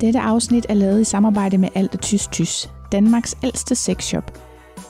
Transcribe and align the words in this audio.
Dette 0.00 0.20
afsnit 0.20 0.66
er 0.68 0.74
lavet 0.74 1.00
i 1.00 1.04
samarbejde 1.04 1.58
med 1.58 1.68
Alt 1.74 2.02
Tys 2.02 2.26
Tys, 2.26 2.70
Danmarks 2.92 3.34
ældste 3.42 3.74
sexshop. 3.74 4.38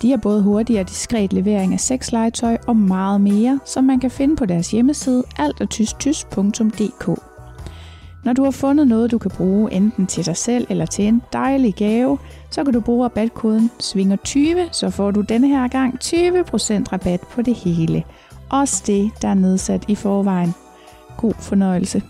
De 0.02 0.10
har 0.10 0.16
både 0.16 0.42
hurtig 0.42 0.80
og 0.80 0.88
diskret 0.88 1.32
levering 1.32 1.72
af 1.72 1.80
sexlegetøj 1.80 2.58
og 2.66 2.76
meget 2.76 3.20
mere, 3.20 3.60
som 3.64 3.84
man 3.84 4.00
kan 4.00 4.10
finde 4.10 4.36
på 4.36 4.46
deres 4.46 4.70
hjemmeside 4.70 5.24
altatystys.dk. 5.38 7.20
Når 8.24 8.32
du 8.32 8.44
har 8.44 8.50
fundet 8.50 8.88
noget, 8.88 9.10
du 9.10 9.18
kan 9.18 9.30
bruge 9.30 9.72
enten 9.72 10.06
til 10.06 10.26
dig 10.26 10.36
selv 10.36 10.66
eller 10.70 10.86
til 10.86 11.04
en 11.04 11.22
dejlig 11.32 11.74
gave, 11.74 12.18
så 12.50 12.64
kan 12.64 12.72
du 12.72 12.80
bruge 12.80 13.04
rabatkoden 13.04 13.70
SVINGER20, 13.82 14.72
så 14.72 14.90
får 14.90 15.10
du 15.10 15.20
denne 15.20 15.48
her 15.48 15.68
gang 15.68 15.94
20% 16.04 16.92
rabat 16.92 17.20
på 17.20 17.42
det 17.42 17.54
hele. 17.54 18.04
Også 18.50 18.82
det, 18.86 19.10
der 19.22 19.28
er 19.28 19.34
nedsat 19.34 19.84
i 19.88 19.94
forvejen. 19.94 20.54
God 21.16 21.34
fornøjelse. 21.40 22.02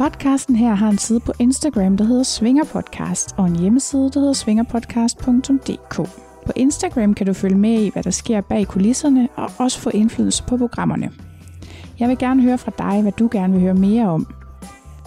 Podcasten 0.00 0.56
her 0.56 0.74
har 0.74 0.88
en 0.88 0.98
side 0.98 1.20
på 1.20 1.32
Instagram, 1.38 1.96
der 1.96 2.04
hedder 2.04 2.22
Svinger 2.22 2.64
Podcast, 2.64 3.34
og 3.36 3.46
en 3.46 3.56
hjemmeside, 3.56 4.10
der 4.10 4.20
hedder 4.20 4.32
svingerpodcast.dk. 4.32 5.96
På 6.46 6.52
Instagram 6.56 7.14
kan 7.14 7.26
du 7.26 7.32
følge 7.32 7.56
med 7.56 7.80
i, 7.80 7.88
hvad 7.88 8.02
der 8.02 8.10
sker 8.10 8.40
bag 8.40 8.66
kulisserne, 8.66 9.28
og 9.36 9.50
også 9.58 9.78
få 9.80 9.90
indflydelse 9.90 10.44
på 10.44 10.56
programmerne. 10.56 11.10
Jeg 11.98 12.08
vil 12.08 12.18
gerne 12.18 12.42
høre 12.42 12.58
fra 12.58 12.72
dig, 12.78 13.02
hvad 13.02 13.12
du 13.12 13.28
gerne 13.32 13.52
vil 13.52 13.62
høre 13.62 13.74
mere 13.74 14.08
om. 14.08 14.26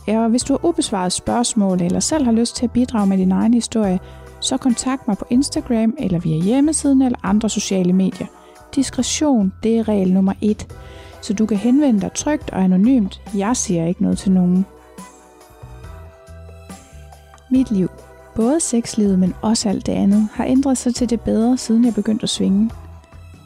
Og 0.08 0.30
hvis 0.30 0.44
du 0.44 0.54
har 0.54 0.66
ubesvaret 0.66 1.14
spørgsmål, 1.14 1.82
eller 1.82 2.00
selv 2.00 2.26
har 2.26 2.32
lyst 2.32 2.56
til 2.56 2.66
at 2.66 2.72
bidrage 2.72 3.08
med 3.08 3.18
din 3.18 3.32
egen 3.32 3.54
historie, 3.54 4.00
så 4.40 4.58
kontakt 4.58 5.08
mig 5.08 5.18
på 5.18 5.26
Instagram, 5.30 5.94
eller 6.00 6.20
via 6.20 6.44
hjemmesiden, 6.44 7.02
eller 7.02 7.20
andre 7.24 7.50
sociale 7.50 7.94
medier. 7.94 8.28
Diskretion, 8.76 9.54
det 9.64 9.78
er 9.78 9.88
regel 9.88 10.14
nummer 10.14 10.34
et, 10.42 10.68
så 11.22 11.34
du 11.34 11.46
kan 11.46 11.58
henvende 11.58 12.02
dig 12.02 12.14
trygt 12.14 12.50
og 12.50 12.64
anonymt. 12.64 13.22
Jeg 13.38 13.58
siger 13.58 13.86
ikke 13.86 14.04
noget 14.04 14.18
til 14.18 14.32
nogen. 14.32 14.66
Mit 17.54 17.72
liv, 17.72 17.90
både 18.36 18.60
sexlivet, 18.60 19.20
men 19.20 19.34
også 19.42 19.70
alt 19.70 19.86
det 19.86 19.92
andet, 19.92 20.30
har 20.34 20.46
ændret 20.46 20.78
sig 20.78 20.96
til 20.96 21.10
det 21.10 21.22
bedre, 21.22 21.58
siden 21.58 21.86
jeg 21.86 21.94
begyndte 21.94 22.24
at 22.24 22.30
svinge. 22.30 22.72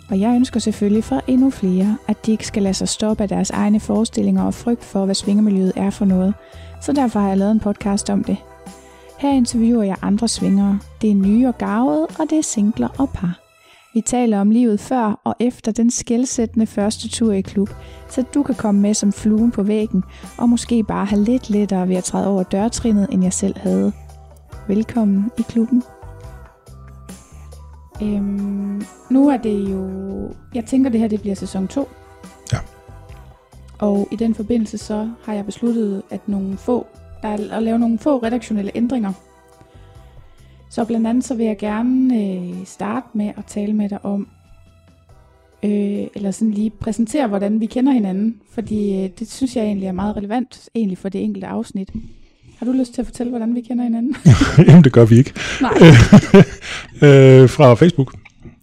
Og 0.10 0.20
jeg 0.20 0.36
ønsker 0.36 0.60
selvfølgelig 0.60 1.04
for 1.04 1.22
endnu 1.28 1.50
flere, 1.50 1.98
at 2.08 2.26
de 2.26 2.32
ikke 2.32 2.48
skal 2.48 2.64
lade 2.64 2.74
sig 2.74 2.88
stoppe 2.88 3.24
af 3.24 3.30
deres 3.30 3.50
egne 3.50 3.80
forestillinger 3.80 4.44
og 4.44 4.54
frygt 4.54 4.84
for, 4.84 5.06
hvad 5.06 5.16
svingermiljøet 5.16 5.74
er 5.76 5.90
for 5.90 6.06
noget. 6.06 6.34
Så 6.82 6.94
derfor 6.94 7.20
har 7.20 7.28
jeg 7.28 7.38
lavet 7.38 7.52
en 7.52 7.60
podcast 7.60 8.10
om 8.10 8.24
det. 8.24 8.38
Her 9.20 9.32
interviewer 9.32 9.84
jeg 9.84 9.98
andre 10.02 10.28
svingere. 10.28 10.80
Det 11.02 11.12
er 11.12 11.16
nye 11.16 11.48
og 11.48 11.58
gavede, 11.58 12.08
og 12.20 12.26
det 12.30 12.38
er 12.38 12.44
singler 12.44 12.90
og 12.98 13.10
par. 13.10 13.47
Vi 13.98 14.02
taler 14.02 14.40
om 14.40 14.52
livet 14.52 14.80
før 14.80 15.22
og 15.24 15.36
efter 15.40 15.72
den 15.72 15.92
skældsættende 15.92 16.66
første 16.66 17.10
tur 17.10 17.32
i 17.32 17.42
klub, 17.42 17.70
så 18.10 18.24
du 18.34 18.44
kan 18.44 18.56
komme 18.56 18.82
med 18.82 18.94
som 18.94 19.14
fluen 19.14 19.52
på 19.52 19.64
væggen, 19.64 20.04
og 20.38 20.50
måske 20.50 20.84
bare 20.84 21.06
have 21.06 21.24
lidt 21.24 21.50
lettere 21.50 21.90
ved 21.90 21.96
at 21.96 22.04
træde 22.04 22.28
over 22.28 22.44
dørtrinnet, 22.44 23.08
end 23.12 23.24
jeg 23.24 23.34
selv 23.34 23.58
havde. 23.58 23.92
Velkommen 24.68 25.32
i 25.40 25.42
klubben. 25.42 25.84
Øhm, 28.02 28.86
nu 29.10 29.30
er 29.30 29.38
det 29.38 29.72
jo... 29.72 29.90
Jeg 30.54 30.66
tænker, 30.66 30.90
det 30.90 31.00
her 31.00 31.08
det 31.08 31.22
bliver 31.22 31.36
sæson 31.36 31.68
2. 31.68 31.90
Ja. 32.54 32.58
Og 33.80 34.08
i 34.12 34.16
den 34.16 34.36
forbindelse 34.36 34.78
så 34.78 35.10
har 35.24 35.34
jeg 35.34 35.46
besluttet 35.46 36.02
at 36.10 36.28
nogle 36.28 36.58
få, 36.58 36.88
der 37.22 37.28
er 37.28 37.58
at 37.58 37.64
lave 37.64 37.80
nogle 37.80 38.00
få 38.00 38.18
redaktionelle 38.18 38.72
ændringer. 38.76 39.14
Så 40.70 40.86
blandt 40.86 41.08
andet 41.08 41.24
så 41.24 41.36
vil 41.36 41.46
jeg 41.46 41.58
gerne 41.58 42.24
øh, 42.24 42.66
starte 42.66 43.08
med 43.14 43.32
at 43.38 43.46
tale 43.46 43.74
med 43.74 43.90
dig 43.90 44.06
om, 44.06 44.28
øh, 45.64 46.08
eller 46.16 46.32
sådan 46.32 46.52
lige 46.52 46.70
præsentere, 46.70 47.28
hvordan 47.28 47.60
vi 47.60 47.66
kender 47.66 47.92
hinanden, 47.92 48.42
fordi 48.52 49.04
øh, 49.04 49.10
det 49.20 49.32
synes 49.32 49.56
jeg 49.56 49.66
egentlig 49.66 49.88
er 49.88 49.92
meget 49.92 50.18
relevant 50.18 50.70
egentlig 50.76 50.98
for 50.98 51.10
det 51.10 51.24
enkelte 51.24 51.48
afsnit. 51.48 51.92
Har 52.58 52.66
du 52.66 52.72
lyst 52.72 52.94
til 52.94 53.02
at 53.02 53.06
fortælle, 53.06 53.30
hvordan 53.30 53.56
vi 53.56 53.62
kender 53.62 53.84
hinanden? 53.84 54.16
Jamen, 54.68 54.84
det 54.84 54.94
gør 54.94 55.06
vi 55.06 55.18
ikke. 55.18 55.34
Nej. 55.62 55.72
øh, 57.10 57.50
fra 57.50 57.74
Facebook. 57.74 58.16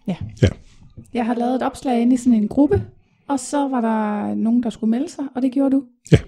Ja. 0.06 0.16
Ja. 0.42 0.48
Jeg 1.14 1.26
har 1.26 1.34
lavet 1.34 1.54
et 1.54 1.62
opslag 1.62 2.00
inde 2.00 2.14
i 2.14 2.16
sådan 2.16 2.32
en 2.32 2.48
gruppe, 2.48 2.82
og 3.28 3.40
så 3.40 3.68
var 3.68 3.80
der 3.80 4.34
nogen, 4.34 4.62
der 4.62 4.70
skulle 4.70 4.90
melde 4.90 5.10
sig, 5.10 5.24
og 5.34 5.42
det 5.42 5.52
gjorde 5.52 5.76
du. 5.76 5.82
Ja. 6.12 6.18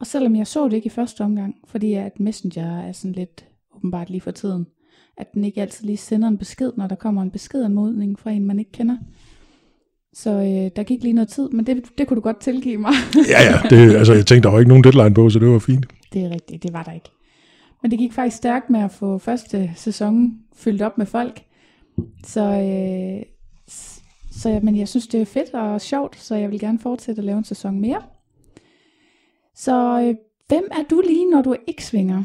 Og 0.00 0.06
selvom 0.06 0.36
jeg 0.36 0.46
så 0.46 0.64
det 0.64 0.72
ikke 0.72 0.86
i 0.86 0.90
første 0.90 1.20
omgang, 1.20 1.54
fordi 1.64 1.94
at 1.94 2.20
Messenger 2.20 2.80
er 2.80 2.92
sådan 2.92 3.12
lidt 3.12 3.44
åbenbart 3.76 4.10
lige 4.10 4.20
for 4.20 4.30
tiden, 4.30 4.66
at 5.18 5.34
den 5.34 5.44
ikke 5.44 5.60
altid 5.60 5.86
lige 5.86 5.96
sender 5.96 6.28
en 6.28 6.38
besked, 6.38 6.72
når 6.76 6.86
der 6.86 6.94
kommer 6.94 7.22
en 7.22 7.30
beskedanmodning 7.30 8.18
fra 8.18 8.30
en, 8.30 8.44
man 8.44 8.58
ikke 8.58 8.72
kender. 8.72 8.96
Så 10.12 10.30
øh, 10.30 10.70
der 10.76 10.82
gik 10.82 11.02
lige 11.02 11.12
noget 11.12 11.28
tid, 11.28 11.48
men 11.48 11.66
det, 11.66 11.84
det 11.98 12.08
kunne 12.08 12.16
du 12.16 12.20
godt 12.20 12.40
tilgive 12.40 12.78
mig. 12.78 12.92
Ja, 13.28 13.42
ja. 13.42 13.68
Det, 13.70 13.96
altså, 13.96 14.12
jeg 14.12 14.26
tænkte, 14.26 14.46
der 14.46 14.52
var 14.52 14.58
ikke 14.58 14.68
nogen 14.68 14.84
deadline 14.84 15.14
på, 15.14 15.30
så 15.30 15.38
det 15.38 15.48
var 15.48 15.58
fint. 15.58 15.86
det 16.12 16.22
er 16.24 16.30
rigtigt, 16.30 16.62
det 16.62 16.72
var 16.72 16.82
der 16.82 16.92
ikke. 16.92 17.10
Men 17.82 17.90
det 17.90 17.98
gik 17.98 18.12
faktisk 18.12 18.36
stærkt 18.36 18.70
med 18.70 18.80
at 18.80 18.90
få 18.90 19.18
første 19.18 19.70
sæson 19.74 20.32
fyldt 20.56 20.82
op 20.82 20.98
med 20.98 21.06
folk. 21.06 21.42
Så, 22.24 22.42
øh, 22.42 23.22
så 24.30 24.60
men 24.62 24.76
jeg 24.76 24.88
synes, 24.88 25.06
det 25.06 25.20
er 25.20 25.24
fedt 25.24 25.54
og 25.54 25.80
sjovt, 25.80 26.20
så 26.20 26.34
jeg 26.34 26.50
vil 26.50 26.60
gerne 26.60 26.78
fortsætte 26.78 27.20
at 27.20 27.24
lave 27.24 27.38
en 27.38 27.44
sæson 27.44 27.80
mere. 27.80 28.02
Så 29.54 30.00
øh, 30.00 30.14
hvem 30.48 30.68
er 30.70 30.82
du 30.90 31.02
lige, 31.06 31.30
når 31.30 31.42
du 31.42 31.56
ikke 31.66 31.84
svinger? 31.84 32.24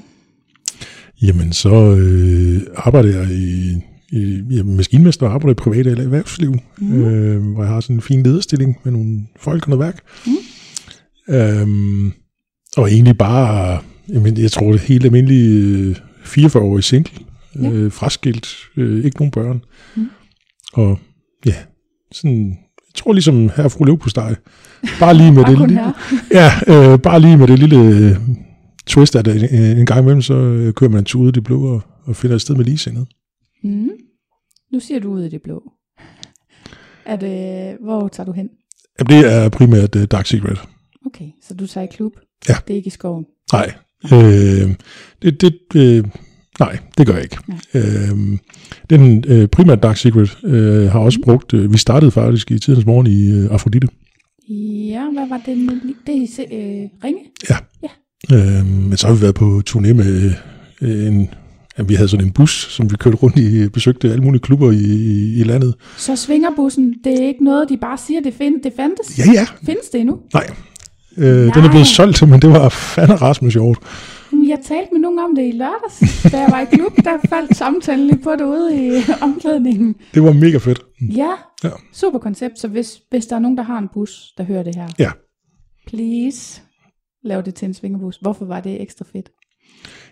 Jamen, 1.21 1.53
så 1.53 1.95
øh, 1.95 2.61
arbejder 2.75 3.19
jeg 3.19 3.31
i, 3.31 3.71
i 4.11 4.43
jeg 4.49 4.59
er 4.59 4.63
maskinmester 4.63 5.27
og 5.27 5.33
arbejder 5.33 5.51
i 5.51 5.63
privat 5.63 5.87
eller 5.87 6.03
erhvervsliv, 6.03 6.55
mm. 6.77 7.03
øh, 7.03 7.53
hvor 7.53 7.63
jeg 7.63 7.73
har 7.73 7.79
sådan 7.81 7.95
en 7.95 8.01
fin 8.01 8.23
lederstilling 8.23 8.77
med 8.83 8.91
nogle 8.91 9.19
folk 9.39 9.63
og 9.63 9.69
noget 9.69 9.85
værk. 9.85 9.99
Mm. 10.27 11.33
Øhm, 11.35 12.13
og 12.77 12.91
egentlig 12.91 13.17
bare, 13.17 13.79
jamen, 14.09 14.37
jeg 14.37 14.51
tror, 14.51 14.71
det 14.71 14.81
helt 14.81 15.05
almindelige 15.05 15.77
øh, 15.89 15.95
44-årige 16.25 16.83
single, 16.83 17.11
Ja. 17.61 17.69
øh, 17.71 17.91
fraskilt, 17.91 18.47
øh, 18.77 19.05
ikke 19.05 19.17
nogen 19.17 19.31
børn. 19.31 19.61
Mm. 19.95 20.09
Og 20.73 20.99
ja, 21.45 21.53
sådan, 22.11 22.47
jeg 22.49 22.95
tror 22.95 23.13
ligesom 23.13 23.49
her 23.55 23.67
fru 23.67 23.83
Løvpostej, 23.83 24.35
bare 24.99 25.13
lige 25.13 25.31
med 25.31 25.43
Bare 25.45 25.51
det 25.51 25.67
lille. 25.69 25.81
Ja, 26.31 26.51
øh, 26.67 26.99
bare 26.99 27.19
lige 27.19 27.37
med 27.37 27.47
det 27.47 27.59
lille 27.59 27.79
øh, 27.79 28.15
twist, 28.85 29.15
at 29.15 29.27
øh, 29.27 29.79
en 29.79 29.85
gang 29.85 29.99
imellem, 29.99 30.21
så 30.21 30.33
øh, 30.33 30.73
kører 30.73 30.91
man 30.91 30.99
en 30.99 31.05
tur 31.05 31.21
ud 31.21 31.29
i 31.29 31.31
det 31.31 31.43
blå 31.43 31.73
og, 31.73 31.81
og 32.03 32.15
finder 32.15 32.35
et 32.35 32.41
sted 32.41 32.55
med 32.55 32.65
ligesindet. 32.65 33.07
Mm. 33.63 33.89
Nu 34.73 34.79
siger 34.79 34.99
du 34.99 35.11
ud 35.11 35.23
i 35.23 35.29
det 35.29 35.41
blå. 35.41 35.63
Er 37.05 37.15
det, 37.15 37.77
hvor 37.83 38.07
tager 38.07 38.25
du 38.25 38.31
hen? 38.31 38.49
Jamen, 38.99 39.23
det 39.23 39.33
er 39.33 39.49
primært 39.49 39.95
uh, 39.95 40.03
Dark 40.03 40.25
Secret. 40.25 40.59
Okay, 41.05 41.29
så 41.43 41.53
du 41.53 41.67
tager 41.67 41.87
i 41.87 41.89
klub? 41.91 42.11
Ja. 42.49 42.53
Det 42.67 42.73
er 42.73 42.77
ikke 42.77 42.87
i 42.87 42.89
skoven? 42.89 43.25
Nej, 43.53 43.73
øh, 44.03 44.75
det, 45.21 45.41
det, 45.41 45.59
øh, 45.75 46.05
nej, 46.59 46.77
det 46.97 47.07
gør 47.07 47.13
jeg 47.13 47.23
ikke. 47.23 47.37
Nej. 47.47 47.57
Øh, 47.73 48.37
den 48.89 49.23
øh, 49.27 49.47
primært 49.47 49.83
Dark 49.83 49.97
Secret 49.97 50.37
øh, 50.43 50.91
har 50.91 50.99
også 50.99 51.19
brugt, 51.23 51.53
øh, 51.53 51.73
vi 51.73 51.77
startede 51.77 52.11
faktisk 52.11 52.51
i 52.51 52.59
tidens 52.59 52.85
morgen 52.85 53.07
i 53.07 53.31
øh, 53.31 53.51
Afrodite. 53.51 53.87
Ja, 54.89 55.09
hvad 55.13 55.29
var 55.29 55.41
det? 55.45 55.81
Det 56.07 56.39
er 56.39 56.45
øh, 56.51 56.89
Ringe? 57.03 57.21
Øh, 58.33 58.65
men 58.65 58.97
så 58.97 59.07
har 59.07 59.13
vi 59.13 59.21
været 59.21 59.35
på 59.35 59.61
turné 59.69 59.93
med 59.93 60.31
øh, 60.81 61.07
en, 61.07 61.29
ja, 61.77 61.83
vi 61.83 61.93
havde 61.93 62.09
sådan 62.09 62.25
en 62.25 62.31
bus, 62.33 62.67
som 62.71 62.91
vi 62.91 62.95
kørte 62.95 63.17
rundt 63.17 63.37
i, 63.37 63.69
besøgte 63.69 64.11
alle 64.11 64.23
mulige 64.23 64.41
klubber 64.41 64.71
i, 64.71 64.75
i, 64.85 65.39
i 65.39 65.43
landet. 65.43 65.75
Så 65.97 66.15
svingerbussen, 66.15 66.95
det 67.03 67.21
er 67.23 67.27
ikke 67.27 67.43
noget, 67.43 67.69
de 67.69 67.77
bare 67.77 67.97
siger, 67.97 68.21
det, 68.21 68.33
find, 68.33 68.61
det 68.63 68.73
fandtes? 68.75 69.19
Ja, 69.19 69.23
ja, 69.33 69.45
Findes 69.65 69.89
det 69.91 69.99
endnu? 70.01 70.17
nej. 70.33 70.47
Øh, 71.17 71.25
den 71.25 71.49
er 71.49 71.55
Nej. 71.61 71.69
blevet 71.69 71.87
solgt, 71.87 72.27
men 72.29 72.41
det 72.41 72.49
var 72.49 72.69
fandme 72.69 73.15
rasmus 73.15 73.53
sjovt. 73.53 73.79
Jeg 74.47 74.59
talte 74.67 74.87
med 74.91 74.99
nogen 74.99 75.19
om 75.19 75.35
det 75.35 75.47
i 75.47 75.51
lørdags, 75.51 76.23
da 76.31 76.39
jeg 76.39 76.51
var 76.51 76.61
i 76.61 76.65
klub, 76.75 76.95
der 77.05 77.11
faldt 77.29 77.57
samtalen 77.57 78.07
lige 78.07 78.19
på 78.23 78.31
det 78.31 78.45
ude 78.45 78.87
i 78.87 79.01
omklædningen. 79.21 79.95
Det 80.13 80.23
var 80.23 80.33
mega 80.33 80.57
fedt. 80.57 80.79
Ja, 81.01 81.29
Ja. 81.63 81.69
super 81.93 82.19
koncept, 82.19 82.59
så 82.59 82.67
hvis, 82.67 82.93
hvis 83.09 83.25
der 83.25 83.35
er 83.35 83.39
nogen, 83.39 83.57
der 83.57 83.63
har 83.63 83.77
en 83.77 83.87
bus, 83.93 84.33
der 84.37 84.43
hører 84.43 84.63
det 84.63 84.75
her, 84.75 84.87
Ja. 84.99 85.11
please, 85.87 86.61
lav 87.23 87.41
det 87.41 87.55
til 87.55 87.65
en 87.65 87.73
svingerbus. 87.73 88.17
Hvorfor 88.21 88.45
var 88.45 88.59
det 88.59 88.81
ekstra 88.81 89.05
fedt? 89.11 89.29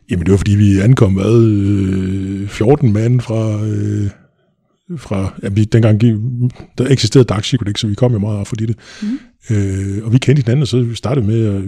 Jamen 0.09 0.25
det 0.25 0.31
var 0.31 0.37
fordi 0.37 0.55
vi 0.55 0.79
ankom 0.79 1.13
hvad, 1.13 1.43
øh, 1.43 2.47
14 2.47 2.93
mand 2.93 3.21
fra, 3.21 3.65
øh, 3.65 4.09
fra 4.97 5.39
ja, 5.43 5.49
vi, 5.49 5.63
dengang 5.63 6.01
der 6.77 6.87
eksisterede 6.89 7.67
ikke, 7.67 7.79
så 7.79 7.87
vi 7.87 7.95
kom 7.95 8.11
jo 8.11 8.19
meget 8.19 8.47
fordi 8.47 8.65
det. 8.65 8.77
Mm. 9.01 9.55
Øh, 9.55 10.05
og 10.05 10.13
vi 10.13 10.17
kendte 10.17 10.43
hinanden, 10.43 10.61
og 10.61 10.67
så 10.67 10.81
vi 10.81 10.95
startede 10.95 11.27
med, 11.27 11.45
at, 11.45 11.63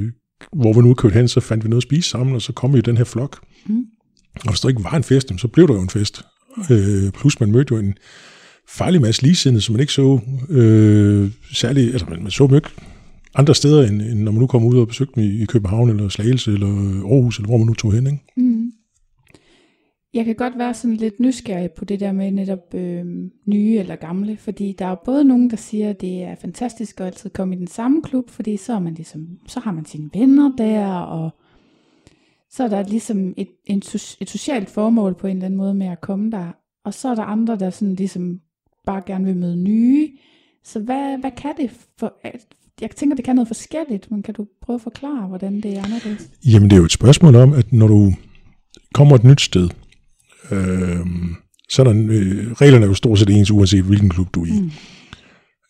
hvor 0.53 0.73
vi 0.73 0.81
nu 0.81 0.93
kørte 0.93 1.13
hen, 1.13 1.27
så 1.27 1.39
fandt 1.39 1.63
vi 1.63 1.69
noget 1.69 1.81
at 1.81 1.83
spise 1.83 2.09
sammen, 2.09 2.35
og 2.35 2.41
så 2.41 2.53
kom 2.53 2.73
vi 2.73 2.77
i 2.77 2.81
den 2.81 2.97
her 2.97 3.03
flok. 3.03 3.39
Mm. 3.65 3.83
Og 4.35 4.49
hvis 4.49 4.59
der 4.59 4.69
ikke 4.69 4.83
var 4.83 4.93
en 4.93 5.03
fest, 5.03 5.31
så 5.37 5.47
blev 5.47 5.67
der 5.67 5.73
jo 5.73 5.81
en 5.81 5.89
fest. 5.89 6.21
Øh, 6.71 7.11
plus 7.11 7.39
man 7.39 7.51
mødte 7.51 7.75
jo 7.75 7.79
en 7.79 7.93
farlig 8.69 9.01
masse 9.01 9.21
ligesindede, 9.21 9.61
som 9.61 9.73
man 9.73 9.79
ikke 9.79 9.93
så 9.93 10.19
øh, 10.49 11.31
særlig, 11.53 11.91
altså 11.91 12.05
man, 12.09 12.21
man 12.21 12.31
så 12.31 12.47
dem 12.47 12.55
ikke 12.55 12.69
andre 13.35 13.55
steder, 13.55 13.87
end, 13.87 14.01
end 14.01 14.19
når 14.19 14.31
man 14.31 14.41
nu 14.41 14.47
kommer 14.47 14.69
ud 14.69 14.77
og 14.79 14.87
besøgte 14.87 15.15
dem 15.15 15.23
i, 15.23 15.41
i 15.41 15.45
København, 15.45 15.89
eller 15.89 16.09
Slagelse, 16.09 16.51
eller 16.51 16.67
Aarhus, 16.67 17.37
eller 17.37 17.49
hvor 17.49 17.57
man 17.57 17.67
nu 17.67 17.73
tog 17.73 17.93
hen, 17.93 18.07
ikke? 18.07 18.19
Mm. 18.37 18.71
Jeg 20.13 20.25
kan 20.25 20.35
godt 20.35 20.57
være 20.57 20.73
sådan 20.73 20.97
lidt 20.97 21.19
nysgerrig 21.19 21.71
på 21.71 21.85
det 21.85 21.99
der 21.99 22.11
med 22.11 22.31
netop 22.31 22.73
øh, 22.73 23.05
nye 23.45 23.77
eller 23.77 23.95
gamle, 23.95 24.37
fordi 24.37 24.75
der 24.79 24.85
er 24.85 24.95
både 25.05 25.23
nogen, 25.23 25.49
der 25.49 25.57
siger, 25.57 25.89
at 25.89 26.01
det 26.01 26.23
er 26.23 26.35
fantastisk 26.35 26.99
at 26.99 27.05
altid 27.05 27.29
komme 27.29 27.55
i 27.55 27.59
den 27.59 27.67
samme 27.67 28.01
klub, 28.01 28.29
fordi 28.29 28.57
så, 28.57 28.73
er 28.73 28.79
man 28.79 28.93
ligesom, 28.93 29.27
så 29.47 29.59
har 29.59 29.71
man 29.71 29.85
sine 29.85 30.09
venner 30.13 30.51
der, 30.57 30.87
og 30.87 31.29
så 32.49 32.63
er 32.63 32.67
der 32.67 32.83
ligesom 32.83 33.33
et, 33.37 33.47
en, 33.65 33.77
et 34.21 34.29
socialt 34.29 34.69
formål 34.69 35.15
på 35.15 35.27
en 35.27 35.35
eller 35.35 35.45
anden 35.45 35.57
måde 35.57 35.73
med 35.73 35.87
at 35.87 36.01
komme 36.01 36.31
der. 36.31 36.51
Og 36.85 36.93
så 36.93 37.09
er 37.09 37.15
der 37.15 37.23
andre, 37.23 37.55
der 37.55 37.69
sådan 37.69 37.95
ligesom 37.95 38.39
bare 38.85 39.01
gerne 39.05 39.25
vil 39.25 39.37
møde 39.37 39.57
nye. 39.57 40.09
Så 40.63 40.79
hvad, 40.79 41.17
hvad 41.17 41.31
kan 41.31 41.53
det 41.57 41.87
for... 41.99 42.13
Jeg 42.81 42.89
tænker, 42.91 43.15
det 43.15 43.25
kan 43.25 43.35
noget 43.35 43.47
forskelligt, 43.47 44.11
men 44.11 44.23
kan 44.23 44.33
du 44.33 44.47
prøve 44.65 44.75
at 44.75 44.81
forklare, 44.81 45.27
hvordan 45.27 45.61
det 45.61 45.77
er 45.77 45.83
anderledes? 45.83 46.29
Jamen, 46.45 46.69
det 46.69 46.75
er 46.75 46.79
jo 46.79 46.85
et 46.85 46.91
spørgsmål 46.91 47.35
om, 47.35 47.53
at 47.53 47.73
når 47.73 47.87
du 47.87 48.13
kommer 48.93 49.15
et 49.15 49.23
nyt 49.23 49.41
sted, 49.41 49.69
øh, 50.51 50.99
så 51.69 51.81
er 51.81 51.83
der, 51.83 51.93
øh, 52.09 52.51
reglerne 52.51 52.85
er 52.85 52.87
jo 52.87 52.93
stort 52.93 53.19
set 53.19 53.29
ens, 53.29 53.51
uanset 53.51 53.83
hvilken 53.83 54.09
klub 54.09 54.35
du 54.35 54.43
er 54.43 54.47
i. 54.47 54.61
Mm. 54.61 54.71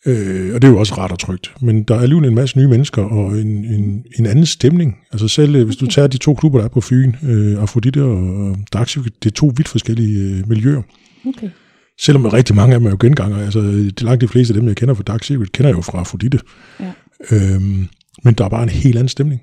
Øh, 0.06 0.54
og 0.54 0.62
det 0.62 0.68
er 0.68 0.72
jo 0.72 0.78
også 0.78 0.94
ret 0.94 1.12
og 1.12 1.18
trygt. 1.18 1.52
Men 1.60 1.82
der 1.82 1.94
er 1.94 2.00
alligevel 2.00 2.28
en 2.28 2.34
masse 2.34 2.58
nye 2.58 2.68
mennesker 2.68 3.02
og 3.02 3.38
en, 3.38 3.64
en, 3.64 4.04
en 4.18 4.26
anden 4.26 4.46
stemning. 4.46 4.96
Altså 5.12 5.28
selv 5.28 5.56
øh, 5.56 5.64
hvis 5.64 5.76
du 5.76 5.86
tager 5.86 6.08
de 6.08 6.18
to 6.18 6.34
klubber, 6.34 6.58
der 6.58 6.64
er 6.64 6.68
på 6.68 6.80
Fyn, 6.80 7.12
øh, 7.22 7.62
Afrodite 7.62 8.02
og 8.02 8.56
Daxi, 8.72 8.98
det 8.98 9.26
er 9.26 9.34
to 9.34 9.52
vidt 9.56 9.68
forskellige 9.68 10.18
øh, 10.18 10.48
miljøer. 10.48 10.82
Okay. 11.28 11.48
Selvom 12.00 12.26
rigtig 12.26 12.56
mange 12.56 12.74
af 12.74 12.80
dem 12.80 12.86
er 12.86 12.90
jo 12.90 12.96
genganger. 13.00 13.38
Altså 13.44 13.60
de 13.60 14.04
langt 14.04 14.20
de 14.20 14.28
fleste 14.28 14.54
af 14.54 14.60
dem, 14.60 14.68
jeg 14.68 14.76
kender 14.76 14.94
fra 14.94 15.02
Dark 15.02 15.24
Secret, 15.24 15.52
kender 15.52 15.68
jeg 15.68 15.76
jo 15.76 15.82
fra 15.82 15.98
Afrodite. 15.98 16.38
Ja. 16.80 16.92
Øhm, 17.30 17.88
men 18.24 18.34
der 18.34 18.44
er 18.44 18.48
bare 18.48 18.62
en 18.62 18.68
helt 18.68 18.96
anden 18.96 19.08
stemning. 19.08 19.40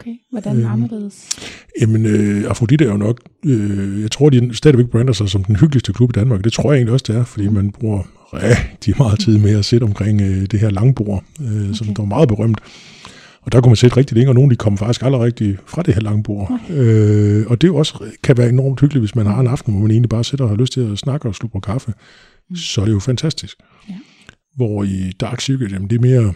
Okay, 0.00 0.14
hvordan 0.30 0.56
øhm, 0.56 0.72
anderledes? 0.72 1.28
Jamen, 1.80 2.06
øh, 2.06 2.44
Afrodite 2.50 2.84
er 2.84 2.88
jo 2.88 2.96
nok, 2.96 3.20
øh, 3.46 4.02
jeg 4.02 4.10
tror, 4.10 4.30
de 4.30 4.56
stadigvæk 4.56 4.86
brander 4.86 5.12
sig 5.12 5.28
som 5.28 5.44
den 5.44 5.56
hyggeligste 5.56 5.92
klub 5.92 6.10
i 6.10 6.16
Danmark. 6.18 6.44
Det 6.44 6.52
tror 6.52 6.72
jeg 6.72 6.78
egentlig 6.78 6.92
også, 6.92 7.04
det 7.08 7.16
er, 7.16 7.24
fordi 7.24 7.48
man 7.48 7.70
bruger 7.70 8.02
rigtig 8.32 8.94
meget 8.98 9.20
tid 9.20 9.38
med 9.38 9.58
at 9.58 9.64
sidde 9.64 9.82
omkring 9.82 10.20
øh, 10.20 10.46
det 10.50 10.60
her 10.60 10.70
langbord, 10.70 11.24
øh, 11.40 11.46
okay. 11.46 11.72
som 11.72 11.94
der 11.94 12.02
er 12.02 12.06
meget 12.06 12.28
berømt. 12.28 12.60
Og 13.42 13.52
der 13.52 13.60
kunne 13.60 13.70
man 13.70 13.76
sætte 13.76 13.96
rigtig 13.96 14.16
længe, 14.16 14.30
og 14.30 14.34
nogle 14.34 14.50
de 14.50 14.56
kommer 14.56 14.76
faktisk 14.76 15.02
aldrig 15.02 15.22
rigtig 15.22 15.58
fra 15.66 15.82
det 15.82 15.94
her 15.94 16.00
langbord. 16.00 16.50
Okay. 16.50 16.74
Øh, 16.74 17.46
og 17.46 17.60
det 17.60 17.68
jo 17.68 17.76
også 17.76 18.04
kan 18.22 18.36
være 18.36 18.48
enormt 18.48 18.80
hyggeligt, 18.80 19.02
hvis 19.02 19.14
man 19.14 19.26
har 19.26 19.40
en 19.40 19.46
aften, 19.46 19.72
hvor 19.72 19.82
man 19.82 19.90
egentlig 19.90 20.08
bare 20.08 20.24
sidder 20.24 20.44
og 20.44 20.50
har 20.50 20.56
lyst 20.56 20.72
til 20.72 20.92
at 20.92 20.98
snakke 20.98 21.28
og 21.28 21.34
slukke 21.34 21.60
kaffe. 21.60 21.92
Mm. 22.50 22.56
Så 22.56 22.80
er 22.80 22.84
det 22.84 22.92
jo 22.92 22.98
fantastisk. 22.98 23.56
Ja. 23.88 23.94
Hvor 24.56 24.84
i 24.84 25.12
Dark 25.20 25.40
Secret, 25.40 25.72
jamen 25.72 25.90
det 25.90 25.96
er 25.96 26.00
mere, 26.00 26.34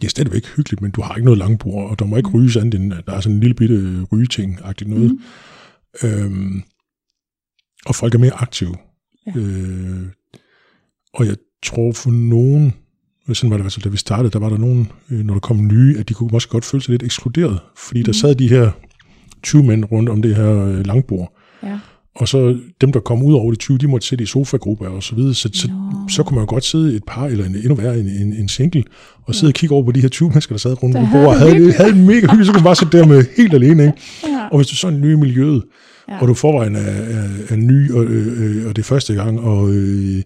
det 0.00 0.04
er 0.04 0.08
stadigvæk 0.08 0.46
hyggeligt, 0.56 0.82
men 0.82 0.90
du 0.90 1.02
har 1.02 1.14
ikke 1.14 1.24
noget 1.24 1.38
langbord, 1.38 1.90
og 1.90 1.98
der 1.98 2.04
må 2.04 2.16
ikke 2.16 2.28
mm. 2.28 2.34
ryge 2.34 2.60
andet 2.60 2.80
end, 2.80 2.92
der 3.06 3.12
er 3.12 3.20
sådan 3.20 3.34
en 3.34 3.40
lille 3.40 3.54
bitte 3.54 4.06
rygeting-agtigt 4.12 4.90
noget. 4.90 5.10
Mm. 5.10 6.08
Øhm, 6.08 6.62
og 7.86 7.94
folk 7.94 8.14
er 8.14 8.18
mere 8.18 8.34
aktive. 8.34 8.76
Ja. 9.26 9.40
Øh, 9.40 10.06
og 11.14 11.26
jeg 11.26 11.36
tror 11.62 11.92
for 11.92 12.10
nogen, 12.10 12.74
sådan 13.34 13.50
var 13.50 13.56
det 13.56 13.64
altså, 13.64 13.80
da 13.84 13.88
vi 13.88 13.96
startede, 13.96 14.30
der 14.30 14.38
var 14.38 14.48
der 14.48 14.58
nogen, 14.58 14.92
øh, 15.10 15.24
når 15.24 15.34
der 15.34 15.40
kom 15.40 15.66
nye, 15.66 15.96
at 15.98 16.08
de 16.08 16.14
kunne 16.14 16.28
måske 16.32 16.50
godt 16.50 16.64
føle 16.64 16.82
sig 16.82 16.90
lidt 16.90 17.02
ekskluderet, 17.02 17.58
fordi 17.76 18.00
mm. 18.00 18.04
der 18.04 18.12
sad 18.12 18.34
de 18.34 18.48
her 18.48 18.70
20 19.42 19.62
mænd 19.62 19.84
rundt 19.92 20.08
om 20.08 20.22
det 20.22 20.36
her 20.36 20.64
øh, 20.64 20.86
langbord. 20.86 21.36
Ja. 21.62 21.78
Og 22.16 22.28
så 22.28 22.58
dem, 22.80 22.92
der 22.92 23.00
kom 23.00 23.22
ud 23.22 23.34
over 23.34 23.50
de 23.50 23.56
20, 23.56 23.78
de 23.78 23.88
måtte 23.88 24.06
sidde 24.06 24.22
i 24.22 24.26
sofagrupper 24.26 24.88
og 24.88 25.02
så 25.02 25.14
videre. 25.14 25.34
Så, 25.34 25.50
så, 25.52 25.70
så 26.08 26.22
kunne 26.22 26.34
man 26.34 26.42
jo 26.42 26.50
godt 26.50 26.64
sidde 26.64 26.96
et 26.96 27.04
par, 27.06 27.26
eller 27.26 27.44
en, 27.44 27.54
endnu 27.54 27.74
værre, 27.74 27.98
en, 27.98 28.06
en, 28.06 28.32
en 28.32 28.48
single, 28.48 28.84
og 29.22 29.34
sidde 29.34 29.46
ja. 29.46 29.50
og 29.50 29.54
kigge 29.54 29.74
over 29.74 29.84
på 29.84 29.92
de 29.92 30.00
her 30.00 30.08
20 30.08 30.28
mennesker, 30.28 30.52
der 30.52 30.58
sad 30.58 30.82
rundt 30.82 30.96
om 30.96 31.06
bordet, 31.12 31.28
og 31.28 31.38
havde, 31.38 31.72
havde 31.72 31.90
en 31.90 32.06
mega 32.06 32.26
hygge, 32.30 32.44
så 32.44 32.52
kunne 32.52 32.60
man 32.60 32.64
bare 32.64 32.76
sidde 32.76 32.98
der 32.98 33.06
med 33.06 33.24
helt 33.36 33.54
alene. 33.54 33.82
Ikke? 33.82 33.98
Ja. 34.26 34.48
Og 34.48 34.56
hvis 34.58 34.66
du 34.66 34.76
så 34.76 34.86
er 34.86 34.90
ny 34.90 35.12
i 35.12 35.16
miljøet, 35.16 35.62
ja. 36.08 36.18
og 36.20 36.28
du 36.28 36.34
forvejen 36.34 36.76
er, 36.76 36.80
er, 36.80 37.28
er 37.48 37.56
ny, 37.56 37.92
og, 37.92 38.04
øh, 38.04 38.56
øh, 38.56 38.68
og 38.68 38.76
det 38.76 38.82
er 38.82 38.86
første 38.86 39.14
gang, 39.14 39.40
og 39.40 39.70
øh, 39.70 40.22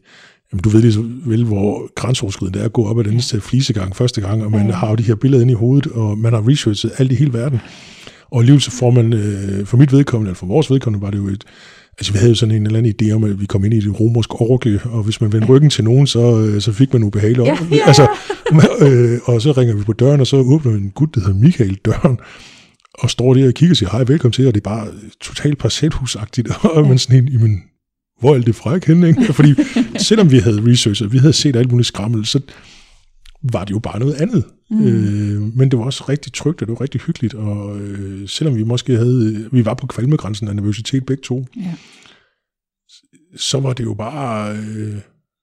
Jamen, 0.53 0.63
du 0.63 0.69
ved 0.69 0.81
lige 0.81 0.93
så 0.93 1.05
vel, 1.27 1.45
hvor 1.45 1.95
grænseoverskridende 1.95 2.59
det 2.59 2.63
er 2.63 2.67
at 2.67 2.73
gå 2.73 2.87
op 2.87 2.99
ad 2.99 3.05
den 3.05 3.21
til 3.21 3.41
flisegang 3.41 3.97
første 3.97 4.21
gang, 4.21 4.45
og 4.45 4.51
man 4.51 4.67
ja. 4.67 4.73
har 4.73 4.89
jo 4.91 4.95
de 4.95 5.03
her 5.03 5.15
billeder 5.15 5.43
inde 5.43 5.53
i 5.53 5.57
hovedet, 5.57 5.93
og 5.93 6.19
man 6.19 6.33
har 6.33 6.49
researchet 6.49 6.93
alt 6.99 7.13
i 7.13 7.15
hele 7.15 7.33
verden. 7.33 7.61
Og 8.31 8.39
alligevel 8.39 8.61
så 8.61 8.71
får 8.71 8.91
man, 8.91 9.13
øh, 9.13 9.67
for 9.67 9.77
mit 9.77 9.93
vedkommende, 9.93 10.29
eller 10.29 10.39
for 10.39 10.47
vores 10.47 10.71
vedkommende, 10.71 11.05
var 11.05 11.11
det 11.11 11.19
jo 11.19 11.29
et, 11.29 11.45
altså 11.99 12.13
vi 12.13 12.19
havde 12.19 12.31
jo 12.31 12.35
sådan 12.35 12.55
en 12.55 12.67
eller 12.67 12.79
anden 12.79 12.95
idé 13.03 13.13
om, 13.13 13.25
at 13.25 13.41
vi 13.41 13.47
kom 13.47 13.65
ind 13.65 13.75
i 13.75 13.79
et 13.79 14.01
romersk 14.01 14.41
orke, 14.41 14.81
og 14.85 15.03
hvis 15.03 15.21
man 15.21 15.33
vendte 15.33 15.49
ryggen 15.49 15.71
til 15.71 15.85
nogen, 15.85 16.07
så, 16.07 16.41
øh, 16.41 16.61
så 16.61 16.73
fik 16.73 16.93
man 16.93 17.03
ubehageligt 17.03 17.47
ja, 17.47 17.57
ja. 17.71 17.87
Altså, 17.87 18.09
øh, 18.87 19.19
og 19.25 19.43
så 19.43 19.53
ringer 19.53 19.75
vi 19.75 19.83
på 19.83 19.93
døren, 19.93 20.21
og 20.21 20.27
så 20.27 20.37
åbner 20.37 20.73
en 20.73 20.91
gut, 20.91 21.15
der 21.15 21.21
hedder 21.21 21.41
Michael 21.41 21.79
døren, 21.85 22.19
og 22.95 23.11
står 23.11 23.35
der 23.35 23.47
og 23.49 23.55
kigger 23.55 23.73
og 23.73 23.77
siger, 23.77 23.91
hej, 23.91 24.05
velkommen 24.05 24.33
til, 24.33 24.47
og 24.47 24.55
det 24.55 24.61
er 24.61 24.71
bare 24.71 24.87
totalt 25.21 25.59
parcelhusagtigt, 25.59 26.49
og 26.75 26.89
man 26.89 26.99
sådan 26.99 27.23
en, 27.23 27.29
jamen, 27.29 27.63
hvor 28.21 28.35
er 28.35 28.41
det 28.41 28.55
fræk 28.55 28.85
henne? 28.85 29.09
Ikke? 29.09 29.33
Fordi 29.39 29.55
selvom 29.99 30.31
vi 30.31 30.39
havde 30.39 30.71
researchet, 30.71 31.13
vi 31.13 31.19
havde 31.19 31.33
set 31.33 31.57
alt 31.57 31.71
muligt 31.71 31.87
skrammel, 31.87 32.27
så 32.27 32.41
var 33.43 33.65
det 33.65 33.71
jo 33.71 33.79
bare 33.79 33.99
noget 33.99 34.15
andet. 34.15 34.45
Mm. 34.71 34.87
Øh, 34.87 35.57
men 35.57 35.71
det 35.71 35.79
var 35.79 35.85
også 35.85 36.05
rigtig 36.09 36.33
trygt, 36.33 36.63
og 36.63 36.69
det 36.69 36.73
var 36.73 36.81
rigtig 36.81 37.01
hyggeligt, 37.01 37.35
og 37.35 37.81
øh, 37.81 38.29
selvom 38.29 38.57
vi 38.57 38.65
måske 38.65 38.97
havde, 38.97 39.49
vi 39.53 39.65
var 39.65 39.75
på 39.75 39.87
kvalmegrænsen 39.87 40.49
af 40.49 40.57
nervøsitet 40.57 41.07
begge 41.07 41.23
to, 41.23 41.47
ja. 41.57 41.75
så 43.37 43.61
var 43.61 43.73
det 43.73 43.85
jo 43.85 43.95
bare 43.95 44.57
øh, 44.57 44.97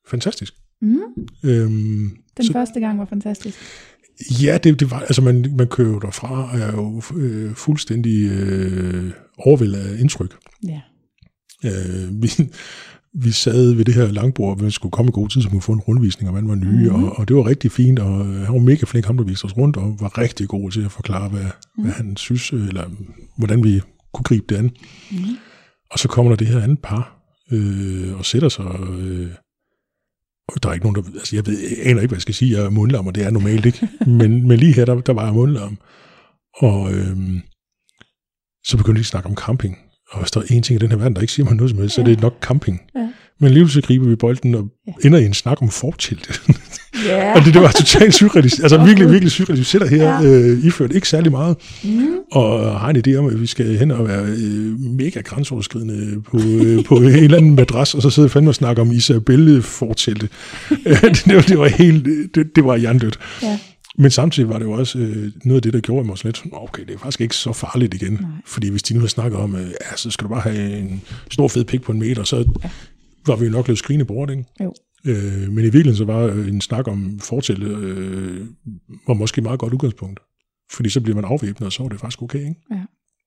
fantastisk. 0.07 0.53
Mm. 0.81 0.99
Øhm, 1.43 2.09
Den 2.37 2.45
så, 2.45 2.53
første 2.53 2.79
gang 2.79 2.99
var 2.99 3.05
fantastisk. 3.05 3.57
Ja, 4.43 4.57
det, 4.63 4.79
det 4.79 4.91
var, 4.91 4.99
altså 4.99 5.21
man, 5.21 5.53
man 5.57 5.67
kører 5.67 5.89
jo 5.89 5.99
derfra 5.99 6.51
og 6.53 6.59
er 6.59 6.71
jo 6.71 7.01
øh, 7.15 7.55
fuldstændig 7.55 8.31
øh, 8.31 9.11
overvældet 9.37 9.77
af 9.77 9.99
indtryk. 9.99 10.37
Ja. 10.67 10.81
Øh, 11.65 12.21
vi, 12.21 12.29
vi 13.13 13.31
sad 13.31 13.73
ved 13.73 13.85
det 13.85 13.93
her 13.93 14.07
langbord, 14.07 14.59
og 14.59 14.65
vi 14.65 14.71
skulle 14.71 14.91
komme 14.91 15.09
i 15.09 15.11
god 15.11 15.29
tid, 15.29 15.41
så 15.41 15.47
vi 15.47 15.51
kunne 15.51 15.61
få 15.61 15.71
en 15.71 15.79
rundvisning, 15.79 16.29
og 16.29 16.33
man 16.35 16.47
var 16.47 16.55
nye, 16.55 16.89
mm. 16.89 17.03
og, 17.03 17.19
og 17.19 17.27
det 17.27 17.35
var 17.35 17.47
rigtig 17.47 17.71
fint, 17.71 17.99
og 17.99 18.25
han 18.25 18.53
var 18.53 18.59
mega 18.59 18.85
flink, 18.85 19.05
ham 19.05 19.17
der 19.17 19.23
viste 19.23 19.45
os 19.45 19.57
rundt, 19.57 19.77
og 19.77 19.97
var 19.99 20.17
rigtig 20.17 20.47
god 20.47 20.71
til 20.71 20.85
at 20.85 20.91
forklare, 20.91 21.29
hvad, 21.29 21.45
mm. 21.77 21.83
hvad 21.83 21.93
han 21.93 22.17
synes, 22.17 22.51
eller 22.51 22.89
hvordan 23.37 23.63
vi 23.63 23.81
kunne 24.13 24.23
gribe 24.23 24.45
det 24.49 24.55
an. 24.55 24.71
Mm. 25.11 25.17
Og 25.91 25.99
så 25.99 26.07
kommer 26.07 26.31
der 26.31 26.35
det 26.35 26.47
her 26.47 26.61
andet 26.61 26.79
par, 26.83 27.17
øh, 27.51 28.17
og 28.17 28.25
sætter 28.25 28.49
sig, 28.49 28.79
øh, 28.99 29.31
og 30.47 30.63
der 30.63 30.69
er 30.69 30.73
ikke 30.73 30.85
nogen, 30.85 31.03
der, 31.03 31.19
altså 31.19 31.35
jeg, 31.35 31.45
ved, 31.45 31.59
jeg 31.59 31.77
aner 31.79 32.01
ikke, 32.01 32.07
hvad 32.07 32.17
jeg 32.17 32.21
skal 32.21 32.35
sige, 32.35 32.57
jeg 32.57 32.65
er 32.65 32.69
mundlam, 32.69 33.07
og 33.07 33.15
det 33.15 33.23
er 33.23 33.29
normalt 33.29 33.65
ikke, 33.65 33.87
men, 34.19 34.47
men 34.47 34.59
lige 34.59 34.73
her, 34.73 34.85
der, 34.85 35.01
der 35.01 35.13
var 35.13 35.25
jeg 35.25 35.33
mundlam. 35.33 35.77
Og 36.57 36.93
øh, 36.93 37.17
så 38.65 38.77
begyndte 38.77 38.99
de 38.99 39.01
at 39.01 39.05
snakke 39.05 39.29
om 39.29 39.35
camping, 39.35 39.77
og 40.09 40.19
hvis 40.19 40.31
der 40.31 40.39
er 40.39 40.45
en 40.49 40.63
ting 40.63 40.79
i 40.79 40.79
den 40.79 40.89
her 40.89 40.97
verden, 40.97 41.15
der 41.15 41.21
ikke 41.21 41.33
siger 41.33 41.45
mig 41.45 41.55
noget 41.55 41.69
som 41.69 41.79
helst, 41.79 41.97
ja. 41.97 42.03
så 42.03 42.09
er 42.09 42.15
det 42.15 42.21
nok 42.21 42.37
camping. 42.41 42.81
Ja. 42.95 43.07
Men 43.39 43.47
alligevel 43.47 43.71
så 43.71 43.81
griber 43.81 44.07
vi 44.07 44.15
bolden 44.15 44.55
og 44.55 44.67
ja. 44.87 44.91
ender 45.07 45.19
i 45.19 45.25
en 45.25 45.33
snak 45.33 45.61
om 45.61 45.69
fortilt. 45.69 46.41
Ja. 47.05 47.33
og 47.35 47.45
det, 47.45 47.53
det 47.53 47.61
var 47.61 47.71
totalt 47.71 48.13
surrealistisk. 48.13 48.63
Altså 48.63 48.77
virkelig, 48.77 49.11
virkelig 49.11 49.31
surrealistisk. 49.31 49.73
Vi 49.73 49.79
sidder 49.79 49.97
her 49.97 50.21
ja. 50.21 50.49
øh, 50.51 50.65
iført 50.65 50.91
ikke 50.91 51.09
særlig 51.09 51.31
meget, 51.31 51.57
mm. 51.83 52.07
og 52.31 52.79
har 52.79 52.89
en 52.89 53.03
idé 53.07 53.15
om, 53.15 53.25
at 53.25 53.41
vi 53.41 53.47
skal 53.47 53.77
hen 53.77 53.91
og 53.91 54.07
være 54.07 54.23
øh, 54.23 54.79
mega 54.79 55.21
grænseoverskridende 55.21 56.21
på, 56.21 56.37
øh, 56.37 56.83
på 56.83 56.95
en 56.95 57.05
eller 57.05 57.37
anden 57.37 57.55
madras, 57.55 57.93
og 57.93 58.01
så 58.01 58.09
sidder 58.09 58.29
fandme 58.29 58.51
og 58.51 58.55
snakker 58.55 58.81
om 58.81 58.91
Isabelle 58.91 59.61
fortilte. 59.61 60.29
det, 60.69 61.21
det, 61.25 61.35
var, 61.35 61.41
det 61.41 61.59
var 61.59 61.67
helt, 61.67 62.05
det, 62.35 62.55
det 62.55 62.65
var 62.65 62.77
hjernedødt. 62.77 63.19
Ja. 63.43 63.59
Men 63.97 64.11
samtidig 64.11 64.49
var 64.49 64.57
det 64.57 64.65
jo 64.65 64.71
også 64.71 64.99
øh, 64.99 65.31
noget 65.45 65.55
af 65.55 65.61
det, 65.61 65.73
der 65.73 65.79
gjorde 65.79 66.07
mig 66.07 66.25
lidt, 66.25 66.43
okay, 66.51 66.85
det 66.85 66.93
er 66.93 66.97
faktisk 66.97 67.21
ikke 67.21 67.35
så 67.35 67.53
farligt 67.53 67.93
igen. 67.93 68.13
Nej. 68.13 68.29
Fordi 68.45 68.69
hvis 68.69 68.83
de 68.83 68.93
nu 68.93 68.99
har 68.99 69.07
snakket 69.07 69.39
om, 69.39 69.55
øh, 69.55 69.61
ja, 69.61 69.95
så 69.95 70.11
skal 70.11 70.23
du 70.23 70.29
bare 70.29 70.41
have 70.41 70.77
en 70.77 71.01
stor 71.31 71.47
fed 71.47 71.65
pik 71.65 71.81
på 71.81 71.91
en 71.91 71.99
meter, 71.99 72.23
så 72.23 72.37
ja. 72.63 72.69
var 73.27 73.35
vi 73.35 73.45
jo 73.45 73.51
nok 73.51 73.67
lidt 73.67 73.79
skrigende 73.79 74.05
bort, 74.05 74.29
ikke? 74.29 74.45
Jo. 74.63 74.73
Øh, 75.05 75.51
men 75.51 75.59
i 75.59 75.61
virkeligheden 75.61 75.95
så 75.95 76.05
var 76.05 76.19
øh, 76.19 76.47
en 76.47 76.61
snak 76.61 76.87
om 76.87 77.19
fortælle, 77.19 77.77
øh, 77.77 78.45
var 79.07 79.13
måske 79.13 79.39
et 79.39 79.43
meget 79.43 79.59
godt 79.59 79.73
udgangspunkt. 79.73 80.19
Fordi 80.71 80.89
så 80.89 81.01
bliver 81.01 81.15
man 81.15 81.25
afvæbnet, 81.25 81.65
og 81.65 81.73
så 81.73 81.83
er 81.83 81.89
det 81.89 81.99
faktisk 81.99 82.21
okay, 82.21 82.39
ikke? 82.39 82.55
Ja. 82.71 82.81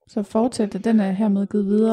Så 0.07 0.23
fortsætte, 0.23 0.77
den 0.77 0.99
er 0.99 1.11
hermed 1.11 1.47
givet 1.47 1.65
videre. 1.65 1.91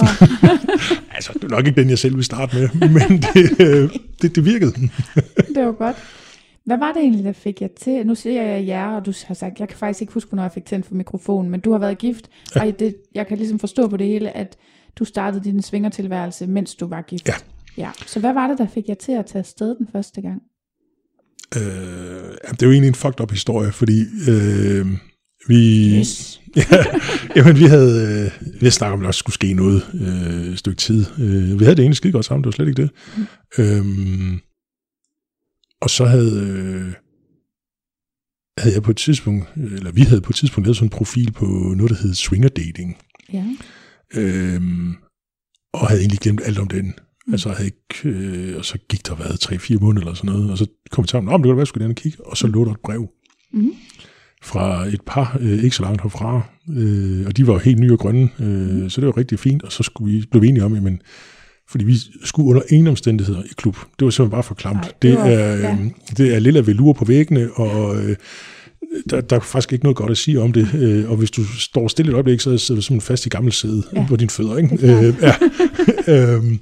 altså, 1.17 1.33
det 1.35 1.45
er 1.45 1.49
nok 1.49 1.67
ikke 1.67 1.81
den, 1.81 1.91
jeg 1.91 1.99
selv 1.99 2.17
vil 2.17 2.25
starte 2.25 2.57
med, 2.57 2.89
men 2.89 3.23
det, 3.23 3.61
øh, 3.61 3.91
det, 4.23 4.37
det 4.37 4.45
virkede. 4.45 4.73
det 5.55 5.67
var 5.67 5.73
godt. 5.73 5.97
Hvad 6.69 6.79
var 6.79 6.93
det 6.93 7.03
egentlig, 7.03 7.25
der 7.25 7.33
fik 7.33 7.63
jer 7.63 7.69
til? 7.77 8.07
Nu 8.07 8.15
siger 8.15 8.43
jeg 8.43 8.67
jer, 8.67 8.87
og 8.87 9.07
du 9.07 9.13
har 9.27 9.35
sagt, 9.35 9.61
jeg 9.61 9.69
kan 9.69 9.79
faktisk 9.79 10.01
ikke 10.01 10.13
huske, 10.13 10.37
når 10.37 10.43
jeg 10.43 10.53
fik 10.53 10.65
tændt 10.65 10.87
for 10.87 10.95
mikrofonen, 10.95 11.51
men 11.51 11.61
du 11.61 11.73
har 11.73 11.79
været 11.79 11.99
gift, 11.99 12.29
ja. 12.57 12.67
og 12.67 12.79
det, 12.79 12.97
jeg 13.15 13.27
kan 13.27 13.39
ligesom 13.39 13.59
forstå 13.59 13.89
på 13.89 13.97
det 13.97 14.07
hele, 14.07 14.37
at 14.37 14.57
du 14.97 15.05
startede 15.05 15.45
din 15.45 15.63
svingertilværelse, 15.63 16.47
mens 16.47 16.75
du 16.75 16.87
var 16.87 17.03
gift. 17.03 17.29
Ja. 17.29 17.35
ja. 17.77 17.91
Så 18.07 18.21
hvad 18.21 18.33
var 18.33 18.47
det, 18.47 18.59
der 18.59 18.67
fik 18.67 18.89
jer 18.89 18.95
til 18.95 19.13
at 19.13 19.27
tage 19.27 19.41
afsted 19.41 19.77
den 19.79 19.89
første 19.93 20.21
gang? 20.21 20.43
Øh, 21.57 21.63
det 22.51 22.63
er 22.63 22.67
jo 22.67 22.73
egentlig 22.73 22.89
en 22.89 22.95
fucked 22.95 23.21
up 23.21 23.31
historie, 23.31 23.73
fordi 23.73 24.01
øh, 24.29 24.87
vi... 25.49 25.91
Yes. 25.99 26.41
ja, 26.57 26.85
jamen, 27.37 27.57
vi 27.57 27.65
havde, 27.65 28.31
øh, 28.43 28.63
vi 28.63 28.71
snakket 28.71 28.93
om, 28.93 29.01
at 29.01 29.03
der 29.03 29.09
også 29.09 29.19
skulle 29.19 29.35
ske 29.35 29.53
noget 29.55 29.83
øh, 29.95 30.53
et 30.53 30.59
stykke 30.59 30.77
tid. 30.77 31.05
Øh, 31.19 31.61
vi 31.61 31.65
havde 31.65 31.77
det 31.77 31.83
egentlig 31.83 31.97
skide 31.97 32.13
godt 32.13 32.25
sammen, 32.25 32.45
det 32.45 32.47
var 32.47 32.53
slet 32.53 32.69
ikke 32.69 32.83
det. 32.83 32.91
Mm. 33.17 33.27
Øh, 33.59 34.39
og 35.81 35.91
så 35.91 36.05
havde, 36.05 36.41
øh, 36.41 36.93
havde 38.59 38.75
jeg 38.75 38.83
på 38.83 38.91
et 38.91 38.97
tidspunkt, 38.97 39.49
eller 39.57 39.93
vi 39.93 40.01
havde 40.01 40.21
på 40.21 40.31
et 40.31 40.37
tidspunkt 40.37 40.67
lavet 40.67 40.77
sådan 40.77 40.87
en 40.87 40.91
profil 40.99 41.33
på 41.33 41.47
noget, 41.77 41.91
der 41.91 41.97
hed 42.03 42.15
swinger 42.15 42.49
dating. 42.49 42.97
Ja. 43.33 43.45
Øhm, 44.15 44.95
og 45.73 45.89
havde 45.89 46.01
egentlig 46.01 46.21
glemt 46.21 46.41
alt 46.45 46.59
om 46.59 46.69
den. 46.69 46.95
Mm. 47.27 47.33
Altså 47.33 47.49
havde 47.49 47.67
ikke, 47.67 48.09
øh, 48.09 48.57
og 48.57 48.65
så 48.65 48.79
gik 48.89 49.07
der 49.07 49.15
været 49.15 49.45
3-4 49.45 49.79
måneder 49.81 50.07
eller 50.07 50.15
sådan 50.15 50.33
noget, 50.33 50.51
og 50.51 50.59
så 50.59 50.67
kom 50.91 51.05
vi 51.05 51.09
sammen, 51.09 51.35
om 51.35 51.43
det 51.43 51.49
kunne 51.49 51.57
være, 51.57 51.67
skulle 51.67 51.87
jeg 51.87 51.97
kigge, 51.97 52.27
og 52.27 52.37
så 52.37 52.47
lå 52.47 52.65
der 52.65 52.73
et 52.73 52.81
brev. 52.81 53.09
Mm. 53.53 53.73
fra 54.43 54.87
et 54.87 55.01
par, 55.07 55.39
øh, 55.41 55.65
ikke 55.65 55.77
så 55.77 55.83
langt 55.83 56.03
herfra, 56.03 56.43
øh, 56.77 57.27
og 57.27 57.37
de 57.37 57.47
var 57.47 57.59
helt 57.59 57.79
nye 57.79 57.93
og 57.93 57.99
grønne, 57.99 58.29
øh, 58.41 58.91
så 58.91 59.01
det 59.01 59.07
var 59.07 59.17
rigtig 59.17 59.39
fint, 59.39 59.63
og 59.63 59.73
så 59.73 59.83
skulle 59.83 60.13
vi, 60.13 60.27
blev 60.31 60.43
vi 60.43 60.49
enige 60.49 60.65
om, 60.65 60.75
jamen, 60.75 61.03
fordi 61.71 61.85
vi 61.85 61.95
skulle 62.25 62.49
under 62.49 62.63
ingen 62.71 62.87
omstændigheder 62.89 63.43
i 63.43 63.49
klub. 63.57 63.77
Det 63.99 64.05
var 64.05 64.11
simpelthen 64.11 64.31
bare 64.31 64.43
for 64.43 64.55
klamt. 64.55 64.77
Nej, 64.77 64.93
det 65.03 65.03
det, 65.03 65.15
var- 65.15 65.25
er, 65.27 65.57
ja. 65.57 65.73
øh, 65.73 65.79
det 66.17 66.35
er 66.35 66.39
lille 66.39 66.67
velur 66.67 66.93
på 66.93 67.05
væggene, 67.05 67.51
og 67.55 67.97
øh, 68.05 68.17
der, 69.11 69.21
der 69.21 69.37
er 69.37 69.41
faktisk 69.41 69.73
ikke 69.73 69.85
noget 69.85 69.97
godt 69.97 70.11
at 70.11 70.19
sige 70.19 70.41
om 70.41 70.53
det. 70.53 70.75
Øh, 70.75 71.11
og 71.11 71.17
hvis 71.17 71.31
du 71.31 71.45
står 71.45 71.89
stille 71.89 72.11
et 72.11 72.15
øjeblik, 72.15 72.41
så 72.41 72.59
sidder 72.59 72.79
du 72.81 72.83
simpelthen 72.83 73.07
fast 73.07 73.27
i 73.27 73.29
gammel 73.29 73.53
sæde 73.53 73.83
Ja. 73.97 74.07
på 74.09 74.17
dine 74.17 74.31
fødder. 74.31 74.57
Ikke? 74.57 74.77
Det. 74.77 75.05
Øh, 75.09 75.15
ja. 75.23 75.35
øhm, 76.35 76.59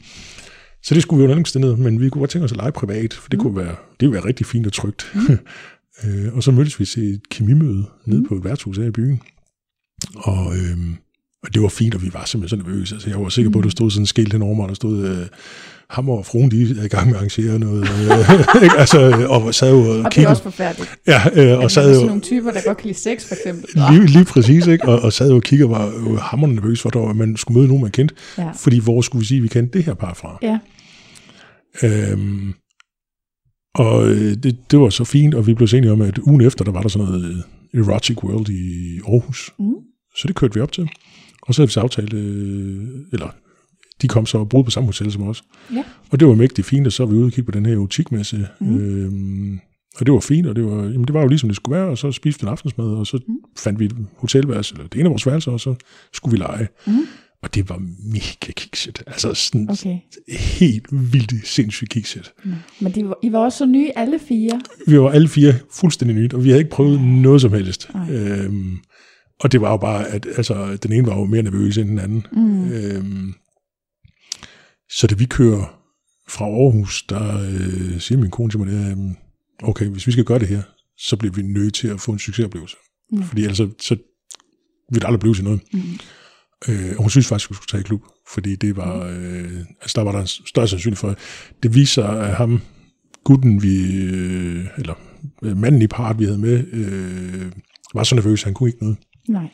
så 0.82 0.94
det 0.94 1.02
skulle 1.02 1.18
vi 1.18 1.22
under 1.24 1.34
ingen 1.34 1.40
omstændigheder, 1.42 1.82
men 1.82 2.00
vi 2.00 2.08
kunne 2.08 2.20
godt 2.20 2.30
tænke 2.30 2.44
os 2.44 2.52
at 2.52 2.56
lege 2.56 2.72
privat, 2.72 3.12
for 3.14 3.28
det, 3.30 3.38
Mm. 3.38 3.42
kunne 3.42 3.56
være, 3.56 3.74
det 4.00 4.00
ville 4.00 4.12
være 4.12 4.24
rigtig 4.24 4.46
fint 4.46 4.66
og 4.66 4.72
trygt. 4.72 5.12
øh, 6.04 6.34
og 6.34 6.42
så 6.42 6.50
mødtes 6.50 6.80
vi 6.80 6.84
til 6.84 7.14
et 7.14 7.28
kemimøde 7.30 7.84
nede 8.06 8.20
Mm. 8.20 8.26
på 8.28 8.34
et 8.34 8.44
værtshus 8.44 8.76
her 8.76 8.84
i 8.84 8.90
byen. 8.90 9.20
Og, 10.16 10.56
øhm, 10.56 10.96
og 11.46 11.54
det 11.54 11.62
var 11.62 11.68
fint, 11.68 11.94
og 11.94 12.02
vi 12.02 12.10
var 12.12 12.24
simpelthen 12.24 12.60
så 12.60 12.66
nervøse. 12.66 12.94
Altså, 12.94 13.10
jeg 13.10 13.20
var 13.20 13.28
sikker 13.28 13.50
på, 13.50 13.58
at 13.58 13.64
der 13.64 13.70
stod 13.70 13.90
sådan 13.90 14.02
en 14.02 14.06
skilt 14.06 14.32
hen 14.32 14.42
over 14.42 14.54
mig, 14.54 14.68
der 14.68 14.74
stod, 14.74 15.08
øh, 15.08 15.26
ham 15.90 16.08
og 16.08 16.26
fruen, 16.26 16.50
de 16.50 16.80
er 16.80 16.84
i 16.84 16.88
gang 16.88 17.06
med 17.06 17.14
at 17.14 17.18
arrangere 17.18 17.58
noget. 17.58 17.82
Øh, 17.82 18.78
altså, 18.82 19.26
og 19.28 19.54
sad 19.54 19.70
jo 19.70 19.78
og, 19.78 20.04
Og 20.04 20.14
det 20.14 20.24
er 20.24 20.28
også 20.28 20.42
forfærdeligt. 20.42 20.90
Ja, 21.06 21.20
øh, 21.34 21.58
og 21.58 21.70
sad 21.70 21.82
sådan 21.84 22.00
jo 22.00 22.06
nogle 22.06 22.20
typer, 22.20 22.50
der 22.50 22.60
godt 22.66 22.78
kan 22.78 22.86
lide 22.86 22.98
sex, 22.98 23.28
for 23.28 23.34
eksempel. 23.34 23.82
lige, 23.90 24.06
lige 24.06 24.24
præcis, 24.24 24.66
ikke? 24.66 24.88
Og, 24.88 25.00
og 25.00 25.12
sad 25.12 25.30
jo 25.30 25.36
og 25.36 25.42
kiggede 25.42 25.70
og 25.70 25.78
var 25.78 25.86
jo 25.86 26.16
hammerende 26.16 26.56
nervøs 26.56 26.80
for, 26.80 27.10
at 27.10 27.16
man 27.16 27.36
skulle 27.36 27.58
møde 27.58 27.68
nogen, 27.68 27.82
man 27.82 27.90
kendte. 27.90 28.14
Ja. 28.38 28.50
Fordi 28.50 28.78
hvor 28.78 29.02
skulle 29.02 29.20
vi 29.20 29.26
sige, 29.26 29.38
at 29.38 29.42
vi 29.42 29.48
kendte 29.48 29.78
det 29.78 29.84
her 29.84 29.94
par 29.94 30.14
fra? 30.14 30.38
Ja. 30.42 30.58
Øhm, 31.82 32.54
og 33.74 34.08
øh, 34.08 34.34
det, 34.42 34.56
det 34.70 34.78
var 34.78 34.90
så 34.90 35.04
fint, 35.04 35.34
og 35.34 35.46
vi 35.46 35.54
blev 35.54 35.68
enige 35.74 35.92
om, 35.92 36.02
at 36.02 36.18
ugen 36.18 36.40
efter, 36.40 36.64
der 36.64 36.72
var 36.72 36.82
der 36.82 36.88
sådan 36.88 37.08
noget 37.08 37.44
øh, 37.74 37.80
Erotic 37.80 38.24
World 38.24 38.48
i 38.48 38.98
Aarhus. 39.08 39.50
Mm. 39.58 39.74
Så 40.16 40.28
det 40.28 40.36
kørte 40.36 40.54
vi 40.54 40.60
op 40.60 40.72
til. 40.72 40.88
Og 41.46 41.54
så 41.54 41.62
havde 41.62 41.68
vi 41.68 41.72
så 41.72 41.80
aftalt, 41.80 42.12
øh, 42.12 42.86
eller 43.12 43.28
de 44.02 44.08
kom 44.08 44.26
så 44.26 44.38
og 44.38 44.48
boede 44.48 44.64
på 44.64 44.70
samme 44.70 44.86
hotel 44.86 45.12
som 45.12 45.22
os. 45.22 45.44
Ja. 45.74 45.84
Og 46.10 46.20
det 46.20 46.28
var 46.28 46.34
mægtig 46.34 46.64
fint, 46.64 46.86
og 46.86 46.92
så 46.92 47.04
var 47.04 47.10
vi 47.10 47.16
ude 47.16 47.26
og 47.26 47.32
kigge 47.32 47.52
på 47.52 47.58
den 47.58 47.66
her 47.66 47.74
erotikmesse. 47.74 48.48
Mhm. 48.60 48.70
Mm. 48.70 48.78
Øhm, 48.78 49.60
og 49.98 50.06
det 50.06 50.14
var 50.14 50.20
fint, 50.20 50.46
og 50.46 50.56
det 50.56 50.64
var, 50.64 50.82
jamen 50.82 51.04
det 51.04 51.14
var 51.14 51.20
jo 51.20 51.28
ligesom 51.28 51.48
det 51.48 51.56
skulle 51.56 51.78
være, 51.78 51.88
og 51.88 51.98
så 51.98 52.12
spiste 52.12 52.40
vi 52.40 52.44
en 52.44 52.50
aftensmad, 52.50 52.86
og 52.86 53.06
så 53.06 53.18
mm. 53.28 53.34
fandt 53.58 53.80
vi 53.80 53.84
et 53.84 53.96
hotelværelse, 54.16 54.74
eller 54.74 54.88
det 54.88 54.98
ene 54.98 55.04
af 55.08 55.10
vores 55.10 55.26
værelser, 55.26 55.52
og 55.52 55.60
så 55.60 55.74
skulle 56.12 56.32
vi 56.32 56.38
lege. 56.38 56.68
Mm. 56.86 56.92
Og 57.42 57.54
det 57.54 57.68
var 57.68 57.82
mega 58.12 58.52
kikset. 58.56 59.02
Altså 59.06 59.34
sådan 59.34 59.70
Okay. 59.70 59.98
helt 60.58 60.86
vildt 61.12 61.48
sindssygt 61.48 61.90
kikset. 61.90 62.32
Nå. 62.44 62.52
Men 62.80 62.92
de 62.92 63.08
var, 63.08 63.18
I 63.22 63.32
var 63.32 63.38
også 63.38 63.58
så 63.58 63.66
nye, 63.66 63.90
alle 63.96 64.18
fire. 64.28 64.60
Vi 64.86 65.00
var 65.00 65.10
alle 65.10 65.28
fire 65.28 65.54
fuldstændig 65.72 66.16
nyt, 66.16 66.34
og 66.34 66.44
vi 66.44 66.48
havde 66.48 66.60
ikke 66.60 66.70
prøvet 66.70 67.00
noget 67.00 67.40
som 67.40 67.52
helst. 67.52 67.90
Nej. 67.94 68.10
Øhm, 68.14 68.78
og 69.40 69.52
det 69.52 69.60
var 69.60 69.70
jo 69.70 69.76
bare, 69.76 70.08
at 70.08 70.26
altså, 70.26 70.76
den 70.76 70.92
ene 70.92 71.06
var 71.06 71.18
jo 71.18 71.24
mere 71.24 71.42
nervøs 71.42 71.78
end 71.78 71.88
den 71.88 71.98
anden. 71.98 72.26
Mm. 72.32 72.72
Øhm, 72.72 73.34
så 74.90 75.06
da 75.06 75.14
vi 75.14 75.24
kører 75.24 75.82
fra 76.28 76.44
Aarhus, 76.44 77.02
der 77.02 77.40
øh, 77.40 78.00
siger 78.00 78.18
min 78.18 78.30
kone 78.30 78.50
til 78.50 78.60
mig, 78.60 78.74
er, 78.74 78.90
øhm, 78.90 79.16
okay, 79.62 79.86
hvis 79.86 80.06
vi 80.06 80.12
skal 80.12 80.24
gøre 80.24 80.38
det 80.38 80.48
her, 80.48 80.62
så 80.98 81.16
bliver 81.16 81.34
vi 81.34 81.42
nødt 81.42 81.74
til 81.74 81.88
at 81.88 82.00
få 82.00 82.12
en 82.12 82.18
succesoplevelse. 82.18 82.76
Mm. 83.12 83.22
Fordi 83.22 83.42
ellers 83.42 83.56
så, 83.56 83.68
så 83.80 83.96
det 84.94 85.04
aldrig 85.04 85.20
blive 85.20 85.34
til 85.34 85.44
noget. 85.44 85.60
Mm. 85.72 85.80
Øh, 86.68 86.92
og 86.96 87.02
hun 87.02 87.10
synes 87.10 87.26
faktisk, 87.26 87.50
at 87.50 87.50
vi 87.50 87.54
skulle 87.54 87.70
tage 87.70 87.80
i 87.80 87.84
klub, 87.84 88.02
fordi 88.28 88.56
det 88.56 88.76
var, 88.76 89.06
øh, 89.06 89.58
altså 89.80 89.92
der 89.96 90.02
var 90.02 90.12
der 90.12 90.20
en 90.20 90.26
større 90.26 90.68
sandsynlighed 90.68 91.00
for, 91.00 91.16
det 91.62 91.74
viser 91.74 92.04
at 92.04 92.36
ham, 92.36 92.60
gutten 93.24 93.62
vi, 93.62 94.02
øh, 94.02 94.66
eller 94.78 94.94
øh, 95.42 95.56
manden 95.56 95.82
i 95.82 95.86
part, 95.86 96.18
vi 96.18 96.24
havde 96.24 96.38
med, 96.38 96.64
øh, 96.72 97.52
var 97.94 98.04
så 98.04 98.14
nervøs, 98.14 98.40
at 98.40 98.44
han 98.44 98.54
kunne 98.54 98.68
ikke 98.68 98.82
noget. 98.82 98.98
Nej. 99.28 99.48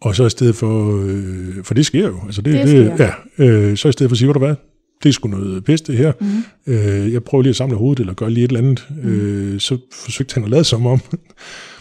Og 0.00 0.14
så 0.16 0.26
i 0.26 0.30
stedet 0.30 0.54
for, 0.56 1.02
øh, 1.06 1.64
for 1.64 1.74
det 1.74 1.86
sker 1.86 2.06
jo, 2.06 2.18
altså 2.26 2.42
det, 2.42 2.52
Det 2.54 2.66
det, 2.68 2.92
sker. 2.96 3.12
ja, 3.38 3.44
øh, 3.44 3.76
så 3.76 3.88
i 3.88 3.92
stedet 3.92 4.10
for 4.10 4.14
at 4.14 4.18
sige, 4.18 4.28
ved 4.28 4.34
du 4.34 4.38
hvad, 4.38 4.54
det 5.02 5.08
er 5.08 5.12
sgu 5.12 5.28
noget 5.28 5.64
pis 5.64 5.80
det 5.80 5.96
her, 5.96 6.12
Mm. 6.20 6.72
øh, 6.72 7.12
jeg 7.12 7.24
prøver 7.24 7.42
lige 7.42 7.50
at 7.50 7.56
samle 7.56 7.76
hovedet, 7.76 8.00
eller 8.00 8.14
gøre 8.14 8.30
lige 8.30 8.44
et 8.44 8.48
eller 8.52 8.60
andet, 8.60 8.86
øh, 9.04 9.60
så 9.60 9.78
forsøgte 9.94 10.34
han 10.34 10.44
at 10.44 10.50
lade 10.50 10.64
som 10.64 10.86
om, 10.86 11.00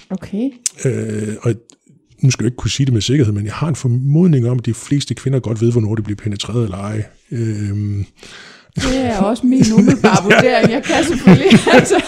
Okay. 0.09 0.49
øh, 0.85 1.27
og 1.41 1.53
nu 2.23 2.31
skal 2.31 2.43
jeg 2.43 2.47
ikke 2.47 2.55
kunne 2.57 2.71
sige 2.71 2.85
det 2.85 2.93
med 2.93 3.01
sikkerhed, 3.01 3.33
men 3.33 3.45
jeg 3.45 3.53
har 3.53 3.67
en 3.67 3.75
formodning 3.75 4.49
om, 4.49 4.57
at 4.59 4.65
de 4.65 4.73
fleste 4.73 5.13
kvinder 5.13 5.39
godt 5.39 5.61
ved, 5.61 5.71
hvornår 5.71 5.95
de 5.95 6.01
bliver 6.01 6.17
penetreret 6.17 6.63
eller 6.63 6.77
ej. 6.77 7.03
Øh, 7.31 7.69
Det 8.75 8.95
er 9.05 9.19
også 9.19 9.45
min 9.47 9.63
umiddelbare 9.77 10.23
vurdering. 10.29 10.71
Jeg 10.71 10.83
kan 10.83 11.03
selvfølgelig 11.03 11.59
have 11.59 11.81
taget 11.85 12.03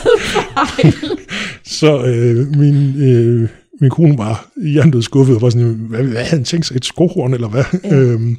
fejl. 0.54 0.94
så 1.80 2.06
øh, 2.06 2.58
min, 2.60 3.02
øh, 3.02 3.50
min 3.82 3.90
kone 3.90 4.18
var 4.18 4.48
hjernedød 4.72 5.02
skuffet, 5.02 5.36
og 5.36 5.42
var 5.42 5.50
sådan, 5.50 5.74
hvad, 5.74 6.04
hvad 6.04 6.12
havde 6.16 6.26
han 6.30 6.44
tænkt 6.44 6.66
sig, 6.66 6.76
et 6.76 6.86
skohorn, 6.86 7.34
eller 7.34 7.48
hvad? 7.50 7.64
Ja. 7.84 7.96
Øhm, 7.96 8.38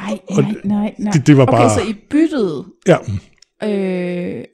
Ej, 0.00 0.18
nej, 0.30 0.54
nej, 0.64 0.94
nej. 0.98 1.12
det, 1.12 1.26
det 1.26 1.36
var 1.36 1.42
Okay, 1.42 1.52
bare... 1.52 1.70
så 1.70 1.80
I 1.90 1.94
byttede... 2.10 2.64
Ja, 2.88 2.96
Øh, 3.64 4.44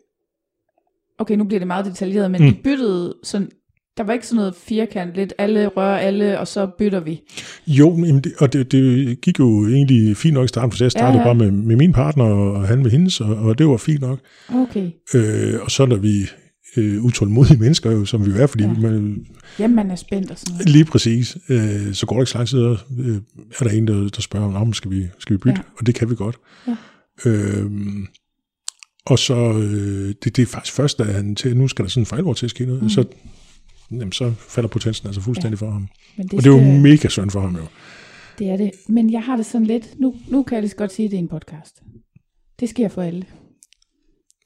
okay, 1.18 1.34
nu 1.36 1.44
bliver 1.44 1.60
det 1.60 1.66
meget 1.66 1.84
detaljeret, 1.86 2.30
men 2.30 2.40
Mm. 2.42 2.46
I 2.48 2.52
byttede 2.64 3.14
sådan... 3.22 3.48
Der 3.96 4.04
var 4.04 4.12
ikke 4.12 4.26
sådan 4.26 4.36
noget 4.36 4.54
firkant, 4.54 5.14
lidt 5.14 5.32
alle 5.38 5.66
rører 5.66 5.98
alle, 5.98 6.40
og 6.40 6.48
så 6.48 6.66
bytter 6.78 7.00
vi. 7.00 7.20
Jo, 7.66 7.94
men 7.96 8.20
det, 8.20 8.32
og 8.38 8.52
det, 8.52 8.72
det 8.72 9.20
gik 9.20 9.38
jo 9.38 9.66
egentlig 9.68 10.16
fint 10.16 10.34
nok 10.34 10.44
i 10.44 10.48
starten, 10.48 10.72
for 10.72 10.84
jeg 10.84 10.90
startede 10.90 11.22
Ja, 11.22 11.28
ja, 11.28 11.34
ja. 11.34 11.38
ja. 11.38 11.44
bare 11.44 11.50
med, 11.52 11.62
med 11.66 11.76
min 11.76 11.92
partner, 11.92 12.24
og 12.24 12.68
han 12.68 12.82
med 12.82 12.90
hendes, 12.90 13.20
og, 13.20 13.36
og 13.36 13.58
det 13.58 13.66
var 13.68 13.76
fint 13.76 14.00
nok. 14.00 14.18
Okay. 14.54 14.90
Øh, 15.14 15.54
og 15.62 15.70
så 15.70 15.86
når 15.86 15.96
vi 15.96 16.10
øh, 16.76 17.04
utålmodige 17.04 17.58
mennesker, 17.58 17.90
jo, 17.90 18.04
som 18.04 18.26
vi 18.26 18.30
jo 18.30 18.36
er, 18.42 18.46
fordi 18.46 18.64
Ja. 18.64 18.72
man, 18.72 19.26
Jamen, 19.58 19.76
man 19.76 19.90
er 19.90 19.96
spændt 19.96 20.30
og 20.30 20.38
sådan 20.38 20.52
noget. 20.54 20.68
lige 20.68 20.84
præcis, 20.84 21.36
øh, 21.48 21.92
så 21.94 22.06
går 22.06 22.16
der 22.16 22.22
ikke 22.22 22.30
så 22.30 22.38
lang 22.38 22.48
tid, 22.48 22.58
øh, 23.04 23.16
er 23.60 23.64
der 23.64 23.70
en, 23.70 23.88
der, 23.88 24.08
der 24.08 24.20
spørger, 24.20 24.54
om 24.54 24.72
skal 24.72 24.90
vi, 24.90 25.06
skal 25.18 25.32
vi 25.32 25.38
bytte? 25.38 25.58
Ja. 25.58 25.78
Og 25.80 25.86
det 25.86 25.94
kan 25.94 26.10
vi 26.10 26.14
godt. 26.14 26.36
Ja. 26.66 26.76
Øh, 27.26 27.70
og 29.06 29.18
så, 29.18 29.52
øh, 29.52 30.14
det, 30.24 30.36
det 30.36 30.42
er 30.42 30.46
faktisk 30.46 30.74
først, 30.76 30.98
da 30.98 31.04
han 31.04 31.34
til, 31.34 31.56
nu 31.56 31.68
skal 31.68 31.84
der 31.84 31.88
sådan 31.88 32.02
en 32.02 32.06
fejlvor 32.06 32.32
til 32.32 32.46
at 32.46 32.50
ske 32.50 32.66
noget, 32.66 32.82
Mm. 32.82 32.88
så, 32.88 33.04
jamen, 33.90 34.12
så 34.12 34.32
falder 34.38 34.68
potensen 34.68 35.06
altså 35.06 35.20
fuldstændig 35.20 35.60
ja. 35.60 35.66
for 35.66 35.72
ham. 35.72 35.88
Men 36.16 36.24
Og 36.32 36.38
det 36.44 36.46
er 36.46 36.50
jo 36.50 36.58
skal- 36.58 36.80
mega 36.80 37.08
synd 37.08 37.30
for 37.30 37.40
ham 37.40 37.56
jo. 37.56 37.62
Det 38.38 38.50
er 38.50 38.56
det. 38.56 38.70
Men 38.88 39.12
jeg 39.12 39.22
har 39.22 39.36
det 39.36 39.46
sådan 39.46 39.66
lidt, 39.66 40.00
nu, 40.00 40.14
nu 40.30 40.42
kan 40.42 40.54
jeg 40.54 40.62
lige 40.62 40.70
så 40.70 40.76
godt 40.76 40.92
sige, 40.92 41.06
at 41.06 41.10
det 41.10 41.16
er 41.16 41.22
en 41.22 41.28
podcast. 41.28 41.74
Det 42.60 42.68
sker 42.68 42.88
for 42.88 43.02
alle. 43.02 43.24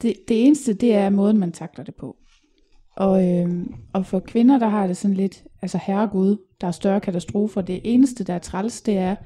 Det, 0.02 0.14
det 0.28 0.47
eneste, 0.47 0.73
det 0.75 0.94
er 0.94 1.11
måden, 1.11 1.38
man 1.38 1.52
takler 1.52 1.85
det 1.85 1.94
på. 1.94 2.16
Og, 2.97 3.28
øhm, 3.30 3.75
og 3.92 4.06
for 4.06 4.21
kvinder, 4.21 4.59
der 4.59 4.68
har 4.68 4.87
det 4.87 4.97
sådan 4.97 5.16
lidt, 5.16 5.44
altså 5.62 5.78
herregud, 5.82 6.37
der 6.61 6.66
er 6.66 6.71
større 6.71 7.00
katastrofer. 7.00 7.61
Det 7.61 7.80
eneste, 7.85 8.25
der 8.25 8.35
er 8.35 8.38
træls, 8.38 8.80
det 8.80 8.99
er, 8.99 9.16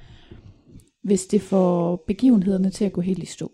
hvis 1.04 1.26
det 1.26 1.42
får 1.42 2.04
begivenhederne 2.06 2.70
til 2.70 2.84
at 2.84 2.92
gå 2.92 3.00
helt 3.00 3.22
i 3.22 3.26
stå. 3.26 3.52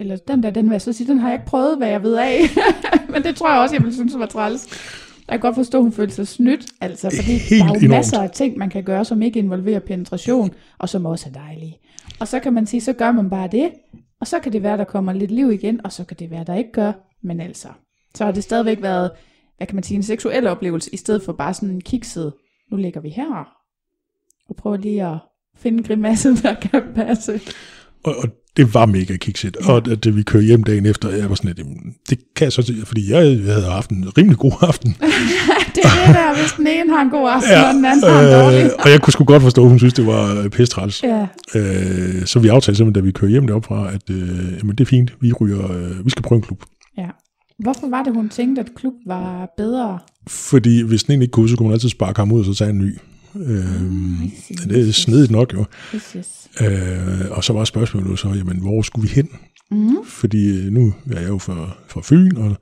Eller 0.00 0.16
den 0.16 0.42
der, 0.42 0.50
den 0.50 0.64
vil 0.64 0.70
jeg 0.74 0.82
så 0.82 0.92
sige, 0.92 1.08
den 1.08 1.18
har 1.18 1.28
jeg 1.28 1.34
ikke 1.34 1.46
prøvet, 1.46 1.76
hvad 1.78 1.88
jeg 1.88 2.02
ved 2.02 2.14
af. 2.16 2.40
Men 3.12 3.22
det 3.22 3.36
tror 3.36 3.50
jeg 3.52 3.60
også, 3.60 3.74
jeg 3.74 3.82
ville 3.82 3.94
synes 3.94 4.18
var 4.18 4.26
træls. 4.26 4.66
Jeg 5.28 5.34
kan 5.34 5.40
godt 5.40 5.54
forstå, 5.54 5.78
at 5.78 5.82
hun 5.82 5.92
følte 5.92 6.14
sig 6.14 6.28
snydt, 6.28 6.66
altså, 6.80 7.12
fordi 7.16 7.32
Helt 7.38 7.50
der 7.50 7.64
er 7.64 7.68
jo 7.68 7.74
enormt. 7.74 7.88
masser 7.88 8.22
af 8.22 8.30
ting, 8.30 8.58
man 8.58 8.70
kan 8.70 8.84
gøre, 8.84 9.04
som 9.04 9.22
ikke 9.22 9.38
involverer 9.38 9.80
penetration, 9.80 10.50
og 10.78 10.88
som 10.88 11.06
også 11.06 11.28
er 11.28 11.32
dejlige. 11.32 11.78
Og 12.20 12.28
så 12.28 12.40
kan 12.40 12.52
man 12.52 12.66
sige, 12.66 12.80
så 12.80 12.92
gør 12.92 13.12
man 13.12 13.30
bare 13.30 13.48
det, 13.52 13.70
og 14.20 14.26
så 14.26 14.38
kan 14.40 14.52
det 14.52 14.62
være, 14.62 14.76
der 14.76 14.84
kommer 14.84 15.12
lidt 15.12 15.30
liv 15.30 15.52
igen, 15.52 15.80
og 15.84 15.92
så 15.92 16.04
kan 16.04 16.16
det 16.16 16.30
være, 16.30 16.44
der 16.44 16.54
ikke 16.54 16.72
gør. 16.72 16.92
Men 17.22 17.40
altså, 17.40 17.68
så 18.14 18.24
har 18.24 18.32
det 18.32 18.44
stadigvæk 18.44 18.82
været, 18.82 19.10
hvad 19.56 19.66
kan 19.66 19.76
man 19.76 19.82
sige, 19.82 19.96
en 19.96 20.02
seksuel 20.02 20.46
oplevelse, 20.46 20.94
i 20.94 20.96
stedet 20.96 21.22
for 21.22 21.32
bare 21.32 21.54
sådan 21.54 21.70
en 21.70 21.80
kikset, 21.80 22.32
nu 22.70 22.76
ligger 22.76 23.00
vi 23.00 23.08
her, 23.08 23.44
og 24.48 24.56
prøver 24.56 24.76
lige 24.76 25.06
at 25.06 25.18
finde 25.56 25.82
grimassen, 25.82 26.36
der 26.36 26.54
kan 26.54 26.82
passe. 26.94 27.40
Og, 28.04 28.14
og 28.16 28.28
det 28.56 28.74
var 28.74 28.86
mega 28.86 29.16
kikset. 29.16 29.56
Ja. 29.66 29.72
Og 29.72 29.84
da, 29.86 29.94
da 29.94 30.10
vi 30.10 30.22
kørte 30.22 30.46
hjem 30.46 30.62
dagen 30.62 30.86
efter, 30.86 31.10
jeg 31.10 31.28
var 31.28 31.34
sådan 31.34 31.48
lidt, 31.48 31.58
"Jamen, 31.58 31.94
det 32.10 32.18
kan 32.36 32.44
jeg 32.44 32.52
så 32.52 32.62
sige, 32.62 32.86
fordi 32.86 33.10
jeg 33.12 33.20
havde 33.44 33.62
haft 33.70 33.90
en 33.90 34.18
rimelig 34.18 34.38
god 34.38 34.52
aften. 34.60 34.90
det 35.74 35.84
er 35.84 36.06
det 36.06 36.14
der, 36.14 36.40
hvis 36.40 36.52
den 36.52 36.66
ene 36.66 36.90
har 36.94 37.02
en 37.02 37.10
god 37.10 37.28
aften, 37.30 37.50
ja, 37.50 37.68
og 37.68 37.74
den 37.74 37.84
anden 37.84 38.04
har 38.10 38.20
en 38.20 38.32
dårlig. 38.44 38.64
øh, 38.64 38.70
og 38.78 38.90
jeg 38.90 39.00
kunne 39.00 39.12
sgu 39.12 39.24
godt 39.24 39.42
forstå, 39.42 39.62
at 39.62 39.68
hun 39.68 39.78
synes, 39.78 39.94
det 39.94 40.06
var 40.06 40.34
øh, 40.42 40.48
pestræls. 40.50 41.02
Ja, 41.02 41.26
Øh, 41.54 42.26
så 42.26 42.38
vi 42.38 42.48
aftalte 42.48 42.76
simpelthen, 42.76 43.02
da 43.04 43.06
vi 43.06 43.12
kørte 43.12 43.30
hjem 43.30 43.46
deroppe 43.46 43.66
fra, 43.68 43.92
at 43.94 44.10
øh, 44.10 44.58
jamen, 44.58 44.74
det 44.76 44.80
er 44.80 44.84
fint, 44.88 45.12
vi 45.20 45.32
ryger, 45.32 45.72
øh, 45.72 46.04
vi 46.04 46.10
skal 46.10 46.22
prøve 46.22 46.36
en 46.36 46.42
klub. 46.42 46.62
ja. 46.98 47.08
Hvorfor 47.62 47.88
var 47.90 48.02
det, 48.02 48.12
hun 48.14 48.28
tænkte, 48.28 48.60
at 48.60 48.68
klub 48.76 48.92
var 49.06 49.48
bedre? 49.56 49.98
Fordi 50.28 50.82
hvis 50.82 51.02
den 51.04 51.14
ene 51.14 51.24
ikke 51.24 51.32
kunne, 51.32 51.48
så 51.48 51.56
kunne 51.56 51.68
man 51.68 51.74
altid 51.74 51.88
sparke 51.88 52.18
ham 52.18 52.32
ud 52.32 52.38
og 52.40 52.44
så 52.44 52.54
tage 52.54 52.70
en 52.70 52.78
ny. 52.78 52.98
Øh, 53.36 53.64
see, 54.46 54.68
det 54.68 54.88
er 54.88 54.92
snedigt 54.92 55.30
nok 55.30 55.54
jo. 55.54 55.64
Yes, 55.94 56.12
yes. 56.16 56.37
Øh, 56.60 57.30
og 57.30 57.44
så 57.44 57.52
var 57.52 57.64
spørgsmålet 57.64 58.18
så, 58.18 58.28
jamen, 58.28 58.56
hvor 58.60 58.82
skulle 58.82 59.08
vi 59.08 59.14
hen? 59.14 59.28
Mm. 59.70 59.96
Fordi 60.06 60.58
øh, 60.58 60.72
nu 60.72 60.94
er 61.12 61.20
jeg 61.20 61.28
jo 61.28 61.38
fra, 61.38 61.70
fra 61.88 62.00
Fyn, 62.04 62.36
og 62.36 62.56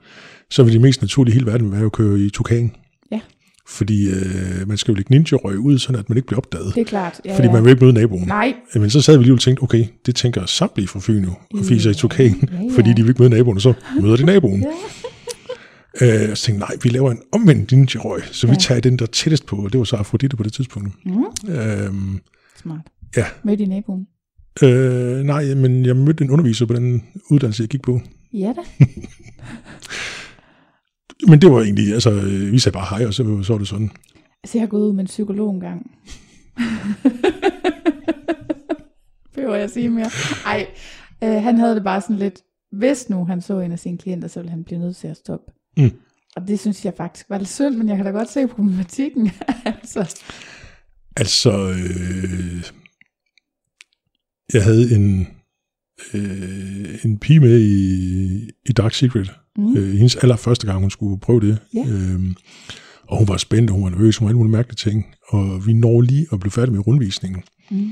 så 0.50 0.62
vil 0.62 0.72
det 0.72 0.80
mest 0.80 1.00
naturlige 1.02 1.32
i 1.32 1.34
hele 1.34 1.46
verden 1.46 1.72
være 1.72 1.84
at 1.84 1.92
køre 1.92 2.18
i 2.18 2.30
Tukan. 2.30 2.72
Ja. 3.12 3.20
Fordi 3.68 4.08
øh, 4.10 4.68
man 4.68 4.76
skal 4.76 4.92
jo 4.92 4.96
lægge 4.96 5.10
ninja-røg 5.14 5.58
ud, 5.58 5.78
sådan 5.78 6.00
at 6.00 6.08
man 6.08 6.18
ikke 6.18 6.26
bliver 6.26 6.38
opdaget. 6.40 6.74
Det 6.74 6.80
er 6.80 6.84
klart. 6.84 7.20
Ja, 7.24 7.36
fordi 7.36 7.46
ja. 7.46 7.52
man 7.52 7.64
vil 7.64 7.70
ikke 7.70 7.84
møde 7.84 7.94
naboen. 7.94 8.26
Nej, 8.28 8.54
Men 8.74 8.90
så 8.90 9.00
sad 9.02 9.16
vi 9.18 9.22
lige 9.24 9.34
og 9.34 9.40
tænkte, 9.40 9.62
okay, 9.62 9.84
det 10.06 10.14
tænker 10.16 10.46
samtlige 10.46 10.88
fra 10.88 11.00
Fyn 11.02 11.24
jo, 11.24 11.32
og 11.54 11.64
fiser 11.64 11.90
i 11.90 11.94
Tukan, 11.94 12.48
Ja, 12.52 12.62
ja. 12.62 12.70
fordi 12.74 12.92
de 12.92 13.02
vil 13.02 13.08
ikke 13.08 13.22
møde 13.22 13.30
naboen, 13.30 13.56
og 13.56 13.62
så 13.62 13.72
møder 14.00 14.16
de 14.16 14.24
naboen. 14.24 14.60
Ja. 16.00 16.24
Øh, 16.24 16.30
og 16.30 16.38
så 16.38 16.44
tænkte 16.44 16.60
nej, 16.60 16.76
vi 16.82 16.88
laver 16.88 17.10
en 17.10 17.18
omvendt 17.32 17.72
ninja-røg, 17.72 18.22
så 18.32 18.46
ja. 18.46 18.52
vi 18.52 18.58
tager 18.60 18.80
den 18.80 18.98
der 18.98 19.06
tættest 19.06 19.46
på, 19.46 19.56
og 19.56 19.72
det 19.72 19.78
var 19.78 19.84
så 19.84 19.96
Afrodite 19.96 20.36
på 20.36 20.42
det 20.42 20.52
tidspunkt. 20.52 21.06
Mm. 21.06 21.52
Øhm, 21.54 22.20
Smart. 22.62 22.80
Ja. 23.16 23.24
Mødte 23.44 23.64
i 23.64 23.66
naboen. 23.66 24.06
øh, 24.62 25.22
nej, 25.24 25.54
men 25.54 25.86
jeg 25.86 25.96
mødte 25.96 26.24
en 26.24 26.30
underviser 26.30 26.66
på 26.66 26.74
den 26.74 27.04
uddannelse, 27.30 27.62
jeg 27.62 27.68
gik 27.68 27.82
på. 27.82 28.00
Ja 28.32 28.54
da. 28.56 28.62
Men 31.28 31.40
det 31.40 31.50
var 31.52 31.60
egentlig, 31.62 31.92
altså, 31.94 32.10
øh, 32.12 32.52
vi 32.52 32.58
sagde 32.58 32.74
bare 32.74 32.98
hej, 32.98 33.06
og 33.06 33.14
så, 33.14 33.42
så 33.42 33.52
var 33.52 33.58
det 33.58 33.68
sådan. 33.68 33.90
Altså, 34.44 34.58
jeg 34.58 34.62
har 34.62 34.66
gået 34.66 34.86
ud 34.88 34.92
med 34.92 35.00
en 35.00 35.06
psykolog 35.06 35.54
en 35.54 35.60
gang. 35.60 35.90
Behøver 39.34 39.54
jeg 39.56 39.70
sige 39.70 39.88
mere? 39.88 40.10
Ej, 40.46 40.66
øh, 41.24 41.42
han 41.42 41.58
havde 41.58 41.74
det 41.74 41.84
bare 41.84 42.00
sådan 42.00 42.16
lidt, 42.16 42.40
hvis 42.72 43.10
nu 43.10 43.24
han 43.24 43.40
så 43.40 43.60
en 43.60 43.72
af 43.72 43.78
sine 43.78 43.98
klienter, 43.98 44.28
så 44.28 44.40
ville 44.40 44.50
han 44.50 44.64
blive 44.64 44.80
nødt 44.80 44.96
til 44.96 45.08
at 45.08 45.16
stoppe. 45.16 45.52
Mm. 45.76 45.90
Og 46.36 46.48
det 46.48 46.60
synes 46.60 46.84
jeg 46.84 46.94
faktisk 46.96 47.26
var 47.30 47.38
lidt 47.38 47.48
synd, 47.48 47.76
men 47.76 47.88
jeg 47.88 47.96
kan 47.96 48.04
da 48.06 48.10
godt 48.10 48.30
se 48.30 48.46
problematikken. 48.46 49.30
altså, 49.64 50.20
Altså, 51.16 51.68
øh, 51.68 52.62
jeg 54.54 54.64
havde 54.64 54.94
en, 54.94 55.28
øh, 56.14 56.98
en 57.04 57.18
pige 57.18 57.40
med 57.40 57.60
i, 57.60 58.50
i 58.66 58.72
Dark 58.72 58.94
Secret. 58.94 59.32
mm. 59.58 59.76
Øh, 59.76 59.92
hendes 59.94 60.16
allerførste 60.16 60.66
gang, 60.66 60.80
hun 60.80 60.90
skulle 60.90 61.20
prøve 61.20 61.40
det. 61.40 61.58
Ja. 61.74 61.84
Øhm, 61.88 62.34
og 63.08 63.18
hun 63.18 63.28
var 63.28 63.36
spændt, 63.36 63.70
og 63.70 63.74
hun 63.76 63.84
var 63.84 63.90
nervøs, 63.90 64.16
hun 64.16 64.26
var 64.26 64.30
alle 64.30 64.38
mulige 64.38 64.52
mærkelige 64.52 64.90
ting. 64.90 65.06
Og 65.28 65.66
vi 65.66 65.72
når 65.72 66.00
lige 66.00 66.26
at 66.32 66.40
blive 66.40 66.50
færdige 66.52 66.72
med 66.74 66.86
rundvisningen. 66.86 67.42
Mm. 67.70 67.90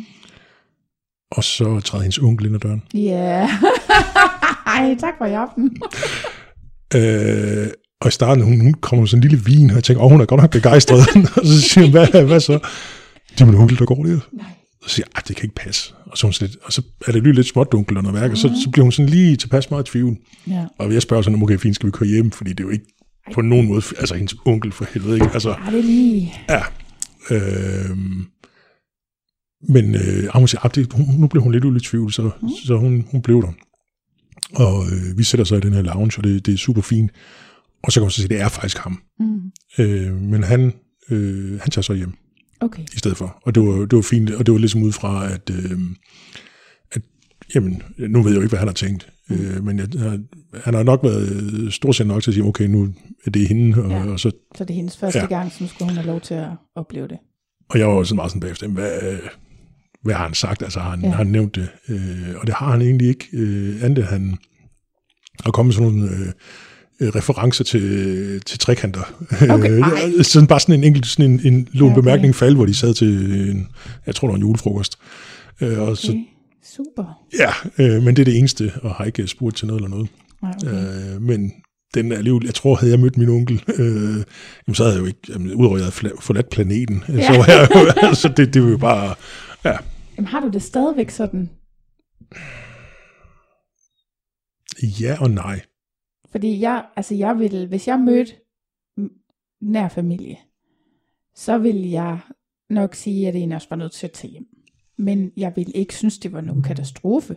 Og 1.31 1.45
så 1.45 1.81
træder 1.81 2.03
hendes 2.03 2.19
onkel 2.19 2.47
ind 2.47 2.55
ad 2.55 2.61
døren. 2.61 2.83
Ja. 2.95 3.49
Ej, 4.67 4.97
tak 5.01 5.15
for 5.19 5.27
i 5.27 5.33
aften. 5.33 5.77
Øh, 6.97 7.67
og 8.01 8.09
i 8.09 8.11
starten, 8.11 8.45
hun, 8.45 8.61
hun 8.61 8.75
kommer 8.75 9.01
med 9.03 9.09
sådan 9.09 9.23
en 9.25 9.29
lille 9.31 9.45
vin, 9.45 9.71
og 9.71 9.77
jeg 9.77 9.85
tænker, 9.85 10.03
åh, 10.03 10.11
hun 10.11 10.21
er 10.21 10.25
godt 10.27 10.41
nok 10.41 10.51
begejstret. 10.51 10.99
og 11.37 11.47
så 11.47 11.61
siger 11.61 11.85
hun, 11.85 11.91
hvad, 11.91 12.25
hvad 12.27 12.41
så? 12.41 12.59
Det 13.33 13.41
er 13.41 13.45
min 13.45 13.55
onkel, 13.55 13.79
der 13.79 13.85
går 13.85 13.95
der. 14.05 14.19
Nej. 14.33 14.47
Så 14.83 14.89
siger 14.89 15.07
jeg, 15.07 15.13
"Ej, 15.17 15.23
det 15.29 15.37
kan 15.37 15.45
ikke 15.45 15.55
passe. 15.55 15.95
Og 16.15 16.19
så, 16.19 16.27
hun 16.27 16.35
lidt, 16.41 16.57
og 16.63 16.73
så 16.73 16.83
er 17.07 17.13
det 17.13 17.23
lige 17.23 17.33
lidt 17.33 17.47
småt 17.47 17.75
og 17.75 17.85
noget 17.89 18.15
værk, 18.15 18.31
og 18.31 18.37
så, 18.37 18.49
så 18.65 18.71
bliver 18.71 18.83
hun 18.83 18.93
sådan 18.93 19.09
lige 19.09 19.37
tilpas 19.37 19.71
meget 19.71 19.89
i 19.89 19.91
tvivl. 19.91 20.17
Ja. 20.47 20.67
Og 20.79 20.95
jeg 20.95 21.03
spørger 21.03 21.23
sådan, 21.23 21.43
okay, 21.43 21.59
fint, 21.59 21.75
skal 21.75 21.87
vi 21.87 21.91
køre 21.91 22.09
hjem? 22.09 22.31
Fordi 22.31 22.51
det 22.51 22.61
er 22.61 22.65
jo 22.65 22.71
ikke 22.71 22.85
på 23.33 23.41
nogen 23.41 23.69
måde, 23.69 23.83
altså 23.99 24.15
hendes 24.15 24.35
onkel 24.45 24.73
for 24.73 24.85
helvede, 24.93 25.15
ikke? 25.15 25.31
Altså, 25.33 25.51
Ej, 25.51 25.71
det 25.71 25.79
er 25.79 25.83
lige... 25.83 26.35
ja. 26.49 26.63
Øh, 27.31 27.97
men 29.69 29.95
øh, 29.95 30.29
hun 30.35 30.49
siger, 30.49 30.65
at 30.65 30.75
det, 30.75 30.93
hun, 30.93 31.07
nu 31.19 31.27
blev 31.27 31.43
hun 31.43 31.53
lidt 31.53 31.65
ude 31.65 31.77
i 31.77 31.81
tvivl, 31.81 32.13
så, 32.13 32.31
mm. 32.43 32.49
så 32.65 32.77
hun, 32.77 33.07
hun 33.11 33.23
blev 33.23 33.43
der. 33.43 33.53
Og 34.55 34.87
øh, 34.87 35.19
vi 35.19 35.25
sætter 35.25 35.45
så 35.45 35.57
i 35.57 35.61
den 35.61 35.73
her 35.73 35.83
lounge, 35.83 36.19
og 36.19 36.25
det, 36.25 36.47
det 36.47 36.55
er 36.55 36.59
super 36.59 36.83
fint. 36.83 37.11
Og 37.83 37.93
så 37.93 38.01
kan 38.01 38.05
man 38.05 38.11
så 38.11 38.17
sige, 38.17 38.29
det 38.29 38.41
er 38.41 38.49
faktisk 38.49 38.79
ham. 38.79 39.03
Mm. 39.21 39.41
Øh, 39.79 40.15
men 40.23 40.43
han, 40.43 40.73
øh, 41.11 41.61
han 41.61 41.71
tager 41.71 41.83
så 41.83 41.95
hjem 41.95 42.13
Okay. 42.65 42.83
i 42.95 42.99
stedet 42.99 43.17
for. 43.17 43.39
Og 43.43 43.55
det 43.55 43.63
var, 43.63 43.73
det 43.87 43.97
var 43.97 44.03
fint, 44.03 44.31
og 44.31 44.47
det 44.47 44.53
var 44.53 44.59
ligesom 44.59 44.83
ud 44.83 44.93
fra, 44.93 45.33
at, 45.33 45.51
øh, 45.51 45.79
at 46.93 47.03
jamen, 47.55 47.83
nu 47.99 48.23
ved 48.23 48.31
jeg 48.31 48.37
jo 48.37 48.43
ikke, 48.43 48.49
hvad 48.51 48.59
han 48.59 48.69
har 48.69 48.73
tænkt, 48.75 49.09
mm. 49.29 49.37
øh, 49.37 49.65
men 49.65 49.79
jeg, 49.79 49.89
han 50.65 50.75
har 50.75 50.83
nok 50.83 51.01
været 51.05 51.75
storsindet 51.75 52.15
nok 52.15 52.23
til 52.23 52.31
at 52.31 52.35
sige, 52.35 52.45
okay, 52.45 52.65
nu 52.67 52.89
er 53.27 53.31
det 53.31 53.49
hende, 53.49 53.83
og, 53.85 53.91
Ja. 53.91 54.05
og, 54.11 54.21
så, 54.21 54.31
Så 54.57 54.65
det 54.65 54.71
er 54.71 54.75
hendes 54.75 54.97
første 54.97 55.19
Ja. 55.19 55.27
gang, 55.27 55.53
nu 55.61 55.67
skulle 55.67 55.89
hun 55.91 55.97
have 55.97 56.07
lov 56.07 56.21
til 56.21 56.35
at 56.35 56.49
opleve 56.77 57.09
det. 57.09 57.19
og 57.71 57.79
jeg 57.79 57.89
var 57.89 57.95
også 57.95 58.15
meget 58.15 58.31
sådan 58.31 58.41
bagefter, 58.41 58.67
"Jamen, 58.67 58.75
hvad, 58.77 59.19
hvad 60.03 60.15
har 60.15 60.25
han 60.25 60.35
sagt? 60.35 60.63
Altså 60.63 60.81
har 60.81 60.91
han, 60.91 61.01
ja. 61.01 61.09
Har 61.09 61.17
han 61.17 61.27
nævnt 61.27 61.55
det? 61.55 61.69
Øh, 61.89 62.35
og 62.41 62.47
det 62.47 62.55
har 62.55 62.71
han 62.71 62.83
egentlig 62.83 63.09
ikke. 63.09 63.29
Øh, 63.33 63.85
andet 63.85 64.05
han 64.05 64.37
har 65.45 65.51
kommet 65.51 65.75
sådan 65.75 65.91
nogle 65.93 66.11
øh, 66.11 66.21
øh, 66.21 66.33
referencer 67.01 67.65
til, 67.65 68.41
til 68.41 68.59
trekanter. 68.59 69.01
Okay, 69.51 69.71
Øh, 69.71 69.81
ej. 69.81 70.23
sådan 70.23 70.47
bare 70.47 70.61
sådan 70.61 70.75
en 70.75 70.85
enkelt 70.85 71.07
sådan 71.07 71.31
en, 71.31 71.41
en 71.55 71.69
Ja, 71.75 71.83
okay. 71.83 71.95
bemærkning 71.95 72.43
alle, 72.43 72.57
hvor 72.57 72.67
de 72.67 72.75
sad 72.75 72.95
til, 72.95 73.09
en, 73.51 73.69
jeg 74.07 74.15
tror, 74.15 74.29
det 74.29 74.33
var 74.33 74.37
en 74.37 74.43
julefrokost. 74.43 74.99
Øh, 75.61 75.81
og 75.81 75.97
så, 75.97 76.09
Okay. 76.13 76.21
Super. 76.77 77.21
ja, 77.39 77.51
øh, 77.79 78.03
men 78.03 78.17
det 78.17 78.23
er 78.23 78.25
det 78.25 78.39
eneste, 78.39 78.73
og 78.83 78.95
har 78.95 79.05
ikke 79.05 79.27
spurgt 79.27 79.57
til 79.57 79.67
noget 79.67 79.81
eller 79.81 79.89
noget. 79.91 80.09
Nej, 80.43 80.53
okay. 80.67 81.15
Øh, 81.15 81.23
men 81.23 81.53
den 81.95 82.13
er 82.13 82.17
alligevel, 82.17 82.45
jeg 82.45 82.55
tror, 82.55 82.75
havde 82.77 82.93
jeg 82.93 83.01
mødt 83.01 83.17
min 83.17 83.29
onkel, 83.29 83.65
øh, 83.79 84.25
jamen, 84.67 84.75
så 84.75 84.83
havde 84.85 84.95
jeg 84.95 85.01
jo 85.01 85.07
ikke, 85.07 85.21
jamen, 85.29 85.55
udover 85.55 85.77
at 85.77 85.83
jeg 85.83 85.93
havde 86.03 86.13
forladt 86.21 86.51
planeten, 86.51 87.05
ja. 87.09 87.27
så 87.27 87.33
var 87.39 87.47
jeg 87.49 87.69
jo, 87.75 87.81
altså 88.09 88.29
det, 88.37 88.55
det 88.55 88.63
var 88.63 88.69
jo 88.71 88.77
bare, 88.79 89.15
ja, 89.65 89.77
Jamen, 90.17 90.29
har 90.29 90.41
du 90.41 90.49
det 90.49 90.63
stadigvæk 90.63 91.11
sådan? 91.11 91.51
ja 95.01 95.17
og 95.21 95.31
nej. 95.31 95.61
Fordi 96.35 96.61
jeg, 96.61 96.85
altså 96.97 97.15
jeg 97.15 97.39
vil, 97.39 97.67
hvis 97.67 97.89
jeg 97.89 97.99
mødte 98.01 98.33
nær 99.63 99.89
familie, 99.89 100.37
så 101.35 101.59
vil 101.59 101.77
jeg 101.91 102.19
nok 102.71 102.95
sige, 102.95 103.29
at 103.29 103.35
det 103.35 103.39
egentlig 103.39 103.57
også 103.57 103.69
var 103.71 103.77
nødt 103.77 103.93
til 103.93 104.07
at 104.07 104.13
tage 104.13 104.31
hjem. 104.31 104.47
Men 104.99 105.31
jeg 105.37 105.53
vil 105.57 105.73
ikke 105.75 105.95
synes, 105.95 106.19
det 106.19 106.33
var 106.33 106.41
nogen 106.41 106.63
katastrofe. 106.63 107.37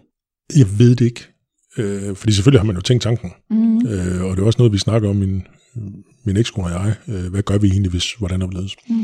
Jeg 0.57 0.65
ved 0.79 0.95
det 0.95 1.05
ikke, 1.05 1.21
øh, 1.77 2.15
fordi 2.15 2.33
selvfølgelig 2.33 2.59
har 2.59 2.65
man 2.65 2.75
jo 2.75 2.81
tænkt 2.81 3.03
tanken, 3.03 3.31
Mm. 3.49 3.77
øh, 3.77 4.23
og 4.23 4.35
det 4.35 4.41
er 4.41 4.45
også 4.45 4.59
noget, 4.59 4.73
vi 4.73 4.77
snakker 4.77 5.09
om, 5.09 5.15
min, 5.15 5.43
min 6.23 6.37
ekskone 6.37 6.67
og 6.67 6.71
jeg, 6.71 6.95
øh, 7.07 7.31
hvad 7.31 7.43
gør 7.43 7.57
vi 7.57 7.67
egentlig, 7.67 7.91
hvis, 7.91 8.13
hvordan 8.13 8.41
er 8.41 8.47
det 8.47 8.75
Mm. 8.89 8.95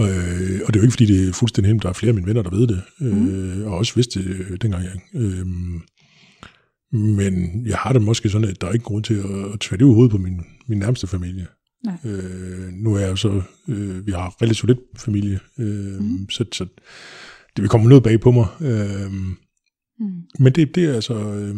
Øh, 0.00 0.60
og 0.66 0.74
det 0.74 0.76
er 0.76 0.80
jo 0.80 0.82
ikke, 0.82 0.92
fordi 0.92 1.06
det 1.06 1.28
er 1.28 1.32
fuldstændig 1.32 1.68
hemmeligt. 1.68 1.82
Der 1.82 1.88
er 1.88 1.92
flere 1.92 2.10
af 2.10 2.14
mine 2.14 2.26
venner, 2.26 2.42
der 2.42 2.50
ved 2.50 2.66
det. 2.66 2.82
Øh, 3.00 3.66
og 3.66 3.78
også 3.78 3.94
vidste 3.94 4.22
det 4.22 4.26
øh, 4.26 4.58
dengang 4.62 4.84
jeg. 4.84 5.00
Øh, 5.14 5.46
men 6.92 7.66
jeg 7.66 7.76
har 7.76 7.92
det 7.92 8.02
måske 8.02 8.28
sådan, 8.28 8.48
at 8.48 8.60
der 8.60 8.66
er 8.66 8.72
ikke 8.72 8.84
grund 8.84 9.04
til 9.04 9.14
at, 9.14 9.24
at 9.54 9.66
det 9.70 9.80
i 9.80 9.84
hovedet 9.84 10.10
på 10.10 10.18
min, 10.18 10.40
min 10.66 10.78
nærmeste 10.78 11.06
familie. 11.06 11.46
Nej. 11.84 11.96
Øh, 12.04 12.72
nu 12.72 12.94
er 12.94 13.00
jeg 13.00 13.18
så, 13.18 13.42
øh, 13.68 14.06
vi 14.06 14.12
har 14.12 14.42
relativt 14.42 14.66
lidt 14.66 14.80
familie, 14.96 15.38
øh, 15.58 16.00
mm. 16.00 16.30
så, 16.30 16.44
så 16.52 16.64
det 17.56 17.62
vil 17.62 17.68
komme 17.68 17.88
noget 17.88 18.04
bag 18.04 18.20
på 18.20 18.30
mig. 18.30 18.46
Øh, 18.60 19.12
Mm. 20.00 20.22
men 20.38 20.52
det, 20.52 20.74
det 20.74 20.84
er 20.84 20.94
altså... 20.94 21.14
Øh, 21.14 21.56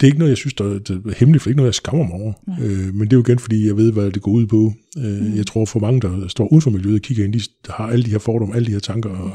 det 0.00 0.06
er 0.06 0.08
ikke 0.08 0.18
noget, 0.18 0.30
jeg 0.30 0.36
synes, 0.36 0.54
der, 0.54 0.78
der 0.78 0.94
er 0.94 1.14
hemmeligt, 1.16 1.42
for 1.42 1.48
det 1.48 1.50
er 1.50 1.50
ikke 1.50 1.56
noget, 1.56 1.66
jeg 1.68 1.74
skammer 1.74 2.06
mig 2.06 2.14
over. 2.14 2.32
Nej. 2.46 2.62
Øh, 2.62 2.94
men 2.94 3.00
det 3.00 3.12
er 3.12 3.16
jo 3.16 3.22
igen, 3.22 3.38
fordi 3.38 3.66
jeg 3.66 3.76
ved, 3.76 3.92
hvad 3.92 4.10
det 4.10 4.22
går 4.22 4.30
ud 4.32 4.46
på. 4.46 4.72
Øh, 4.98 5.20
Mm. 5.20 5.36
Jeg 5.36 5.46
tror, 5.46 5.64
for 5.64 5.80
mange, 5.80 6.00
der 6.00 6.28
står 6.28 6.48
uden 6.52 6.62
for 6.62 6.70
miljøet 6.70 6.94
og 6.94 7.00
kigger 7.02 7.24
ind, 7.24 7.32
de 7.32 7.40
har 7.68 7.86
alle 7.86 8.04
de 8.04 8.10
her 8.10 8.18
fordomme, 8.18 8.56
alle 8.56 8.66
de 8.66 8.72
her 8.72 8.78
tanker. 8.78 9.10
Og, 9.10 9.32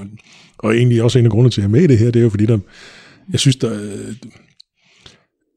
og 0.58 0.76
egentlig 0.78 1.04
også 1.04 1.20
en 1.20 1.26
af 1.26 1.32
grundene 1.32 1.50
til, 1.50 1.62
at 1.62 1.64
jeg 1.64 1.68
er 1.68 1.72
med 1.72 1.82
i 1.82 1.88
det 1.88 1.98
her, 1.98 2.12
det 2.12 2.20
er 2.20 2.24
jo 2.24 2.30
fordi, 2.30 2.46
der, 2.46 2.60
jeg 3.32 3.40
synes, 3.40 3.56
der, 3.56 3.74
øh, 3.74 4.16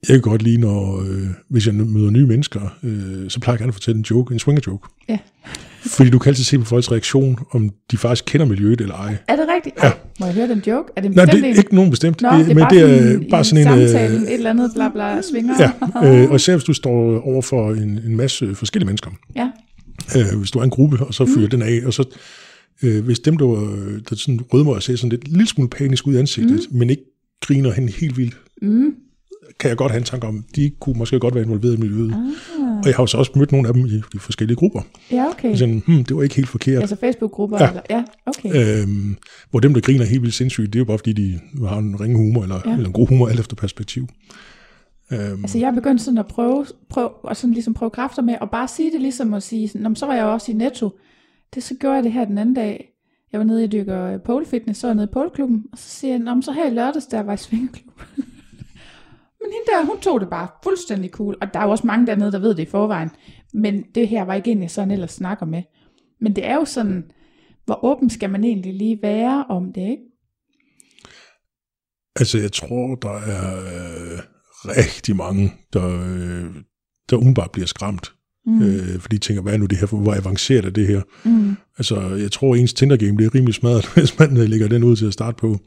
jeg 0.08 0.14
kan 0.14 0.20
godt 0.20 0.42
lide, 0.42 0.58
når, 0.58 1.00
øh, 1.00 1.26
hvis 1.48 1.66
jeg 1.66 1.74
møder 1.74 2.10
nye 2.10 2.26
mennesker, 2.26 2.60
øh, 2.82 3.30
så 3.30 3.40
plejer 3.40 3.54
jeg 3.54 3.58
gerne 3.58 3.70
at 3.70 3.74
fortælle 3.74 3.98
en 3.98 4.04
joke, 4.10 4.32
en 4.32 4.38
swinger 4.38 4.62
joke. 4.66 4.88
Ja. 5.08 5.18
Fordi 5.86 6.10
du 6.10 6.18
kan 6.18 6.30
altid 6.30 6.44
se 6.44 6.58
på 6.58 6.64
folks 6.64 6.92
reaktion, 6.92 7.38
om 7.50 7.70
de 7.90 7.96
faktisk 7.96 8.24
kender 8.26 8.46
miljøet 8.46 8.80
eller 8.80 8.94
ej. 8.94 9.16
Er 9.28 9.36
det 9.36 9.44
rigtigt? 9.56 9.76
Ja. 9.82 9.92
Må 10.20 10.26
jeg 10.26 10.34
høre 10.34 10.48
den 10.48 10.62
joke? 10.66 10.92
Er 10.96 11.00
det 11.00 11.08
en 11.08 11.16
Nej, 11.16 11.24
det 11.24 11.34
er 11.34 11.38
en? 11.38 11.56
ikke 11.56 11.74
nogen 11.74 11.90
bestemt. 11.90 12.22
Nå, 12.22 12.28
det 12.28 12.40
er 12.40 12.46
men 12.46 12.56
bare, 12.56 12.74
det 12.74 13.14
er 13.14 13.20
bare 13.30 13.40
en 13.40 13.44
sådan 13.44 13.66
en... 13.66 13.88
samtale, 13.88 14.16
øh, 14.16 14.22
et 14.22 14.34
eller 14.34 14.50
andet 14.50 14.70
bla 14.74 14.88
bla 14.88 15.22
svinger. 15.22 15.54
Ja, 15.60 15.70
øh, 16.22 16.30
og 16.30 16.36
især 16.36 16.54
hvis 16.56 16.64
du 16.64 16.72
står 16.72 17.20
over 17.20 17.42
for 17.42 17.72
en, 17.72 18.00
en 18.06 18.16
masse 18.16 18.54
forskellige 18.54 18.86
mennesker. 18.86 19.10
ja. 19.36 19.50
Øh, 20.16 20.38
hvis 20.38 20.50
du 20.50 20.58
er 20.58 20.64
en 20.64 20.70
gruppe, 20.70 21.06
og 21.06 21.14
så 21.14 21.26
fyrer 21.26 21.46
mm. 21.46 21.50
den 21.50 21.62
af, 21.62 21.80
og 21.86 21.94
så 21.94 22.04
øh, 22.82 23.04
hvis 23.04 23.18
dem, 23.18 23.36
der, 23.36 23.46
der 24.10 24.16
sådan 24.16 24.40
rødmer 24.52 24.74
og 24.74 24.82
ser 24.82 24.96
sådan 24.96 25.10
lidt 25.10 25.28
lille 25.28 25.46
smule 25.48 25.70
panisk 25.70 26.06
ud 26.06 26.14
i 26.14 26.18
ansigtet, 26.18 26.66
mm. 26.70 26.78
men 26.78 26.90
ikke 26.90 27.02
griner 27.46 27.70
hen 27.72 27.88
helt 27.88 28.16
vildt, 28.16 28.36
Mm. 28.62 28.94
kan 29.60 29.68
jeg 29.68 29.76
godt 29.76 29.92
have 29.92 29.98
en 29.98 30.04
tanke 30.04 30.26
om, 30.26 30.44
de 30.56 30.70
kunne 30.80 30.98
måske 30.98 31.18
godt 31.18 31.34
være 31.34 31.44
involveret 31.44 31.74
i 31.78 31.80
miljøet. 31.80 32.10
Ah. 32.12 32.78
Og 32.78 32.86
jeg 32.86 32.94
har 32.94 33.02
jo 33.02 33.06
så 33.06 33.18
også 33.18 33.32
mødt 33.36 33.52
nogle 33.52 33.68
af 33.68 33.74
dem 33.74 33.86
i 33.86 34.02
de 34.12 34.18
forskellige 34.18 34.56
grupper. 34.56 34.80
Ja, 35.12 35.26
okay. 35.28 35.54
Sådan, 35.56 35.82
hmm, 35.86 36.04
det 36.04 36.16
var 36.16 36.22
ikke 36.22 36.34
helt 36.36 36.48
forkert. 36.48 36.80
Altså 36.80 36.96
Facebook-grupper? 37.00 37.58
Ja. 37.60 37.68
Eller? 37.68 37.82
Ja, 37.90 38.04
okay. 38.26 38.82
Øhm, 38.82 39.16
hvor 39.50 39.60
dem, 39.60 39.74
der 39.74 39.80
griner 39.80 40.04
helt 40.04 40.22
vildt 40.22 40.34
sindssygt, 40.34 40.66
det 40.72 40.74
er 40.74 40.80
jo 40.80 40.84
bare 40.84 40.98
fordi, 40.98 41.12
de 41.12 41.40
har 41.68 41.78
en 41.78 42.00
ringe 42.00 42.16
humor, 42.16 42.42
eller, 42.42 42.60
Ja. 42.66 42.72
eller 42.72 42.86
en 42.86 42.92
god 42.92 43.08
humor, 43.08 43.28
alt 43.28 43.40
efter 43.40 43.56
perspektiv. 43.56 44.08
Øhm, 45.12 45.20
Altså 45.44 45.58
jeg 45.58 45.68
er 45.68 45.74
begyndt 45.74 46.00
sådan 46.02 46.18
at 46.18 46.26
prøve, 46.26 46.66
prøve, 46.90 47.08
og 47.24 47.36
sådan 47.36 47.54
ligesom 47.54 47.74
prøve 47.74 47.90
kræfter 47.90 48.22
med, 48.22 48.34
og 48.40 48.50
bare 48.50 48.68
sige 48.68 48.92
det 48.92 49.00
ligesom 49.00 49.34
at 49.34 49.42
sige, 49.42 49.68
sådan, 49.68 49.80
"Nå, 49.82 49.88
men 49.88 49.96
så 49.96 50.06
var 50.06 50.14
jeg 50.14 50.24
også 50.24 50.52
i 50.52 50.54
Netto. 50.54 50.90
Det 51.54 51.62
så 51.62 51.74
gjorde 51.80 51.94
jeg 51.94 52.04
det 52.04 52.12
her 52.12 52.24
den 52.24 52.38
anden 52.38 52.54
dag. 52.54 52.88
Jeg 53.32 53.40
var 53.40 53.44
nede 53.44 53.64
og 53.64 53.72
dykker 53.72 54.02
øh, 54.02 54.20
pole 54.22 54.46
fitness, 54.46 54.80
så 54.80 54.86
var 54.86 54.90
jeg 54.90 54.94
nede 54.96 55.08
i 55.10 55.12
poleklubben, 55.12 55.64
og 55.72 55.78
så 55.78 55.88
siger 55.88 56.12
jeg, 56.12 56.18
"Nå, 56.18 56.40
så 56.42 56.52
her 56.52 56.66
i 56.70 56.74
lørdags, 56.74 57.06
der 57.06 57.20
var 57.20 57.32
i 57.32 57.36
svingerklub. 57.36 58.00
men 59.40 59.52
hende 59.52 59.66
der, 59.72 59.86
hun 59.86 60.00
tog 60.00 60.20
det 60.20 60.30
bare 60.30 60.48
fuldstændig 60.62 61.10
cool, 61.10 61.36
og 61.40 61.54
der 61.54 61.60
er 61.60 61.64
jo 61.64 61.70
også 61.70 61.86
mange 61.86 62.06
dernede, 62.06 62.32
der 62.32 62.38
ved 62.38 62.54
det 62.54 62.62
i 62.62 62.70
forvejen. 62.70 63.10
Men 63.54 63.82
det 63.94 64.08
her 64.08 64.22
var 64.22 64.34
ikke 64.34 64.50
en, 64.50 64.62
jeg 64.62 64.70
sådan 64.70 64.90
ellers 64.90 65.12
snakker 65.12 65.46
med. 65.46 65.62
Men 66.20 66.36
det 66.36 66.46
er 66.46 66.54
jo 66.54 66.64
sådan, 66.64 67.10
hvor 67.64 67.84
åben 67.84 68.10
skal 68.10 68.30
man 68.30 68.44
egentlig 68.44 68.74
lige 68.74 68.98
være 69.02 69.44
om 69.48 69.72
det, 69.72 69.80
ikke? 69.80 70.02
Altså, 72.16 72.38
jeg 72.38 72.52
tror, 72.52 72.94
der 72.94 73.10
er 73.10 73.58
øh, 73.58 74.18
rigtig 74.64 75.16
mange, 75.16 75.52
der, 75.72 75.86
øh, 75.86 76.54
der 77.10 77.16
umiddelbart 77.16 77.50
bliver 77.52 77.66
skræmt 77.66 78.15
Mm. 78.46 78.62
Øh, 78.62 79.00
fordi 79.00 79.16
de 79.16 79.20
tænker, 79.20 79.42
hvad 79.42 79.52
er 79.52 79.56
nu 79.56 79.66
det 79.66 79.78
her, 79.78 79.86
hvor 79.86 80.14
avanceret 80.14 80.64
er 80.64 80.70
det 80.70 80.86
her? 80.86 81.02
Mm. 81.24 81.56
Altså, 81.78 82.00
jeg 82.00 82.32
tror, 82.32 82.54
ens 82.54 82.72
Tinder-game 82.72 83.16
bliver 83.16 83.34
rimelig 83.34 83.54
smadret, 83.54 83.86
hvis 83.94 84.18
man 84.18 84.36
øh, 84.36 84.48
lægger 84.48 84.68
den 84.68 84.84
ud 84.84 84.96
til 84.96 85.06
at 85.06 85.12
starte 85.12 85.36
på. 85.36 85.58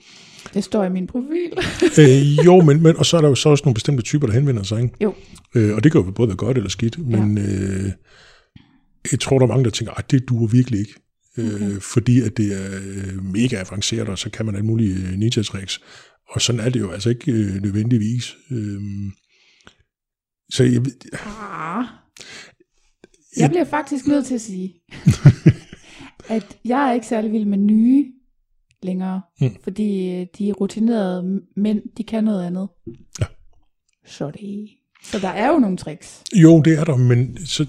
Det 0.53 0.63
står 0.63 0.83
i 0.85 0.89
min 0.89 1.07
profil. 1.07 1.51
øh, 1.99 2.45
jo, 2.45 2.61
men, 2.61 2.83
men, 2.83 2.97
og 2.97 3.05
så 3.05 3.17
er 3.17 3.21
der 3.21 3.29
jo 3.29 3.35
så 3.35 3.49
også 3.49 3.61
nogle 3.65 3.73
bestemte 3.73 4.03
typer, 4.03 4.27
der 4.27 4.33
henvender 4.33 4.63
sig, 4.63 4.81
ikke? 4.81 4.93
Jo. 5.01 5.13
Øh, 5.55 5.75
og 5.75 5.83
det 5.83 5.91
kan 5.91 6.01
jo 6.01 6.11
både 6.11 6.27
være 6.27 6.37
godt 6.37 6.57
eller 6.57 6.69
skidt, 6.69 7.07
men 7.07 7.37
øh, 7.37 7.91
jeg 9.11 9.19
tror, 9.19 9.39
der 9.39 9.45
er 9.45 9.49
mange, 9.49 9.63
der 9.63 9.69
tænker, 9.69 9.93
at 9.93 10.11
det 10.11 10.29
duer 10.29 10.47
virkelig 10.47 10.79
ikke. 10.79 10.93
Øh, 11.37 11.55
okay. 11.55 11.69
Øh, 11.69 11.81
fordi 11.81 12.21
at 12.21 12.37
det 12.37 12.53
er 12.53 12.75
øh, 12.75 13.25
mega 13.33 13.63
avanceret, 13.69 14.09
og 14.09 14.17
så 14.17 14.29
kan 14.29 14.45
man 14.45 14.55
alle 14.55 14.65
mulige 14.65 15.17
ninja 15.17 15.43
tricks. 15.43 15.81
Og 16.29 16.41
sådan 16.41 16.61
er 16.61 16.69
det 16.69 16.79
jo 16.79 16.91
altså 16.91 17.09
ikke 17.09 17.31
øh, 17.31 17.61
nødvendigvis. 17.61 18.37
Øh, 18.51 18.81
så 20.49 20.63
jeg, 20.63 20.81
ah. 21.13 21.85
Jeg 23.37 23.49
bliver 23.49 23.63
faktisk 23.63 24.07
nødt 24.07 24.25
til 24.25 24.35
at 24.35 24.41
sige, 24.41 24.73
at 26.35 26.57
jeg 26.65 26.89
er 26.89 26.93
ikke 26.93 27.07
særlig 27.07 27.31
vild 27.31 27.45
med 27.45 27.57
nye 27.57 28.11
længere, 28.83 29.21
mm. 29.41 29.55
fordi 29.63 30.23
de 30.25 30.51
rutinerede 30.51 31.41
mænd, 31.55 31.81
de 31.97 32.03
kan 32.03 32.23
noget 32.23 32.45
andet. 32.45 32.67
Ja. 33.19 33.25
Så 34.05 34.31
det 34.31 34.69
så 35.03 35.19
der 35.19 35.27
er 35.27 35.47
jo 35.47 35.59
nogle 35.59 35.77
tricks. 35.77 36.23
Jo, 36.35 36.61
det 36.61 36.79
er 36.79 36.83
der, 36.83 36.95
men 36.95 37.45
så, 37.45 37.65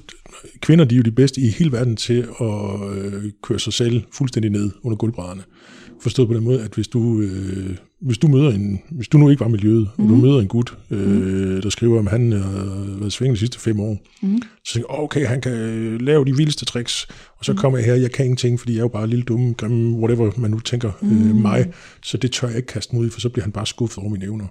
kvinder 0.61 0.85
de 0.85 0.95
er 0.95 0.97
jo 0.97 1.03
de 1.03 1.13
bedste 1.13 1.41
i 1.41 1.49
hele 1.49 1.73
verden 1.73 1.97
til 1.97 2.29
at 2.41 2.95
øh, 2.95 3.25
køre 3.43 3.59
sig 3.59 3.73
selv 3.73 4.03
fuldstændig 4.13 4.51
ned 4.51 4.71
under 4.83 4.97
gulvbrædderne. 4.97 5.43
Forstået 6.01 6.29
på 6.29 6.35
den 6.35 6.45
måde, 6.45 6.63
at 6.63 6.75
hvis 6.75 6.89
du, 6.89 7.21
øh, 7.21 7.77
hvis 8.01 8.19
du 8.19 8.29
møder 8.29 8.51
en, 8.51 8.81
hvis 8.91 9.09
du 9.09 9.19
nu 9.19 9.31
ikke 9.31 9.41
var 9.41 9.49
miljøet, 9.49 9.89
mm. 9.99 10.05
og 10.05 10.11
du 10.11 10.15
mhm. 10.15 10.27
møder 10.27 10.41
en 10.41 10.49
gut, 10.49 10.77
øh, 10.91 11.09
mm. 11.09 11.61
der 11.63 11.71
skriver, 11.71 11.99
at 11.99 12.11
han 12.11 12.33
har 12.33 12.99
været 12.99 13.13
svinget 13.13 13.35
de 13.35 13.39
sidste 13.39 13.61
fem 13.61 13.81
år, 13.81 13.99
mm. 14.23 14.43
så 14.65 14.73
tænker 14.73 14.89
jeg, 14.93 15.01
okay, 15.01 15.27
han 15.27 15.41
kan 15.41 15.99
lave 15.99 16.25
de 16.25 16.37
vildeste 16.37 16.65
tricks, 16.65 17.07
og 17.39 17.45
så 17.45 17.53
mm. 17.53 17.59
kommer 17.59 17.79
jeg 17.79 17.87
her, 17.87 17.95
jeg 17.95 18.13
kan 18.13 18.25
ingenting, 18.25 18.61
fordi 18.61 18.73
jeg 18.73 18.79
er 18.79 18.85
jo 18.85 18.89
bare 18.89 19.07
lille 19.07 19.23
dumme, 19.23 19.53
grimme, 19.53 19.99
whatever 19.99 20.31
man 20.37 20.51
nu 20.51 20.61
tænker 20.61 20.93
øh, 21.03 21.11
mm. 21.11 21.37
mig, 21.37 21.73
så 22.03 22.17
det 22.17 22.33
tør 22.33 22.49
jeg 22.49 22.57
ikke 22.57 22.67
kaste 22.67 22.95
mig 22.95 23.03
ud 23.03 23.07
i, 23.07 23.11
for 23.11 23.21
så 23.21 23.29
bliver 23.29 23.45
han 23.45 23.53
bare 23.53 23.67
skuffet 23.67 23.99
over 23.99 24.09
mine 24.09 24.25
evner. 24.25 24.47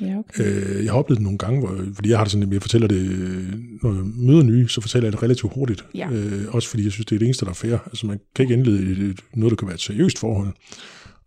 Ja, 0.00 0.18
okay. 0.18 0.44
øh, 0.44 0.84
jeg 0.84 0.92
har 0.92 0.98
oplevet 0.98 1.18
det 1.18 1.24
nogle 1.24 1.38
gange, 1.38 1.60
hvor, 1.60 1.84
fordi 1.94 2.08
jeg 2.08 2.18
har 2.18 2.24
det 2.24 2.32
sådan, 2.32 2.48
at 2.48 2.52
jeg 2.52 2.62
fortæller 2.62 2.88
det, 2.88 3.02
når 3.82 3.94
jeg 3.94 4.02
møder 4.04 4.42
nye, 4.42 4.68
så 4.68 4.80
fortæller 4.80 5.06
jeg 5.06 5.12
det 5.12 5.22
relativt 5.22 5.54
hurtigt. 5.54 5.84
Ja. 5.94 6.10
Øh, 6.12 6.54
også 6.54 6.68
fordi 6.68 6.84
jeg 6.84 6.92
synes, 6.92 7.06
det 7.06 7.14
er 7.14 7.18
det 7.18 7.26
eneste, 7.26 7.44
der 7.44 7.50
er 7.50 7.54
fair. 7.54 7.76
Altså 7.86 8.06
man 8.06 8.20
kan 8.34 8.42
ikke 8.42 8.54
indlede 8.54 9.14
noget, 9.34 9.50
der 9.50 9.56
kan 9.56 9.68
være 9.68 9.74
et 9.74 9.80
seriøst 9.80 10.18
forhold. 10.18 10.48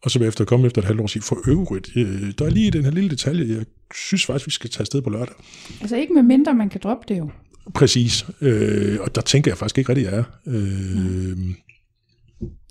Og 0.04 0.12
så 0.12 0.24
efter 0.24 0.42
at 0.42 0.48
komme 0.48 0.66
efter 0.66 0.82
et 0.82 0.86
halvt 0.86 1.00
år 1.00 1.04
og 1.04 1.10
sige, 1.10 1.24
for 1.24 1.50
øvrigt, 1.50 1.92
øh, 1.96 2.34
der 2.40 2.46
er 2.46 2.50
lige 2.50 2.72
den 2.72 2.84
her 2.84 2.92
lille 2.92 3.10
detalje, 3.10 3.56
jeg 3.58 3.66
synes 3.96 4.26
faktisk, 4.26 4.48
vi 4.48 4.52
skal 4.52 4.70
tage 4.70 4.82
afsted 4.82 5.02
på 5.02 5.10
lørdag. 5.10 5.36
Altså 5.82 5.96
ikke 5.96 6.14
med 6.14 6.24
mindre, 6.24 6.54
man 6.54 6.70
kan 6.70 6.82
droppe 6.84 7.14
det 7.14 7.20
jo. 7.20 7.30
Præcis. 7.74 8.26
Øh, 8.42 8.98
og 9.02 9.16
der 9.16 9.22
tænker 9.22 9.52
jeg 9.52 9.58
faktisk 9.58 9.78
ikke 9.78 9.90
rigtig, 9.90 10.06
jeg 10.06 10.14
er. 10.14 10.24
Øh, 10.48 11.38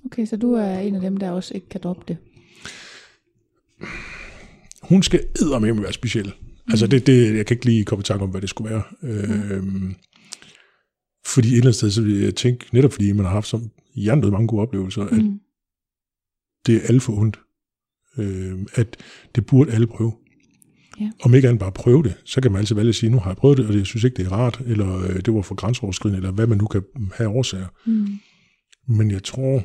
okay, 0.05 0.25
så 0.25 0.37
du 0.37 0.53
er 0.53 0.79
en 0.79 0.95
af 0.95 1.01
dem, 1.01 1.17
der 1.17 1.31
også 1.31 1.53
ikke 1.53 1.69
kan 1.69 1.81
droppe 1.83 2.03
det 2.07 2.17
hun 4.81 5.03
skal 5.03 5.25
med 5.61 5.81
være 5.81 5.93
speciel. 5.93 6.25
Mm. 6.25 6.71
Altså 6.71 6.87
det, 6.87 7.07
det, 7.07 7.37
jeg 7.37 7.45
kan 7.45 7.55
ikke 7.55 7.65
lige 7.65 7.85
komme 7.85 8.01
i 8.01 8.03
tanke 8.03 8.23
om, 8.23 8.29
hvad 8.29 8.41
det 8.41 8.49
skulle 8.49 8.69
være. 8.69 8.83
Mm. 9.01 9.09
Øhm, 9.09 9.95
fordi 11.25 11.47
et 11.47 11.53
eller 11.53 11.65
andet 11.65 11.75
sted, 11.75 11.91
så 11.91 12.01
vil 12.01 12.21
jeg 12.21 12.35
tænke, 12.35 12.65
netop 12.71 12.93
fordi 12.93 13.11
man 13.11 13.25
har 13.25 13.31
haft 13.31 13.47
så 13.47 13.59
hjernedød 13.95 14.31
mange 14.31 14.47
gode 14.47 14.61
oplevelser, 14.61 15.03
at 15.03 15.23
mm. 15.23 15.39
det 16.65 16.75
er 16.75 16.87
alt 16.87 17.03
for 17.03 17.13
ondt. 17.13 17.39
Øhm, 18.17 18.67
at 18.73 18.97
det 19.35 19.45
burde 19.45 19.71
alle 19.71 19.87
prøve. 19.87 20.13
Ja. 20.99 21.11
Om 21.23 21.33
ikke 21.33 21.47
andet 21.47 21.59
bare 21.59 21.71
prøve 21.71 22.03
det, 22.03 22.17
så 22.25 22.41
kan 22.41 22.51
man 22.51 22.59
altid 22.59 22.75
vælge 22.75 22.89
at 22.89 22.95
sige, 22.95 23.09
nu 23.09 23.19
har 23.19 23.29
jeg 23.29 23.37
prøvet 23.37 23.57
det, 23.57 23.67
og 23.67 23.75
jeg 23.75 23.85
synes 23.85 24.03
ikke, 24.03 24.17
det 24.17 24.25
er 24.25 24.31
rart, 24.31 24.61
eller 24.65 24.97
øh, 24.97 25.15
det 25.15 25.33
var 25.33 25.41
for 25.41 25.55
grænseoverskridende, 25.55 26.17
eller 26.17 26.31
hvad 26.31 26.47
man 26.47 26.57
nu 26.57 26.67
kan 26.67 26.83
have 27.15 27.29
årsager. 27.29 27.67
Mm. 27.85 28.07
Men 28.87 29.11
jeg 29.11 29.23
tror, 29.23 29.63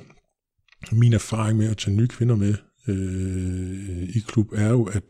min 0.93 1.13
erfaring 1.13 1.59
med 1.59 1.71
at 1.71 1.77
tage 1.77 1.97
nye 1.97 2.09
kvinder 2.09 2.37
med, 2.37 2.55
øh, 2.89 4.03
i 4.03 4.21
klub, 4.27 4.53
er 4.53 4.69
jo, 4.69 4.85
at 4.85 5.03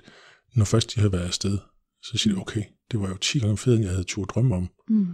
når 0.54 0.64
først 0.64 0.94
de 0.94 1.00
har 1.00 1.08
været 1.08 1.26
afsted, 1.26 1.58
så 2.02 2.18
siger 2.18 2.34
de, 2.34 2.40
okay, 2.40 2.62
det 2.92 3.00
var 3.00 3.08
jo 3.08 3.16
10 3.16 3.38
gange 3.38 3.56
federe, 3.56 3.76
end 3.76 3.84
jeg 3.84 3.92
havde 3.92 4.04
tur 4.04 4.24
drømme 4.24 4.54
om. 4.54 4.68
Mm. 4.88 5.06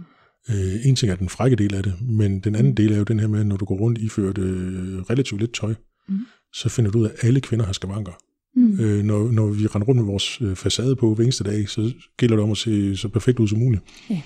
Øh, 0.49 0.85
en 0.85 0.95
ting 0.95 1.11
er 1.11 1.15
den 1.15 1.29
frække 1.29 1.55
del 1.55 1.75
af 1.75 1.83
det, 1.83 1.93
men 2.01 2.39
den 2.39 2.55
anden 2.55 2.77
del 2.77 2.91
er 2.91 2.97
jo 2.97 3.03
den 3.03 3.19
her 3.19 3.27
med, 3.27 3.43
når 3.43 3.57
du 3.57 3.65
går 3.65 3.75
rundt 3.75 3.97
i 3.97 4.09
ført 4.09 4.37
øh, 4.37 5.01
relativt 5.01 5.41
lidt 5.41 5.53
tøj, 5.53 5.73
mm. 6.09 6.19
så 6.53 6.69
finder 6.69 6.91
du 6.91 6.99
ud 6.99 7.05
af, 7.05 7.09
at 7.09 7.23
alle 7.23 7.41
kvinder 7.41 7.65
har 7.65 7.73
skavanker. 7.73 8.11
Mm. 8.55 8.79
Øh, 8.79 9.03
når, 9.03 9.31
når 9.31 9.47
vi 9.47 9.67
render 9.67 9.87
rundt 9.87 10.01
med 10.01 10.05
vores 10.05 10.41
øh, 10.41 10.55
facade 10.55 10.95
på 10.95 11.15
hver 11.15 11.23
eneste 11.23 11.43
dag, 11.43 11.69
så 11.69 11.93
gælder 12.17 12.35
det 12.35 12.43
om 12.43 12.51
at 12.51 12.57
se 12.57 12.97
så 12.97 13.09
perfekt 13.09 13.39
ud 13.39 13.47
som 13.47 13.59
muligt. 13.59 13.83
Ja. 14.09 14.21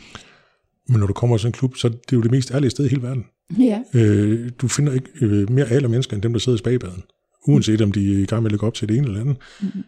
Men 0.90 1.00
når 1.00 1.08
du 1.08 1.14
kommer 1.14 1.38
til 1.38 1.42
sådan 1.42 1.50
en 1.50 1.54
klub, 1.54 1.76
så 1.76 1.88
er 1.88 1.92
det 1.92 2.14
jo 2.14 2.22
det 2.22 2.32
mest 2.32 2.52
ærlige 2.52 2.70
sted 2.70 2.86
i 2.86 2.90
hele 2.90 3.02
verden. 3.02 3.26
Ja. 3.60 3.82
Øh, 3.94 4.52
du 4.62 4.68
finder 4.68 4.94
ikke 4.94 5.10
øh, 5.22 5.52
mere 5.52 5.66
alle 5.66 5.88
mennesker, 5.88 6.14
end 6.14 6.24
dem, 6.24 6.34
der 6.34 6.40
sidder 6.40 6.58
i 6.58 6.60
spagbaden 6.60 7.04
uanset 7.48 7.82
om 7.82 7.92
de 7.92 8.14
er 8.14 8.18
i 8.18 8.26
gang 8.26 8.44
med 8.44 8.48
at 8.48 8.52
lægge 8.52 8.66
op 8.66 8.74
til 8.74 8.90
det 8.90 8.98
ene 8.98 9.08
eller 9.08 9.22
andet. 9.22 9.38
Mm-hmm. 9.62 9.84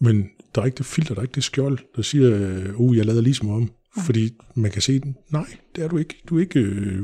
Men 0.00 0.30
der 0.54 0.60
er 0.60 0.66
ikke 0.66 0.78
det 0.78 0.86
filter, 0.86 1.14
der 1.14 1.20
er 1.20 1.24
ikke 1.24 1.34
det 1.34 1.44
skjold, 1.44 1.78
der 1.96 2.02
siger, 2.02 2.30
uh, 2.76 2.96
jeg 2.96 3.06
lader 3.06 3.20
ligesom 3.20 3.50
om. 3.50 3.70
Ja. 3.96 4.02
Fordi 4.02 4.30
man 4.54 4.70
kan 4.70 4.82
se, 4.82 5.00
nej, 5.30 5.46
det 5.76 5.84
er 5.84 5.88
du 5.88 5.96
ikke. 5.96 6.22
Du 6.28 6.36
er 6.36 6.40
ikke, 6.40 6.60
øh, 6.60 7.02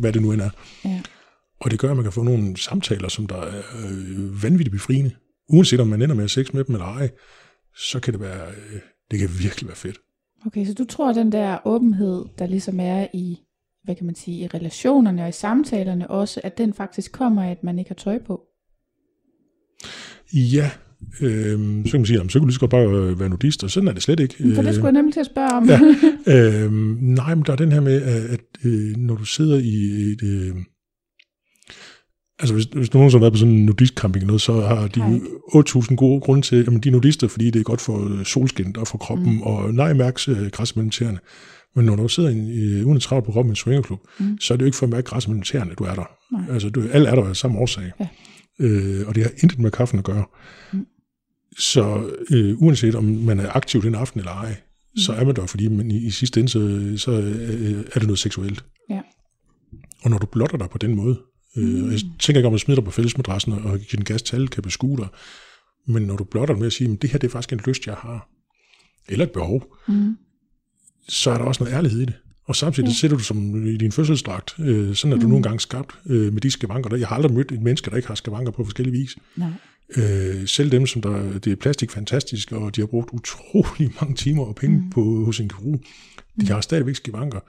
hvad 0.00 0.12
det 0.12 0.22
nu 0.22 0.32
end 0.32 0.40
er. 0.40 0.50
Ja. 0.84 1.02
Og 1.60 1.70
det 1.70 1.78
gør, 1.78 1.90
at 1.90 1.96
man 1.96 2.04
kan 2.04 2.12
få 2.12 2.22
nogle 2.22 2.56
samtaler, 2.56 3.08
som 3.08 3.26
der 3.26 3.36
er 3.36 3.62
øh, 3.84 4.42
vanvittigt 4.42 4.72
befriende. 4.72 5.10
Uanset 5.48 5.80
om 5.80 5.86
man 5.86 6.02
ender 6.02 6.14
med 6.14 6.24
at 6.24 6.30
sex 6.30 6.52
med 6.52 6.64
dem 6.64 6.74
eller 6.74 6.86
ej, 6.86 7.10
så 7.76 8.00
kan 8.00 8.12
det 8.12 8.20
være, 8.20 8.48
øh, 8.48 8.80
det 9.10 9.18
kan 9.18 9.28
virkelig 9.38 9.68
være 9.68 9.76
fedt. 9.76 9.98
Okay, 10.46 10.66
så 10.66 10.74
du 10.74 10.84
tror, 10.84 11.10
at 11.10 11.16
den 11.16 11.32
der 11.32 11.58
åbenhed, 11.64 12.24
der 12.38 12.46
ligesom 12.46 12.80
er 12.80 13.06
i, 13.14 13.38
hvad 13.84 13.94
kan 13.94 14.06
man 14.06 14.14
sige, 14.14 14.44
i 14.44 14.46
relationerne 14.46 15.22
og 15.22 15.28
i 15.28 15.32
samtalerne 15.32 16.10
også, 16.10 16.40
at 16.44 16.58
den 16.58 16.74
faktisk 16.74 17.12
kommer 17.12 17.42
af, 17.42 17.50
at 17.50 17.64
man 17.64 17.78
ikke 17.78 17.90
har 17.90 17.94
tøj 17.94 18.18
på? 18.18 18.42
Ja, 20.34 20.70
øh, 21.20 21.58
så 21.84 21.90
kan 21.90 22.00
man 22.00 22.06
sige, 22.06 22.16
jamen, 22.16 22.30
så 22.30 22.38
kan 22.38 22.40
du 22.40 22.46
lige 22.46 22.54
så 22.54 22.60
godt 22.60 22.70
bare 22.70 23.18
være 23.18 23.28
nudist, 23.28 23.64
og 23.64 23.70
sådan 23.70 23.88
er 23.88 23.92
det 23.92 24.02
slet 24.02 24.20
ikke. 24.20 24.34
For 24.54 24.62
det 24.62 24.74
skulle 24.74 24.86
jeg 24.86 24.92
nemlig 24.92 25.12
til 25.12 25.20
at 25.20 25.26
spørge 25.26 25.52
om. 25.52 25.68
ja, 25.68 25.80
øh, 26.64 26.72
nej, 27.00 27.34
men 27.34 27.44
der 27.46 27.52
er 27.52 27.56
den 27.56 27.72
her 27.72 27.80
med, 27.80 28.02
at, 28.02 28.22
at 28.22 28.40
øh, 28.64 28.96
når 28.96 29.14
du 29.14 29.24
sidder 29.24 29.58
i 29.58 30.12
et... 30.12 30.22
Øh, 30.22 30.54
Altså 32.38 32.54
hvis, 32.54 32.64
hvis 32.64 32.94
nogen 32.94 33.10
har 33.10 33.18
været 33.18 33.32
på 33.32 33.38
sådan 33.38 33.54
en 33.54 33.66
nudistcamping 33.66 34.26
noget, 34.26 34.40
så 34.40 34.60
har 34.60 34.86
de 34.86 35.00
8.000 35.00 35.94
gode 35.94 36.20
grunde 36.20 36.42
til, 36.42 36.56
at 36.56 36.84
de 36.84 36.88
er 36.88 36.92
nudister, 36.92 37.28
fordi 37.28 37.50
det 37.50 37.60
er 37.60 37.62
godt 37.62 37.80
for 37.80 38.24
solskin 38.24 38.76
og 38.78 38.88
for 38.88 38.98
kroppen, 38.98 39.32
mm. 39.32 39.42
og 39.42 39.74
nej 39.74 39.92
mærks 39.92 40.28
øh, 40.28 40.46
græs 40.52 40.76
mellem 40.76 40.90
tæerne. 40.90 41.18
Men 41.76 41.84
når 41.84 41.96
du 41.96 42.08
sidder 42.08 42.30
i, 42.30 42.84
uden 42.84 42.96
at 42.96 43.24
på 43.24 43.32
kroppen 43.32 43.46
i 43.46 43.52
en 43.52 43.56
swingerklub, 43.56 44.00
mm. 44.20 44.38
så 44.40 44.54
er 44.54 44.56
det 44.56 44.62
jo 44.62 44.66
ikke 44.66 44.76
for 44.76 44.86
at 44.86 44.90
mærke 44.90 45.04
græs 45.04 45.28
mellem 45.28 45.42
tæerne, 45.42 45.74
du 45.78 45.84
er 45.84 45.94
der. 45.94 46.10
Nej. 46.32 46.54
Altså, 46.54 46.68
du, 46.70 46.82
alle 46.92 47.08
er 47.08 47.14
der 47.14 47.24
af 47.24 47.36
samme 47.36 47.58
årsag. 47.58 47.92
Ja 48.00 48.06
øh, 48.58 49.08
og 49.08 49.14
det 49.14 49.22
har 49.22 49.30
intet 49.42 49.58
med 49.58 49.70
kaffen 49.70 49.98
at 49.98 50.04
gøre. 50.04 50.24
Mm. 50.72 50.86
Så 51.58 52.10
øh, 52.30 52.62
uanset 52.62 52.94
om 52.94 53.04
man 53.04 53.40
er 53.40 53.56
aktiv 53.56 53.82
den 53.82 53.94
aften 53.94 54.20
eller 54.20 54.32
ej, 54.32 54.50
mm. 54.50 54.96
så 54.96 55.12
er 55.12 55.24
man 55.24 55.36
der, 55.36 55.46
fordi 55.46 55.68
man 55.68 55.90
i, 55.90 56.06
i 56.06 56.10
sidste 56.10 56.40
ende, 56.40 56.50
så, 56.50 56.92
så 56.96 57.12
øh, 57.12 57.84
er 57.92 57.98
det 57.98 58.02
noget 58.02 58.18
seksuelt. 58.18 58.64
Ja. 58.90 59.00
Og 60.02 60.10
når 60.10 60.18
du 60.18 60.26
blotter 60.26 60.58
dig 60.58 60.70
på 60.70 60.78
den 60.78 60.94
måde, 60.94 61.20
øh, 61.56 61.64
mm. 61.64 61.90
jeg 61.90 62.00
tænker 62.18 62.38
ikke 62.38 62.48
om 62.48 62.54
at 62.54 62.60
smide 62.60 62.76
dig 62.76 62.84
på 62.84 62.90
fællesmadrassen 62.90 63.52
og 63.52 63.78
give 63.78 63.96
den 63.96 64.04
gas 64.04 64.22
til 64.22 64.36
alle 64.36 64.48
kan 64.48 64.62
beskue 64.62 64.96
dig, 64.96 65.08
men 65.86 66.02
når 66.02 66.16
du 66.16 66.24
blotter 66.24 66.54
dig 66.54 66.58
med 66.58 66.66
at 66.66 66.72
sige, 66.72 66.92
at 66.92 67.02
det 67.02 67.10
her 67.10 67.18
det 67.18 67.26
er 67.26 67.32
faktisk 67.32 67.52
en 67.52 67.60
lyst, 67.66 67.86
jeg 67.86 67.94
har, 67.94 68.28
eller 69.08 69.24
et 69.24 69.32
behov, 69.32 69.76
mm. 69.88 70.16
så 71.08 71.30
er 71.30 71.38
der 71.38 71.44
også 71.44 71.64
noget 71.64 71.76
ærlighed 71.76 72.00
i 72.00 72.04
det. 72.04 72.14
Og 72.46 72.56
samtidig 72.56 72.88
ja. 72.88 72.94
sætter 72.94 73.16
du 73.16 73.22
som 73.22 73.66
i 73.66 73.76
din 73.76 73.92
fødselsdragt. 73.92 74.54
Øh, 74.58 74.94
sådan 74.94 75.12
er 75.12 75.20
du 75.20 75.26
mm. 75.26 75.28
nogle 75.28 75.42
gange 75.42 75.60
skabt 75.60 75.94
øh, 76.06 76.32
med 76.32 76.40
de 76.40 76.50
skavanker. 76.50 76.90
Der. 76.90 76.96
Jeg 76.96 77.08
har 77.08 77.16
aldrig 77.16 77.32
mødt 77.32 77.52
et 77.52 77.62
menneske, 77.62 77.90
der 77.90 77.96
ikke 77.96 78.08
har 78.08 78.14
skavanker 78.14 78.52
på 78.52 78.64
forskellige 78.64 78.98
vis. 78.98 79.16
Nej. 79.36 79.50
Øh, 79.96 80.48
selv 80.48 80.72
dem, 80.72 80.86
som 80.86 81.02
der, 81.02 81.38
det 81.38 81.52
er 81.52 81.56
plastik 81.56 81.90
fantastisk, 81.90 82.52
og 82.52 82.76
de 82.76 82.80
har 82.80 82.86
brugt 82.86 83.10
utrolig 83.12 83.92
mange 84.00 84.14
timer 84.14 84.44
og 84.44 84.54
penge 84.54 84.76
mm. 84.76 84.90
på, 84.90 85.24
hos 85.24 85.40
en 85.40 85.48
kirurg, 85.48 85.80
de 86.40 86.44
mm. 86.44 86.46
har 86.46 86.60
stadigvæk 86.60 86.96
skavanker. 86.96 87.40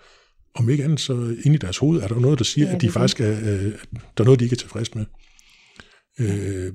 Om 0.56 0.69
ikke 0.69 0.84
andet, 0.84 0.99
så 0.99 1.36
inde 1.43 1.56
i 1.56 1.58
deres 1.58 1.77
hoved 1.77 2.01
er 2.01 2.08
der 2.08 2.19
noget, 2.19 2.39
der 2.39 2.45
siger, 2.45 2.67
ja, 2.67 2.75
at 2.75 2.82
de 2.82 2.91
faktisk 2.91 3.19
er, 3.19 3.39
øh, 3.39 3.71
der 4.17 4.23
er 4.23 4.23
noget, 4.23 4.39
de 4.39 4.45
ikke 4.45 4.53
er 4.53 4.58
tilfreds 4.58 4.95
med. 4.95 5.06
Øh, 6.19 6.73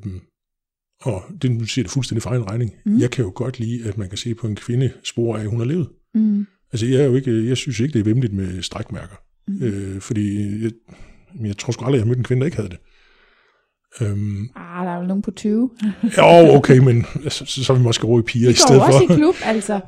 og 1.00 1.24
det 1.42 1.50
nu 1.50 1.64
siger 1.64 1.82
det 1.82 1.92
fuldstændig 1.92 2.22
for 2.22 2.30
egen 2.30 2.50
regning. 2.50 2.72
Mm. 2.86 2.98
Jeg 2.98 3.10
kan 3.10 3.24
jo 3.24 3.32
godt 3.34 3.58
lide, 3.58 3.88
at 3.88 3.98
man 3.98 4.08
kan 4.08 4.18
se 4.18 4.34
på 4.34 4.46
en 4.46 4.56
kvinde 4.56 4.92
spor 5.04 5.36
af, 5.36 5.40
at 5.40 5.50
hun 5.50 5.58
har 5.58 5.66
levet. 5.66 5.88
Mm. 6.14 6.46
Altså, 6.72 6.86
jeg, 6.86 7.00
er 7.00 7.04
jo 7.04 7.14
ikke, 7.14 7.48
jeg 7.48 7.56
synes 7.56 7.80
ikke, 7.80 7.92
det 7.92 8.00
er 8.00 8.04
vemmeligt 8.04 8.32
med 8.32 8.62
strækmærker. 8.62 9.16
Mm. 9.48 9.62
Øh, 9.62 10.00
fordi 10.00 10.62
jeg, 10.62 10.70
jeg 11.46 11.56
tror 11.56 11.72
sgu 11.72 11.84
aldrig, 11.84 11.98
jeg 11.98 12.04
har 12.04 12.08
mødt 12.08 12.18
en 12.18 12.24
kvinde, 12.24 12.40
der 12.40 12.46
ikke 12.46 12.56
havde 12.56 12.70
det. 12.70 12.78
Øhm, 14.00 14.48
ah, 14.56 14.86
der 14.86 14.92
er 14.92 15.00
jo 15.00 15.06
nogen 15.06 15.22
på 15.22 15.30
20. 15.30 15.70
jo, 16.18 16.54
okay, 16.56 16.78
men 16.78 17.06
så, 17.28 17.44
så, 17.46 17.64
så 17.64 17.72
er 17.72 17.76
vi 17.76 17.82
måske 17.82 18.06
ro 18.06 18.18
i 18.18 18.22
piger 18.22 18.50
i 18.50 18.52
stedet 18.52 18.80
for. 18.80 18.86
også 18.86 19.02
i 19.02 19.16
klub, 19.16 19.34
altså. 19.44 19.80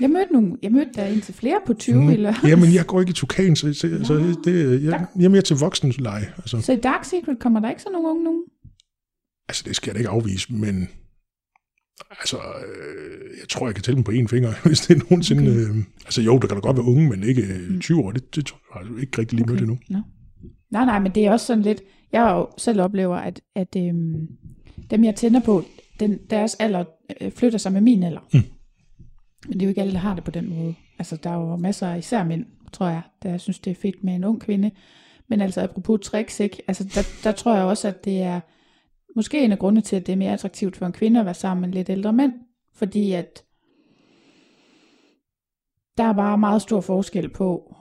Jeg 0.00 0.10
mødte, 0.10 0.32
nogle, 0.32 0.56
jeg 0.62 0.72
mødte 0.72 0.90
der 0.94 1.06
indtil 1.06 1.34
flere 1.34 1.60
på 1.66 1.74
20 1.74 2.02
mm. 2.02 2.10
eller 2.10 2.34
Jamen, 2.44 2.74
jeg 2.74 2.86
går 2.86 3.00
ikke 3.00 3.10
i 3.10 3.12
tukan, 3.12 3.56
så, 3.56 3.74
så, 3.74 4.00
så 4.04 4.34
det, 4.44 4.84
jeg, 4.84 5.06
jeg 5.16 5.24
er 5.24 5.28
mere 5.28 5.42
til 5.42 5.56
voksenleje. 5.56 6.32
Altså. 6.38 6.60
Så 6.60 6.72
i 6.72 6.76
Dark 6.76 7.04
Secret 7.04 7.38
kommer 7.38 7.60
der 7.60 7.70
ikke 7.70 7.82
så 7.82 7.88
nogen 7.92 8.06
unge 8.06 8.24
nogen? 8.24 8.42
Altså, 9.48 9.62
det 9.66 9.76
skal 9.76 9.90
jeg 9.90 9.94
da 9.94 9.98
ikke 9.98 10.10
afvise, 10.10 10.52
men 10.52 10.88
Altså, 12.10 12.36
øh, 12.36 13.38
jeg 13.40 13.48
tror, 13.48 13.66
jeg 13.66 13.74
kan 13.74 13.84
tælle 13.84 13.96
dem 13.96 14.04
på 14.04 14.12
én 14.12 14.26
finger, 14.26 14.52
hvis 14.68 14.80
det 14.80 14.96
er 14.96 15.00
nogensinde... 15.00 15.42
Okay. 15.42 15.78
Øh, 15.78 15.84
altså 16.04 16.22
jo, 16.22 16.38
der 16.38 16.46
kan 16.46 16.56
da 16.56 16.60
godt 16.60 16.76
være 16.76 16.86
unge, 16.86 17.08
men 17.08 17.22
ikke 17.22 17.42
øh, 17.42 17.80
20 17.80 18.00
år. 18.00 18.10
Det, 18.10 18.34
det 18.34 18.46
tror 18.46 18.58
jeg 18.74 18.80
altså 18.80 19.00
ikke 19.00 19.18
rigtig 19.18 19.36
lige 19.36 19.44
okay. 19.44 19.52
mødt 19.52 19.60
endnu. 19.60 19.78
No. 19.88 20.00
Nej, 20.70 20.84
nej, 20.84 20.98
men 20.98 21.12
det 21.14 21.26
er 21.26 21.32
også 21.32 21.46
sådan 21.46 21.62
lidt... 21.62 21.82
Jeg 22.12 22.30
jo 22.30 22.48
selv 22.58 22.80
oplever, 22.80 23.16
at, 23.16 23.40
at 23.54 23.76
øhm, 23.76 24.28
dem, 24.90 25.04
jeg 25.04 25.14
tænder 25.14 25.40
på, 25.40 25.64
den, 26.00 26.18
deres 26.30 26.54
alder 26.54 26.84
øh, 27.20 27.32
flytter 27.32 27.58
sig 27.58 27.72
med 27.72 27.80
min 27.80 28.02
alder. 28.02 28.20
Mm. 28.32 28.40
Men 29.48 29.52
det 29.52 29.62
er 29.62 29.66
jo 29.66 29.68
ikke 29.68 29.80
alle, 29.80 29.92
der 29.92 29.98
har 29.98 30.14
det 30.14 30.24
på 30.24 30.30
den 30.30 30.48
måde. 30.48 30.74
Altså, 30.98 31.16
der 31.16 31.30
er 31.30 31.34
jo 31.34 31.56
masser 31.56 31.94
især 31.94 32.24
mænd, 32.24 32.44
tror 32.72 32.88
jeg, 32.88 33.02
der 33.22 33.38
synes, 33.38 33.58
det 33.58 33.70
er 33.70 33.74
fedt 33.74 34.04
med 34.04 34.14
en 34.14 34.24
ung 34.24 34.40
kvinde. 34.40 34.70
Men 35.28 35.40
altså, 35.40 35.60
apropos 35.60 36.00
tricks, 36.02 36.40
ikke? 36.40 36.62
Altså, 36.68 36.84
der, 36.94 37.02
der 37.24 37.36
tror 37.36 37.54
jeg 37.54 37.64
også, 37.64 37.88
at 37.88 38.04
det 38.04 38.22
er 38.22 38.40
måske 39.16 39.44
en 39.44 39.52
af 39.52 39.58
grundene 39.58 39.80
til, 39.80 39.96
at 39.96 40.06
det 40.06 40.12
er 40.12 40.16
mere 40.16 40.32
attraktivt 40.32 40.76
for 40.76 40.86
en 40.86 40.92
kvinde 40.92 41.20
at 41.20 41.26
være 41.26 41.34
sammen 41.34 41.60
med 41.60 41.76
lidt 41.76 41.90
ældre 41.90 42.12
mænd. 42.12 42.32
Fordi 42.74 43.12
at 43.12 43.44
der 45.96 46.04
er 46.04 46.12
bare 46.12 46.38
meget 46.38 46.62
stor 46.62 46.80
forskel 46.80 47.28
på, 47.28 47.74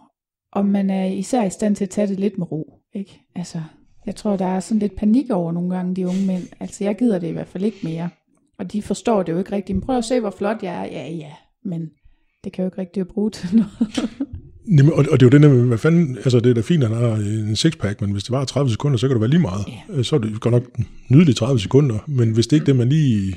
om 0.52 0.66
man 0.66 0.90
er 0.90 1.06
især 1.06 1.44
i 1.44 1.50
stand 1.50 1.76
til 1.76 1.84
at 1.84 1.90
tage 1.90 2.08
det 2.08 2.20
lidt 2.20 2.38
med 2.38 2.52
ro. 2.52 2.74
Ikke? 2.94 3.22
Altså, 3.36 3.62
jeg 4.06 4.16
tror, 4.16 4.38
der 4.38 4.46
er 4.46 4.60
sådan 4.60 4.80
lidt 4.80 4.96
panik 4.96 5.30
over 5.30 5.52
nogle 5.52 5.76
gange, 5.76 5.96
de 5.96 6.08
unge 6.08 6.26
mænd. 6.28 6.44
Altså, 6.60 6.84
jeg 6.84 6.98
gider 6.98 7.20
det 7.20 7.28
i 7.28 7.32
hvert 7.32 7.48
fald 7.48 7.64
ikke 7.64 7.80
mere. 7.84 8.10
Og 8.58 8.72
de 8.72 8.82
forstår 8.82 9.24
det 9.24 9.32
jo 9.32 9.38
ikke 9.38 9.52
rigtigt. 9.52 9.76
Men 9.76 9.82
prøv 9.82 9.98
at 9.98 10.06
se, 10.06 10.20
hvor 10.20 10.30
flot 10.30 10.64
jeg 10.64 10.82
er. 10.82 10.86
Ja, 10.86 11.10
ja, 11.12 11.34
men 11.64 11.90
det 12.44 12.54
kan 12.54 12.64
jo 12.64 12.68
ikke 12.68 12.78
rigtig 12.78 13.08
bruge 13.08 13.32
til 13.32 13.56
noget. 13.56 14.10
Jamen, 14.78 14.94
og, 14.94 15.06
og 15.12 15.20
det 15.20 15.22
er 15.22 15.26
jo 15.26 15.30
den 15.30 15.44
der, 15.44 15.66
hvad 15.66 15.78
fanden, 15.78 16.18
altså 16.18 16.40
det 16.40 16.50
er 16.50 16.54
da 16.54 16.62
fint, 16.62 16.84
at 16.84 16.90
han 16.90 16.98
har 16.98 17.16
en 17.16 17.56
sixpack, 17.56 18.02
men 18.02 18.12
hvis 18.12 18.24
det 18.24 18.32
var 18.32 18.46
30 18.46 18.72
sekunder, 18.72 18.98
så 18.98 19.08
kan 19.08 19.14
det 19.14 19.22
være 19.22 19.30
lige 19.30 19.42
meget. 19.42 19.66
Yeah. 19.94 20.06
Så 20.06 20.16
er 20.16 20.20
det 20.20 20.42
godt 20.42 20.54
nok 20.54 20.64
nydeligt 21.10 21.38
30 21.38 21.60
sekunder, 21.60 21.98
men 22.08 22.32
hvis 22.32 22.48
det 22.48 22.56
ikke 22.56 22.64
er 22.64 22.66
det, 22.66 22.76
man 22.76 22.90
lige 22.90 23.36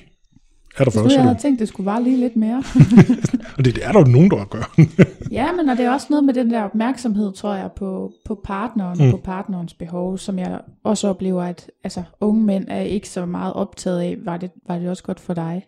er 0.76 0.84
der 0.84 0.90
for 0.90 1.00
os. 1.00 1.12
Jeg 1.12 1.22
havde 1.22 1.38
tænkt, 1.42 1.60
det 1.60 1.68
skulle 1.68 1.84
bare 1.84 2.02
lige 2.02 2.16
lidt 2.16 2.36
mere. 2.36 2.62
og 3.56 3.64
det, 3.64 3.74
det 3.74 3.86
er 3.86 3.92
der 3.92 3.98
jo 4.00 4.06
nogen, 4.06 4.30
der 4.30 4.44
gør. 4.44 4.74
ja, 5.38 5.52
men 5.52 5.68
og 5.68 5.76
det 5.76 5.84
er 5.84 5.90
også 5.90 6.06
noget 6.10 6.24
med 6.24 6.34
den 6.34 6.50
der 6.50 6.62
opmærksomhed, 6.62 7.32
tror 7.32 7.54
jeg, 7.54 7.70
på, 7.76 8.12
på 8.24 8.40
partneren, 8.44 9.06
mm. 9.06 9.10
på 9.10 9.16
partnerens 9.16 9.74
behov, 9.74 10.18
som 10.18 10.38
jeg 10.38 10.60
også 10.84 11.08
oplever, 11.08 11.42
at 11.42 11.70
altså, 11.84 12.02
unge 12.20 12.44
mænd 12.44 12.64
er 12.68 12.80
ikke 12.80 13.08
så 13.08 13.26
meget 13.26 13.52
optaget 13.52 14.00
af, 14.00 14.16
var 14.24 14.36
det, 14.36 14.50
var 14.68 14.78
det 14.78 14.88
også 14.88 15.02
godt 15.02 15.20
for 15.20 15.34
dig? 15.34 15.66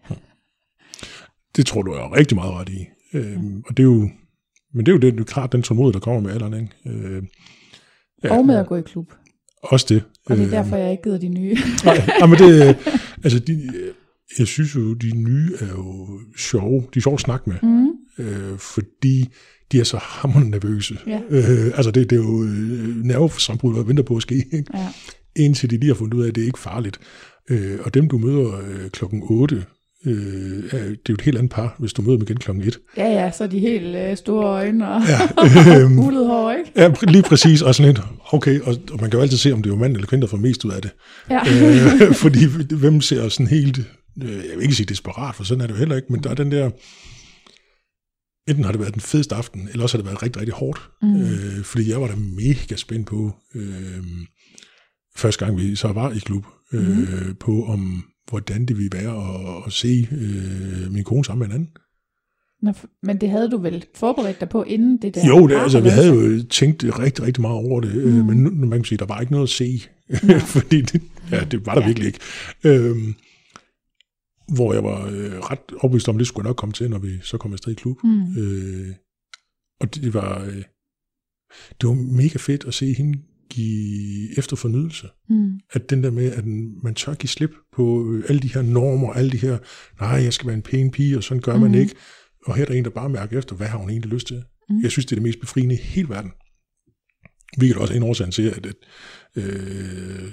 Det 1.56 1.66
tror 1.66 1.82
du 1.82 1.92
er 1.92 2.16
rigtig 2.16 2.36
meget 2.36 2.52
ret 2.54 2.68
i. 2.68 2.86
Øhm, 3.14 3.40
mm. 3.42 3.62
Og 3.68 3.76
det 3.76 3.82
er 3.82 3.86
jo, 3.86 4.08
men 4.74 4.86
det 4.86 4.92
er 4.92 4.96
jo 4.96 5.00
det, 5.00 5.12
det 5.12 5.20
er 5.20 5.24
klart 5.24 5.52
den 5.52 5.62
tålmodighed, 5.62 5.92
der 5.92 6.00
kommer 6.00 6.20
med 6.20 6.32
alderen. 6.32 6.54
Ikke? 6.54 7.06
Øh, 7.06 7.22
ja, 8.24 8.36
og 8.36 8.46
med 8.46 8.56
at 8.56 8.66
gå 8.66 8.76
i 8.76 8.82
klub. 8.82 9.12
Også 9.62 9.86
det. 9.88 10.02
Og 10.26 10.36
det 10.36 10.42
er 10.42 10.46
øh, 10.46 10.52
derfor, 10.52 10.76
jeg 10.76 10.90
ikke 10.90 11.02
gider 11.02 11.18
de 11.18 11.28
nye. 11.28 11.56
nej, 12.20 12.26
men 12.26 12.38
det, 12.38 12.76
altså 13.24 13.38
de, 13.38 13.70
jeg 14.38 14.46
synes 14.46 14.74
jo, 14.74 14.94
de 14.94 15.16
nye 15.16 15.50
er 15.60 15.68
jo 15.68 16.20
sjove. 16.36 16.84
De 16.94 16.98
er 16.98 17.00
sjove 17.00 17.14
at 17.14 17.20
snakke 17.20 17.50
med. 17.50 17.56
Mm. 17.62 17.90
Øh, 18.18 18.58
fordi 18.58 19.28
de 19.72 19.80
er 19.80 19.84
så 19.84 19.96
hammerende 19.96 20.50
nervøse. 20.50 20.98
Ja. 21.06 21.20
Øh, 21.30 21.66
altså 21.74 21.90
det, 21.90 22.10
det 22.10 22.16
er 22.18 22.22
jo 22.22 22.44
øh, 22.44 23.04
nervesambrud, 23.04 23.74
der 23.74 23.82
venter 23.82 24.02
på 24.02 24.16
at 24.16 24.22
ske. 24.22 24.34
Ikke? 24.52 24.64
Ja. 24.74 24.88
Indtil 25.36 25.70
de 25.70 25.76
lige 25.76 25.88
har 25.88 25.94
fundet 25.94 26.14
ud 26.14 26.24
af, 26.24 26.28
at 26.28 26.34
det 26.34 26.40
er 26.40 26.46
ikke 26.46 26.58
farligt. 26.58 27.00
Øh, 27.50 27.78
og 27.84 27.94
dem, 27.94 28.08
du 28.08 28.18
møder 28.18 28.60
øh, 28.60 28.90
klokken 28.90 29.22
8, 29.24 29.64
Øh, 30.06 30.62
det 30.72 30.72
er 30.72 30.94
jo 31.08 31.14
et 31.14 31.20
helt 31.20 31.38
andet 31.38 31.52
par, 31.52 31.76
hvis 31.78 31.92
du 31.92 32.02
møder 32.02 32.16
dem 32.16 32.22
igen 32.22 32.36
klokken 32.36 32.64
1. 32.64 32.78
Ja, 32.96 33.08
ja, 33.08 33.30
så 33.30 33.46
de 33.46 33.58
helt 33.58 33.96
øh, 33.96 34.16
store 34.16 34.46
øjne 34.46 34.88
og 34.88 35.02
ja, 35.08 35.20
øh, 35.80 35.96
hår, 36.26 36.52
ikke? 36.52 36.72
ja, 36.76 36.92
lige 37.02 37.22
præcis. 37.22 37.62
Og 37.62 37.74
sådan 37.74 37.94
lidt, 37.94 38.04
okay, 38.32 38.60
og, 38.60 38.76
og 38.92 39.00
man 39.00 39.10
kan 39.10 39.18
jo 39.18 39.22
altid 39.22 39.38
se, 39.38 39.52
om 39.52 39.62
det 39.62 39.72
er 39.72 39.76
mand 39.76 39.94
eller 39.94 40.06
kvinde, 40.06 40.22
der 40.22 40.28
får 40.28 40.36
mest 40.36 40.64
ud 40.64 40.70
af 40.70 40.82
det. 40.82 40.90
Ja. 41.30 41.40
øh, 41.40 42.14
fordi 42.24 42.44
hvem 42.74 43.00
ser 43.00 43.28
sådan 43.28 43.46
helt, 43.46 43.78
øh, 44.22 44.32
jeg 44.32 44.56
vil 44.56 44.62
ikke 44.62 44.74
sige 44.74 44.86
desperat, 44.86 45.34
for 45.34 45.44
sådan 45.44 45.60
er 45.60 45.66
det 45.66 45.74
jo 45.74 45.78
heller 45.78 45.96
ikke, 45.96 46.12
men 46.12 46.22
der 46.22 46.30
er 46.30 46.34
den 46.34 46.50
der, 46.50 46.70
enten 48.48 48.64
har 48.64 48.72
det 48.72 48.80
været 48.80 48.94
den 48.94 49.00
fedeste 49.00 49.34
aften, 49.34 49.68
eller 49.72 49.82
også 49.82 49.96
har 49.96 50.02
det 50.02 50.10
været 50.10 50.22
rigtig, 50.22 50.40
rigtig 50.40 50.54
hårdt. 50.54 50.90
Mm. 51.02 51.20
Øh, 51.22 51.64
fordi 51.64 51.90
jeg 51.90 52.00
var 52.00 52.06
da 52.06 52.14
mega 52.16 52.76
spændt 52.76 53.06
på, 53.06 53.34
øh, 53.54 54.04
første 55.16 55.44
gang 55.44 55.58
vi 55.58 55.76
så 55.76 55.88
var 55.88 56.12
i 56.12 56.18
klub, 56.18 56.46
øh, 56.72 56.98
mm. 56.98 57.36
på 57.40 57.64
om 57.64 58.04
hvordan 58.30 58.66
det 58.66 58.78
ville 58.78 58.90
være 58.92 59.16
at, 59.56 59.62
at 59.66 59.72
se 59.72 60.08
øh, 60.12 60.92
min 60.92 61.04
kone 61.04 61.24
sammen 61.24 61.48
med 61.48 61.54
en 61.54 61.60
anden. 61.60 61.76
Nå, 62.62 62.72
men 63.02 63.20
det 63.20 63.30
havde 63.30 63.50
du 63.50 63.58
vel 63.58 63.84
forberedt 63.94 64.40
dig 64.40 64.48
på 64.48 64.62
inden 64.62 65.02
det 65.02 65.14
der? 65.14 65.26
Jo, 65.26 65.46
det, 65.46 65.54
altså, 65.54 65.80
vi 65.80 65.88
havde 65.88 66.14
jo 66.14 66.42
tænkt 66.42 66.84
rigtig, 66.98 67.24
rigtig 67.24 67.40
meget 67.40 67.56
over 67.56 67.80
det, 67.80 67.94
øh, 67.94 68.14
mm. 68.14 68.26
men 68.26 68.36
nu, 68.36 68.50
man 68.50 68.78
kan 68.78 68.84
sige, 68.84 68.98
der 68.98 69.06
var 69.06 69.20
ikke 69.20 69.32
noget 69.32 69.46
at 69.46 69.50
se, 69.50 69.82
fordi 70.56 70.80
det, 70.80 71.02
ja, 71.30 71.44
det 71.44 71.66
var 71.66 71.74
der 71.74 71.80
ja. 71.80 71.86
virkelig 71.86 72.06
ikke. 72.06 72.18
Øhm, 72.64 73.14
hvor 74.54 74.72
jeg 74.72 74.84
var 74.84 75.06
øh, 75.06 75.38
ret 75.38 75.72
overbevist 75.80 76.08
om, 76.08 76.16
at 76.16 76.18
det 76.18 76.26
skulle 76.26 76.46
nok 76.46 76.56
komme 76.56 76.72
til, 76.72 76.90
når 76.90 76.98
vi 76.98 77.18
så 77.22 77.38
kom 77.38 77.52
afsted 77.52 77.72
i 77.72 77.74
klub. 77.74 77.96
Mm. 78.04 78.38
Øh, 78.38 78.94
og 79.80 79.94
det 79.94 80.14
var, 80.14 80.44
øh, 80.44 80.62
det 81.80 81.88
var 81.88 81.94
mega 81.94 82.38
fedt 82.38 82.64
at 82.64 82.74
se 82.74 82.94
hende 82.94 83.18
give 83.54 84.38
efter 84.38 84.56
fornydelse. 84.56 85.08
Mm. 85.28 85.60
At 85.72 85.90
den 85.90 86.02
der 86.02 86.10
med, 86.10 86.32
at 86.32 86.44
man 86.82 86.94
tør 86.94 87.14
give 87.14 87.28
slip 87.28 87.50
på 87.72 88.12
øh, 88.12 88.24
alle 88.28 88.42
de 88.42 88.54
her 88.54 88.62
normer, 88.62 89.12
alle 89.12 89.30
de 89.30 89.36
her, 89.36 89.58
nej, 90.00 90.10
jeg 90.10 90.32
skal 90.32 90.46
være 90.46 90.56
en 90.56 90.62
pæn 90.62 90.90
pige, 90.90 91.16
og 91.16 91.24
sådan 91.24 91.40
gør 91.40 91.54
mm. 91.54 91.60
man 91.60 91.74
ikke. 91.74 91.94
Og 92.46 92.56
her 92.56 92.62
er 92.62 92.66
der 92.66 92.74
en, 92.74 92.84
der 92.84 92.90
bare 92.90 93.08
mærker 93.08 93.38
efter, 93.38 93.56
hvad 93.56 93.66
har 93.66 93.78
hun 93.78 93.90
egentlig 93.90 94.10
lyst 94.10 94.26
til. 94.26 94.42
Mm. 94.70 94.82
Jeg 94.82 94.90
synes, 94.90 95.06
det 95.06 95.12
er 95.12 95.16
det 95.16 95.22
mest 95.22 95.40
befriende 95.40 95.74
i 95.74 95.78
hele 95.78 96.08
verden. 96.08 96.30
Hvilket 97.56 97.76
også 97.76 97.94
er 97.94 97.96
en 97.96 98.02
årsag 98.02 98.32
til, 98.32 98.42
at, 98.42 98.66
at 98.66 98.76
øh, 99.36 100.32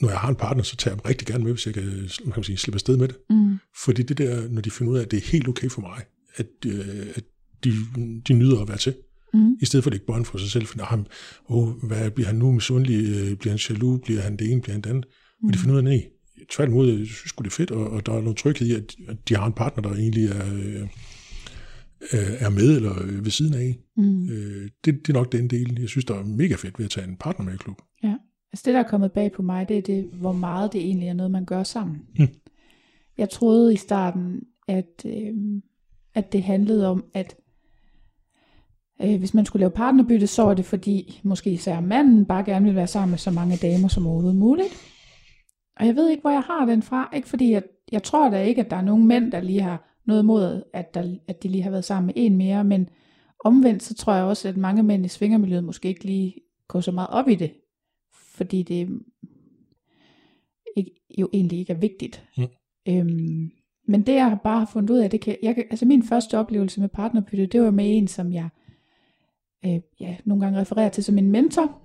når 0.00 0.08
jeg 0.08 0.18
har 0.18 0.28
en 0.28 0.36
partner, 0.36 0.62
så 0.62 0.76
tager 0.76 0.94
jeg 0.94 1.02
dem 1.02 1.08
rigtig 1.08 1.26
gerne 1.26 1.44
med, 1.44 1.52
hvis 1.52 1.66
jeg 1.66 1.74
kan, 1.74 2.08
man 2.24 2.32
kan 2.32 2.44
sige, 2.44 2.56
slippe 2.56 2.76
afsted 2.76 2.96
med 2.96 3.08
det. 3.08 3.16
Mm. 3.30 3.58
Fordi 3.84 4.02
det 4.02 4.18
der, 4.18 4.48
når 4.48 4.60
de 4.60 4.70
finder 4.70 4.92
ud 4.92 4.98
af, 4.98 5.02
at 5.02 5.10
det 5.10 5.16
er 5.16 5.30
helt 5.32 5.48
okay 5.48 5.68
for 5.68 5.80
mig, 5.80 6.02
at, 6.36 6.46
øh, 6.66 7.06
at 7.14 7.24
de, 7.64 7.72
de 8.28 8.32
nyder 8.32 8.60
at 8.60 8.68
være 8.68 8.78
til, 8.78 8.94
Mm. 9.34 9.56
I 9.60 9.64
stedet 9.64 9.84
for 9.84 9.90
at 9.90 9.94
lægge 9.94 10.06
bånd 10.06 10.24
for 10.24 10.38
sig 10.38 10.50
selv, 10.50 10.66
for 10.66 10.84
ham, 10.84 11.06
oh, 11.44 11.68
hvad 11.68 12.10
bliver 12.10 12.26
han 12.26 12.36
nu 12.36 12.52
misundelig, 12.52 12.96
øh, 12.96 13.36
bliver 13.36 13.52
han 13.52 13.60
jaloux, 13.70 14.00
bliver 14.04 14.20
han 14.20 14.36
det 14.36 14.50
ene, 14.52 14.60
bliver 14.60 14.74
han 14.74 14.82
det 14.82 14.90
andet. 14.90 15.06
Mm. 15.40 15.48
Og 15.48 15.54
de 15.54 15.58
finder 15.58 15.74
ud 15.74 15.78
af, 15.78 15.84
nej, 15.84 16.08
tværtimod, 16.50 16.88
jeg 16.88 17.06
synes 17.06 17.32
det 17.32 17.46
er 17.46 17.50
fedt, 17.50 17.70
og, 17.70 17.90
og 17.90 18.06
der 18.06 18.12
er 18.12 18.20
noget 18.20 18.36
tryghed 18.36 18.66
i, 18.66 18.72
at, 18.72 18.94
at 19.08 19.28
de 19.28 19.36
har 19.36 19.46
en 19.46 19.52
partner, 19.52 19.82
der 19.82 19.96
egentlig 19.96 20.24
er, 20.24 20.54
øh, 20.54 20.88
er 22.38 22.50
med 22.50 22.76
eller 22.76 23.22
ved 23.22 23.30
siden 23.30 23.54
af. 23.54 23.78
Mm. 23.96 24.28
Øh, 24.28 24.70
det, 24.84 25.06
det 25.06 25.08
er 25.08 25.12
nok 25.12 25.32
den 25.32 25.48
del, 25.48 25.78
jeg 25.80 25.88
synes, 25.88 26.04
der 26.04 26.14
er 26.14 26.24
mega 26.24 26.54
fedt 26.54 26.78
ved 26.78 26.84
at 26.84 26.90
tage 26.90 27.08
en 27.08 27.16
partner 27.16 27.44
med 27.44 27.54
i 27.54 27.56
klub. 27.56 27.82
Ja, 28.02 28.14
altså 28.52 28.62
det, 28.64 28.74
der 28.74 28.80
er 28.80 28.88
kommet 28.88 29.12
bag 29.12 29.32
på 29.32 29.42
mig, 29.42 29.68
det 29.68 29.78
er 29.78 29.82
det, 29.82 30.04
hvor 30.12 30.32
meget 30.32 30.72
det 30.72 30.80
egentlig 30.80 31.08
er 31.08 31.14
noget, 31.14 31.32
man 31.32 31.44
gør 31.44 31.62
sammen. 31.62 31.96
Mm. 32.18 32.28
Jeg 33.18 33.30
troede 33.30 33.74
i 33.74 33.76
starten, 33.76 34.40
at, 34.68 35.06
øh, 35.06 35.34
at 36.14 36.32
det 36.32 36.42
handlede 36.42 36.88
om, 36.88 37.04
at 37.14 37.36
Øh, 39.02 39.18
hvis 39.18 39.34
man 39.34 39.46
skulle 39.46 39.60
lave 39.60 39.70
partnerbytte, 39.70 40.26
så 40.26 40.46
er 40.46 40.54
det 40.54 40.64
fordi, 40.64 41.20
måske 41.24 41.50
især 41.50 41.80
manden 41.80 42.24
bare 42.24 42.44
gerne 42.44 42.66
vil 42.66 42.74
være 42.74 42.86
sammen 42.86 43.10
med 43.10 43.18
så 43.18 43.30
mange 43.30 43.56
damer 43.56 43.88
som 43.88 44.06
overhovedet 44.06 44.36
muligt. 44.36 44.74
Og 45.76 45.86
jeg 45.86 45.96
ved 45.96 46.10
ikke, 46.10 46.20
hvor 46.20 46.30
jeg 46.30 46.40
har 46.40 46.66
den 46.66 46.82
fra. 46.82 47.10
Ikke 47.16 47.28
fordi, 47.28 47.52
jeg, 47.52 47.62
jeg 47.92 48.02
tror 48.02 48.30
da 48.30 48.42
ikke, 48.42 48.60
at 48.60 48.70
der 48.70 48.76
er 48.76 48.82
nogen 48.82 49.06
mænd, 49.06 49.32
der 49.32 49.40
lige 49.40 49.60
har 49.60 50.00
noget 50.06 50.24
mod, 50.24 50.62
at, 50.72 50.94
der, 50.94 51.16
at 51.28 51.42
de 51.42 51.48
lige 51.48 51.62
har 51.62 51.70
været 51.70 51.84
sammen 51.84 52.06
med 52.06 52.14
en 52.16 52.36
mere, 52.36 52.64
men 52.64 52.88
omvendt, 53.44 53.82
så 53.82 53.94
tror 53.94 54.14
jeg 54.14 54.24
også, 54.24 54.48
at 54.48 54.56
mange 54.56 54.82
mænd 54.82 55.04
i 55.04 55.08
svingermiljøet 55.08 55.64
måske 55.64 55.88
ikke 55.88 56.04
lige 56.04 56.34
går 56.68 56.80
så 56.80 56.92
meget 56.92 57.10
op 57.10 57.28
i 57.28 57.34
det, 57.34 57.52
fordi 58.14 58.62
det 58.62 58.88
ikke, 60.76 60.90
jo 61.18 61.28
egentlig 61.32 61.58
ikke 61.58 61.72
er 61.72 61.78
vigtigt. 61.78 62.24
Mm. 62.38 62.44
Øhm, 62.88 63.50
men 63.88 64.02
det 64.02 64.14
jeg 64.14 64.38
bare 64.44 64.58
har 64.58 64.66
fundet 64.66 64.90
ud 64.90 64.98
af, 64.98 65.10
det 65.10 65.20
kan, 65.20 65.36
jeg, 65.42 65.64
altså 65.70 65.86
min 65.86 66.02
første 66.02 66.38
oplevelse 66.38 66.80
med 66.80 66.88
partnerbytte, 66.88 67.46
det 67.46 67.62
var 67.62 67.70
med 67.70 67.96
en, 67.96 68.08
som 68.08 68.32
jeg 68.32 68.48
øh, 69.66 69.80
ja, 70.00 70.16
nogle 70.24 70.44
gange 70.44 70.60
refererer 70.60 70.88
til 70.88 71.04
som 71.04 71.18
en 71.18 71.30
mentor, 71.30 71.80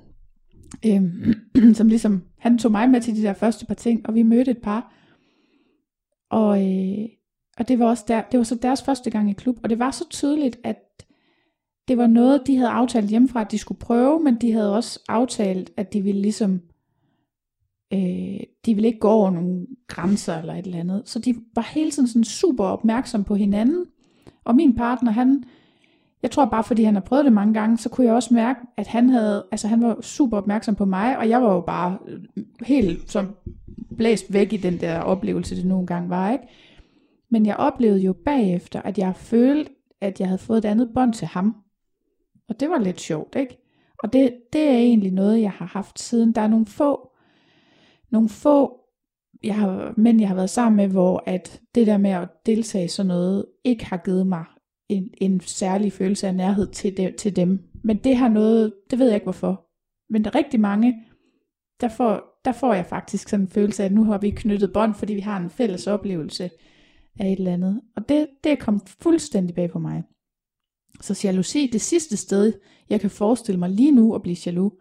øh, 0.86 1.04
som 1.78 1.88
ligesom, 1.88 2.24
han 2.38 2.58
tog 2.58 2.72
mig 2.72 2.90
med 2.90 3.02
til 3.02 3.16
de 3.16 3.22
der 3.22 3.34
første 3.34 3.66
par 3.66 3.74
ting, 3.74 4.08
og 4.08 4.16
vi 4.16 4.24
mødte 4.24 4.52
et 4.52 4.62
par, 4.62 4.94
og, 6.30 6.72
øh, 6.72 7.06
og 7.58 7.68
det 7.68 7.80
var 7.80 7.86
også 7.86 8.04
der, 8.08 8.22
det 8.32 8.38
var 8.38 8.44
så 8.44 8.56
deres 8.56 8.84
første 8.84 9.10
gang 9.10 9.30
i 9.30 9.34
klub, 9.34 9.60
og 9.64 9.70
det 9.70 9.80
var 9.80 9.92
så 9.92 10.10
tydeligt, 10.10 10.60
at 10.64 10.78
det 11.88 11.98
var 11.98 12.08
noget, 12.08 12.42
de 12.48 12.58
havde 12.58 12.70
aftalt 12.70 13.10
hjemmefra, 13.10 13.42
at 13.42 13.52
de 13.52 13.58
skulle 13.58 13.80
prøve, 13.80 14.20
men 14.20 14.36
de 14.36 14.52
havde 14.52 14.76
også 14.76 15.00
aftalt, 15.08 15.72
at 15.78 15.94
de 15.94 16.02
ville 16.02 16.22
ligesom, 16.22 16.62
øh, 17.94 18.40
de 18.66 18.76
ville 18.76 18.88
ikke 18.88 19.00
gå 19.00 19.10
over 19.10 19.32
nogle 19.32 19.68
grænser 19.88 20.38
eller 20.38 20.54
et 20.54 20.66
eller 20.66 20.80
andet. 20.80 21.02
Så 21.06 21.20
de 21.20 21.36
var 21.56 21.72
hele 21.74 21.92
tiden 21.92 22.08
sådan 22.08 22.24
super 22.24 22.64
opmærksom 22.64 23.24
på 23.24 23.36
hinanden. 23.36 23.86
Og 24.44 24.56
min 24.56 24.76
partner, 24.76 25.12
han 25.12 25.44
jeg 26.24 26.32
tror 26.32 26.46
bare, 26.46 26.64
fordi 26.64 26.84
han 26.84 26.94
har 26.94 27.02
prøvet 27.02 27.26
det 27.26 27.34
mange 27.34 27.54
gange, 27.54 27.78
så 27.78 27.90
kunne 27.90 28.08
jeg 28.08 28.14
også 28.14 28.34
mærke, 28.34 28.60
at 28.78 28.88
han 28.88 29.10
havde, 29.10 29.46
altså 29.52 29.68
han 29.68 29.82
var 29.82 30.02
super 30.02 30.38
opmærksom 30.38 30.76
på 30.76 30.86
mig, 30.86 31.18
og 31.18 31.30
jeg 31.30 31.42
var 31.42 31.54
jo 31.54 31.62
bare 31.62 31.98
øh, 32.08 32.20
helt 32.62 33.12
som 33.12 33.36
blæst 33.98 34.34
væk 34.34 34.54
i 34.54 34.58
den 34.58 34.80
der 34.80 35.00
oplevelse, 35.00 35.56
det 35.56 35.66
nogle 35.66 35.88
gange 35.88 36.10
var, 36.10 36.32
ikke? 36.32 36.44
Men 37.32 37.46
jeg 37.46 37.56
oplevede 37.56 38.00
jo 38.00 38.14
bagefter, 38.26 38.82
at 38.82 38.98
jeg 38.98 39.16
følte, 39.16 39.72
at 40.02 40.20
jeg 40.20 40.28
havde 40.28 40.40
fået 40.40 40.58
et 40.58 40.66
andet 40.66 40.90
bånd 40.94 41.14
til 41.14 41.28
ham. 41.28 41.56
Og 42.50 42.60
det 42.60 42.70
var 42.70 42.80
lidt 42.80 43.02
sjovt, 43.02 43.36
ikke? 43.36 43.58
Og 44.04 44.14
det, 44.14 44.34
det 44.54 44.62
er 44.62 44.78
egentlig 44.78 45.12
noget, 45.12 45.42
jeg 45.42 45.52
har 45.52 45.66
haft 45.66 46.00
siden. 46.00 46.32
Der 46.32 46.42
er 46.42 46.48
nogle 46.48 46.66
få, 46.66 47.12
nogle 48.12 48.30
få 48.30 48.80
jeg 49.44 49.56
har, 49.56 49.94
mænd, 49.98 50.20
jeg 50.20 50.28
har 50.28 50.36
været 50.36 50.50
sammen 50.50 50.78
med, 50.78 50.88
hvor 50.88 51.24
at 51.26 51.62
det 51.76 51.88
der 51.88 51.98
med 51.98 52.12
at 52.12 52.30
deltage 52.46 52.86
i 52.86 52.88
sådan 52.88 53.08
noget, 53.08 53.46
ikke 53.64 53.86
har 53.86 53.98
givet 53.98 54.28
mig 54.28 54.46
en, 54.90 55.10
en 55.18 55.40
særlig 55.40 55.94
følelse 55.94 56.28
af 56.28 56.36
nærhed 56.36 56.68
til, 56.68 56.98
de, 56.98 57.14
til 57.18 57.36
dem. 57.36 57.60
Men 57.84 57.98
det 57.98 58.18
har 58.18 58.30
noget, 58.30 58.74
det 58.92 59.00
ved 59.00 59.06
jeg 59.06 59.16
ikke 59.16 59.26
hvorfor. 59.26 59.66
Men 60.10 60.24
der 60.24 60.30
er 60.30 60.36
rigtig 60.36 60.60
mange, 60.60 61.04
der 61.82 61.88
får, 61.88 62.42
der 62.46 62.52
får 62.52 62.74
jeg 62.74 62.86
faktisk 62.86 63.30
sådan 63.30 63.46
en 63.46 63.52
følelse 63.52 63.84
af, 63.84 63.88
at 63.88 63.94
nu 63.94 64.04
har 64.04 64.18
vi 64.18 64.30
knyttet 64.30 64.74
bånd, 64.74 64.94
fordi 64.94 65.14
vi 65.14 65.20
har 65.20 65.38
en 65.38 65.50
fælles 65.50 65.88
oplevelse 65.88 66.50
af 67.20 67.28
et 67.32 67.40
eller 67.40 67.54
andet. 67.54 67.82
Og 67.96 68.10
det, 68.10 68.28
det 68.44 68.52
er 68.52 68.56
kommet 68.56 68.96
fuldstændig 69.02 69.56
bag 69.56 69.70
på 69.70 69.80
mig. 69.80 70.04
Så 71.02 71.22
jalousi, 71.24 71.70
det 71.74 71.82
sidste 71.82 72.18
sted, 72.18 72.54
jeg 72.90 73.02
kan 73.02 73.10
forestille 73.10 73.60
mig 73.60 73.70
lige 73.70 73.92
nu 73.92 74.16
at 74.16 74.22
blive 74.22 74.38
jaloux, 74.46 74.74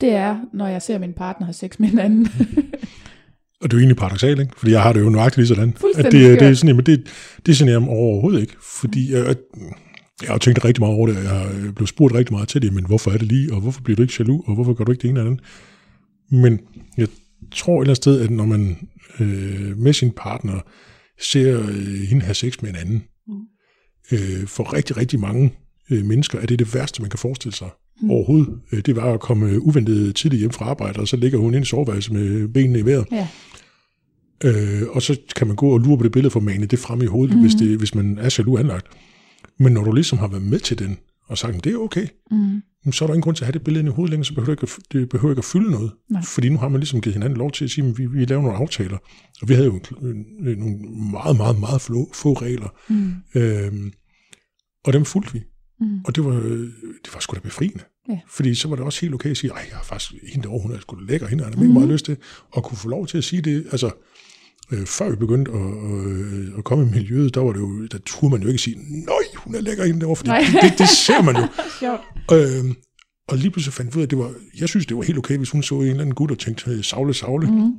det 0.00 0.12
er, 0.12 0.40
når 0.52 0.66
jeg 0.66 0.82
ser 0.82 0.98
min 0.98 1.14
partner 1.14 1.46
have 1.46 1.52
sex 1.52 1.78
med 1.78 1.92
en 1.92 1.98
anden. 1.98 2.26
Og 3.60 3.70
det 3.70 3.76
er 3.76 3.78
jo 3.78 3.80
egentlig 3.80 3.96
paradoxalt, 3.96 4.40
ikke? 4.40 4.52
Fordi 4.56 4.72
jeg 4.72 4.82
har 4.82 4.92
det 4.92 5.00
jo 5.00 5.08
nøjagtigt 5.10 5.36
lige 5.38 5.46
sådan. 5.46 5.76
At 5.96 6.04
det, 6.12 6.40
det, 6.40 6.48
er 6.48 6.54
sådan, 6.54 6.68
jamen, 6.68 6.86
det, 6.86 7.06
det 7.46 7.56
generer 7.56 7.78
mig 7.78 7.88
overhovedet 7.88 8.40
ikke. 8.40 8.54
Fordi 8.80 9.12
jeg, 9.12 9.26
jeg, 9.26 9.36
jeg 10.22 10.30
har 10.30 10.38
tænkt 10.38 10.64
rigtig 10.64 10.82
meget 10.82 10.94
over 10.94 11.06
det, 11.06 11.16
og 11.16 11.22
jeg 11.22 11.30
har 11.30 11.72
blevet 11.76 11.88
spurgt 11.88 12.14
rigtig 12.14 12.32
meget 12.32 12.48
til 12.48 12.62
det, 12.62 12.72
men 12.72 12.86
hvorfor 12.86 13.10
er 13.10 13.18
det 13.18 13.26
lige, 13.28 13.52
og 13.52 13.60
hvorfor 13.60 13.80
bliver 13.82 13.96
du 13.96 14.02
ikke 14.02 14.14
jaloux, 14.18 14.48
og 14.48 14.54
hvorfor 14.54 14.72
gør 14.74 14.84
du 14.84 14.92
ikke 14.92 15.02
det 15.02 15.08
ene 15.10 15.18
eller 15.20 15.30
andet? 15.30 15.44
Men 16.30 16.60
jeg 16.96 17.08
tror 17.52 17.72
et 17.74 17.84
eller 17.84 17.90
andet 17.90 17.96
sted, 17.96 18.20
at 18.20 18.30
når 18.30 18.44
man 18.44 18.88
øh, 19.20 19.78
med 19.78 19.92
sin 19.92 20.10
partner 20.16 20.60
ser 21.20 21.60
øh, 21.60 22.00
hende 22.08 22.24
have 22.24 22.34
sex 22.34 22.62
med 22.62 22.70
en 22.70 22.76
anden, 22.76 23.04
Mm. 23.28 23.34
øh, 24.12 24.46
for 24.46 24.72
rigtig, 24.72 24.96
rigtig 24.96 25.20
mange 25.20 25.54
øh, 25.90 26.04
mennesker 26.04 26.38
er 26.40 26.46
det 26.46 26.58
det 26.58 26.74
værste, 26.74 27.02
man 27.02 27.10
kan 27.10 27.18
forestille 27.18 27.54
sig 27.54 27.68
mm. 28.00 28.10
overhovedet. 28.10 28.48
Øh, 28.72 28.80
det 28.86 28.96
var 28.96 29.12
at 29.14 29.20
komme 29.20 29.60
uventet 29.62 30.14
tidligt 30.16 30.40
hjem 30.40 30.50
fra 30.50 30.64
arbejde, 30.64 31.00
og 31.00 31.08
så 31.08 31.16
ligger 31.16 31.38
hun 31.38 31.54
i 31.54 31.64
soveværelset 31.64 32.12
med 32.12 32.48
benene 32.48 32.78
i 32.78 32.84
vejret. 32.84 33.06
ja. 33.12 33.28
Øh, 34.44 34.82
og 34.90 35.02
så 35.02 35.16
kan 35.36 35.46
man 35.46 35.56
gå 35.56 35.68
og 35.68 35.78
lure 35.78 35.98
på 35.98 36.04
det 36.04 36.12
billede 36.12 36.30
for 36.30 36.40
at 36.40 36.44
mane 36.44 36.66
det 36.66 36.78
frem 36.78 37.02
i 37.02 37.06
hovedet, 37.06 37.34
mm. 37.36 37.40
hvis, 37.40 37.54
det, 37.54 37.78
hvis 37.78 37.94
man 37.94 38.18
er 38.18 38.34
jaloux 38.38 38.60
anlagt. 38.60 38.86
Men 39.58 39.72
når 39.72 39.84
du 39.84 39.92
ligesom 39.92 40.18
har 40.18 40.28
været 40.28 40.42
med 40.42 40.58
til 40.58 40.78
den, 40.78 40.98
og 41.28 41.38
sagt, 41.38 41.64
det 41.64 41.72
er 41.72 41.76
okay, 41.78 42.06
Mm. 42.30 42.92
så 42.92 43.04
er 43.04 43.06
der 43.06 43.14
ingen 43.14 43.22
grund 43.22 43.36
til 43.36 43.42
at 43.44 43.46
have 43.46 43.52
det 43.52 43.64
billede 43.64 43.86
i 43.86 43.88
hovedet 43.90 44.10
længere, 44.10 44.24
så 44.24 44.34
behøver 44.34 44.54
det 44.54 44.62
ikke, 44.62 44.72
at- 44.78 44.92
det 44.92 45.08
behøver 45.08 45.32
ikke 45.32 45.40
at 45.40 45.44
fylde 45.44 45.70
noget. 45.70 45.92
Nej. 46.10 46.22
Fordi 46.22 46.48
nu 46.48 46.58
har 46.58 46.68
man 46.68 46.80
ligesom 46.80 47.00
givet 47.00 47.14
hinanden 47.14 47.38
lov 47.38 47.50
til 47.52 47.64
at 47.64 47.70
sige, 47.70 47.88
at 47.88 47.98
vi, 47.98 48.06
vi 48.06 48.24
laver 48.24 48.42
nogle 48.42 48.58
aftaler. 48.58 48.96
Og 49.42 49.48
vi 49.48 49.54
havde 49.54 49.66
jo 49.66 49.80
nogle 50.56 50.76
meget, 51.12 51.36
meget, 51.36 51.60
meget 51.60 51.80
få, 51.80 52.10
få 52.14 52.32
regler. 52.32 52.68
Mm. 52.88 53.12
Øhm, 53.34 53.92
og 54.84 54.92
dem 54.92 55.04
fulgte 55.04 55.32
vi. 55.32 55.42
Mm. 55.80 56.00
Og 56.04 56.16
det 56.16 56.24
var, 56.24 56.34
øh, 56.34 56.60
det 57.04 57.14
var 57.14 57.20
sgu 57.20 57.34
da 57.34 57.40
befriende. 57.40 57.80
Ja. 58.08 58.18
Fordi 58.28 58.54
så 58.54 58.68
var 58.68 58.76
det 58.76 58.84
også 58.84 59.00
helt 59.00 59.14
okay 59.14 59.30
at 59.30 59.36
sige, 59.36 59.50
ej, 59.50 59.66
jeg 59.70 59.76
har 59.76 59.84
faktisk, 59.84 60.12
hende 60.32 60.42
derovre, 60.42 60.62
hun 60.62 60.72
er 60.72 60.80
sgu 60.80 60.96
da 60.96 61.04
lækker, 61.12 61.26
hende 61.26 61.44
har 61.44 61.50
jeg 61.50 61.58
mega 61.58 61.72
meget 61.72 61.88
lyst 61.88 62.04
til. 62.04 62.16
Og 62.50 62.64
kunne 62.64 62.78
få 62.78 62.88
lov 62.88 63.06
til 63.06 63.18
at 63.18 63.24
sige 63.24 63.42
det, 63.42 63.66
altså, 63.70 63.90
øh, 64.72 64.86
før 64.86 65.10
vi 65.10 65.16
begyndte 65.16 65.52
at, 65.52 65.58
at, 65.58 66.58
at 66.58 66.64
komme 66.64 66.88
i 66.88 66.90
miljøet, 66.90 67.34
der 67.34 67.40
var 67.40 67.52
det 67.52 67.60
jo, 67.60 67.86
der 67.86 67.98
turde 68.06 68.32
man 68.32 68.42
jo 68.42 68.48
ikke 68.48 68.58
sige, 68.58 68.76
nej, 69.06 69.24
hun 69.36 69.54
er 69.54 69.60
lækker 69.60 69.84
hende 69.84 70.00
derovre, 70.00 70.16
for 70.16 70.26
Nej. 70.26 70.44
det, 70.52 70.62
det, 70.62 70.78
det, 70.78 70.88
ser 70.88 71.22
man 71.22 71.36
jo. 71.36 71.46
Sjovt. 71.80 72.00
Øh, 72.32 72.74
og 73.28 73.38
lige 73.38 73.50
pludselig 73.50 73.74
fandt 73.74 73.94
vi 73.94 73.98
ud 73.98 74.02
af, 74.02 74.06
at 74.06 74.10
det 74.10 74.18
var, 74.18 74.34
jeg 74.60 74.68
synes, 74.68 74.86
det 74.86 74.96
var 74.96 75.02
helt 75.02 75.18
okay, 75.18 75.36
hvis 75.36 75.50
hun 75.50 75.62
så 75.62 75.74
en 75.74 75.86
eller 75.86 76.00
anden 76.00 76.14
gut 76.14 76.30
og 76.30 76.38
tænkte, 76.38 76.70
øh, 76.70 76.84
savle, 76.84 77.14
savle. 77.14 77.50
Mm. 77.50 77.72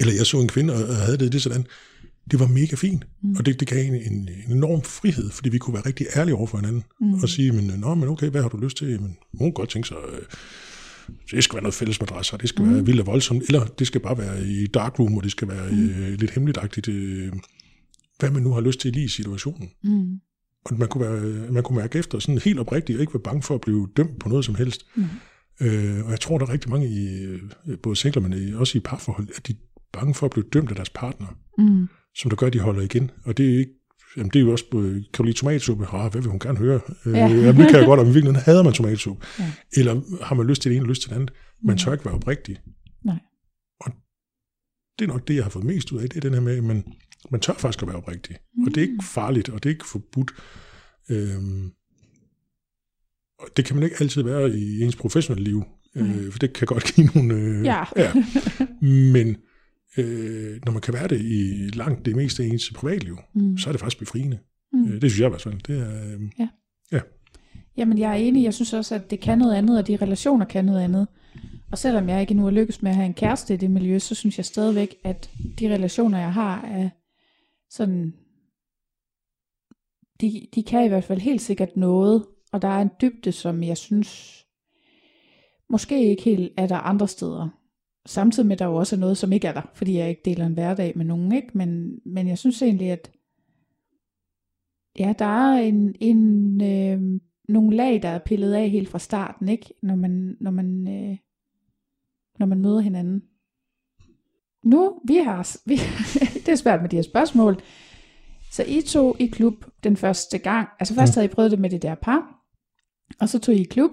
Eller 0.00 0.14
jeg 0.14 0.26
så 0.26 0.40
en 0.40 0.48
kvinde 0.48 0.74
og 0.74 0.88
og 0.88 0.96
havde 0.96 1.18
det, 1.18 1.32
det 1.32 1.42
sådan. 1.42 1.66
Det 2.30 2.40
var 2.40 2.46
mega 2.46 2.76
fint. 2.76 3.06
Mm. 3.22 3.34
Og 3.38 3.46
det, 3.46 3.60
det 3.60 3.68
gav 3.68 3.84
en, 3.84 3.94
en, 3.94 4.28
en 4.46 4.56
enorm 4.56 4.82
frihed, 4.82 5.30
fordi 5.30 5.48
vi 5.48 5.58
kunne 5.58 5.74
være 5.74 5.86
rigtig 5.86 6.06
ærlige 6.16 6.34
over 6.34 6.46
for 6.46 6.58
hinanden. 6.58 6.84
Mm. 7.00 7.14
Og 7.14 7.28
sige, 7.28 7.52
men, 7.52 7.64
Nå, 7.64 7.94
men 7.94 8.08
okay, 8.08 8.28
hvad 8.28 8.42
har 8.42 8.48
du 8.48 8.56
lyst 8.56 8.76
til? 8.76 9.00
Men 9.02 9.16
hun 9.38 9.52
godt 9.52 9.68
tænke 9.68 9.88
sig, 9.88 9.96
øh, 10.12 10.22
det 11.30 11.44
skal 11.44 11.54
være 11.54 11.62
noget 11.62 11.74
fælles 11.74 12.00
madrasser, 12.00 12.36
det 12.36 12.48
skal 12.48 12.64
mm. 12.64 12.74
være 12.74 12.86
vildt 12.86 13.00
og 13.00 13.06
voldsomt, 13.06 13.42
eller 13.46 13.64
det 13.64 13.86
skal 13.86 14.00
bare 14.00 14.18
være 14.18 14.46
i 14.46 14.66
darkroom, 14.66 15.16
og 15.16 15.22
det 15.22 15.30
skal 15.30 15.48
være 15.48 15.70
mm. 15.70 15.88
øh, 15.88 16.20
lidt 16.20 16.30
hemmeligagtigt. 16.30 16.88
Øh, 16.88 17.32
hvad 18.18 18.30
man 18.30 18.42
nu 18.42 18.52
har 18.52 18.60
lyst 18.60 18.80
til 18.80 18.92
lige 18.92 19.04
i 19.04 19.08
situationen. 19.08 19.70
Mm. 19.84 20.20
Og 20.64 20.78
man 20.78 20.88
kunne, 20.88 21.04
være, 21.04 21.52
man 21.52 21.62
kunne 21.62 21.78
mærke 21.78 21.98
efter 21.98 22.18
sådan 22.18 22.38
helt 22.38 22.58
oprigtigt, 22.58 22.96
og 22.96 23.00
ikke 23.00 23.14
være 23.14 23.22
bange 23.22 23.42
for 23.42 23.54
at 23.54 23.60
blive 23.60 23.88
dømt 23.96 24.18
på 24.18 24.28
noget 24.28 24.44
som 24.44 24.54
helst. 24.54 24.86
Mm. 24.96 25.04
Øh, 25.60 26.04
og 26.04 26.10
jeg 26.10 26.20
tror, 26.20 26.38
der 26.38 26.46
er 26.46 26.52
rigtig 26.52 26.70
mange, 26.70 26.88
i, 26.88 27.24
øh, 27.24 27.78
både 27.82 27.96
singler, 27.96 28.22
men 28.22 28.54
også 28.54 28.78
i 28.78 28.80
parforhold, 28.80 29.28
at 29.36 29.46
de 29.46 29.52
er 29.52 29.56
bange 29.92 30.14
for 30.14 30.26
at 30.26 30.32
blive 30.32 30.46
dømt 30.52 30.68
af 30.68 30.76
deres 30.76 30.90
partner, 30.90 31.26
Mm. 31.58 31.88
Som 32.18 32.28
der 32.30 32.36
gør, 32.36 32.46
at 32.46 32.52
de 32.52 32.58
holder 32.60 32.82
igen. 32.82 33.10
Og 33.24 33.36
det 33.36 33.54
er 33.54 33.58
ikke 33.58 33.72
Jamen, 34.16 34.30
det 34.30 34.38
er 34.40 34.44
jo 34.44 34.52
også, 34.52 34.64
kan 34.70 35.04
du 35.18 35.22
lide 35.22 35.36
tomatsuppe? 35.36 35.86
Ah, 35.92 36.12
hvad 36.12 36.20
vil 36.22 36.30
hun 36.30 36.38
gerne 36.40 36.58
høre? 36.58 36.80
Øh, 37.06 37.12
Ja. 37.12 37.18
jamen, 37.18 37.56
det 37.60 37.70
kan 37.70 37.78
jeg 37.78 37.86
godt, 37.86 38.00
og 38.00 38.06
i 38.06 38.08
virkeligheden 38.12 38.42
hader 38.44 38.62
man 38.62 38.72
tomatsuppe. 38.72 39.26
Ja. 39.38 39.52
Eller 39.76 40.24
har 40.24 40.34
man 40.34 40.46
lyst 40.46 40.62
til 40.62 40.70
det 40.70 40.76
ene, 40.76 40.86
lyst 40.86 41.02
til 41.02 41.10
det 41.10 41.16
andet? 41.16 41.32
Man 41.62 41.78
tør 41.78 41.92
ikke 41.92 42.04
være 42.04 42.14
oprigtig. 42.14 42.58
Nej. 43.04 43.18
Og 43.80 43.92
det 44.98 45.04
er 45.04 45.08
nok 45.08 45.28
det, 45.28 45.34
jeg 45.34 45.42
har 45.42 45.50
fået 45.50 45.64
mest 45.64 45.92
ud 45.92 46.00
af, 46.02 46.08
det 46.08 46.16
er 46.16 46.20
den 46.20 46.34
her 46.34 46.40
med, 46.40 46.60
men 46.60 46.84
man 47.30 47.40
tør 47.40 47.52
faktisk 47.54 47.82
at 47.82 47.88
være 47.88 47.96
oprigtig. 47.96 48.36
Og 48.66 48.74
det 48.74 48.76
er 48.76 48.82
ikke 48.82 49.04
farligt, 49.04 49.48
og 49.48 49.62
det 49.62 49.68
er 49.70 49.74
ikke 49.74 49.86
forbudt. 49.86 50.30
Øhm, 51.10 51.70
og 53.38 53.48
det 53.56 53.64
kan 53.64 53.76
man 53.76 53.82
ikke 53.84 53.96
altid 54.00 54.22
være 54.22 54.50
i 54.50 54.80
ens 54.80 54.96
professionelle 54.96 55.44
liv, 55.44 55.62
øh, 55.96 56.32
for 56.32 56.38
det 56.38 56.52
kan 56.52 56.66
godt 56.66 56.84
give 56.94 57.06
nogle... 57.14 57.34
Øh, 57.34 57.64
Ja. 57.64 57.84
ja. 57.96 58.12
Men 59.12 59.36
øh, 59.96 60.60
når 60.64 60.72
man 60.72 60.82
kan 60.82 60.94
være 60.94 61.08
det 61.08 61.20
i 61.20 61.70
langt 61.74 62.06
det 62.06 62.16
meste 62.16 62.42
af 62.42 62.46
ens 62.46 62.72
privatliv, 62.76 63.18
mm. 63.34 63.58
så 63.58 63.70
er 63.70 63.72
det 63.72 63.80
faktisk 63.80 63.98
befriende. 63.98 64.38
Mm. 64.72 64.78
Mm. 64.78 65.00
Det 65.00 65.10
synes 65.10 65.20
jeg 65.20 65.26
i 65.26 65.30
hvert 65.30 65.42
fald. 65.42 65.60
Det 65.66 65.80
er, 65.80 66.14
øh, 66.14 66.20
Ja. 66.38 66.48
ja. 66.92 67.00
Jamen, 67.76 67.98
jeg 67.98 68.10
er 68.10 68.14
enig. 68.14 68.44
Jeg 68.44 68.54
synes 68.54 68.72
også, 68.72 68.94
at 68.94 69.10
det 69.10 69.20
kan 69.20 69.38
noget 69.38 69.54
andet, 69.54 69.78
og 69.78 69.86
de 69.86 69.96
relationer 69.96 70.46
kan 70.46 70.64
noget 70.64 70.80
andet. 70.80 71.06
Og 71.72 71.78
selvom 71.78 72.08
jeg 72.08 72.20
ikke 72.20 72.30
endnu 72.30 72.44
har 72.44 72.52
lykkes 72.52 72.82
med 72.82 72.90
at 72.90 72.96
have 72.96 73.06
en 73.06 73.14
kæreste 73.14 73.54
i 73.54 73.56
det 73.56 73.70
miljø, 73.70 73.98
så 73.98 74.14
synes 74.14 74.36
jeg 74.36 74.44
stadigvæk, 74.44 74.94
at 75.04 75.30
de 75.58 75.74
relationer, 75.74 76.18
jeg 76.18 76.32
har, 76.32 76.64
er 76.64 76.88
sådan... 77.70 78.14
De, 80.20 80.46
de 80.54 80.62
kan 80.62 80.84
i 80.84 80.88
hvert 80.88 81.04
fald 81.04 81.20
helt 81.20 81.42
sikkert 81.42 81.76
noget, 81.76 82.24
og 82.52 82.62
der 82.62 82.68
er 82.68 82.82
en 82.82 82.90
dybde, 83.00 83.32
som 83.32 83.62
jeg 83.62 83.76
synes 83.76 84.42
måske 85.70 86.10
ikke 86.10 86.22
helt 86.22 86.52
er 86.56 86.66
der 86.66 86.76
andre 86.76 87.08
steder. 87.08 87.48
Samtidig 88.06 88.46
med, 88.46 88.52
at 88.52 88.58
der 88.58 88.66
jo 88.66 88.74
også 88.74 88.96
er 88.96 89.00
noget, 89.00 89.18
som 89.18 89.32
ikke 89.32 89.48
er 89.48 89.52
der, 89.52 89.62
fordi 89.74 89.96
jeg 89.96 90.08
ikke 90.08 90.22
deler 90.24 90.46
en 90.46 90.52
hverdag 90.52 90.92
med 90.96 91.04
nogen, 91.04 91.32
ikke? 91.32 91.48
Men, 91.54 91.98
men 92.04 92.28
jeg 92.28 92.38
synes 92.38 92.62
egentlig, 92.62 92.90
at 92.90 93.10
ja, 94.98 95.14
der 95.18 95.24
er 95.24 95.58
en, 95.58 95.94
en, 96.00 96.60
øh, 96.60 97.20
nogle 97.48 97.76
lag, 97.76 98.02
der 98.02 98.08
er 98.08 98.18
pillet 98.18 98.52
af 98.52 98.70
helt 98.70 98.88
fra 98.88 98.98
starten, 98.98 99.48
ikke? 99.48 99.74
Når 99.82 99.94
man, 99.94 100.36
når 100.40 100.50
man, 100.50 100.88
øh, 100.88 101.16
når 102.38 102.46
man 102.46 102.60
møder 102.60 102.80
hinanden. 102.80 103.22
Nu, 104.64 105.00
vi 105.04 105.16
har, 105.16 105.56
vi, 105.68 105.76
det 106.46 106.48
er 106.48 106.56
svært 106.56 106.80
med 106.82 106.88
de 106.88 106.96
her 106.96 107.02
spørgsmål. 107.02 107.60
Så 108.52 108.64
I 108.68 108.80
tog 108.80 109.16
i 109.20 109.26
klub 109.26 109.54
den 109.84 109.96
første 109.96 110.38
gang. 110.38 110.68
Altså 110.80 110.94
først 110.94 111.14
havde 111.14 111.24
I 111.24 111.34
prøvet 111.34 111.50
det 111.50 111.58
med 111.58 111.70
det 111.70 111.82
der 111.82 111.94
par, 111.94 112.42
og 113.20 113.28
så 113.28 113.38
tog 113.38 113.54
I 113.54 113.60
i 113.60 113.64
klub, 113.64 113.90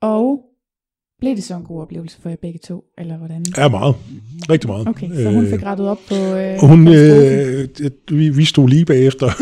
og 0.00 0.47
blev 1.20 1.36
det 1.36 1.44
så 1.44 1.54
en 1.56 1.64
god 1.64 1.82
oplevelse 1.82 2.18
for 2.22 2.28
jer 2.28 2.36
begge 2.42 2.58
to, 2.64 2.84
eller 2.98 3.16
hvordan? 3.18 3.44
er 3.56 3.68
meget. 3.68 3.94
Rigtig 4.50 4.70
meget. 4.70 4.88
Okay, 4.88 5.14
så 5.14 5.30
hun 5.30 5.46
fik 5.50 5.62
rettet 5.62 5.88
op 5.88 5.98
på... 6.08 6.14
Øh, 6.14 6.58
hun, 6.60 6.88
øh, 6.88 7.68
det- 7.78 7.92
vi, 8.10 8.28
vi 8.28 8.44
stod 8.44 8.68
lige 8.68 8.84
bagefter. 8.84 9.30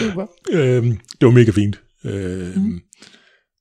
Super. 0.00 0.26
øh, 0.52 0.82
det 1.20 1.26
var 1.26 1.30
mega 1.30 1.50
fint. 1.50 1.80
Øh, 2.04 2.56
mm. 2.56 2.80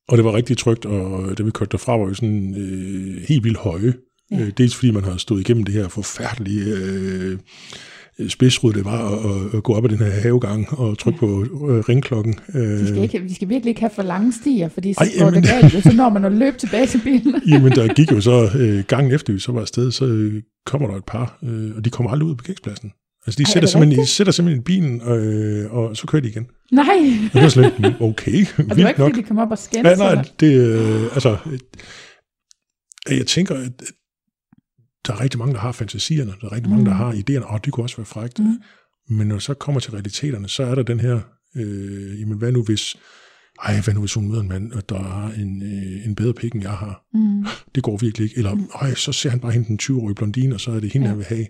Og 0.08 0.18
det 0.18 0.26
var 0.26 0.34
rigtig 0.34 0.58
trygt, 0.58 0.86
og 0.86 1.38
da 1.38 1.44
vi 1.44 1.52
kørte 1.52 1.72
derfra, 1.72 1.98
var 1.98 2.06
vi 2.06 2.16
sådan 2.16 2.56
øh, 2.58 3.22
helt 3.28 3.44
vildt 3.44 3.58
høje. 3.58 3.94
Ja. 4.32 4.38
Ja. 4.38 4.42
Øh, 4.46 4.52
dels 4.58 4.76
fordi 4.76 4.92
man 4.92 5.04
har 5.04 5.18
stået 5.18 5.40
igennem 5.42 5.64
det 5.64 5.74
her 5.74 5.88
forfærdelige 5.88 6.66
øh, 6.76 7.38
spidsrud, 8.30 8.74
det 8.74 8.86
var 8.86 9.10
at, 9.12 9.58
at, 9.58 9.64
gå 9.64 9.74
op 9.74 9.86
ad 9.86 9.90
den 9.90 9.98
her 9.98 10.12
havegang 10.22 10.80
og 10.80 10.98
trykke 10.98 11.20
ja. 11.22 11.28
på 11.28 11.46
øh, 11.70 11.80
ringklokken. 11.90 12.36
Øh, 12.56 12.62
De 12.62 12.88
skal, 12.88 13.02
ikke, 13.04 13.24
de 13.28 13.36
skal 13.36 13.50
virkelig 13.50 13.70
ikke 13.70 13.82
have 13.82 13.92
for 13.96 14.04
lange 14.04 14.34
stier, 14.34 14.70
fordi 14.70 14.94
så 14.94 15.00
Ej, 15.00 15.24
går 15.24 15.30
det 15.30 15.44
galt, 15.44 15.76
og 15.76 15.82
så 15.82 15.94
når 15.96 16.10
man 16.10 16.26
at 16.26 16.32
løbe 16.32 16.58
tilbage 16.58 16.88
til 16.88 17.02
bilen. 17.04 17.42
Jamen, 17.52 17.72
der 17.72 17.94
gik 17.94 18.12
jo 18.12 18.22
så 18.22 18.50
øh, 18.60 18.84
gangen 18.88 19.14
efter, 19.14 19.34
vi 19.34 19.40
så 19.40 19.52
var 19.52 19.62
afsted, 19.62 19.92
så 19.92 20.06
øh, 20.06 20.42
kommer 20.66 20.88
der 20.88 20.96
et 20.96 21.06
par, 21.06 21.40
øh, 21.44 21.76
og 21.78 21.86
de 21.86 21.90
kommer 21.90 22.12
aldrig 22.12 22.28
ud 22.30 22.36
på 22.36 22.38
parkeringspladsen. 22.38 22.92
Altså, 23.28 23.38
de 23.38 23.44
Ej, 23.44 23.50
er 23.50 23.52
sætter, 23.54 23.70
simpelthen, 23.70 24.02
de 24.02 24.08
sætter 24.08 24.34
simpelthen 24.34 24.62
i 24.62 24.64
bilen, 24.64 25.02
øh, 25.02 25.74
og 25.74 25.98
så 25.98 26.08
kører 26.08 26.22
de 26.22 26.28
igen. 26.30 26.48
Nej, 26.72 26.86
Og 27.34 27.42
det 27.42 27.56
var 27.58 27.90
mm, 27.90 27.96
okay, 28.02 28.46
og 28.58 28.76
det 28.76 28.84
var 28.84 28.90
ikke, 28.90 29.00
nok. 29.00 29.10
fordi 29.10 29.22
de 29.22 29.28
kom 29.28 29.38
op 29.38 29.52
og 29.52 29.58
skændte 29.58 29.84
Nej, 29.84 29.96
sig. 29.96 30.16
nej, 30.16 30.26
det, 30.40 30.54
øh, 30.54 31.04
altså, 31.04 31.38
øh, 33.12 33.18
jeg 33.18 33.28
tænker, 33.28 33.56
at 33.56 33.72
der 35.12 35.18
er 35.18 35.22
rigtig 35.22 35.38
mange, 35.40 35.54
der 35.54 35.60
har 35.60 35.72
fantasierne, 35.72 36.34
der 36.42 36.48
er 36.48 36.52
rigtig 36.52 36.70
mange, 36.70 36.86
der 36.86 36.92
har 36.92 37.14
idéerne, 37.14 37.46
og 37.46 37.66
det 37.66 37.74
kunne 37.74 37.84
også 37.86 37.98
være 37.98 38.06
frækt. 38.06 38.40
Mm. 38.40 38.62
Men 39.10 39.28
når 39.28 39.36
det 39.36 39.44
så 39.44 39.54
kommer 39.54 39.80
til 39.82 39.92
realiteterne, 39.92 40.50
så 40.50 40.64
er 40.64 40.76
der 40.76 40.84
den 40.84 41.00
her, 41.00 41.20
øh, 41.56 42.20
jamen 42.22 42.38
hvad 42.38 42.52
nu 42.52 42.64
hvis, 42.64 42.96
ej, 43.64 43.82
hvad 43.82 43.94
nu 43.94 44.00
hvis 44.00 44.14
hun 44.14 44.28
møder 44.28 44.42
en 44.42 44.48
mand, 44.48 44.72
og 44.72 44.90
der 44.90 45.00
har 45.04 45.32
en, 45.32 45.64
øh, 45.64 46.06
en 46.06 46.16
bedre 46.16 46.34
pik, 46.34 46.54
end 46.54 46.64
jeg 46.64 46.72
har. 46.72 47.04
Mm. 47.14 47.46
Det 47.76 47.84
går 47.84 47.98
virkelig 47.98 48.26
ikke. 48.26 48.38
Eller, 48.38 48.58
ej, 48.82 48.94
så 48.94 49.12
ser 49.12 49.30
han 49.30 49.40
bare 49.40 49.52
hende 49.52 49.68
den 49.68 49.80
20-årige 49.82 50.16
blondine, 50.16 50.56
og 50.56 50.62
så 50.62 50.72
er 50.72 50.80
det 50.80 50.94
hende, 50.94 51.06
Ja. 51.06 51.10
han 51.10 51.18
vil 51.18 51.26
have. 51.26 51.48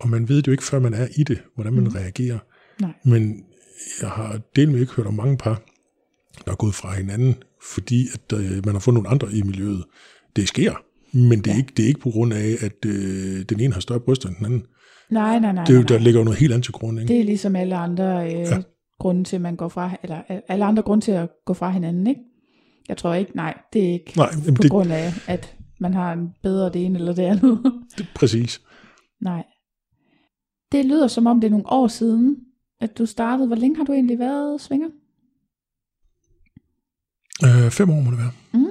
Og 0.00 0.08
man 0.08 0.28
ved 0.28 0.36
det 0.36 0.46
jo 0.46 0.52
ikke, 0.52 0.64
før 0.64 0.78
man 0.80 0.94
er 0.94 1.08
i 1.16 1.22
det, 1.24 1.42
hvordan 1.54 1.72
man 1.72 1.84
Mm. 1.84 1.90
mm. 1.90 1.94
reagerer. 1.96 2.38
Nej. 2.80 2.92
Men 3.04 3.44
jeg 4.00 4.10
har 4.10 4.40
del 4.56 4.70
med 4.70 4.80
ikke 4.80 4.92
hørt 4.92 5.06
om 5.06 5.14
mange 5.14 5.36
par, 5.36 5.62
der 6.44 6.50
er 6.52 6.56
gået 6.56 6.74
fra 6.74 6.94
hinanden, 6.94 7.34
fordi 7.74 8.06
at 8.14 8.38
øh, 8.38 8.64
man 8.66 8.74
har 8.74 8.80
fundet 8.80 9.02
nogle 9.02 9.08
andre 9.08 9.32
i 9.32 9.42
miljøet. 9.42 9.84
Det 10.36 10.48
sker, 10.48 10.74
Men 11.16 11.38
det 11.38 11.46
er, 11.46 11.52
Ja. 11.52 11.56
ikke, 11.58 11.72
det 11.76 11.82
er 11.82 11.86
ikke 11.88 12.00
på 12.00 12.10
grund 12.10 12.32
af, 12.32 12.54
at 12.60 12.84
øh, 12.86 13.44
den 13.48 13.60
ene 13.60 13.72
har 13.72 13.80
større 13.80 14.00
bryster 14.00 14.28
end 14.28 14.36
den 14.36 14.46
anden. 14.46 14.62
Nej, 15.10 15.38
nej, 15.38 15.52
nej. 15.52 15.64
Det 15.64 15.74
jo, 15.74 15.78
nej, 15.78 15.86
der 15.88 15.94
nej. 15.94 16.04
ligger 16.04 16.20
jo 16.20 16.24
noget 16.24 16.38
helt 16.40 16.52
andet 16.52 16.64
til 16.64 16.72
grund, 16.72 17.00
ikke? 17.00 17.12
Det 17.12 17.20
er 17.20 17.24
ligesom 17.24 17.56
alle 17.56 17.76
andre 17.76 18.26
øh, 18.34 18.40
Ja. 18.40 18.62
grunde 18.98 19.24
til, 19.24 19.36
at 19.36 19.42
man 19.42 19.56
går 19.56 19.68
fra, 19.68 19.96
eller 20.02 20.22
alle 20.48 20.64
andre 20.64 20.82
grunde 20.82 21.04
til 21.04 21.12
at 21.12 21.28
gå 21.46 21.54
fra 21.54 21.70
hinanden, 21.70 22.06
ikke? 22.06 22.20
Jeg 22.88 22.96
tror 22.96 23.14
ikke, 23.14 23.36
nej, 23.36 23.58
det 23.72 23.88
er 23.88 23.92
ikke 23.92 24.12
Nej, 24.16 24.30
på 24.56 24.62
det, 24.62 24.70
grund 24.70 24.92
af, 24.92 25.12
at 25.26 25.56
man 25.80 25.94
har 25.94 26.12
en 26.12 26.28
bedre 26.42 26.70
det 26.72 26.84
ene 26.84 26.98
eller 26.98 27.14
det 27.14 27.22
andet. 27.22 27.58
det 27.98 28.06
præcis. 28.14 28.60
nej. 29.20 29.44
Det 30.72 30.84
lyder 30.84 31.06
som 31.06 31.26
om, 31.26 31.40
det 31.40 31.46
er 31.46 31.50
nogle 31.50 31.66
år 31.72 31.88
siden, 31.88 32.36
at 32.80 32.98
du 32.98 33.06
startede. 33.06 33.46
Hvor 33.46 33.56
længe 33.56 33.76
har 33.76 33.84
du 33.84 33.92
egentlig 33.92 34.18
været 34.18 34.60
svinger? 34.60 34.88
Øh, 37.44 37.70
fem 37.70 37.90
år 37.90 38.00
må 38.00 38.10
det 38.10 38.18
være. 38.18 38.32
Mm. 38.52 38.65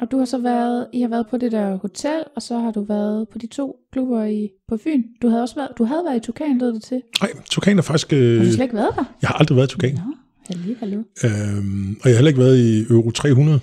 Og 0.00 0.10
du 0.10 0.18
har 0.18 0.24
så 0.24 0.38
været, 0.38 0.86
I 0.92 1.00
har 1.00 1.08
været 1.08 1.26
på 1.30 1.36
det 1.36 1.52
der 1.52 1.76
hotel, 1.76 2.22
og 2.36 2.42
så 2.42 2.58
har 2.58 2.70
du 2.70 2.84
været 2.84 3.28
på 3.28 3.38
de 3.38 3.46
to 3.46 3.76
klubber 3.92 4.24
i, 4.24 4.48
på 4.68 4.76
Fyn. 4.84 5.02
Du 5.22 5.28
havde 5.28 5.42
også 5.42 5.54
været, 5.54 5.68
du 5.78 5.84
havde 5.84 6.02
været 6.04 6.16
i 6.16 6.20
Tukan, 6.26 6.58
lød 6.58 6.72
det 6.74 6.82
til. 6.82 7.02
Nej, 7.20 7.30
Tukan 7.50 7.78
er 7.78 7.82
faktisk... 7.82 8.10
Har 8.10 8.18
Øh, 8.18 8.40
du 8.46 8.52
slet 8.52 8.62
ikke 8.62 8.74
været 8.74 8.90
der? 8.96 9.04
jeg 9.22 9.28
har 9.28 9.34
aldrig 9.34 9.56
været 9.56 9.70
i 9.70 9.72
Tukan. 9.72 9.94
Nå, 9.94 10.00
hallo, 10.48 10.74
hallo. 10.78 10.98
Øhm, 11.24 11.96
og 12.02 12.08
jeg 12.08 12.12
har 12.14 12.18
heller 12.18 12.28
ikke 12.28 12.40
været 12.40 12.58
i 12.58 12.80
Euro 12.92 13.10
300. 13.10 13.60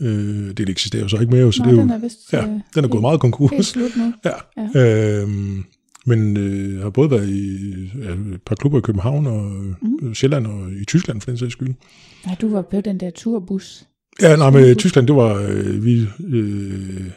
Øh, 0.00 0.06
det 0.56 0.68
eksisterer 0.68 1.02
jo 1.02 1.08
så 1.08 1.16
ikke 1.20 1.32
mere, 1.32 1.52
så 1.52 1.62
Nå, 1.62 1.70
det 1.70 1.72
er 1.72 1.76
jo, 1.76 1.82
den 1.82 1.90
er 1.90 1.98
vist 1.98 2.32
ja, 2.32 2.42
øh, 2.42 2.48
den 2.48 2.60
er 2.76 2.80
gået 2.80 2.90
helt- 2.92 3.00
meget 3.00 3.20
konkurs. 3.20 3.50
helt 3.50 3.64
slut 3.64 3.90
nu. 3.96 4.12
Ja. 4.24 4.30
ja. 4.74 5.20
Øhm, 5.22 5.64
men 6.06 6.36
øh, 6.36 6.82
har 6.82 6.90
både 6.90 7.10
været 7.10 7.28
i 7.28 7.56
ja, 8.02 8.10
et 8.34 8.42
par 8.46 8.54
klubber 8.54 8.78
i 8.78 8.80
København 8.80 9.26
og 9.26 9.42
mm. 9.82 10.14
Sjælland 10.14 10.46
og 10.46 10.72
i 10.80 10.84
Tyskland 10.84 11.20
for 11.20 11.30
den 11.30 11.38
sags 11.38 11.52
skyld. 11.52 11.74
Nej, 12.26 12.36
du 12.40 12.48
var 12.48 12.62
på 12.62 12.80
den 12.80 13.00
der 13.00 13.10
turbus. 13.10 13.86
Ja, 14.22 14.36
nej, 14.36 14.50
men 14.50 14.76
Tyskland, 14.76 15.06
det 15.06 15.16
var, 15.16 15.34
øh, 15.34 15.84
vi, 15.84 16.08
øh, 16.24 17.10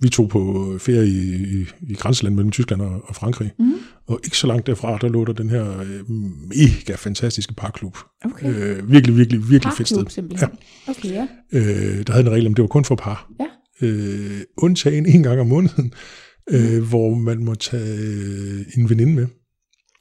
vi 0.00 0.08
tog 0.08 0.28
på 0.28 0.72
ferie 0.80 1.06
i, 1.06 1.34
i, 1.34 1.66
i 1.88 1.94
grænseland 1.94 2.34
mellem 2.34 2.50
Tyskland 2.50 2.82
og, 2.82 3.02
og 3.04 3.16
Frankrig. 3.16 3.52
Mm. 3.58 3.72
Og 4.06 4.20
ikke 4.24 4.38
så 4.38 4.46
langt 4.46 4.66
derfra, 4.66 4.98
der 4.98 5.08
lå 5.08 5.24
der 5.24 5.32
den 5.32 5.50
her 5.50 5.80
øh, 5.80 6.10
mega 6.48 6.94
fantastiske 6.94 7.54
parklub. 7.54 7.96
Okay. 8.24 8.54
Øh, 8.54 8.92
virkelig, 8.92 9.16
virkelig, 9.16 9.50
virkelig 9.50 9.74
fedt 9.76 9.88
sted. 9.88 9.96
Parklub 9.96 10.10
simpelthen. 10.10 10.48
Ja. 10.86 10.90
Okay, 10.90 11.08
ja. 11.08 11.26
Øh, 11.52 12.06
der 12.06 12.12
havde 12.12 12.26
en 12.26 12.32
regel 12.32 12.46
om, 12.46 12.54
det 12.54 12.62
var 12.62 12.68
kun 12.68 12.84
for 12.84 12.94
par. 12.94 13.30
Ja. 13.40 13.46
Øh, 13.86 14.40
undtagen 14.56 15.06
en 15.06 15.22
gang 15.22 15.40
om 15.40 15.46
måneden, 15.46 15.92
øh, 16.50 16.82
hvor 16.82 17.14
man 17.14 17.44
må 17.44 17.54
tage 17.54 17.98
øh, 17.98 18.64
en 18.76 18.90
veninde 18.90 19.12
med. 19.12 19.26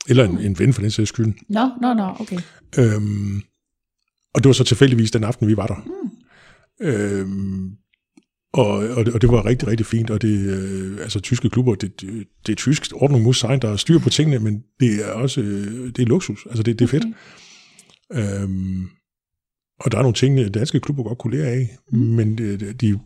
Eller 0.10 0.30
en, 0.30 0.40
en 0.40 0.60
ven 0.60 0.74
for 0.74 0.82
den 0.82 0.92
sags 0.92 1.10
skyld. 1.10 1.34
Nå, 1.50 1.70
nå, 1.82 1.94
nå, 1.94 2.16
okay. 2.20 2.38
Øhm, 2.78 3.42
og 4.34 4.44
det 4.44 4.46
var 4.46 4.54
så 4.54 4.64
tilfældigvis 4.64 5.12
den 5.12 5.24
aften, 5.24 5.48
vi 5.48 5.58
var 5.58 5.68
der. 5.68 5.76
Mm. 5.86 6.01
Øhm, 6.82 7.72
og, 8.54 8.68
og, 8.68 9.06
det, 9.06 9.14
og 9.14 9.22
det 9.22 9.30
var 9.30 9.46
rigtig, 9.46 9.68
rigtig 9.68 9.86
fint, 9.86 10.10
og 10.10 10.22
det, 10.22 10.40
øh, 10.50 10.98
altså 11.02 11.20
tyske 11.20 11.50
klubber, 11.50 11.76
det, 11.76 12.02
det, 12.02 12.28
det 12.46 12.52
er 12.52 12.56
tysk 12.56 12.92
ordnung 12.96 13.24
muss 13.24 13.40
sein, 13.40 13.60
der 13.62 13.70
er 13.70 13.76
styr 13.76 14.00
på 14.00 14.10
tingene, 14.10 14.40
men 14.40 14.64
det 14.80 15.06
er 15.06 15.12
også, 15.12 15.42
øh, 15.42 15.88
det 15.88 16.00
er 16.00 16.06
luksus, 16.06 16.46
altså 16.46 16.64
det, 16.64 16.80
det 16.80 16.86
er 16.86 16.90
fedt. 16.90 17.04
Okay. 18.10 18.44
Øhm, 18.44 18.84
og 19.80 19.92
der 19.92 19.98
er 19.98 20.02
nogle 20.02 20.16
ting, 20.16 20.54
danske 20.54 20.80
klubber 20.80 21.04
godt 21.04 21.18
kunne 21.18 21.38
lære 21.38 21.48
af, 21.48 21.78
mm. 21.92 22.00
men 22.00 22.38
de, 22.38 22.74
de, 22.74 23.00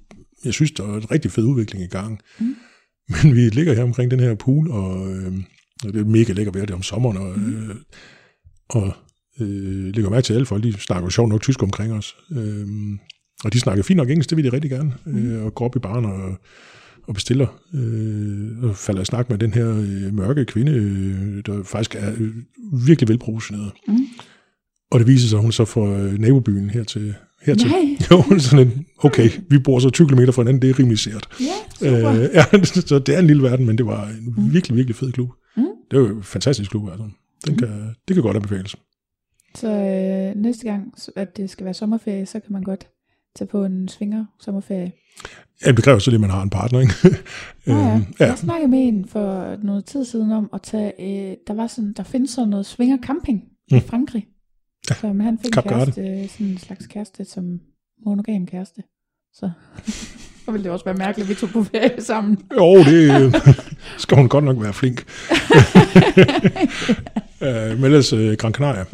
jeg 0.45 0.53
synes, 0.53 0.71
der 0.71 0.83
er 0.83 0.97
en 0.97 1.11
rigtig 1.11 1.31
fed 1.31 1.43
udvikling 1.43 1.83
i 1.83 1.87
gang. 1.87 2.19
Mm. 2.39 2.55
Men 3.09 3.35
vi 3.35 3.49
ligger 3.49 3.73
her 3.73 3.83
omkring 3.83 4.11
den 4.11 4.19
her 4.19 4.35
pool, 4.35 4.71
og, 4.71 5.15
øh, 5.15 5.33
og 5.83 5.93
det 5.93 6.01
er 6.01 6.05
mega 6.05 6.33
lækker 6.33 6.51
vejr, 6.51 6.65
det 6.65 6.75
om 6.75 6.83
sommeren, 6.83 7.17
og, 7.17 7.39
Mm. 7.39 7.69
øh, 7.69 7.75
og 8.69 8.93
øh, 9.39 9.85
lægger 9.95 10.09
mærke 10.09 10.25
til, 10.25 10.33
alle 10.33 10.45
folk, 10.45 10.63
de 10.63 10.73
snakker 10.73 11.05
jo 11.05 11.09
sjovt 11.09 11.29
nok 11.29 11.41
tysk 11.41 11.63
omkring 11.63 11.93
os. 11.93 12.15
Øh, 12.31 12.67
og 13.45 13.53
de 13.53 13.59
snakker 13.59 13.83
fint 13.83 13.97
nok 13.97 14.09
engelsk, 14.09 14.29
det 14.29 14.35
vil 14.37 14.45
de 14.45 14.53
rigtig 14.53 14.71
gerne, 14.71 14.93
Mm. 15.05 15.17
øh, 15.31 15.45
og 15.45 15.55
går 15.55 15.65
op 15.65 15.75
i 15.75 15.79
baren 15.79 16.05
og, 16.05 16.35
og 17.07 17.13
bestiller. 17.13 17.47
Øh, 17.73 18.63
og 18.69 18.75
falder 18.75 19.01
i 19.01 19.05
snak 19.05 19.29
med 19.29 19.37
den 19.37 19.53
her 19.53 19.69
øh, 19.77 20.13
mørke 20.13 20.45
kvinde, 20.45 20.71
øh, 20.71 21.43
der 21.45 21.63
faktisk 21.63 21.95
er 21.95 22.11
øh, 22.17 22.33
virkelig 22.87 23.07
velproportioneret. 23.09 23.71
Mm. 23.87 23.97
Og 24.91 24.99
det 24.99 25.07
viser 25.07 25.27
sig, 25.27 25.37
at 25.37 25.41
hun 25.43 25.51
så 25.51 25.65
fra 25.65 25.81
øh, 25.99 26.19
nabobyen 26.19 26.69
her 26.69 26.83
til, 26.83 27.15
hertil. 27.41 27.67
Nej. 27.67 27.97
Jo, 28.11 28.21
hun 28.21 28.39
sådan 28.39 28.67
en, 28.67 28.85
okay, 28.97 29.29
vi 29.49 29.59
bor 29.59 29.79
så 29.79 29.89
20 29.89 30.07
km 30.07 30.31
fra 30.31 30.41
hinanden, 30.41 30.61
det 30.61 30.69
er 30.69 30.79
rimelig 30.79 30.99
sært. 30.99 31.27
Ja, 31.39 31.45
super. 31.89 32.11
Øh, 32.11 32.29
ja, 32.53 32.63
så 32.63 32.99
det 32.99 33.15
er 33.15 33.19
en 33.19 33.27
lille 33.27 33.43
verden, 33.43 33.65
men 33.65 33.77
det 33.77 33.85
var 33.85 34.07
en 34.07 34.33
Mm. 34.37 34.53
virkelig, 34.53 34.77
virkelig 34.77 34.95
fed 34.95 35.11
klub. 35.11 35.29
Mm. 35.57 35.63
Det 35.91 35.99
var 35.99 36.07
en 36.09 36.23
fantastisk 36.23 36.71
klub, 36.71 36.89
altså. 36.89 37.03
Den 37.45 37.53
Mm. 37.53 37.57
kan, 37.59 37.69
det 38.07 38.13
kan 38.13 38.23
godt 38.23 38.35
anbefales. 38.35 38.75
Så 39.55 39.67
øh, 39.69 40.41
næste 40.41 40.63
gang, 40.63 40.93
at 41.15 41.37
det 41.37 41.49
skal 41.49 41.65
være 41.65 41.73
sommerferie, 41.73 42.25
så 42.25 42.39
kan 42.39 42.53
man 42.53 42.63
godt 42.63 42.87
tage 43.35 43.47
på 43.47 43.65
en 43.65 43.87
svinger 43.87 44.25
sommerferie. 44.39 44.91
Ja, 45.65 45.71
det 45.71 45.83
kræver 45.83 45.99
så 45.99 46.11
lige, 46.11 46.17
at 46.17 46.21
man 46.21 46.29
har 46.29 46.41
en 46.41 46.49
partner, 46.49 46.79
ikke? 46.79 46.93
Nå 47.65 47.73
ja. 47.73 47.93
Øhm, 47.95 48.05
ja. 48.19 48.25
Jeg 48.25 48.37
snakkede 48.37 48.71
med 48.71 48.87
en 48.87 49.07
for 49.07 49.55
noget 49.63 49.85
tid 49.85 50.05
siden 50.05 50.31
om 50.31 50.49
at 50.53 50.61
tage, 50.61 50.91
øh, 50.99 51.37
der, 51.47 51.53
var 51.53 51.67
sådan, 51.67 51.93
der 51.93 52.03
findes 52.03 52.29
sådan 52.29 52.49
noget 52.49 52.65
svinger 52.65 52.97
camping 53.03 53.43
mm. 53.71 53.77
i. 53.77 53.79
Frankrig. 53.79 54.27
Ja. 54.89 54.95
Så 54.95 55.07
han 55.07 55.37
fik 55.37 55.45
en 55.45 55.51
Kap 55.51 55.63
Garde. 55.63 55.91
kæreste, 55.91 56.27
sådan 56.27 56.47
en 56.47 56.57
slags 56.57 56.87
kæreste, 56.87 57.25
som 57.25 57.59
monogam 58.05 58.45
kæreste. 58.45 58.83
Så, 59.33 59.49
så 60.45 60.51
ville 60.51 60.63
det 60.63 60.71
også 60.71 60.85
være 60.85 60.93
mærkeligt, 60.93 61.25
at 61.25 61.29
vi 61.29 61.35
tog 61.35 61.49
på 61.49 61.63
ferie 61.63 62.01
sammen. 62.01 62.37
Jo, 62.53 62.77
det 62.77 63.25
øh, 63.25 63.33
skal 64.03 64.17
hun 64.17 64.29
godt 64.29 64.43
nok 64.43 64.61
være 64.61 64.73
flink. 64.73 64.99
øh, 67.45 67.77
men 67.77 67.83
ellers 67.83 68.13
øh, 68.13 68.37
Gran 68.37 68.53
Canaria 68.53 68.85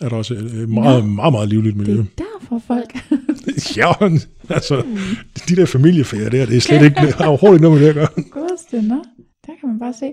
er 0.00 0.08
der 0.08 0.16
også 0.16 0.34
et 0.34 0.54
øh, 0.54 0.68
meget, 0.68 1.08
meget, 1.08 1.32
meget 1.32 1.48
livligt 1.48 1.76
Det 1.76 1.86
miljø. 1.86 2.00
er 2.00 2.04
derfor 2.24 2.58
folk... 2.58 2.94
ja, 3.76 3.92
altså, 4.48 4.86
de 5.48 5.56
der 5.56 5.66
familieferier 5.66 6.30
der, 6.30 6.46
det 6.46 6.56
er 6.56 6.60
slet 6.60 6.82
ikke, 6.84 7.00
det 7.00 7.14
har 7.14 7.26
overhovedet 7.26 7.56
ikke 7.56 7.62
noget 7.62 7.80
med 7.80 7.88
det 7.88 8.00
at 8.00 8.14
gøre. 8.14 8.24
Godeste, 8.30 8.82
nå. 8.82 9.04
Der 9.46 9.52
kan 9.60 9.68
man 9.68 9.78
bare 9.78 9.92
se. 9.92 10.12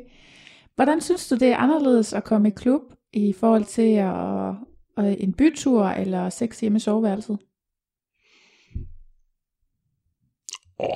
Hvordan 0.75 1.01
synes 1.01 1.27
du, 1.27 1.35
det 1.35 1.47
er 1.47 1.57
anderledes 1.57 2.13
at 2.13 2.23
komme 2.23 2.47
i 2.47 2.51
klub 2.51 2.81
i 3.13 3.33
forhold 3.39 3.65
til 3.65 3.91
at, 3.95 5.05
at 5.05 5.17
en 5.19 5.33
bytur 5.33 5.85
eller 5.85 6.29
sex 6.29 6.59
hjemme 6.59 6.75
i 6.75 6.79
soveværelset? 6.79 7.38
Åh. 10.79 10.88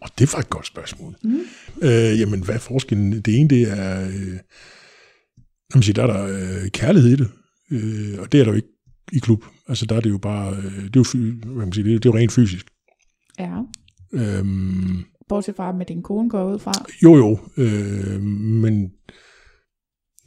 Oh, 0.00 0.08
det 0.18 0.32
var 0.32 0.38
et 0.38 0.50
godt 0.50 0.66
spørgsmål. 0.66 1.14
Mm. 1.24 1.40
Øh, 1.82 2.20
jamen, 2.20 2.44
hvad 2.44 2.54
er 2.54 2.58
forskellen? 2.58 3.20
Det 3.20 3.40
ene, 3.40 3.48
det 3.48 3.62
er, 3.62 4.06
øh, 4.06 4.38
sige, 5.82 5.92
der 5.94 6.02
er 6.02 6.06
der 6.06 6.24
øh, 6.26 6.68
kærlighed 6.70 7.10
i 7.10 7.16
det, 7.16 7.30
øh, 7.70 8.20
og 8.20 8.32
det 8.32 8.40
er 8.40 8.44
der 8.44 8.50
jo 8.50 8.56
ikke 8.56 8.68
i 9.12 9.18
klub. 9.18 9.44
Altså, 9.68 9.86
der 9.86 9.96
er 9.96 10.00
det 10.00 10.10
jo 10.10 10.18
bare, 10.18 10.56
øh, 10.56 10.84
det 10.84 10.96
er 10.96 11.00
jo, 11.14 11.32
hvad 11.46 11.64
man 11.66 11.72
sige, 11.72 11.84
det, 11.84 11.94
er- 11.94 11.98
det 11.98 12.06
er 12.08 12.12
jo 12.12 12.18
rent 12.18 12.32
fysisk. 12.32 12.66
Ja. 13.38 13.58
Øhm, 14.12 15.04
Bortset 15.28 15.56
fra, 15.56 15.72
med 15.72 15.86
din 15.86 16.02
kone 16.02 16.30
går 16.30 16.52
ud 16.54 16.58
fra. 16.58 16.72
jo, 17.02 17.16
jo, 17.16 17.38
øh, 17.56 18.22
men 18.22 18.90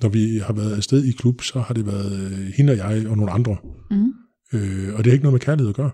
når 0.01 0.09
vi 0.09 0.37
har 0.37 0.53
været 0.53 0.75
afsted 0.75 1.03
i 1.05 1.11
klub, 1.11 1.41
så 1.41 1.59
har 1.59 1.73
det 1.73 1.85
været 1.85 2.31
øh, 2.31 2.47
hende 2.57 2.71
og 2.71 2.77
jeg 2.77 3.07
og 3.07 3.17
nogle 3.17 3.31
andre. 3.31 3.57
Mm. 3.91 4.13
Øh, 4.53 4.93
og 4.95 4.97
det 4.97 5.05
har 5.05 5.11
ikke 5.11 5.23
noget 5.23 5.33
med 5.33 5.39
kærlighed 5.39 5.69
at 5.69 5.75
gøre. 5.75 5.91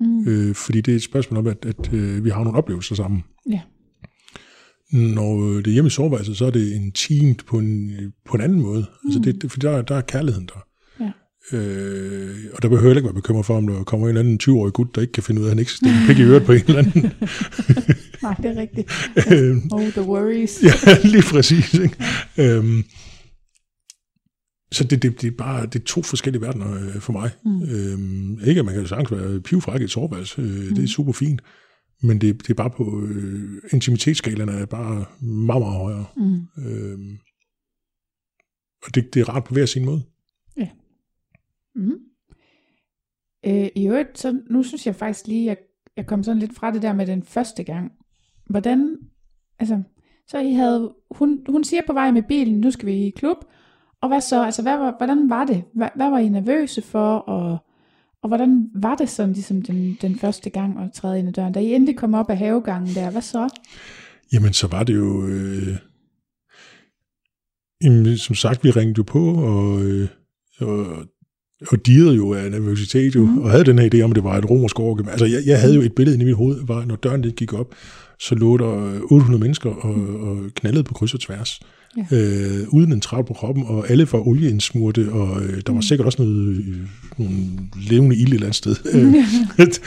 Mm. 0.00 0.28
Øh, 0.28 0.54
fordi 0.54 0.80
det 0.80 0.92
er 0.92 0.96
et 0.96 1.02
spørgsmål 1.02 1.38
om, 1.38 1.46
at, 1.46 1.64
at 1.64 1.92
øh, 1.92 2.24
vi 2.24 2.30
har 2.30 2.44
nogle 2.44 2.58
oplevelser 2.58 2.94
sammen. 2.94 3.22
Ja. 3.50 3.60
Når 4.92 5.40
det 5.56 5.66
er 5.66 5.70
hjemme 5.72 5.88
i 5.88 5.90
soveværelset, 5.90 6.36
så 6.36 6.44
er 6.46 6.50
det 6.50 6.72
intimt 6.72 7.46
på 7.46 7.58
en, 7.58 7.90
på 8.28 8.34
en 8.36 8.40
anden 8.40 8.60
måde. 8.60 8.80
Mm. 9.04 9.08
Altså 9.10 9.20
det, 9.24 9.42
det, 9.42 9.50
fordi 9.50 9.66
der, 9.66 9.82
der 9.82 9.94
er 9.96 10.00
kærligheden 10.00 10.46
der. 10.54 10.64
Ja. 11.00 11.10
Øh, 11.58 12.36
og 12.52 12.62
der 12.62 12.68
behøver 12.68 12.88
heller 12.88 12.96
ikke 13.00 13.06
være 13.06 13.14
bekymret 13.14 13.46
for, 13.46 13.56
om 13.56 13.66
der 13.66 13.82
kommer 13.84 14.06
en 14.06 14.16
eller 14.16 14.20
anden 14.20 14.40
20-årig 14.42 14.72
gut, 14.72 14.94
der 14.94 15.00
ikke 15.00 15.12
kan 15.12 15.22
finde 15.22 15.40
ud 15.40 15.46
af, 15.46 15.48
at 15.48 15.52
han 15.52 15.58
ikke 15.58 15.70
skal 15.72 15.88
stikke 15.88 16.06
pik 16.06 16.18
i 16.18 16.22
øret 16.22 16.42
på 16.44 16.52
en 16.52 16.60
eller 16.68 16.78
anden. 16.78 17.02
Nej, 18.22 18.34
det 18.34 18.46
er 18.46 18.60
rigtigt. 18.60 18.92
Øh, 19.32 19.56
Oh, 19.72 19.88
the 19.88 20.02
worries. 20.02 20.62
ja, 20.62 20.96
lige 21.08 21.22
præcis. 21.22 21.74
Ikke? 21.74 21.96
Øhm, 22.38 22.84
så 24.72 24.84
det, 24.84 25.02
det, 25.02 25.20
det, 25.22 25.26
er 25.32 25.36
bare 25.38 25.66
det 25.66 25.74
er 25.80 25.84
to 25.84 26.02
forskellige 26.02 26.42
verdener 26.42 26.74
øh, 26.74 27.00
for 27.00 27.12
mig. 27.12 27.30
Mm. 27.44 27.62
Øhm, 27.62 28.38
ikke 28.46 28.58
at 28.58 28.64
man 28.64 28.74
kan 28.74 28.86
sagtens 28.86 29.12
være 29.12 29.40
pivfræk 29.40 29.80
i 29.80 29.84
et 29.84 29.90
soveværelse, 29.90 30.40
øh, 30.42 30.46
mm. 30.48 30.54
det 30.68 30.78
Mm. 30.78 30.82
er 30.84 30.88
super 30.88 31.12
fint, 31.12 31.40
men 32.02 32.20
det, 32.20 32.42
det 32.42 32.50
er 32.50 32.54
bare 32.54 32.70
på 32.70 33.02
øh, 33.02 33.62
intimitetsskalaen 33.72 34.48
er 34.48 34.66
bare 34.66 35.04
meget, 35.20 35.62
meget 35.62 35.76
højere. 35.76 36.06
Mm. 36.16 36.46
Øhm, 36.64 37.18
og 38.86 38.94
det, 38.94 39.14
det 39.14 39.20
er 39.20 39.28
rart 39.28 39.44
på 39.44 39.54
hver 39.54 39.66
sin 39.66 39.84
måde. 39.84 40.02
Mm. 41.74 41.98
Øh, 43.46 43.68
I 43.74 43.86
øvrigt, 43.86 44.18
så 44.18 44.40
nu 44.50 44.62
synes 44.62 44.86
jeg 44.86 44.94
faktisk 44.94 45.26
lige, 45.26 45.50
at 45.50 45.58
jeg 45.96 46.06
kom 46.06 46.22
sådan 46.22 46.38
lidt 46.38 46.54
fra 46.54 46.72
det 46.72 46.82
der 46.82 46.92
med 46.92 47.06
den 47.06 47.22
første 47.22 47.64
gang. 47.64 47.92
Hvordan, 48.50 48.96
altså, 49.58 49.82
så 50.28 50.38
I 50.38 50.52
havde, 50.52 50.94
hun, 51.10 51.44
hun 51.48 51.64
siger 51.64 51.82
på 51.86 51.92
vej 51.92 52.10
med 52.10 52.22
bilen, 52.22 52.60
nu 52.60 52.70
skal 52.70 52.86
vi 52.86 53.06
i 53.06 53.10
klub, 53.10 53.36
og 54.00 54.08
hvad 54.08 54.20
så, 54.20 54.44
altså, 54.44 54.62
hvad 54.62 54.92
hvordan 54.98 55.30
var 55.30 55.44
det? 55.44 55.64
Hvad, 55.74 55.88
hvad 55.96 56.10
var 56.10 56.18
I 56.18 56.28
nervøse 56.28 56.82
for, 56.82 57.16
og, 57.16 57.58
og 58.22 58.28
hvordan 58.28 58.70
var 58.74 58.94
det 58.94 59.08
sådan, 59.08 59.32
ligesom 59.32 59.62
den, 59.62 59.98
den 60.02 60.18
første 60.18 60.50
gang 60.50 60.78
at 60.78 60.92
træde 60.92 61.18
ind 61.18 61.28
ad 61.28 61.32
døren? 61.32 61.52
Da 61.52 61.60
I 61.60 61.74
endelig 61.74 61.96
kom 61.96 62.14
op 62.14 62.30
af 62.30 62.38
havegangen 62.38 62.94
der, 62.94 63.10
hvad 63.10 63.22
så? 63.22 63.48
Jamen, 64.32 64.52
så 64.52 64.66
var 64.66 64.82
det 64.82 64.94
jo... 64.94 65.26
Øh, 65.26 65.76
jamen, 67.82 68.18
som 68.18 68.34
sagt, 68.34 68.64
vi 68.64 68.70
ringede 68.70 68.98
jo 68.98 69.02
på, 69.02 69.34
og, 69.34 69.82
øh, 69.82 70.08
og 70.60 71.06
og 71.68 71.86
dirrede 71.86 72.14
jo 72.14 72.34
af 72.34 72.50
nervøsitet 72.50 73.14
jo, 73.14 73.24
mm. 73.24 73.38
og 73.38 73.50
havde 73.50 73.64
den 73.64 73.78
her 73.78 73.90
idé 73.94 74.00
om, 74.02 74.10
at 74.10 74.14
det 74.14 74.24
var 74.24 74.38
et 74.38 74.50
romersk 74.50 74.80
orke. 74.80 75.10
Altså, 75.10 75.26
jeg, 75.26 75.42
jeg 75.46 75.60
havde 75.60 75.74
jo 75.74 75.80
et 75.80 75.94
billede 75.94 76.14
inde 76.14 76.24
i 76.24 76.26
mit 76.26 76.36
hoved, 76.36 76.66
var, 76.66 76.84
når 76.84 76.96
døren 76.96 77.22
den 77.22 77.32
gik 77.32 77.52
op, 77.52 77.74
så 78.18 78.34
lå 78.34 78.56
der 78.56 79.00
800 79.10 79.40
mennesker 79.40 79.70
og, 79.70 79.94
og 80.28 80.38
knaldede 80.54 80.84
på 80.84 80.94
kryds 80.94 81.14
og 81.14 81.20
tværs. 81.20 81.60
Ja. 81.96 82.16
Øh, 82.16 82.68
uden 82.68 82.92
en 82.92 83.00
travl 83.00 83.26
på 83.26 83.34
kroppen, 83.34 83.64
og 83.66 83.90
alle 83.90 84.08
var 84.12 84.28
olieindsmurte, 84.28 85.12
og 85.12 85.42
øh, 85.42 85.62
der 85.66 85.72
var 85.72 85.78
mm. 85.78 85.82
sikkert 85.82 86.06
også 86.06 86.22
noget, 86.22 86.56
øh, 86.56 86.76
nogle 87.18 87.34
levende 87.88 88.16
ild 88.16 88.28
et 88.28 88.34
eller 88.34 88.46
andet 88.46 88.56
sted. 88.56 88.76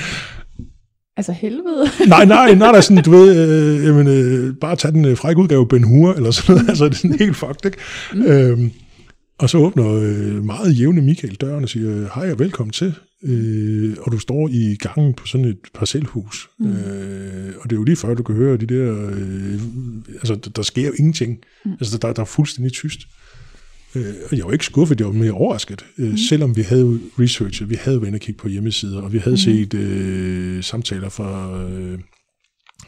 altså 1.17 1.31
helvede? 1.31 1.89
nej, 2.07 2.25
nej, 2.25 2.55
nej, 2.55 2.71
der 2.71 2.77
er 2.77 2.81
sådan, 2.81 3.03
du 3.03 3.11
ved, 3.11 3.35
øh, 3.35 3.85
jamen, 3.85 4.07
øh, 4.07 4.55
bare 4.55 4.75
tage 4.75 4.91
den 4.91 5.05
øh, 5.05 5.17
frække 5.17 5.41
udgave 5.41 5.67
Ben 5.67 5.83
Hur, 5.83 6.13
eller 6.13 6.31
sådan 6.31 6.55
noget, 6.55 6.69
altså 6.69 6.85
det 6.85 6.93
er 6.93 6.97
sådan 6.97 7.19
helt 7.19 7.35
fucked, 7.35 7.65
ikke? 7.65 7.77
Mm. 8.13 8.25
Øhm, 8.25 8.71
og 9.39 9.49
så 9.49 9.57
åbner 9.57 9.93
øh, 9.93 10.45
meget 10.45 10.79
jævne 10.79 11.01
Michael 11.01 11.35
døren 11.35 11.63
og 11.63 11.69
siger, 11.69 12.07
hej 12.15 12.31
og 12.31 12.39
velkommen 12.39 12.71
til. 12.71 12.93
Øh, 13.23 13.95
og 14.01 14.11
du 14.11 14.19
står 14.19 14.49
i 14.51 14.75
gangen 14.75 15.13
på 15.13 15.27
sådan 15.27 15.45
et 15.45 15.57
parcelhus. 15.73 16.49
Mm. 16.59 16.71
Øh, 16.71 17.53
og 17.59 17.69
det 17.69 17.75
er 17.75 17.79
jo 17.79 17.83
lige 17.83 17.95
før, 17.95 18.13
du 18.13 18.23
kan 18.23 18.35
høre 18.35 18.57
de 18.57 18.65
der... 18.65 19.09
Øh, 19.09 19.61
altså, 20.13 20.35
der, 20.35 20.49
der 20.49 20.61
sker 20.61 20.87
jo 20.87 20.93
ingenting. 20.99 21.39
Mm. 21.65 21.71
Altså, 21.71 21.97
der, 21.97 22.13
der 22.13 22.21
er 22.21 22.25
fuldstændig 22.25 22.73
tyst. 22.73 22.99
Øh, 23.95 24.13
og 24.31 24.37
jeg 24.37 24.45
var 24.45 24.51
ikke 24.51 24.65
skuffet, 24.65 24.99
jeg 24.99 25.07
var 25.07 25.13
mere 25.13 25.31
overrasket. 25.31 25.85
Øh, 25.97 26.11
mm. 26.11 26.17
Selvom 26.17 26.55
vi 26.55 26.61
havde 26.61 26.99
researchet, 27.19 27.69
vi 27.69 27.75
havde 27.75 28.01
været 28.01 28.13
og 28.13 28.19
kigge 28.19 28.39
på 28.39 28.47
hjemmesider, 28.47 29.01
og 29.01 29.13
vi 29.13 29.17
havde 29.17 29.33
mm. 29.33 29.37
set 29.37 29.73
øh, 29.73 30.63
samtaler 30.63 31.09
fra, 31.09 31.61
øh, 31.63 31.99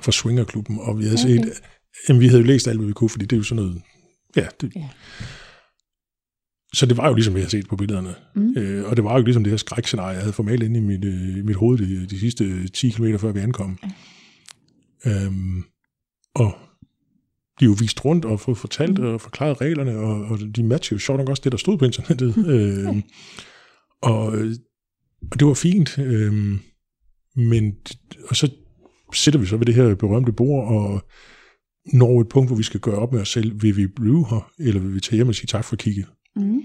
fra 0.03 0.11
Swingerklubben, 0.11 0.77
og 0.81 0.99
vi 0.99 1.03
havde 1.03 1.19
okay. 1.25 1.37
set... 1.37 1.61
Jamen, 2.09 2.21
vi 2.21 2.27
havde 2.27 2.41
jo 2.41 2.47
læst 2.47 2.67
alt, 2.67 2.77
hvad 2.77 2.87
vi 2.87 2.93
kunne, 2.93 3.09
fordi 3.09 3.25
det 3.25 3.33
er 3.33 3.37
jo 3.37 3.43
sådan 3.43 3.63
noget... 3.63 3.81
Ja, 4.35 4.47
det, 4.61 4.73
yeah 4.77 4.89
så 6.75 6.85
det 6.85 6.97
var 6.97 7.07
jo 7.07 7.13
ligesom, 7.13 7.35
vi 7.35 7.39
havde 7.39 7.51
set 7.51 7.67
på 7.67 7.75
billederne. 7.75 8.15
Mm. 8.35 8.57
Øh, 8.57 8.89
og 8.89 8.95
det 8.95 9.03
var 9.03 9.17
jo 9.17 9.23
ligesom 9.23 9.43
det 9.43 9.51
her 9.51 9.57
skrækscenarie, 9.57 10.13
jeg 10.13 10.21
havde 10.21 10.33
formalt 10.33 10.63
inde 10.63 10.79
i 10.79 10.83
mit, 10.83 11.05
øh, 11.05 11.45
mit 11.45 11.55
hoved 11.55 11.77
de, 11.77 12.05
de 12.05 12.19
sidste 12.19 12.67
10 12.67 12.89
km, 12.89 13.15
før 13.15 13.31
vi 13.31 13.39
ankom. 13.39 13.79
Mm. 13.83 15.11
Øhm, 15.11 15.63
og 16.35 16.55
de 17.59 17.65
er 17.65 17.69
jo 17.69 17.75
vist 17.79 18.05
rundt 18.05 18.25
og 18.25 18.39
fået 18.39 18.57
fortalt 18.57 18.97
mm. 18.97 19.05
og 19.05 19.21
forklaret 19.21 19.61
reglerne, 19.61 19.97
og, 19.97 20.25
og 20.25 20.39
de 20.55 20.63
matcher 20.63 20.95
jo 20.95 20.99
sjovt 20.99 21.19
nok 21.19 21.29
også 21.29 21.41
det, 21.43 21.51
der 21.51 21.57
stod 21.57 21.77
på 21.77 21.85
internettet. 21.85 22.37
Mm. 22.37 22.45
øhm, 22.53 23.03
og, 24.01 24.25
og 25.31 25.39
det 25.39 25.47
var 25.47 25.53
fint. 25.53 25.99
Øhm, 25.99 26.59
men, 27.35 27.75
og 28.29 28.35
så 28.35 28.51
sætter 29.13 29.39
vi 29.39 29.45
så 29.45 29.57
ved 29.57 29.65
det 29.65 29.75
her 29.75 29.95
berømte 29.95 30.31
bord, 30.31 30.67
og 30.67 31.05
når 31.93 32.21
et 32.21 32.29
punkt, 32.29 32.49
hvor 32.49 32.57
vi 32.57 32.63
skal 32.63 32.79
gøre 32.79 32.95
op 32.95 33.13
med 33.13 33.21
os 33.21 33.29
selv, 33.29 33.61
vil 33.61 33.77
vi 33.77 33.87
blive 33.87 34.25
her, 34.29 34.51
eller 34.59 34.81
vil 34.81 34.95
vi 34.95 34.99
tage 34.99 35.15
hjem 35.15 35.27
og 35.27 35.35
sige 35.35 35.47
tak 35.47 35.65
for 35.65 35.75
kigget? 35.75 36.05
Mm. 36.35 36.61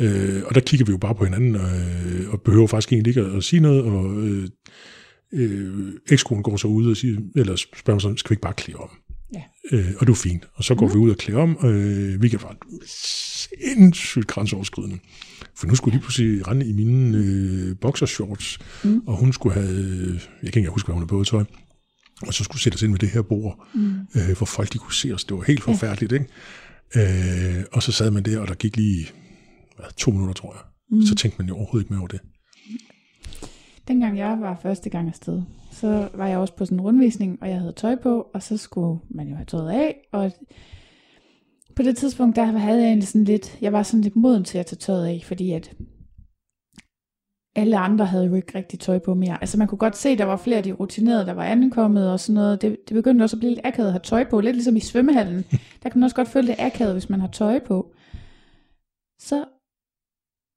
Øh, 0.00 0.42
og 0.46 0.54
der 0.54 0.60
kigger 0.60 0.86
vi 0.86 0.92
jo 0.92 0.98
bare 0.98 1.14
på 1.14 1.24
hinanden, 1.24 1.56
og, 1.56 1.70
øh, 1.70 2.30
og 2.30 2.42
behøver 2.42 2.66
faktisk 2.66 2.92
egentlig 2.92 3.10
ikke 3.10 3.30
at, 3.30 3.36
at 3.36 3.44
sige 3.44 3.60
noget, 3.60 3.82
og 3.82 4.22
øh, 4.22 4.48
øh, 5.32 5.92
ekskonen 6.10 6.42
går 6.42 6.56
så 6.56 6.68
ud 6.68 6.90
og 6.90 6.96
siger, 6.96 7.20
eller 7.36 7.56
spørger 7.56 8.00
så, 8.00 8.14
skal 8.16 8.30
vi 8.30 8.32
ikke 8.32 8.42
bare 8.42 8.54
klæde 8.54 8.78
om? 8.78 8.90
Ja. 9.34 9.42
Øh, 9.72 9.92
og 9.98 10.06
det 10.06 10.12
er 10.12 10.16
fint. 10.16 10.48
Og 10.54 10.64
så 10.64 10.74
går 10.74 10.86
mm. 10.86 10.94
vi 10.94 10.98
ud 10.98 11.10
og 11.10 11.16
klæder 11.16 11.40
om, 11.40 11.56
og 11.56 11.72
øh, 11.72 12.22
vi 12.22 12.28
kan 12.28 12.38
bare 12.38 12.54
sindssygt 12.86 14.26
grænseoverskridende. 14.26 14.98
For 15.56 15.66
nu 15.66 15.74
skulle 15.74 15.96
de 15.96 16.02
pludselig 16.02 16.48
rende 16.48 16.66
i 16.66 16.72
mine 16.72 17.18
øh, 17.18 17.76
boxershorts, 17.80 18.58
mm. 18.84 19.02
og 19.06 19.16
hun 19.16 19.32
skulle 19.32 19.54
have, 19.54 20.20
jeg 20.42 20.52
kan 20.52 20.60
ikke 20.60 20.70
huske, 20.70 20.86
hvad 20.86 20.94
hun 20.94 21.02
havde 21.02 21.08
på 21.08 21.24
tøj, 21.24 21.44
og 22.22 22.34
så 22.34 22.44
skulle 22.44 22.62
sætte 22.62 22.76
os 22.76 22.82
ind 22.82 22.90
med 22.90 22.98
det 22.98 23.08
her 23.08 23.22
bord, 23.22 23.66
mm. 23.74 23.94
øh, 24.14 24.36
hvor 24.36 24.46
folk 24.46 24.72
de 24.72 24.78
kunne 24.78 24.94
se 24.94 25.12
os. 25.12 25.24
Det 25.24 25.36
var 25.36 25.42
helt 25.42 25.62
forfærdeligt, 25.62 26.12
ja. 26.12 26.18
ikke? 26.18 26.30
Øh, 26.96 27.64
og 27.72 27.82
så 27.82 27.92
sad 27.92 28.10
man 28.10 28.22
der, 28.22 28.40
og 28.40 28.48
der 28.48 28.54
gik 28.54 28.76
lige 28.76 29.06
hvad, 29.76 29.86
to 29.96 30.10
minutter, 30.10 30.34
tror 30.34 30.52
jeg. 30.52 30.62
Mm. 30.90 31.02
Så 31.02 31.14
tænkte 31.14 31.42
man 31.42 31.48
jo 31.48 31.54
overhovedet 31.54 31.84
ikke 31.84 31.92
mere 31.92 32.00
over 32.00 32.08
det. 32.08 32.20
Dengang 33.88 34.18
jeg 34.18 34.38
var 34.40 34.58
første 34.62 34.90
gang 34.90 35.08
afsted, 35.08 35.42
så 35.72 36.08
var 36.14 36.26
jeg 36.26 36.38
også 36.38 36.56
på 36.56 36.64
sådan 36.64 36.78
en 36.78 36.80
rundvisning, 36.80 37.38
og 37.40 37.48
jeg 37.48 37.58
havde 37.58 37.72
tøj 37.72 37.96
på, 38.02 38.26
og 38.34 38.42
så 38.42 38.56
skulle 38.56 39.00
man 39.10 39.28
jo 39.28 39.34
have 39.34 39.46
tøjet 39.46 39.70
af, 39.70 39.96
og 40.12 40.32
på 41.76 41.82
det 41.82 41.96
tidspunkt, 41.96 42.36
der 42.36 42.44
havde 42.44 42.78
jeg 42.78 42.86
egentlig 42.86 43.08
sådan 43.08 43.24
lidt, 43.24 43.58
jeg 43.60 43.72
var 43.72 43.82
sådan 43.82 44.00
lidt 44.00 44.16
moden 44.16 44.44
til 44.44 44.58
at 44.58 44.66
tage 44.66 44.78
tøjet 44.78 45.06
af, 45.06 45.22
fordi 45.24 45.52
at 45.52 45.72
alle 47.56 47.78
andre 47.78 48.06
havde 48.06 48.26
jo 48.26 48.34
ikke 48.34 48.58
rigtig 48.58 48.80
tøj 48.80 48.98
på 48.98 49.14
mere. 49.14 49.38
Altså 49.40 49.58
man 49.58 49.68
kunne 49.68 49.78
godt 49.78 49.96
se, 49.96 50.08
at 50.08 50.18
der 50.18 50.24
var 50.24 50.36
flere 50.36 50.56
af 50.56 50.62
de 50.62 50.72
rutinerede, 50.72 51.26
der 51.26 51.32
var 51.32 51.44
ankommet 51.44 52.12
og 52.12 52.20
sådan 52.20 52.34
noget. 52.34 52.62
Det, 52.62 52.76
det 52.88 52.94
begyndte 52.94 53.22
også 53.22 53.36
at 53.36 53.40
blive 53.40 53.50
lidt 53.50 53.66
akavet 53.66 53.86
at 53.86 53.92
have 53.92 54.00
tøj 54.04 54.24
på. 54.24 54.40
Lidt 54.40 54.56
ligesom 54.56 54.76
i 54.76 54.80
svømmehallen. 54.80 55.44
Der 55.82 55.88
kan 55.88 55.98
man 56.00 56.02
også 56.02 56.16
godt 56.16 56.28
føle 56.28 56.46
det 56.46 56.56
akavet, 56.58 56.92
hvis 56.92 57.10
man 57.10 57.20
har 57.20 57.28
tøj 57.28 57.58
på. 57.58 57.92
Så, 59.20 59.44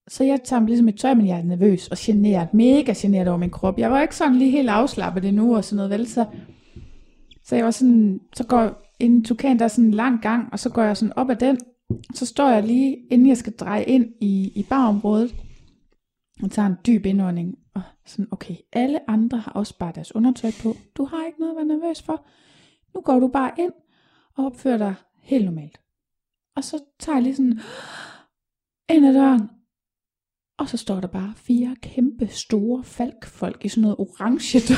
så 0.10 0.24
jeg 0.24 0.39
tager 0.43 0.66
ligesom 0.66 0.88
et 0.88 0.97
tøj, 0.97 1.14
men 1.14 1.28
jeg 1.28 1.39
er 1.39 1.43
nervøs 1.43 1.88
og 1.88 1.97
generet. 2.00 2.54
Mega 2.54 2.93
generet 2.97 3.28
over 3.28 3.38
min 3.38 3.50
krop. 3.50 3.80
Jeg 3.80 3.91
var 3.91 4.02
ikke 4.02 4.16
sådan 4.16 4.36
lige 4.36 4.52
helt 4.52 4.70
afslappet 4.70 5.26
endnu 5.26 5.56
og 5.56 5.64
sådan 5.64 5.76
noget. 5.76 5.91
Vel? 5.91 6.08
Så, 6.08 6.26
så 7.45 7.56
jeg 7.56 7.66
var 7.66 7.72
sådan, 7.72 8.20
så 8.36 8.43
går 8.43 8.82
en 9.00 9.24
tukan, 9.24 9.60
der 9.60 9.66
er 9.66 9.70
sådan 9.70 9.86
en 9.86 9.91
lang 9.91 10.22
gang, 10.22 10.50
og 10.52 10.60
så 10.60 10.70
går 10.70 10.84
jeg 10.84 10.97
sådan 10.97 11.14
op 11.16 11.30
ad 11.30 11.36
den. 11.36 11.58
Så 12.14 12.26
står 12.26 12.50
jeg 12.50 12.64
lige, 12.64 12.97
inden 13.12 13.28
jeg 13.28 13.38
skal 13.38 13.54
dreje 13.54 13.84
ind 13.84 14.06
i, 14.22 14.52
i 14.56 14.66
barområdet, 14.70 15.36
og 16.43 16.51
tager 16.51 16.65
en 16.65 16.77
dyb 16.87 17.05
indånding, 17.05 17.55
og 17.75 17.81
sådan, 18.05 18.27
okay, 18.31 18.55
alle 18.73 19.09
andre 19.09 19.37
har 19.37 19.51
også 19.51 19.77
bare 19.77 19.91
deres 19.95 20.15
undertøj 20.15 20.51
på. 20.63 20.75
Du 20.97 21.05
har 21.05 21.25
ikke 21.25 21.39
noget 21.39 21.51
at 21.51 21.55
være 21.55 21.77
nervøs 21.77 22.01
for. 22.01 22.25
Nu 22.95 23.01
går 23.01 23.19
du 23.19 23.27
bare 23.27 23.51
ind 23.57 23.71
og 24.37 24.45
opfører 24.45 24.77
dig 24.77 24.93
helt 25.21 25.45
normalt. 25.45 25.79
Og 26.55 26.63
så 26.63 26.79
tager 26.99 27.15
jeg 27.15 27.23
lige 27.23 27.35
sådan 27.35 27.59
ind 28.95 29.07
ad 29.07 29.13
døren, 29.13 29.49
og 30.59 30.69
så 30.69 30.77
står 30.77 30.99
der 30.99 31.07
bare 31.07 31.33
fire 31.35 31.75
kæmpe 31.81 32.27
store 32.27 32.83
falkfolk 32.83 33.65
i 33.65 33.69
sådan 33.69 33.81
noget 33.81 33.97
orange 33.99 34.59
tøj. 34.67 34.77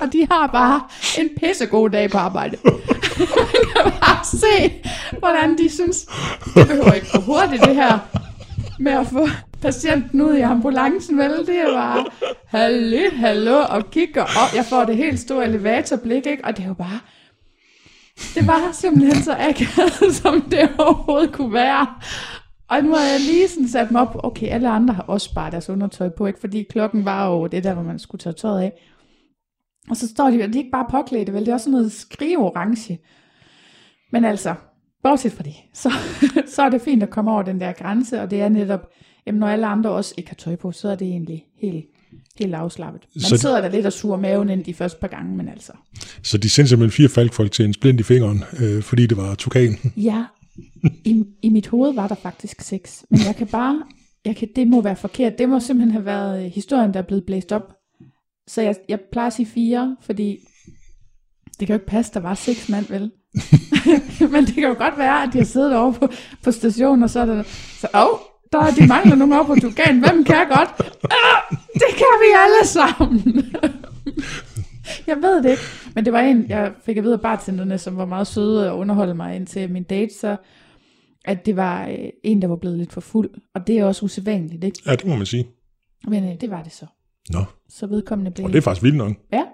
og 0.00 0.12
de 0.12 0.26
har 0.30 0.46
bare 0.46 0.80
en 1.18 1.28
pissegod 1.36 1.90
dag 1.90 2.10
på 2.10 2.18
arbejde. 2.18 2.56
Man 2.64 3.64
kan 3.72 3.92
bare 4.00 4.24
se, 4.24 4.82
hvordan 5.18 5.58
de 5.58 5.70
synes, 5.70 6.06
det 6.54 6.66
behøver 6.66 6.92
ikke 6.92 7.06
gå 7.12 7.20
hurtigt 7.20 7.64
det 7.64 7.74
her 7.74 7.98
med 8.78 8.92
at 8.92 9.06
få 9.06 9.26
patienten 9.62 10.20
ud 10.20 10.34
i 10.36 10.40
ambulancen, 10.40 11.18
vel? 11.18 11.46
Det 11.46 11.64
var, 11.74 12.14
hallo, 12.46 12.98
hallo, 13.12 13.64
og 13.70 13.90
kigger 13.90 14.22
op. 14.22 14.56
Jeg 14.56 14.64
får 14.64 14.84
det 14.84 14.96
helt 14.96 15.20
store 15.20 15.44
elevatorblik, 15.44 16.26
ikke? 16.26 16.44
Og 16.44 16.56
det 16.56 16.62
er 16.62 16.68
jo 16.68 16.74
bare, 16.74 17.00
det 18.34 18.46
var 18.46 18.72
simpelthen 18.72 19.22
så 19.22 19.32
akavet, 19.38 20.14
som 20.14 20.40
det 20.40 20.68
overhovedet 20.78 21.32
kunne 21.32 21.52
være. 21.52 21.86
Og 22.68 22.82
nu 22.82 22.94
har 22.94 23.04
jeg 23.04 23.20
lige 23.20 23.48
sådan 23.48 23.68
sat 23.68 23.90
mig 23.90 24.00
op, 24.00 24.20
okay, 24.24 24.48
alle 24.48 24.68
andre 24.68 24.94
har 24.94 25.02
også 25.02 25.34
bare 25.34 25.50
deres 25.50 25.70
undertøj 25.70 26.08
på, 26.08 26.26
ikke? 26.26 26.40
Fordi 26.40 26.66
klokken 26.70 27.04
var 27.04 27.26
jo 27.26 27.46
det 27.46 27.64
der, 27.64 27.74
hvor 27.74 27.82
man 27.82 27.98
skulle 27.98 28.20
tage 28.20 28.32
tøjet 28.32 28.62
af. 28.62 28.72
Og 29.90 29.96
så 29.96 30.08
står 30.08 30.30
de, 30.30 30.36
de 30.36 30.42
er 30.42 30.56
ikke 30.56 30.70
bare 30.70 30.86
påklædte, 30.90 31.32
vel? 31.32 31.40
Det 31.40 31.48
er 31.48 31.54
også 31.54 31.70
noget 31.70 31.92
skrive 31.92 32.38
orange. 32.38 32.98
Men 34.12 34.24
altså, 34.24 34.54
bortset 35.02 35.32
fra 35.32 35.42
det, 35.42 35.54
så, 35.74 35.92
så 36.54 36.62
er 36.62 36.68
det 36.68 36.82
fint 36.82 37.02
at 37.02 37.10
komme 37.10 37.30
over 37.30 37.42
den 37.42 37.60
der 37.60 37.72
grænse, 37.72 38.20
og 38.22 38.30
det 38.30 38.42
er 38.42 38.48
netop, 38.48 38.88
jamen 39.28 39.40
når 39.40 39.46
alle 39.46 39.66
andre 39.66 39.90
også 39.90 40.14
ikke 40.16 40.30
har 40.30 40.34
tøj 40.34 40.56
på, 40.56 40.72
så 40.72 40.88
er 40.88 40.94
det 40.94 41.08
egentlig 41.08 41.44
helt, 41.60 41.84
helt 42.38 42.54
afslappet. 42.54 43.02
Man 43.14 43.20
så 43.20 43.36
sidder 43.36 43.60
der 43.60 43.68
lidt 43.68 43.86
og 43.86 43.92
suger 43.92 44.16
maven 44.16 44.50
ind 44.50 44.64
de 44.64 44.74
første 44.74 45.00
par 45.00 45.08
gange, 45.08 45.36
men 45.36 45.48
altså. 45.48 45.72
Så 46.22 46.38
de 46.38 46.50
sendte 46.50 46.68
simpelthen 46.68 46.96
fire 46.96 47.08
falkfolk 47.08 47.52
til 47.52 47.64
en 47.64 47.72
splint 47.72 48.00
i 48.00 48.02
fingeren, 48.02 48.44
øh, 48.60 48.82
fordi 48.82 49.06
det 49.06 49.16
var 49.16 49.34
tukan? 49.34 49.76
Ja, 49.96 50.24
i, 51.04 51.24
i 51.42 51.48
mit 51.48 51.68
hoved 51.68 51.94
var 51.94 52.08
der 52.08 52.14
faktisk 52.14 52.60
seks, 52.60 53.04
men 53.10 53.20
jeg 53.26 53.36
kan 53.36 53.46
bare, 53.46 53.82
jeg 54.24 54.36
kan, 54.36 54.48
det 54.56 54.66
må 54.66 54.80
være 54.80 54.96
forkert, 54.96 55.38
det 55.38 55.48
må 55.48 55.60
simpelthen 55.60 55.92
have 55.92 56.04
været 56.04 56.44
øh, 56.44 56.52
historien, 56.52 56.94
der 56.94 56.98
er 56.98 57.06
blevet 57.06 57.24
blæst 57.26 57.52
op. 57.52 57.74
Så 58.46 58.62
jeg, 58.62 58.74
jeg 58.88 58.98
plejer 59.12 59.26
at 59.26 59.32
sige 59.32 59.46
fire, 59.46 59.96
fordi 60.00 60.38
det 61.60 61.66
kan 61.66 61.68
jo 61.68 61.74
ikke 61.74 61.86
passe, 61.86 62.14
der 62.14 62.20
var 62.20 62.34
seks 62.34 62.68
mand, 62.68 62.86
vel? 62.88 63.10
men 64.32 64.46
det 64.46 64.54
kan 64.54 64.64
jo 64.64 64.74
godt 64.78 64.98
være, 64.98 65.22
at 65.22 65.32
de 65.32 65.38
har 65.38 65.44
siddet 65.44 65.76
over 65.76 65.92
på, 65.92 66.08
på 66.44 66.52
stationen, 66.52 67.02
og 67.02 67.10
så 67.10 67.20
er 67.20 67.26
der, 67.26 67.42
så, 67.80 67.88
åh, 67.94 68.18
der 68.52 68.58
er 68.58 68.70
de 68.70 68.86
mangler 68.86 69.16
nogen 69.16 69.32
over 69.32 69.44
på 69.44 69.54
Tugan. 69.54 69.98
Hvem 69.98 70.24
kan 70.24 70.48
godt? 70.48 70.70
Ah, 71.04 71.58
det 71.74 71.92
kan 71.96 72.14
vi 72.22 72.30
alle 72.44 72.66
sammen. 72.66 73.44
jeg 75.06 75.16
ved 75.16 75.42
det 75.42 75.50
ikke. 75.50 75.62
Men 75.94 76.04
det 76.04 76.12
var 76.12 76.20
en, 76.20 76.46
jeg 76.48 76.72
fik 76.84 76.96
at 76.96 77.04
vide 77.04 77.14
af 77.14 77.20
bartenderne, 77.20 77.78
som 77.78 77.96
var 77.96 78.04
meget 78.04 78.26
søde 78.26 78.70
og 78.70 78.78
underholde 78.78 79.14
mig 79.14 79.36
ind 79.36 79.46
til 79.46 79.70
min 79.70 79.82
date, 79.82 80.14
så 80.14 80.36
at 81.24 81.46
det 81.46 81.56
var 81.56 81.86
øh, 81.86 82.08
en, 82.24 82.42
der 82.42 82.48
var 82.48 82.56
blevet 82.56 82.78
lidt 82.78 82.92
for 82.92 83.00
fuld. 83.00 83.30
Og 83.54 83.66
det 83.66 83.78
er 83.78 83.84
også 83.84 84.04
usædvanligt, 84.04 84.64
ikke? 84.64 84.78
Ja, 84.86 84.92
det 84.92 85.06
må 85.06 85.16
man 85.16 85.26
sige. 85.26 85.46
Men 86.08 86.24
øh, 86.24 86.40
det 86.40 86.50
var 86.50 86.62
det 86.62 86.72
så. 86.72 86.86
Nå. 87.32 87.44
Så 87.68 87.86
vedkommende 87.86 88.30
blev... 88.30 88.44
Og 88.44 88.52
det 88.52 88.58
er 88.58 88.62
faktisk 88.62 88.82
vildt 88.82 88.96
nok. 88.96 89.12
Ja. 89.32 89.44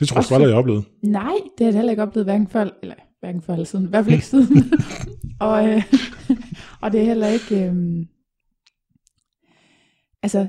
Det 0.00 0.08
tror 0.08 0.20
jeg 0.20 0.32
aldrig, 0.32 0.48
jeg 0.48 0.54
har 0.54 0.60
oplevet. 0.60 0.84
Nej, 1.02 1.34
det 1.58 1.64
har 1.64 1.72
jeg 1.72 1.74
heller 1.74 1.90
ikke 1.90 2.02
oplevet, 2.02 2.26
hverken 2.26 2.48
før, 2.48 2.68
eller 2.82 2.94
hverken 3.20 3.42
før 3.42 3.52
eller 3.52 3.66
siden. 3.66 3.84
I 3.86 3.88
hvert 3.88 4.04
fald 4.04 4.14
ikke 4.14 4.26
siden. 4.26 4.72
og, 5.40 5.68
øh, 5.68 5.82
og 6.82 6.92
det 6.92 7.00
er 7.00 7.04
heller 7.04 7.26
ikke... 7.26 7.64
Øh, 7.64 7.74
altså, 10.22 10.46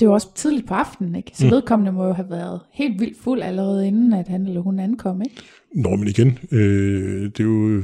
det 0.00 0.08
var 0.08 0.14
også 0.14 0.34
tidligt 0.34 0.66
på 0.66 0.74
aftenen, 0.74 1.14
ikke? 1.14 1.30
Så 1.34 1.44
mm. 1.44 1.50
vedkommende 1.50 1.92
må 1.92 2.06
jo 2.06 2.12
have 2.12 2.30
været 2.30 2.60
helt 2.72 3.00
vildt 3.00 3.18
fuld 3.18 3.42
allerede 3.42 3.86
inden, 3.86 4.12
at 4.12 4.28
han 4.28 4.46
eller 4.46 4.60
hun 4.60 4.80
ankom, 4.80 5.22
ikke? 5.22 5.36
Nå, 5.74 5.96
men 5.96 6.08
igen, 6.08 6.38
øh, 6.52 7.24
det 7.24 7.40
er 7.40 7.44
jo 7.44 7.82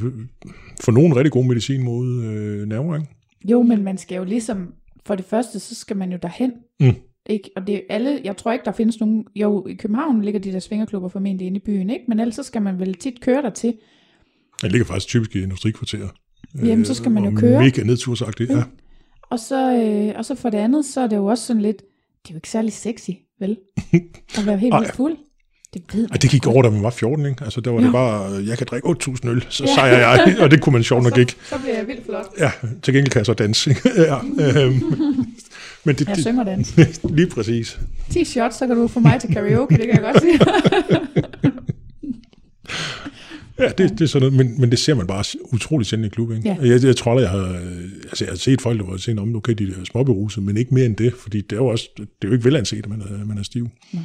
for 0.85 0.93
nogen 0.93 1.17
rigtig 1.17 1.33
god 1.33 1.45
medicin 1.45 1.83
mod 1.83 2.23
øh, 2.23 2.69
nerver, 2.69 2.97
ikke? 2.97 3.09
Jo, 3.51 3.63
men 3.63 3.83
man 3.83 3.99
skal 3.99 4.17
jo 4.17 4.25
ligesom 4.25 4.75
for 5.07 5.15
det 5.15 5.25
første, 5.25 5.61
så 5.61 5.75
skal 5.75 5.97
man 5.97 6.13
jo 6.13 6.19
derhen. 6.23 6.53
Mm. 6.81 6.95
Ikke? 7.27 7.51
Og 7.57 7.67
det 7.67 7.75
er 7.75 7.81
alle, 7.91 8.21
jeg 8.25 8.37
tror 8.37 8.53
ikke, 8.53 8.65
der 8.65 8.73
findes 8.73 9.01
nogen, 9.01 9.25
jo 9.37 9.67
i 9.67 9.75
København 9.75 10.23
ligger 10.23 10.41
de 10.41 10.53
der 10.53 10.59
svingerklubber 10.59 11.09
formentlig 11.09 11.47
inde 11.47 11.57
i 11.57 11.63
byen, 11.67 11.91
ikke? 11.91 12.05
men 12.09 12.21
ellers 12.21 12.35
så 12.35 12.43
skal 12.43 12.63
man 12.63 12.79
vel 12.79 12.95
tit 12.95 13.21
køre 13.21 13.43
der 13.43 13.51
til. 13.51 13.75
Den 14.63 14.71
ligger 14.71 14.85
faktisk 14.85 15.07
typisk 15.07 15.37
i 15.37 15.43
industrikvarterer. 15.43 16.09
Jamen, 16.63 16.85
så 16.85 16.95
skal 16.95 17.11
man 17.11 17.25
jo 17.25 17.31
og 17.31 17.37
køre. 17.37 17.63
Mega 17.63 17.83
nedtursagtigt, 17.83 18.51
ja. 18.51 18.63
Og 19.35 19.41
så, 19.41 19.73
øh, 19.77 20.13
og 20.19 20.25
så 20.25 20.35
for 20.35 20.51
det 20.51 20.59
andet, 20.59 20.85
så 20.85 21.01
er 21.01 21.07
det 21.07 21.17
jo 21.17 21.27
også 21.27 21.47
sådan 21.47 21.63
lidt, 21.63 21.77
det 22.23 22.31
er 22.31 22.35
jo 22.35 22.37
ikke 22.37 22.49
særlig 22.51 22.73
sexy, 22.73 23.11
vel? 23.41 23.57
At 24.39 24.47
være 24.47 24.59
helt 24.59 24.75
vildt 24.81 24.95
fuld. 24.97 25.17
Det 25.75 25.83
ved 25.95 26.03
man 26.03 26.13
Og 26.13 26.23
det 26.23 26.31
gik 26.31 26.43
godt. 26.43 26.55
over, 26.55 26.63
da 26.63 26.71
man 26.71 26.83
var 26.83 26.91
14, 26.91 27.27
ikke? 27.27 27.45
Altså, 27.45 27.61
der 27.61 27.71
var 27.71 27.79
Jo. 27.79 27.85
det 27.85 27.93
bare, 27.93 28.45
jeg 28.49 28.59
kan 28.59 28.67
drikke 28.71 28.89
8.000 28.89 29.29
øl, 29.29 29.47
så 29.49 29.65
Ja. 29.65 29.75
sejrer 29.75 29.99
jeg, 29.99 30.37
og 30.43 30.51
det 30.51 30.61
kunne 30.61 30.73
man 30.73 30.83
sjovt 30.83 31.03
nok 31.03 31.19
ikke. 31.19 31.37
Så 31.49 31.59
bliver 31.59 31.77
jeg 31.77 31.87
vildt 31.87 32.05
flot. 32.05 32.27
Ja, 32.39 32.51
til 32.83 32.95
gengæld 32.95 33.11
kan 33.11 33.19
jeg 33.19 33.27
så 33.27 33.35
danse. 33.35 33.71
ikke? 33.71 33.91
ja, 34.03 34.17
øhm, 34.65 34.83
men 35.85 35.97
det, 35.97 36.09
Jeg 36.09 36.17
synger 36.17 36.45
dans. 36.45 36.75
lige 37.05 37.27
præcis. 37.31 37.79
10 38.11 38.25
shots, 38.25 38.57
så 38.59 38.67
kan 38.67 38.77
du 38.77 38.89
få 38.89 39.01
mig 39.01 39.21
til 39.21 39.33
karaoke, 39.35 39.77
det 39.77 39.87
kan 39.87 39.95
jeg 39.95 40.13
godt 40.13 40.23
sige. 40.23 40.39
Ja, 43.59 43.69
det, 43.69 43.91
det 43.91 44.01
er 44.01 44.07
sådan 44.07 44.33
noget, 44.33 44.47
men, 44.47 44.61
men 44.61 44.71
det 44.71 44.79
ser 44.79 44.95
man 44.95 45.07
bare 45.07 45.25
utrolig 45.53 45.87
sjældent 45.87 46.13
i 46.13 46.15
klub, 46.15 46.33
ikke? 46.33 46.49
Ja. 46.49 46.57
Jeg, 46.61 46.85
jeg 46.85 46.97
tror 46.97 47.11
aldrig, 47.11 47.23
jeg 47.23 47.31
har, 47.31 47.47
altså 48.05 48.25
jeg 48.25 48.33
har 48.33 48.37
set 48.37 48.61
folk, 48.61 48.81
der 48.81 48.87
var 48.87 48.97
set 48.97 49.19
om, 49.19 49.37
okay, 49.37 49.53
de 49.53 49.65
er 49.65 49.85
småberuset, 49.85 50.43
men 50.43 50.57
ikke 50.57 50.75
mere 50.75 50.87
end 50.87 50.97
det, 50.97 51.13
fordi 51.13 51.41
det 51.41 51.53
er 51.53 51.57
jo 51.57 51.67
også, 51.67 51.91
det 51.97 52.05
er 52.23 52.29
jo 52.29 52.33
ikke 52.33 52.45
velanset, 52.45 52.79
at 52.79 52.89
man 52.89 53.01
er, 53.01 53.25
man 53.25 53.39
er 53.39 53.43
stiv. 53.43 53.69
Nej. 53.93 54.03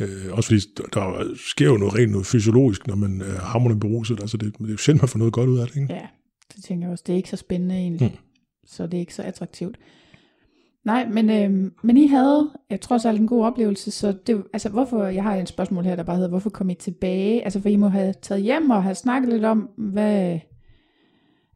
Øh, 0.00 0.32
også 0.32 0.48
fordi 0.48 0.60
der, 0.76 0.82
der 1.00 1.34
sker 1.50 1.66
jo 1.66 1.76
noget 1.76 1.94
rent 1.94 2.10
noget 2.10 2.26
fysiologisk, 2.26 2.86
når 2.86 2.96
man 2.96 3.20
er 3.20 3.40
hammerende 3.40 3.80
beruset, 3.80 4.20
altså 4.20 4.36
det, 4.36 4.58
det 4.58 4.66
er 4.66 4.70
jo 4.70 4.76
sjældent, 4.76 5.02
man 5.02 5.08
får 5.08 5.18
noget 5.18 5.32
godt 5.32 5.50
ud 5.50 5.58
af 5.58 5.66
det, 5.66 5.76
ikke? 5.76 5.94
Ja, 5.94 6.06
det 6.56 6.64
tænker 6.64 6.86
jeg 6.86 6.92
også. 6.92 7.04
Det 7.06 7.12
er 7.12 7.16
ikke 7.16 7.30
så 7.30 7.36
spændende 7.36 7.74
egentlig. 7.74 8.10
Mm. 8.12 8.18
Så 8.66 8.86
det 8.86 8.94
er 8.94 8.98
ikke 8.98 9.14
så 9.14 9.22
attraktivt. 9.22 9.76
Nej, 10.86 11.08
men, 11.08 11.30
øh, 11.30 11.70
men 11.82 11.96
I 11.96 12.06
havde, 12.06 12.50
jeg 12.70 12.80
tror 12.80 12.98
så 12.98 13.08
en 13.08 13.26
god 13.26 13.44
oplevelse, 13.44 13.90
så 13.90 14.14
det, 14.26 14.42
altså 14.52 14.68
hvorfor, 14.68 15.04
jeg 15.04 15.22
har 15.22 15.36
et 15.36 15.48
spørgsmål 15.48 15.84
her, 15.84 15.96
der 15.96 16.02
bare 16.02 16.16
hedder, 16.16 16.28
hvorfor 16.28 16.50
kom 16.50 16.70
I 16.70 16.74
tilbage? 16.74 17.44
Altså 17.44 17.60
for 17.60 17.68
I 17.68 17.76
må 17.76 17.88
have 17.88 18.14
taget 18.22 18.42
hjem 18.42 18.70
og 18.70 18.82
have 18.82 18.94
snakket 18.94 19.32
lidt 19.32 19.44
om, 19.44 19.68
hvad, 19.76 20.38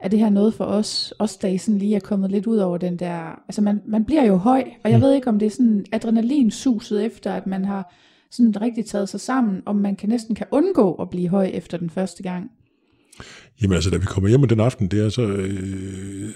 er 0.00 0.08
det 0.08 0.18
her 0.18 0.30
noget 0.30 0.54
for 0.54 0.64
os, 0.64 1.14
os 1.18 1.36
der 1.36 1.48
I 1.48 1.58
sådan 1.58 1.78
lige 1.78 1.96
er 1.96 2.00
kommet 2.00 2.30
lidt 2.30 2.46
ud 2.46 2.56
over 2.56 2.78
den 2.78 2.96
der, 2.98 3.42
altså 3.48 3.62
man, 3.62 3.80
man 3.86 4.04
bliver 4.04 4.24
jo 4.24 4.36
høj, 4.36 4.64
og 4.84 4.90
jeg 4.90 4.98
Mm. 4.98 5.02
ved 5.02 5.14
ikke 5.14 5.28
om 5.28 5.38
det 5.38 5.46
er 5.46 5.50
sådan 5.50 5.84
adrenalinsuset 5.92 7.04
efter, 7.04 7.32
at 7.32 7.46
man 7.46 7.64
har 7.64 7.94
sådan 8.30 8.60
rigtig 8.60 8.86
taget 8.86 9.08
sig 9.08 9.20
sammen, 9.20 9.62
om 9.66 9.76
man 9.76 9.96
kan 9.96 10.08
næsten 10.08 10.34
kan 10.34 10.46
undgå 10.50 10.94
at 10.94 11.10
blive 11.10 11.28
høj 11.28 11.50
efter 11.54 11.78
den 11.78 11.90
første 11.90 12.22
gang. 12.22 12.50
Jamen 13.62 13.74
altså, 13.74 13.90
da 13.90 13.96
vi 13.96 14.04
kommer 14.06 14.28
hjem 14.28 14.48
den 14.48 14.60
aften 14.60 14.88
der, 14.88 15.08
så, 15.08 15.22
øh, 15.22 16.30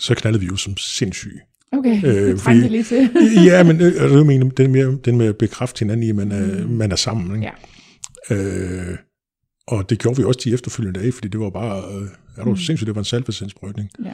så 0.00 0.14
knaldede 0.14 0.40
vi 0.40 0.46
jo 0.46 0.56
som 0.56 0.76
sindssyge. 0.76 1.40
Okay, 1.72 2.04
Øh, 2.04 2.14
det 2.32 2.40
fordi- 2.40 2.58
lige 2.68 2.82
til. 2.84 3.10
ja, 3.44 3.62
men 3.62 3.80
altså, 3.80 4.16
jeg 4.16 4.26
mener, 4.26 4.50
den 4.50 4.72
med, 4.72 4.98
den 4.98 5.18
med 5.18 5.26
at 5.26 5.36
bekræfte 5.36 5.78
hinanden 5.78 6.06
i, 6.06 6.10
at 6.10 6.16
man 6.16 6.32
er, 6.32 6.64
Mm. 6.66 6.70
man 6.70 6.92
er 6.92 6.96
sammen. 6.96 7.36
Ikke? 7.36 7.52
Ja. 8.30 8.36
Øh, 8.36 8.96
og 9.66 9.90
det 9.90 9.98
gjorde 9.98 10.16
vi 10.16 10.24
også 10.24 10.40
de 10.44 10.52
efterfølgende 10.54 11.00
dage, 11.00 11.12
fordi 11.12 11.28
det 11.28 11.40
var 11.40 11.50
bare, 11.50 11.94
øh, 12.02 12.08
er 12.36 12.44
du 12.44 12.50
Mm. 12.50 12.56
sindssygt, 12.56 12.86
det 12.86 12.94
var 12.94 13.00
en 13.00 13.04
salvesindsprøjtning. 13.04 13.90
Ja. 14.04 14.12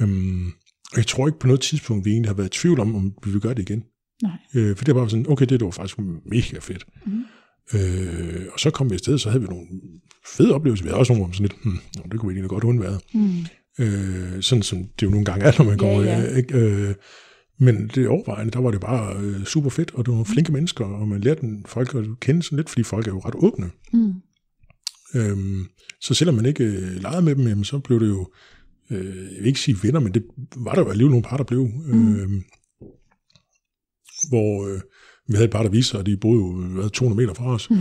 Øhm, 0.00 0.46
og 0.92 0.96
jeg 0.96 1.06
tror 1.06 1.26
ikke 1.26 1.38
på 1.38 1.46
noget 1.46 1.60
tidspunkt, 1.60 2.04
vi 2.04 2.10
egentlig 2.10 2.28
har 2.28 2.34
været 2.36 2.56
i 2.56 2.58
tvivl 2.60 2.80
om, 2.80 2.94
om 2.94 3.12
vi 3.24 3.30
vil 3.30 3.40
gøre 3.40 3.54
det 3.54 3.70
igen. 3.70 3.84
Nej. 4.22 4.32
Øh, 4.54 4.76
for 4.76 4.84
det 4.84 4.94
var 4.94 5.00
bare 5.00 5.10
sådan, 5.10 5.26
okay, 5.28 5.42
det, 5.46 5.60
det 5.60 5.64
var 5.64 5.70
faktisk 5.70 5.98
mega 6.26 6.58
fedt. 6.60 6.84
Mm. 7.06 7.12
Øh, 7.74 8.46
og 8.52 8.60
så 8.60 8.70
kom 8.70 8.90
vi 8.90 8.94
afsted, 8.94 9.18
så 9.18 9.30
havde 9.30 9.42
vi 9.42 9.48
nogle 9.48 9.66
fede 10.36 10.54
oplevelser. 10.54 10.84
Vi 10.84 10.88
havde 10.88 10.98
også 10.98 11.12
nogle, 11.12 11.24
hvor 11.26 11.32
sådan 11.34 11.46
lidt, 11.46 11.62
hmm, 11.64 12.10
det 12.10 12.20
kunne 12.20 12.28
vi 12.28 12.34
egentlig 12.34 12.50
godt 12.50 12.64
undvære. 12.64 12.98
Mm. 13.14 13.30
Øh, 13.80 14.42
sådan 14.42 14.62
som 14.62 14.78
det 14.78 15.02
jo 15.06 15.10
nogle 15.10 15.24
gange 15.24 15.44
er, 15.44 15.52
når 15.58 15.64
man 15.64 15.80
Ja, 15.80 15.86
kommer. 15.86 16.02
ja. 16.02 16.30
Øh, 16.30 16.36
ikke? 16.38 16.58
Øh, 16.58 16.94
men 17.58 17.90
det 17.94 18.08
overvejende, 18.08 18.52
der 18.52 18.58
var 18.60 18.70
det 18.70 18.80
bare 18.80 19.16
øh, 19.22 19.44
super 19.44 19.70
fedt, 19.70 19.90
og 19.94 19.98
det 19.98 20.08
var 20.08 20.14
nogle 20.14 20.26
flinke 20.26 20.52
mennesker, 20.52 20.84
og 20.84 21.08
man 21.08 21.20
lærte 21.20 21.40
den, 21.40 21.64
folk 21.68 21.94
at 21.94 22.04
kende 22.20 22.42
sådan 22.42 22.56
lidt, 22.56 22.68
fordi 22.68 22.82
folk 22.82 23.06
er 23.06 23.10
jo 23.12 23.18
ret 23.18 23.34
åbne. 23.34 23.70
Mm. 23.92 24.12
Øhm, 25.14 25.66
så 26.00 26.14
selvom 26.14 26.34
man 26.34 26.46
ikke 26.46 26.64
øh, 26.64 27.02
legede 27.02 27.22
med 27.22 27.34
dem, 27.34 27.48
jamen, 27.48 27.64
så 27.64 27.78
blev 27.78 28.00
det 28.00 28.08
jo, 28.08 28.30
øh, 28.90 29.06
jeg 29.06 29.38
vil 29.38 29.46
ikke 29.46 29.60
sige 29.60 29.76
venner, 29.82 30.00
men 30.00 30.14
det 30.14 30.24
var 30.56 30.74
der 30.74 30.82
jo 30.82 30.88
alligevel 30.90 31.10
nogle 31.10 31.24
par, 31.28 31.36
der 31.36 31.44
blev. 31.44 31.68
Mm. 31.86 32.14
Øh, 32.14 32.28
hvor 34.28 34.68
øh, 34.68 34.80
vi 35.30 35.34
havde 35.36 35.48
par, 35.48 35.62
der 35.62 35.70
viste 35.70 35.90
sig, 35.90 36.00
at 36.00 36.06
de 36.06 36.16
boede 36.16 36.38
jo 36.40 36.52
hvad, 36.52 36.90
200 36.90 37.22
meter 37.22 37.34
fra 37.34 37.44
os. 37.54 37.70
Mm. 37.70 37.76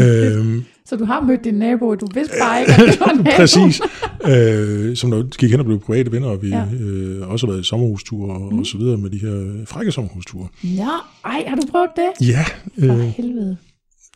øhm, 0.00 0.64
Så 0.88 0.96
du 0.96 1.04
har 1.04 1.20
mødt 1.20 1.44
din 1.44 1.54
nabo, 1.54 1.88
og 1.88 2.00
du 2.00 2.06
vidste 2.14 2.34
bare 2.42 2.60
ikke, 2.60 2.72
at 2.72 2.78
det 2.78 3.00
var 3.00 3.12
nabo. 3.12 3.30
Præcis. 3.36 3.80
Øh, 4.28 4.96
som 4.96 5.10
der 5.10 5.36
gik 5.38 5.50
hen 5.50 5.60
og 5.60 5.66
blev 5.66 5.80
private 5.80 6.12
venner, 6.12 6.28
og 6.28 6.42
vi 6.42 6.48
Ja. 6.48 6.64
øh, 6.80 7.28
også 7.30 7.46
har 7.46 7.52
været 7.52 7.62
i 7.62 7.68
sommerhusture 7.68 8.34
og, 8.34 8.52
Mm. 8.52 8.58
og 8.58 8.66
så 8.66 8.78
videre 8.78 8.98
med 8.98 9.10
de 9.10 9.18
her 9.18 9.64
frække 9.66 9.92
sommerhusture. 9.92 10.48
Ja, 10.64 10.90
ej, 11.24 11.44
har 11.48 11.56
du 11.56 11.62
prøvet 11.70 11.90
det? 11.96 12.28
Ja, 12.28 12.44
For 12.78 12.92
øh, 12.94 13.00
helvede. 13.00 13.56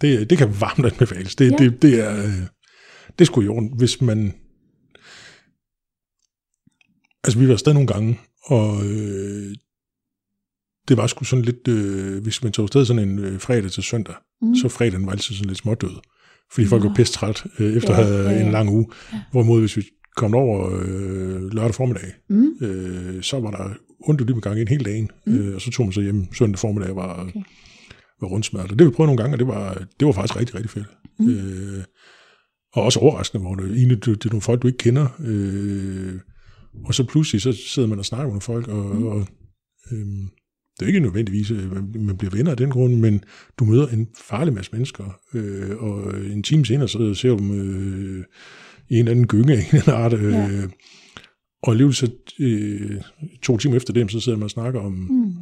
det, 0.01 0.31
det 0.31 0.39
kan 0.39 0.49
varmt 0.61 0.87
anbefales. 0.87 1.35
Det, 1.37 1.51
Ja. 1.51 1.57
det, 1.57 1.83
det 1.83 2.01
er 2.01 2.25
øh, 2.25 2.33
det 3.19 3.27
sgu 3.27 3.41
i 3.43 3.49
orden, 3.49 3.73
hvis 3.79 4.01
man... 4.01 4.35
Altså, 7.25 7.39
vi 7.39 7.47
var 7.47 7.53
afsted 7.53 7.73
nogle 7.73 7.87
gange, 7.87 8.19
og 8.45 8.85
øh, 8.87 9.55
det 10.91 10.97
var 10.99 11.07
sgu 11.07 11.25
sådan 11.25 11.45
lidt... 11.45 11.69
Øh, 11.69 12.23
hvis 12.23 12.43
man 12.43 12.53
tog 12.53 12.63
afsted 12.63 12.85
sådan 12.85 13.09
en 13.09 13.19
øh, 13.19 13.41
fredag 13.41 13.71
til 13.71 13.83
søndag, 13.83 14.15
Mm. 14.43 14.55
så 14.55 14.69
fredagen 14.69 15.07
var 15.07 15.13
altid 15.13 15.35
sådan 15.35 15.49
lidt 15.49 15.59
smådød. 15.59 15.91
Fordi 16.53 16.67
folk 16.67 16.83
Nå. 16.83 16.89
var 16.89 16.95
pisse 16.95 17.13
træt 17.15 17.45
øh, 17.59 17.73
efter 17.77 17.95
Ja, 17.95 18.01
at 18.01 18.07
have 18.07 18.23
ja, 18.23 18.31
ja. 18.31 18.47
en 18.47 18.53
lang 18.53 18.71
uge. 18.71 18.87
Ja. 19.13 19.21
Hvorimod, 19.33 19.61
hvis 19.61 19.77
vi 19.77 19.83
kom 20.17 20.35
over 20.35 20.71
øh, 20.83 21.43
lørdag 21.53 21.75
formiddag, 21.75 22.13
Mm. 22.31 22.51
øh, 22.67 23.23
så 23.23 23.41
var 23.41 23.51
der 23.51 23.75
ondt 24.09 24.21
lige 24.21 24.35
med 24.35 24.43
gang 24.43 24.61
en 24.61 24.69
hel 24.69 24.85
dagen, 24.85 25.11
Mm. 25.27 25.35
øh, 25.35 25.55
og 25.55 25.61
så 25.61 25.71
tog 25.71 25.87
man 25.87 25.93
så 25.93 26.01
hjem 26.01 26.33
søndag 26.35 26.59
formiddag 26.59 26.97
var, 26.97 27.21
Okay. 27.23 27.41
var 28.21 28.29
rundsmert. 28.29 28.73
Og 28.73 28.79
det 28.79 28.87
vi 28.87 28.91
prøvede 28.93 29.09
nogle 29.09 29.23
gange, 29.23 29.35
og 29.35 29.39
det 29.39 29.47
var, 29.47 29.75
det 30.01 30.07
var 30.07 30.13
faktisk 30.13 30.37
rigtig, 30.41 30.55
rigtig 30.55 30.71
fedt. 30.71 30.87
Mm. 31.19 31.29
Øh, 31.31 31.85
og 32.73 32.83
også 32.83 32.99
overraskende, 33.01 33.43
hvor 33.43 33.55
det, 33.55 33.77
egentlig, 33.77 34.05
det, 34.05 34.07
det 34.23 34.25
er 34.25 34.31
nogle 34.31 34.43
folk, 34.43 34.63
du 34.63 34.67
ikke 34.67 34.79
kender, 34.79 35.07
øh, 35.25 36.15
og 36.85 36.95
så 36.95 37.05
pludselig 37.05 37.43
så 37.43 37.53
sidder 37.67 37.89
man 37.89 37.99
og 37.99 38.05
snakker 38.05 38.25
med 38.27 38.31
nogle 38.33 38.41
folk, 38.41 38.69
og, 38.69 38.97
Mm. 38.97 39.07
og 39.07 39.27
øh, 39.93 40.07
det 40.81 40.87
er 40.87 40.87
ikke 40.87 41.01
nødvendigvis, 41.01 41.51
at 41.51 41.57
man, 41.95 42.17
bliver 42.17 42.31
venner 42.37 42.51
af 42.51 42.57
den 42.57 42.71
grund, 42.71 42.95
men 42.95 43.25
du 43.59 43.65
møder 43.65 43.87
en 43.87 44.09
farlig 44.29 44.55
masse 44.55 44.71
mennesker, 44.73 45.05
øh, 45.35 45.77
og 45.79 46.15
en 46.33 46.43
time 46.43 46.67
senere, 46.67 46.89
så 46.89 47.15
ser 47.15 47.29
du 47.31 47.37
dem 47.39 47.61
øh, 47.61 48.25
i 48.89 48.95
en 48.95 48.99
eller 48.99 49.11
anden 49.11 49.27
gynge 49.27 49.53
af 49.53 49.59
en 49.59 49.65
eller 49.77 49.95
anden 49.95 50.05
art, 50.05 50.13
øh, 50.13 50.33
Ja. 50.33 50.63
og 51.63 51.71
alligevel 51.73 51.95
så 51.95 52.11
øh, 52.41 52.91
to 53.43 53.57
timer 53.57 53.77
efter 53.77 53.93
det, 53.93 54.13
så 54.13 54.21
sidder 54.21 54.39
man 54.39 54.45
og 54.45 54.51
snakker 54.51 54.81
om, 54.81 54.93
mm. 54.93 55.33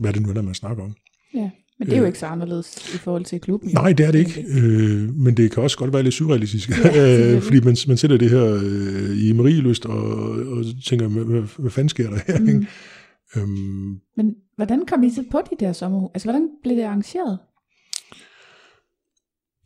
Hvad 0.00 0.12
det 0.12 0.22
nu 0.22 0.28
er, 0.28 0.42
man 0.42 0.54
snakker 0.54 0.84
om. 0.84 0.94
Ja, 1.34 1.50
men 1.78 1.86
det 1.88 1.92
er 1.92 1.96
jo 1.96 2.02
Øh. 2.02 2.08
ikke 2.08 2.18
så 2.18 2.26
anderledes 2.26 2.94
i 2.94 2.98
forhold 2.98 3.24
til 3.24 3.40
klubben. 3.40 3.70
Nej, 3.74 3.92
det 3.92 4.06
er 4.06 4.10
det 4.12 4.18
ikke, 4.18 4.44
øh, 4.48 5.14
men 5.14 5.36
det 5.36 5.50
kan 5.50 5.62
også 5.62 5.78
godt 5.78 5.92
være 5.92 6.02
lidt 6.02 6.14
surrealistisk, 6.14 6.70
Ja, 6.84 7.32
øh, 7.34 7.42
fordi 7.42 7.60
man, 7.60 7.76
man 7.88 7.96
sætter 7.96 8.16
det 8.16 8.30
her 8.30 8.60
øh, 8.64 9.28
i 9.28 9.32
Marielyst 9.32 9.86
og, 9.86 10.04
og 10.30 10.64
tænker, 10.84 11.08
hvad, 11.08 11.42
hvad, 11.58 11.70
fanden 11.70 11.88
sker 11.88 12.10
der 12.10 12.18
her? 12.26 12.38
Mm. 12.40 12.46
Mm. 12.46 12.66
Øhm, 13.36 14.00
Men 14.16 14.34
hvordan 14.56 14.86
kom 14.86 15.02
I 15.02 15.10
så 15.10 15.24
på 15.30 15.40
de 15.50 15.64
der 15.64 15.72
sommerhus? 15.72 16.10
Altså, 16.14 16.26
hvordan 16.26 16.48
blev 16.62 16.76
det 16.76 16.82
arrangeret? 16.82 17.38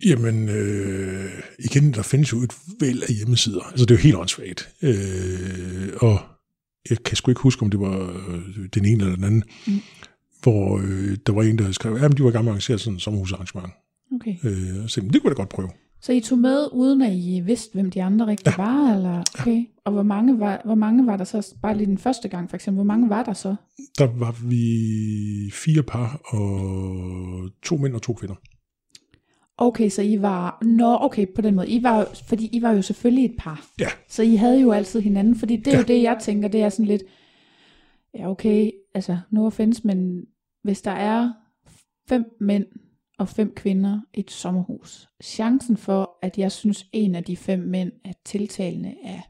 Jamen, 0.06 0.48
øh, 0.48 1.30
igen, 1.58 1.94
der 1.94 2.02
findes 2.02 2.32
jo 2.32 2.38
et 2.38 2.52
væld 2.80 3.02
af 3.02 3.14
hjemmesider. 3.14 3.60
Altså, 3.62 3.84
det 3.86 3.90
er 3.90 3.98
jo 3.98 4.02
helt 4.02 4.16
åndssvagt. 4.16 4.74
Øh, 4.82 5.88
og 6.00 6.20
jeg 6.90 7.02
kan 7.02 7.16
sgu 7.16 7.30
ikke 7.30 7.40
huske, 7.40 7.62
om 7.62 7.70
det 7.70 7.80
var 7.80 8.24
øh, 8.28 8.68
den 8.74 8.84
ene 8.84 9.02
eller 9.04 9.14
den 9.16 9.24
anden, 9.24 9.42
Mm. 9.66 9.72
mm. 9.72 9.80
hvor 10.42 10.78
øh, 10.78 11.16
der 11.26 11.32
var 11.32 11.42
en, 11.42 11.58
der 11.58 11.72
skrev, 11.72 11.94
at 11.96 12.16
de 12.18 12.22
var 12.22 12.28
i 12.28 12.32
gang 12.32 12.44
med 12.44 12.50
at 12.50 12.54
arrangere 12.54 12.78
sådan 12.78 12.96
et 12.96 13.02
sommerhusarrangement. 13.02 13.72
Okay. 14.14 14.34
Øh, 14.44 14.88
så 14.88 15.00
det 15.00 15.10
kunne 15.10 15.20
jeg 15.30 15.36
da 15.36 15.42
godt 15.42 15.48
prøve. 15.48 15.70
Så 16.02 16.12
I 16.12 16.20
tog 16.20 16.38
med, 16.38 16.68
uden 16.72 17.02
at 17.02 17.12
I 17.12 17.40
vidste, 17.40 17.74
hvem 17.74 17.90
de 17.90 18.02
andre 18.02 18.26
rigtig 18.26 18.46
ja. 18.58 18.62
var? 18.62 18.94
Eller? 18.94 19.22
Okay. 19.40 19.64
Og 19.84 19.92
hvor 19.92 20.02
mange, 20.02 20.40
var, 20.40 20.62
hvor 20.64 20.74
mange 20.74 21.06
var 21.06 21.16
der 21.16 21.24
så, 21.24 21.54
bare 21.62 21.76
lige 21.76 21.86
den 21.86 21.98
første 21.98 22.28
gang 22.28 22.50
for 22.50 22.56
eksempel, 22.56 22.76
hvor 22.76 22.84
mange 22.84 23.08
var 23.08 23.22
der 23.22 23.32
så? 23.32 23.54
Der 23.98 24.06
var 24.18 24.36
vi 24.48 25.50
fire 25.52 25.82
par, 25.82 26.20
og 26.24 27.50
to 27.62 27.76
mænd 27.76 27.94
og 27.94 28.02
to 28.02 28.12
kvinder. 28.12 28.34
Okay, 29.58 29.88
så 29.88 30.02
I 30.02 30.22
var, 30.22 30.58
nå 30.62 30.98
okay, 31.00 31.26
på 31.34 31.40
den 31.40 31.54
måde, 31.54 31.68
I 31.68 31.82
var, 31.82 32.08
fordi 32.28 32.48
I 32.52 32.62
var 32.62 32.72
jo 32.72 32.82
selvfølgelig 32.82 33.24
et 33.24 33.34
par. 33.38 33.66
Ja. 33.80 33.88
Så 34.08 34.22
I 34.22 34.34
havde 34.34 34.60
jo 34.60 34.72
altid 34.72 35.00
hinanden, 35.00 35.36
fordi 35.36 35.56
det 35.56 35.66
er 35.66 35.72
ja. 35.72 35.78
jo 35.78 35.84
det, 35.84 36.02
jeg 36.02 36.18
tænker, 36.20 36.48
det 36.48 36.62
er 36.62 36.68
sådan 36.68 36.86
lidt, 36.86 37.02
ja 38.14 38.30
okay, 38.30 38.70
altså 38.94 39.18
no 39.30 39.46
offense, 39.46 39.80
men 39.84 40.22
hvis 40.62 40.82
der 40.82 40.90
er 40.90 41.32
fem 42.08 42.24
mænd 42.40 42.64
og 43.20 43.28
fem 43.28 43.54
kvinder 43.54 44.00
et 44.14 44.30
sommerhus, 44.30 45.08
chancen 45.22 45.76
for, 45.76 46.18
at 46.22 46.38
jeg 46.38 46.52
synes, 46.52 46.86
en 46.92 47.14
af 47.14 47.24
de 47.24 47.36
fem 47.36 47.58
mænd 47.58 47.92
er 48.04 48.12
tiltalende, 48.24 48.94
er 49.04 49.20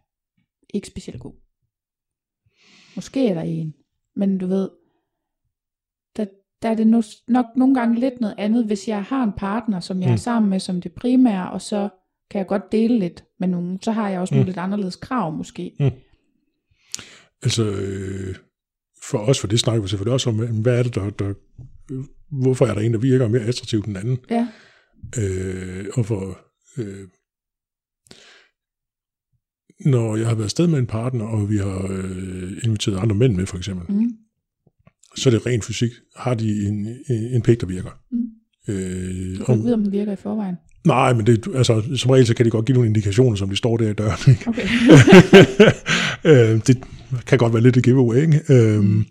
ikke 0.74 0.86
specielt 0.86 1.20
god. 1.20 1.34
Måske 2.96 3.28
er 3.28 3.34
der 3.34 3.42
en, 3.42 3.74
men 4.16 4.38
du 4.38 4.46
ved, 4.46 4.70
der, 6.16 6.24
der 6.62 6.68
er 6.68 6.74
det 6.74 6.86
no, 6.86 7.02
nok 7.28 7.46
nogle 7.56 7.74
gange 7.74 8.00
lidt 8.00 8.20
noget 8.20 8.34
andet, 8.38 8.66
hvis 8.66 8.88
jeg 8.88 9.04
har 9.04 9.22
en 9.24 9.32
partner, 9.36 9.80
som 9.80 10.00
jeg 10.02 10.08
er 10.08 10.12
Mm. 10.12 10.16
sammen 10.18 10.50
med 10.50 10.60
som 10.60 10.80
det 10.80 10.92
primære, 10.92 11.50
og 11.50 11.62
så 11.62 11.88
kan 12.30 12.38
jeg 12.38 12.46
godt 12.46 12.72
dele 12.72 12.98
lidt 12.98 13.24
med 13.40 13.48
nogen, 13.48 13.82
så 13.82 13.92
har 13.92 14.08
jeg 14.08 14.20
også 14.20 14.34
nogle 14.34 14.44
Mm. 14.44 14.46
lidt 14.46 14.58
anderledes 14.58 14.96
krav 14.96 15.32
måske. 15.32 15.72
Altså, 17.42 17.64
øh, 17.64 18.34
for 19.10 19.18
os, 19.18 19.40
for 19.40 19.46
det 19.46 19.60
snakker 19.60 19.82
vi 19.82 19.88
selvfølgelig 19.88 20.12
også 20.12 20.30
om, 20.30 20.36
hvad 20.36 20.78
er 20.78 20.82
det, 20.82 20.94
der, 20.94 21.10
der 21.10 21.32
hvorfor 22.42 22.66
er 22.66 22.74
der 22.74 22.80
en, 22.80 22.92
der 22.92 22.98
virker 22.98 23.28
mere 23.28 23.42
attraktiv 23.42 23.78
end 23.78 23.86
den 23.86 23.96
anden? 23.96 24.18
Ja. 24.30 24.48
Øh, 25.18 25.86
og 25.94 26.06
for, 26.06 26.38
øh, 26.78 27.06
når 29.86 30.16
jeg 30.16 30.26
har 30.26 30.34
været 30.34 30.44
afsted 30.44 30.66
med 30.66 30.78
en 30.78 30.86
partner, 30.86 31.24
og 31.24 31.50
vi 31.50 31.56
har 31.56 31.86
øh, 31.90 32.52
inviteret 32.64 32.98
andre 32.98 33.16
mænd 33.16 33.34
med, 33.36 33.46
for 33.46 33.56
eksempel, 33.56 33.94
Mm. 33.96 34.10
så 35.16 35.28
er 35.28 35.30
det 35.32 35.46
ren 35.46 35.62
fysik. 35.62 35.90
Har 36.16 36.34
de 36.34 36.66
en, 36.66 36.86
en, 37.10 37.34
en 37.34 37.42
pæk, 37.42 37.60
der 37.60 37.66
virker? 37.66 37.90
Mm. 38.12 38.18
Øh, 38.68 39.38
Du 39.38 39.44
kan 39.44 39.54
ikke 39.54 39.64
vide, 39.64 39.74
om 39.74 39.82
den 39.82 39.92
virker 39.92 40.12
i 40.12 40.16
forvejen. 40.16 40.54
nej, 40.86 41.12
men 41.12 41.26
det, 41.26 41.48
altså, 41.54 41.82
som 41.96 42.10
regel 42.10 42.26
så 42.26 42.34
kan 42.34 42.46
de 42.46 42.50
godt 42.50 42.66
give 42.66 42.74
nogle 42.74 42.88
indikationer, 42.88 43.36
som 43.36 43.48
de 43.50 43.56
står 43.56 43.76
der 43.76 43.90
i 43.90 43.92
døren. 43.92 44.18
Ikke? 44.28 44.48
Okay. 44.48 44.66
øh, 46.54 46.60
det 46.66 46.78
kan 47.26 47.38
godt 47.38 47.52
være 47.52 47.62
lidt 47.62 47.76
et 47.76 47.84
giveaway, 47.84 48.16
ikke? 48.22 48.42
Øh, 48.48 48.80
Mm. 48.84 49.04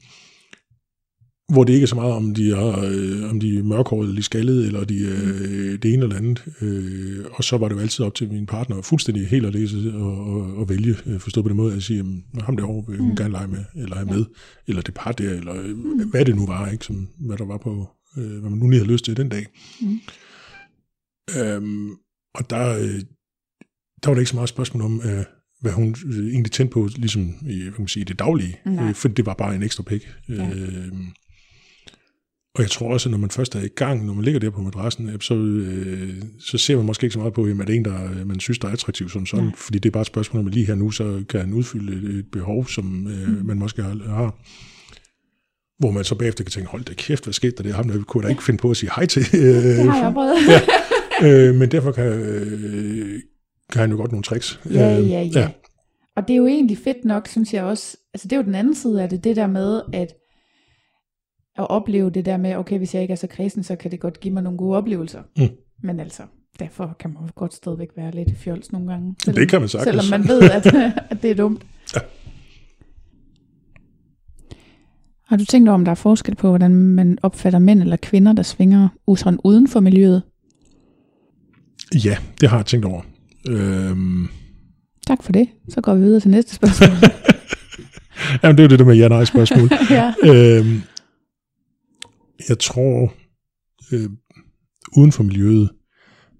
hvor 1.53 1.63
det 1.63 1.73
ikke 1.73 1.83
er 1.83 1.87
så 1.87 1.95
meget, 1.95 2.13
om 2.13 2.33
de 2.35 2.51
er, 2.51 2.79
øh, 2.91 3.29
om 3.29 3.39
de 3.39 3.57
er 3.59 3.63
mørkhårede, 3.63 4.03
eller 4.09 4.13
de 4.15 4.19
er 4.19 4.23
skaldede, 4.23 4.65
eller 4.67 4.83
de 4.83 4.95
øh, 4.99 5.79
det 5.83 5.93
ene 5.93 6.03
eller 6.03 6.15
andet. 6.15 6.43
Øh, 6.61 7.25
og 7.31 7.43
så 7.43 7.57
var 7.57 7.67
det 7.67 7.75
jo 7.75 7.79
altid 7.81 8.05
op 8.05 8.15
til 8.15 8.31
min 8.31 8.45
partner 8.45 8.81
fuldstændig 8.81 9.27
helt 9.27 9.45
at 9.45 9.53
læse 9.53 9.93
og, 9.95 10.17
og, 10.27 10.57
og 10.57 10.69
vælge, 10.69 10.95
øh, 11.05 11.19
forstået 11.19 11.43
på 11.43 11.49
den 11.49 11.57
måde, 11.57 11.75
at 11.75 11.83
sige, 11.83 11.97
jamen, 11.97 12.23
ham 12.39 12.57
derovre 12.57 12.91
vil 12.91 12.99
hun 12.99 13.09
Mm. 13.09 13.15
gerne 13.15 13.31
lege 13.31 13.47
med, 13.47 13.65
eller 13.75 13.95
have 13.95 14.07
med, 14.07 14.25
eller 14.67 14.81
det 14.81 14.93
par 14.93 15.11
der, 15.11 15.29
eller 15.31 15.55
øh, 15.63 16.09
hvad 16.09 16.25
det 16.25 16.35
nu 16.35 16.45
var, 16.45 16.69
ikke? 16.71 16.85
Som, 16.85 17.07
hvad 17.19 17.37
der 17.37 17.45
var 17.45 17.57
på, 17.57 17.89
øh, 18.17 18.31
hvad 18.39 18.49
man 18.49 18.59
nu 18.59 18.69
lige 18.69 18.79
havde 18.79 18.91
lyst 18.91 19.05
til 19.05 19.17
den 19.17 19.29
dag. 19.29 19.45
Mm. 19.81 19.99
Øhm, 21.39 21.89
og 22.35 22.49
der, 22.49 22.69
øh, 22.79 23.01
der 24.03 24.07
var 24.09 24.13
det 24.13 24.21
ikke 24.21 24.29
så 24.29 24.35
meget 24.35 24.49
spørgsmål 24.49 24.83
om, 24.83 25.01
øh, 25.05 25.23
hvad 25.61 25.71
hun 25.71 25.95
øh, 26.05 26.27
egentlig 26.27 26.51
tændte 26.51 26.73
på, 26.73 26.89
ligesom 26.95 27.21
i 27.49 27.61
hvad 27.61 27.71
kan 27.71 27.81
man 27.81 27.87
sige, 27.87 28.05
det 28.05 28.19
daglige, 28.19 28.59
øh, 28.67 28.93
for 28.93 29.07
det 29.07 29.25
var 29.25 29.33
bare 29.33 29.55
en 29.55 29.63
ekstra 29.63 29.83
pæk. 29.83 30.07
Ja. 30.29 30.33
Øh, 30.49 30.91
og 32.55 32.61
jeg 32.61 32.69
tror 32.71 32.93
også, 32.93 33.09
at 33.09 33.11
når 33.11 33.17
man 33.17 33.29
først 33.29 33.55
er 33.55 33.61
i 33.61 33.67
gang, 33.67 34.05
når 34.05 34.13
man 34.13 34.23
ligger 34.25 34.39
der 34.39 34.49
på 34.49 34.61
madrassen, 34.61 35.09
øh, 35.09 35.19
så, 35.21 35.35
øh, 35.35 36.13
så 36.39 36.57
ser 36.57 36.75
man 36.77 36.85
måske 36.85 37.05
ikke 37.05 37.13
så 37.13 37.19
meget 37.19 37.33
på, 37.33 37.47
jamen, 37.47 37.61
er 37.61 37.65
det 37.65 37.75
en, 37.75 37.85
der 37.85 38.11
øh, 38.11 38.27
man 38.27 38.39
synes, 38.39 38.59
der 38.59 38.67
er 38.67 38.71
attraktiv 38.71 39.09
som 39.09 39.25
sådan, 39.25 39.51
fordi 39.57 39.79
det 39.79 39.89
er 39.89 39.91
bare 39.91 40.01
et 40.01 40.07
spørgsmål 40.07 40.39
om, 40.41 40.47
at 40.47 40.53
lige 40.53 40.65
her 40.65 40.75
nu, 40.75 40.91
så 40.91 41.23
kan 41.29 41.39
han 41.39 41.53
udfylde 41.53 42.19
et, 42.19 42.25
behov, 42.31 42.67
som 42.67 43.07
øh, 43.07 43.27
Mm. 43.39 43.45
man 43.45 43.59
måske 43.59 43.83
har. 43.83 44.35
Hvor 45.79 45.91
man 45.91 46.03
så 46.03 46.15
bagefter 46.15 46.43
kan 46.43 46.51
tænke, 46.51 46.69
hold 46.69 46.83
da 46.85 46.93
kæft, 46.93 47.23
hvad 47.23 47.33
skete 47.33 47.53
der 47.57 47.63
det? 47.63 47.73
Ham 47.73 47.87
der 47.89 48.03
kunne 48.03 48.23
da 48.23 48.27
ikke 48.29 48.43
finde 48.43 48.57
på 48.61 48.71
at 48.71 48.77
sige 48.77 48.89
hej 48.95 49.05
til. 49.05 49.31
Det 49.31 49.85
har 49.91 50.03
jeg 50.03 50.13
prøvet. 51.21 51.49
øh, 51.49 51.55
men 51.55 51.71
derfor 51.71 51.91
kan, 51.91 52.05
øh, 52.05 53.19
kan 53.69 53.79
han 53.81 53.91
jo 53.91 53.97
godt 53.97 54.11
nogle 54.11 54.23
tricks. 54.23 54.59
Ja, 54.71 54.99
Øh, 54.99 55.09
ja, 55.09 55.21
ja. 55.21 55.49
Og 56.15 56.27
det 56.27 56.33
er 56.33 56.37
jo 56.37 56.47
egentlig 56.47 56.77
fedt 56.77 57.05
nok, 57.05 57.27
synes 57.27 57.53
jeg 57.53 57.63
også. 57.63 57.97
Altså 58.13 58.27
det 58.27 58.33
er 58.33 58.37
jo 58.37 58.43
den 58.43 58.55
anden 58.55 58.75
side 58.75 59.03
af 59.03 59.09
det, 59.09 59.23
det 59.23 59.35
der 59.35 59.47
med 59.47 59.81
at, 59.93 60.13
at 61.57 61.69
opleve 61.69 62.09
det 62.09 62.25
der 62.25 62.37
med, 62.37 62.55
okay, 62.55 62.77
hvis 62.77 62.93
jeg 62.93 63.01
ikke 63.01 63.11
er 63.11 63.15
så 63.15 63.27
kristen, 63.27 63.63
så 63.63 63.75
kan 63.75 63.91
det 63.91 63.99
godt 63.99 64.19
give 64.19 64.33
mig 64.33 64.43
nogle 64.43 64.57
gode 64.57 64.77
oplevelser. 64.77 65.21
Mm. 65.37 65.47
Men 65.83 65.99
altså, 65.99 66.23
derfor 66.59 66.95
kan 66.99 67.13
man 67.13 67.29
godt 67.35 67.53
stadigvæk 67.53 67.89
være 67.95 68.11
lidt 68.11 68.37
fjols 68.37 68.71
nogle 68.71 68.91
gange. 68.91 69.15
Det 69.25 69.49
kan 69.49 69.59
man 69.59 69.69
sagtens. 69.69 70.05
Selvom 70.05 70.19
man 70.19 70.27
ved, 70.27 70.41
at, 70.51 70.65
at 71.11 71.21
det 71.21 71.31
er 71.31 71.35
dumt. 71.35 71.65
Ja. 71.95 71.99
Har 75.25 75.37
du 75.37 75.45
tænkt 75.45 75.69
over, 75.69 75.73
om 75.73 75.85
der 75.85 75.91
er 75.91 75.95
forskel 75.95 76.35
på, 76.35 76.49
hvordan 76.49 76.71
man 76.71 77.17
opfatter 77.23 77.59
mænd 77.59 77.81
eller 77.81 77.97
kvinder, 77.97 78.33
der 78.33 78.43
svinger 78.43 78.89
sådan 79.15 79.39
uden 79.43 79.67
for 79.67 79.79
miljøet? 79.79 80.21
Ja, 82.05 82.17
det 82.41 82.49
har 82.49 82.57
jeg 82.57 82.65
tænkt 82.65 82.85
over. 82.85 83.01
Øhm, 83.47 84.27
Tak 85.09 85.23
for 85.23 85.31
det. 85.31 85.47
Så 85.69 85.81
går 85.81 85.95
vi 85.95 86.01
videre 86.01 86.19
til 86.19 86.29
næste 86.29 86.55
spørgsmål. 86.55 86.89
jamen, 88.43 88.57
det 88.57 88.59
er 88.59 88.63
jo 88.63 88.69
det 88.69 88.79
der 88.79 88.85
med 88.85 88.95
ja-nej-spørgsmål. 88.95 89.69
ja. 89.97 90.13
øhm, 90.23 90.81
jeg 92.49 92.59
tror, 92.59 93.13
øh, 93.91 94.09
uden 94.97 95.11
for 95.11 95.23
miljøet, 95.23 95.69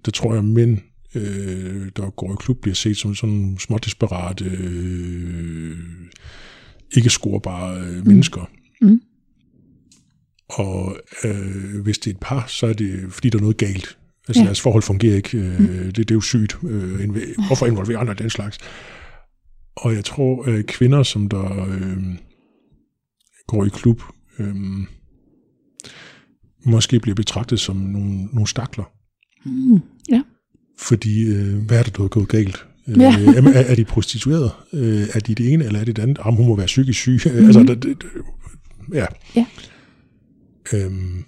der 0.06 0.12
tror 0.12 0.34
jeg, 0.34 0.43
mænd, 0.43 0.78
øh, 1.16 1.89
der 1.95 2.10
går 2.10 2.34
i 2.34 2.36
klub, 2.39 2.62
bliver 2.62 2.76
set 2.76 2.97
som 2.97 3.16
sådan 3.16 3.36
nogle 3.36 3.60
små 3.60 3.78
desperate, 3.78 4.45
øh, 4.45 5.78
ikke 6.95 7.10
scorebare 7.10 7.82
øh, 7.82 8.08
mennesker. 8.08 8.50
Mm. 8.82 9.02
Og 10.50 10.97
øh, 11.24 11.82
hvis 11.84 11.97
det 11.97 12.08
er 12.08 12.14
et 12.14 12.20
par, 12.22 12.45
så 12.47 12.68
er 12.68 12.74
det, 12.74 13.14
fordi 13.14 13.30
der 13.30 13.38
er 13.38 13.41
noget 13.41 13.58
galt. 13.58 13.99
Altså 14.30 14.42
Ja. 14.42 14.46
deres 14.46 14.62
forhold 14.62 14.84
fungerer 14.84 15.16
ikke. 15.16 15.38
Øh, 15.38 15.60
det, 15.86 15.96
det 15.98 16.12
er 16.12 16.16
jo 16.16 16.22
sygt. 16.22 16.58
Øh, 16.64 17.00
inv- 17.00 17.48
hvorfor 17.48 17.66
involvere 17.66 17.98
andre 17.98 18.14
den 18.14 18.30
slags? 18.30 18.58
Og 19.78 19.94
jeg 19.96 20.06
tror, 20.06 20.50
øh, 20.50 20.64
kvinder, 20.64 21.04
som 21.04 21.30
der 21.30 21.66
øh, 21.66 21.98
går 23.48 23.66
i 23.66 23.70
klub, 23.70 24.02
øh, 24.40 24.56
måske 26.66 27.00
bliver 27.00 27.16
betragtet 27.16 27.60
som 27.60 27.76
nogle, 27.76 28.26
nogle 28.26 28.48
stakler. 28.48 28.92
Mm. 29.46 29.80
Ja. 30.12 30.22
Fordi, 30.80 31.22
øh, 31.24 31.58
hvad 31.68 31.80
er 31.80 31.84
det, 31.84 31.98
der 31.98 32.04
er 32.04 32.08
gået 32.08 32.28
galt? 32.28 32.66
Øh, 32.88 32.98
Ja. 33.00 33.14
er, 33.36 33.42
er 33.54 33.76
de 33.76 33.86
prostitueret? 33.86 34.52
Øh, 34.74 35.08
er 35.14 35.20
de 35.20 35.36
det 35.36 35.54
ene, 35.54 35.66
eller 35.66 35.80
er 35.80 35.84
det 35.86 35.96
det 35.96 36.02
andet? 36.02 36.20
Jamen, 36.26 36.38
hun 36.38 36.48
må 36.48 36.56
være 36.56 36.66
psykisk 36.66 37.00
syg. 37.00 37.20
Mm. 37.26 37.32
Mhm. 37.36 37.46
altså, 37.46 37.60
det, 37.64 37.84
det, 37.84 38.02
det- 38.02 38.10
ja. 38.94 39.06
Ja. 39.36 39.46
Øhm, 40.74 41.24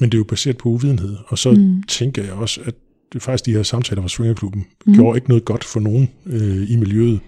men 0.00 0.10
det 0.10 0.14
er 0.14 0.18
jo 0.18 0.24
baseret 0.24 0.56
på 0.58 0.68
uvidenhed. 0.68 1.16
Og 1.26 1.38
så 1.38 1.52
Mm. 1.52 1.82
tænker 1.82 2.22
jeg 2.22 2.32
også, 2.32 2.60
at 2.64 2.74
det 3.12 3.22
faktisk 3.22 3.46
de 3.46 3.52
her 3.52 3.62
samtaler 3.62 4.02
fra 4.02 4.08
Swingerklubben 4.08 4.66
Mm. 4.86 4.94
gjorde 4.94 5.16
ikke 5.18 5.28
noget 5.28 5.44
godt 5.44 5.64
for 5.64 5.80
nogen 5.80 6.08
øh, 6.26 6.70
i 6.70 6.76
miljøet. 6.76 7.20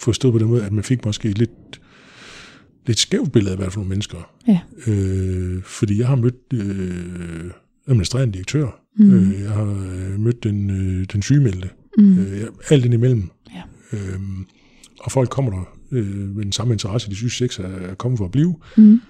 Forstået 0.00 0.32
på 0.32 0.38
den 0.38 0.48
måde, 0.48 0.64
at 0.64 0.72
man 0.72 0.84
fik 0.84 1.04
måske 1.04 1.28
et 1.28 1.38
lidt, 1.38 1.80
lidt 2.86 2.98
skævt 2.98 3.32
billede 3.32 3.50
af, 3.52 3.58
hvad 3.58 3.66
er 3.66 3.70
for 3.70 3.78
nogle 3.80 3.88
mennesker. 3.88 4.30
Ja. 4.48 4.60
Øh, 4.86 5.62
fordi 5.62 5.98
jeg 5.98 6.06
har 6.08 6.16
mødt 6.16 6.34
øh, 6.52 7.50
administrerende 7.86 8.34
direktør. 8.34 8.82
Mm. 8.96 9.10
Øh, 9.14 9.40
jeg 9.40 9.50
har 9.50 9.64
øh, 9.64 10.20
mødt 10.20 10.44
den, 10.44 10.70
øh, 10.70 11.06
den 11.12 11.22
sygemeldte. 11.22 11.70
Mm. 11.98 12.18
Øh, 12.18 12.46
alt 12.70 12.84
ind 12.84 12.94
imellem. 12.94 13.30
Ja. 13.54 13.62
Øhm, 13.92 14.46
og 15.00 15.12
folk 15.12 15.28
kommer 15.30 15.50
der 15.52 15.76
øh, 15.92 16.36
med 16.36 16.44
den 16.44 16.52
samme 16.52 16.72
interesse. 16.74 17.10
De 17.10 17.14
synes, 17.16 17.32
sex 17.32 17.58
er, 17.58 17.62
er 17.68 17.94
kommet 17.94 18.18
for 18.18 18.24
at 18.24 18.30
blive. 18.30 18.54
Mm. 18.76 19.00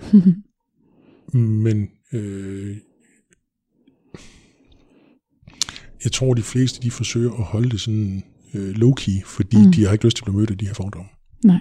Men 1.65 1.89
øh, 2.13 2.77
jeg 6.05 6.13
tror, 6.13 6.35
de 6.35 6.43
fleste 6.43 6.83
de 6.83 6.91
forsøger 6.91 7.33
at 7.33 7.45
holde 7.45 7.71
det 7.71 7.81
sådan 7.81 8.23
øh, 8.55 8.71
low-key, 8.75 9.25
fordi 9.25 9.57
Mm. 9.57 9.65
mm. 9.65 9.73
de 9.73 9.85
har 9.85 9.93
ikke 9.93 10.05
lyst 10.05 10.17
til 10.17 10.23
at 10.23 10.25
blive 10.25 10.37
mødt 10.39 10.51
af 10.51 10.59
de 10.59 10.67
her 10.67 10.75
fordomme. 10.75 11.09
Nej. 11.45 11.61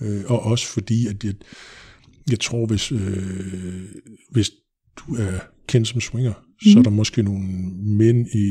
Øh, 0.00 0.24
og 0.26 0.42
også 0.42 0.66
fordi, 0.66 1.06
at 1.06 1.24
jeg, 1.24 1.34
jeg 2.30 2.40
tror, 2.40 2.66
hvis, 2.66 2.92
øh, 2.92 3.84
hvis 4.30 4.50
du 4.96 5.14
er 5.14 5.38
kendt 5.68 5.88
som 5.88 6.00
swinger, 6.00 6.32
mm. 6.32 6.72
så 6.72 6.78
er 6.78 6.82
der 6.82 6.90
måske 6.90 7.22
nogle 7.22 7.44
mænd 7.96 8.26
i, 8.34 8.46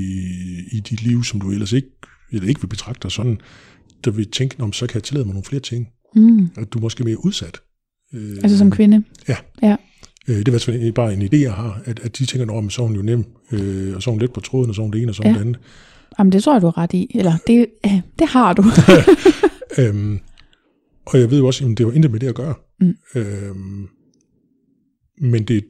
i 0.71 0.79
dit 0.79 1.03
liv, 1.03 1.23
som 1.23 1.41
du 1.41 1.51
ellers 1.51 1.71
ikke, 1.73 1.87
eller 2.31 2.47
ikke 2.47 2.61
vil 2.61 2.67
betragte 2.67 3.03
dig 3.03 3.11
sådan, 3.11 3.37
der 4.05 4.11
vil 4.11 4.31
tænke, 4.31 4.63
om 4.63 4.73
så 4.73 4.87
kan 4.87 4.95
jeg 4.95 5.03
tillade 5.03 5.25
mig 5.25 5.33
nogle 5.33 5.45
flere 5.45 5.61
ting. 5.61 5.87
Mm. 6.15 6.49
At 6.57 6.73
du 6.73 6.77
er 6.77 6.81
måske 6.81 7.03
mere 7.03 7.25
udsat. 7.25 7.59
Øh, 8.13 8.37
Altså 8.43 8.57
som 8.57 8.71
kvinde. 8.71 9.03
Øh, 10.27 10.35
det 10.35 10.47
er 10.47 10.49
i 10.49 10.51
hvert 10.51 10.63
fald 10.63 10.93
bare 10.93 11.13
en 11.13 11.21
idé, 11.21 11.37
jeg 11.37 11.53
har, 11.53 11.81
at, 11.85 11.99
at 11.99 12.17
de 12.17 12.25
tænker, 12.25 12.57
at 12.57 12.71
så 12.71 12.81
er 12.81 12.87
hun 12.87 12.95
jo 12.95 13.01
nem, 13.01 13.25
øh, 13.51 13.95
og 13.95 14.03
så 14.03 14.09
er 14.09 14.11
hun 14.11 14.21
let 14.21 14.33
på 14.33 14.39
tråden, 14.39 14.69
og 14.69 14.75
så 14.75 14.81
er 14.81 14.83
hun 14.83 14.93
det 14.93 15.01
ene, 15.01 15.11
og 15.11 15.15
så 15.15 15.23
er 15.23 15.27
hun 15.27 15.33
Ja. 15.35 15.39
det 15.39 15.45
andet. 15.45 15.61
Jamen 16.19 16.31
det 16.31 16.43
tror 16.43 16.53
jeg, 16.53 16.61
du 16.61 16.65
har 16.67 16.77
ret 16.77 16.93
i. 16.93 17.11
Eller 17.15 17.33
det, 17.47 17.67
øh, 17.85 18.01
det 18.19 18.27
har 18.27 18.53
du. 18.53 18.63
Øhm, 19.79 20.19
og 21.05 21.19
jeg 21.19 21.31
ved 21.31 21.37
jo 21.37 21.47
også, 21.47 21.65
at 21.65 21.77
det 21.77 21.85
var 21.85 21.91
intet 21.91 22.11
med 22.11 22.19
det 22.19 22.27
at 22.27 22.35
gøre. 22.35 22.53
Mm. 22.79 22.95
Øhm, 23.15 23.87
men 25.21 25.43
det, 25.43 25.65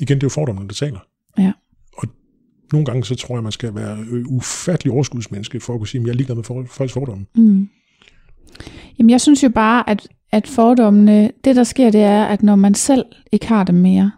igen, 0.00 0.16
det 0.16 0.22
er 0.22 0.26
jo 0.26 0.28
fordommene, 0.28 0.68
der 0.68 0.74
taler. 0.74 0.98
Ja. 1.38 1.52
Og 1.96 2.08
nogle 2.72 2.84
gange, 2.86 3.04
så 3.04 3.14
tror 3.14 3.36
jeg, 3.36 3.42
man 3.42 3.52
skal 3.52 3.74
være 3.74 3.98
ufattelig 4.28 4.92
overskudsmenneske, 4.92 5.60
for 5.60 5.74
at 5.74 5.80
kunne 5.80 5.88
sige, 5.88 6.00
at 6.00 6.06
jeg 6.06 6.12
er 6.12 6.16
ligeglad 6.16 6.36
med 6.36 6.44
folks 6.66 6.92
fordomme. 6.92 7.26
Mm. 7.36 7.68
Jamen 8.98 9.10
jeg 9.10 9.20
synes 9.20 9.42
jo 9.42 9.48
bare, 9.48 9.90
at, 9.90 10.08
at 10.32 10.46
fordommene, 10.46 11.30
det 11.44 11.56
der 11.56 11.64
sker, 11.64 11.90
det 11.90 12.02
er, 12.02 12.24
at 12.24 12.42
når 12.42 12.56
man 12.56 12.74
selv 12.74 13.04
ikke 13.32 13.48
har 13.48 13.64
dem 13.64 13.74
mere, 13.74 14.10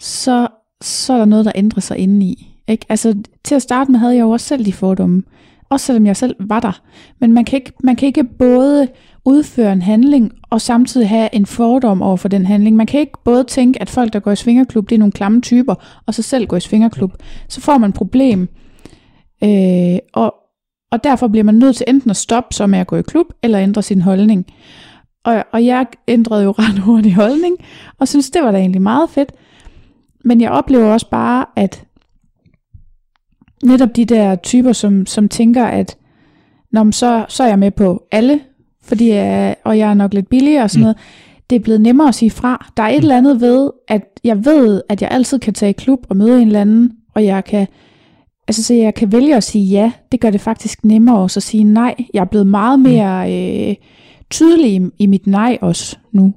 så, 0.00 0.48
så 0.82 1.12
er 1.12 1.18
der 1.18 1.24
noget, 1.24 1.44
der 1.44 1.52
ændrer 1.54 1.80
sig 1.80 1.98
indeni. 1.98 2.56
Ikke? 2.68 2.86
Altså 2.88 3.14
til 3.44 3.54
at 3.54 3.62
starte 3.62 3.90
med 3.92 4.00
havde 4.00 4.14
jeg 4.14 4.20
jo 4.20 4.30
også 4.30 4.46
selv 4.46 4.64
de 4.64 4.72
fordomme. 4.72 5.22
Også 5.70 5.86
selvom 5.86 6.06
jeg 6.06 6.16
selv 6.16 6.36
var 6.40 6.60
der. 6.60 6.80
Men 7.20 7.32
man 7.32 7.44
kan 7.44 7.56
ikke, 7.56 7.72
man 7.84 7.96
kan 7.96 8.06
ikke 8.06 8.24
både 8.24 8.88
udføre 9.24 9.72
en 9.72 9.82
handling 9.82 10.32
og 10.50 10.60
samtidig 10.60 11.08
have 11.08 11.34
en 11.34 11.46
fordom 11.46 12.02
over 12.02 12.16
for 12.16 12.28
den 12.28 12.46
handling. 12.46 12.76
Man 12.76 12.86
kan 12.86 13.00
ikke 13.00 13.18
både 13.24 13.44
tænke, 13.44 13.82
at 13.82 13.90
folk, 13.90 14.12
der 14.12 14.20
går 14.20 14.32
i 14.32 14.36
svingerklub, 14.36 14.88
det 14.88 14.94
er 14.94 14.98
nogle 14.98 15.12
klamme 15.12 15.40
typer, 15.40 15.74
og 16.06 16.14
så 16.14 16.22
selv 16.22 16.46
går 16.46 16.56
i 16.56 16.60
svingerklub. 16.60 17.12
Så 17.48 17.60
får 17.60 17.78
man 17.78 17.90
et 17.90 17.96
problem. 17.96 18.48
Øh, 19.44 19.98
og, 20.12 20.34
og 20.90 21.04
derfor 21.04 21.28
bliver 21.28 21.44
man 21.44 21.54
nødt 21.54 21.76
til 21.76 21.84
enten 21.88 22.10
at 22.10 22.16
stoppe 22.16 22.54
så 22.54 22.66
med 22.66 22.78
at 22.78 22.86
gå 22.86 22.96
i 22.96 23.02
klub, 23.02 23.26
eller 23.42 23.60
ændre 23.60 23.82
sin 23.82 24.02
holdning. 24.02 24.46
Og, 25.26 25.44
og 25.52 25.64
jeg 25.66 25.86
ændrede 26.08 26.44
jo 26.44 26.50
ret 26.50 26.78
hurtigt 26.78 27.14
holdning, 27.14 27.56
og 27.98 28.08
synes, 28.08 28.30
det 28.30 28.42
var 28.42 28.50
da 28.52 28.58
egentlig 28.58 28.82
meget 28.82 29.10
fedt. 29.10 29.32
Men 30.24 30.40
jeg 30.40 30.50
oplever 30.50 30.92
også 30.92 31.10
bare, 31.10 31.46
at 31.56 31.84
netop 33.64 33.96
de 33.96 34.04
der 34.04 34.36
typer, 34.36 34.72
som, 34.72 35.06
som 35.06 35.28
tænker, 35.28 35.64
at 35.64 35.96
Nå, 36.72 36.82
men 36.82 36.92
så, 36.92 37.24
så 37.28 37.42
er 37.42 37.48
jeg 37.48 37.58
med 37.58 37.70
på 37.70 38.02
alle, 38.12 38.40
fordi 38.82 39.08
jeg, 39.08 39.56
og 39.64 39.78
jeg 39.78 39.90
er 39.90 39.94
nok 39.94 40.14
lidt 40.14 40.28
billigere 40.28 40.62
og 40.62 40.70
sådan 40.70 40.80
Mm. 40.80 40.82
noget. 40.82 40.96
det 41.50 41.56
er 41.56 41.60
blevet 41.60 41.80
nemmere 41.80 42.08
at 42.08 42.14
sige 42.14 42.30
fra. 42.30 42.66
Der 42.76 42.82
er 42.82 42.88
et 42.88 42.96
eller 42.96 43.16
andet 43.16 43.40
ved, 43.40 43.70
at 43.88 44.02
jeg 44.24 44.44
ved, 44.44 44.82
at 44.88 45.02
jeg 45.02 45.10
altid 45.10 45.38
kan 45.38 45.54
tage 45.54 45.70
i 45.70 45.72
klub 45.72 46.06
og 46.08 46.16
møde 46.16 46.40
en 46.42 46.46
eller 46.46 46.60
anden, 46.60 46.92
og 47.14 47.24
jeg 47.24 47.44
kan, 47.44 47.66
altså, 48.48 48.62
så 48.62 48.74
jeg 48.74 48.94
kan 48.94 49.12
vælge 49.12 49.36
at 49.36 49.44
sige 49.44 49.64
ja. 49.64 49.92
Det 50.12 50.20
gør 50.20 50.30
det 50.30 50.40
faktisk 50.40 50.84
nemmere 50.84 51.18
også 51.18 51.38
at 51.38 51.42
sige 51.42 51.64
nej. 51.64 51.94
Jeg 52.14 52.20
er 52.20 52.24
blevet 52.24 52.46
meget 52.46 52.80
mere 52.80 53.32
øh, 53.32 53.74
tydelig 54.30 54.74
i, 54.74 54.80
i 54.98 55.06
mit 55.06 55.26
nej 55.26 55.58
også 55.60 55.96
nu. 56.12 56.34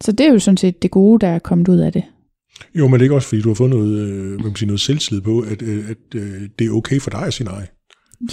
Så 0.00 0.12
det 0.12 0.26
er 0.26 0.32
jo 0.32 0.38
sådan 0.38 0.56
set 0.56 0.82
det 0.82 0.90
gode, 0.90 1.18
der 1.26 1.28
er 1.32 1.38
kommet 1.38 1.68
ud 1.68 1.78
af 1.78 1.92
det. 1.92 2.02
Jo, 2.74 2.88
men 2.88 2.92
det 2.92 3.00
er 3.00 3.04
ikke 3.04 3.14
også, 3.14 3.28
fordi 3.28 3.42
du 3.42 3.48
har 3.48 3.54
fået 3.54 3.70
noget, 3.70 3.98
øh, 3.98 4.44
man 4.44 4.56
sige, 4.56 4.66
noget 4.66 4.80
selvtillid 4.80 5.20
på, 5.22 5.38
at, 5.40 5.62
øh, 5.62 5.84
at 5.90 5.96
øh, 6.14 6.40
det 6.58 6.66
er 6.66 6.70
okay 6.70 7.00
for 7.00 7.10
dig 7.10 7.22
at 7.22 7.34
sige 7.34 7.46
nej. 7.46 7.66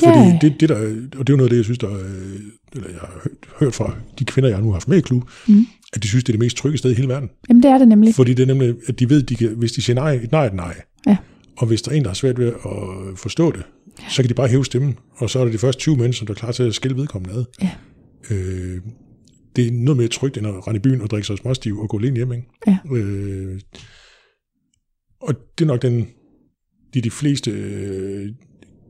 Ja. 0.02 0.10
Fordi 0.12 0.38
det, 0.50 0.60
det 0.60 0.70
der, 0.70 0.76
og 1.20 1.28
det 1.28 1.30
er 1.30 1.34
jo 1.34 1.36
noget 1.38 1.44
af 1.44 1.50
det, 1.50 1.58
jeg 1.58 1.64
synes, 1.66 1.78
der, 1.80 1.94
øh, 1.94 2.40
eller 2.76 2.90
jeg 2.90 3.00
har 3.00 3.30
hørt, 3.60 3.74
fra 3.76 3.96
de 4.20 4.26
kvinder, 4.26 4.50
jeg 4.50 4.60
nu 4.62 4.66
har 4.68 4.74
haft 4.74 4.88
med 4.88 4.98
i 4.98 5.02
klub, 5.02 5.24
Mm. 5.48 5.66
at 5.94 6.04
de 6.04 6.08
synes, 6.08 6.24
det 6.24 6.30
er 6.30 6.34
det 6.34 6.40
mest 6.40 6.58
trygge 6.58 6.78
sted 6.78 6.92
i 6.92 6.94
hele 6.94 7.08
verden. 7.08 7.30
Jamen 7.50 7.64
det 7.64 7.72
er 7.72 7.78
det 7.78 7.88
nemlig. 7.88 8.16
Fordi 8.16 8.34
det 8.34 8.44
er 8.44 8.48
nemlig, 8.48 8.76
at 8.88 9.00
de 9.00 9.10
ved, 9.10 9.24
at 9.24 9.30
de 9.30 9.36
kan, 9.36 9.48
hvis 9.58 9.72
de 9.72 9.82
siger 9.82 9.96
nej, 9.96 10.12
et 10.12 10.32
nej 10.32 10.42
er 10.44 10.48
et 10.48 10.54
nej. 10.54 10.76
Ja. 11.08 11.18
Og 11.58 11.68
hvis 11.68 11.82
der 11.82 11.92
er 11.92 11.96
en, 11.96 12.04
der 12.04 12.10
har 12.10 12.16
svært 12.16 12.40
ved 12.40 12.48
at 12.48 12.72
forstå 13.18 13.52
det, 13.52 13.64
så 14.10 14.22
kan 14.22 14.30
de 14.30 14.34
bare 14.34 14.48
hæve 14.48 14.66
stemmen, 14.66 14.96
og 15.18 15.30
så 15.30 15.40
er 15.40 15.44
det 15.44 15.54
de 15.54 15.58
første 15.58 15.80
20 15.82 15.96
mennesker, 15.98 16.26
der 16.26 16.34
er 16.34 16.38
klar 16.38 16.52
til 16.52 16.64
at 16.64 16.76
skille 16.76 16.98
vedkommende 16.98 17.36
ad. 17.40 17.44
Ja. 17.62 17.70
Øh, 18.32 18.82
det 19.56 19.68
er 19.68 19.72
noget 19.72 19.98
mere 19.98 20.08
trygt, 20.08 20.38
end 20.38 20.48
at 20.48 20.68
rende 20.68 20.78
i 20.78 20.82
byen 20.82 21.02
og 21.02 21.10
drikke 21.10 21.28
sig 21.28 21.38
småstiv 21.38 21.80
og 21.80 21.90
gå 21.90 22.00
alene 22.00 22.16
hjem. 22.16 22.32
Ikke? 22.32 22.48
Ja. 22.68 22.78
Øh, 22.92 23.60
og 25.22 25.36
det 25.58 25.64
er 25.64 25.68
nok 25.68 25.82
den, 25.82 26.08
de, 26.94 27.02
de 27.02 27.12
fleste 27.12 27.52
øh, 27.52 28.30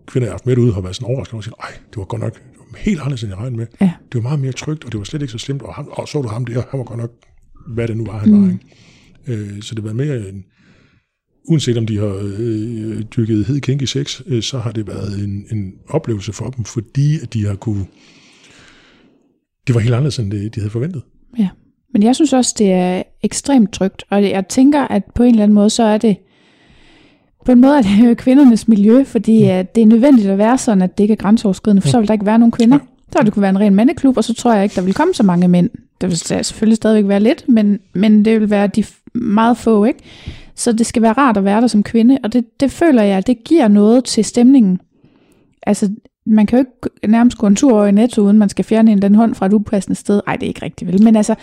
kvinder, 0.08 0.28
jeg 0.28 0.32
har 0.32 0.34
haft 0.34 0.46
med 0.46 0.58
ude, 0.58 0.74
har 0.74 0.82
været 0.82 0.96
sådan 0.96 1.08
overrasket 1.08 1.34
over 1.34 1.40
at 1.40 1.46
sige, 1.46 1.56
ej, 1.60 1.72
det 1.90 1.98
var 1.98 2.06
godt 2.06 2.22
nok 2.22 2.34
det 2.34 2.60
var 2.72 2.78
helt 2.78 3.00
anderledes, 3.00 3.24
end 3.24 3.32
jeg 3.32 3.38
regnede 3.38 3.58
med. 3.58 3.68
Ja. 3.82 3.94
Det 4.12 4.16
var 4.16 4.22
meget 4.22 4.40
mere 4.40 4.52
trygt, 4.52 4.84
og 4.84 4.92
det 4.92 4.98
var 4.98 5.04
slet 5.04 5.22
ikke 5.22 5.32
så 5.32 5.38
slemt, 5.38 5.62
og, 5.62 5.74
ham, 5.74 5.88
og 5.92 6.08
så 6.08 6.22
du 6.22 6.28
ham 6.28 6.46
der, 6.46 6.64
han 6.70 6.78
var 6.78 6.84
godt 6.84 7.00
nok, 7.00 7.12
hvad 7.68 7.88
det 7.88 7.98
nu 7.98 8.06
var, 8.06 8.20
han 8.20 8.32
mm. 8.32 8.42
var. 8.42 8.52
Ikke? 8.54 8.66
Øh, 9.28 9.62
så 9.62 9.76
det 9.76 9.84
var 9.84 9.94
mere 9.94 10.30
en, 10.30 10.46
uanset 11.50 11.78
om 11.78 11.88
de 11.88 11.98
har 11.98 12.20
øh, 12.24 13.02
dyrket 13.02 13.46
hed 13.46 13.62
kinky 13.62 13.84
sex, 13.84 14.22
øh, 14.26 14.44
så 14.44 14.60
har 14.60 14.72
det 14.72 14.88
været 14.88 15.24
en, 15.24 15.46
en 15.52 15.74
oplevelse 15.90 16.34
for 16.34 16.50
dem, 16.50 16.66
fordi 16.66 17.20
at 17.20 17.34
de 17.34 17.46
har 17.46 17.56
kunne, 17.56 17.86
det 19.68 19.76
var 19.76 19.82
helt 19.82 19.94
anderledes, 19.94 20.20
end 20.20 20.32
det, 20.32 20.56
de 20.56 20.60
havde 20.60 20.72
forventet. 20.72 21.02
Ja. 21.40 21.50
Men 21.94 22.04
jeg 22.04 22.16
synes 22.16 22.34
også, 22.34 22.56
det 22.58 22.72
er 22.72 23.04
ekstremt 23.24 23.74
trygt, 23.74 24.04
og 24.10 24.24
jeg 24.24 24.48
tænker, 24.48 24.82
at 24.82 25.04
på 25.16 25.24
en 25.24 25.30
eller 25.30 25.44
anden 25.44 25.54
måde, 25.54 25.70
så 25.70 25.84
er 25.84 25.98
det 25.98 26.18
på 27.46 27.52
en 27.52 27.62
måde 27.62 27.78
er 27.78 27.82
det 27.82 28.10
jo 28.10 28.16
kvindernes 28.18 28.68
miljø, 28.68 29.04
fordi 29.04 29.44
at 29.44 29.76
det 29.76 29.82
er 29.82 29.88
nødvendigt 29.88 30.30
at 30.30 30.38
være 30.38 30.58
sådan, 30.58 30.82
at 30.82 30.98
det 30.98 31.04
ikke 31.04 31.12
er 31.12 31.16
grænseoverskridende, 31.16 31.82
for 31.82 31.90
så 31.90 32.00
vil 32.00 32.08
der 32.08 32.14
ikke 32.14 32.26
være 32.26 32.40
nogen 32.40 32.52
kvinder. 32.52 32.80
Så 33.12 33.20
vil 33.20 33.26
det 33.26 33.34
kunne 33.34 33.42
være 33.42 33.50
en 33.50 33.60
ren 33.60 33.76
mandeklub, 33.76 34.18
og 34.18 34.24
så 34.24 34.34
tror 34.34 34.54
jeg 34.54 34.64
ikke, 34.64 34.76
der 34.76 34.82
vil 34.82 34.94
komme 34.94 35.14
så 35.14 35.24
mange 35.24 35.48
mænd. 35.48 35.70
Det 36.02 36.10
vil 36.10 36.18
selvfølgelig 36.18 36.76
stadigvæk 36.76 37.10
være 37.10 37.20
lidt, 37.20 37.50
men, 37.50 37.80
men 37.94 38.26
det 38.26 38.42
vil 38.42 38.50
være 38.50 38.68
de 38.68 38.84
meget 39.14 39.58
få, 39.58 39.86
ikke? 39.86 40.00
Så 40.56 40.72
det 40.72 40.86
skal 40.86 41.02
være 41.02 41.14
rart 41.14 41.38
at 41.38 41.44
være 41.44 41.62
der 41.62 41.68
som 41.68 41.84
kvinde, 41.84 42.18
og 42.24 42.34
det, 42.34 42.46
det 42.60 42.72
føler 42.72 43.04
jeg, 43.04 43.28
det 43.28 43.44
giver 43.44 43.68
noget 43.68 44.04
til 44.04 44.26
stemningen. 44.26 44.80
Altså, 45.64 45.90
man 46.26 46.46
kan 46.46 46.60
jo 46.60 46.66
ikke 46.66 47.08
nærmest 47.12 47.38
gå 47.38 47.48
en 47.48 47.56
tur 47.56 47.74
over 47.74 47.86
i 47.86 47.92
Netto, 47.92 48.22
uden 48.22 48.38
man 48.38 48.50
skal 48.50 48.66
fjerne 48.66 48.92
en 48.92 49.02
den 49.02 49.16
hånd 49.16 49.36
fra 49.36 49.46
et 49.46 49.54
upassende 49.54 49.96
sted. 49.96 50.22
Ej, 50.28 50.36
det 50.36 50.44
er 50.44 50.48
ikke 50.48 50.66
rigtigt 50.66 50.92
vel. 50.92 51.04
Men 51.04 51.16
altså, 51.16 51.36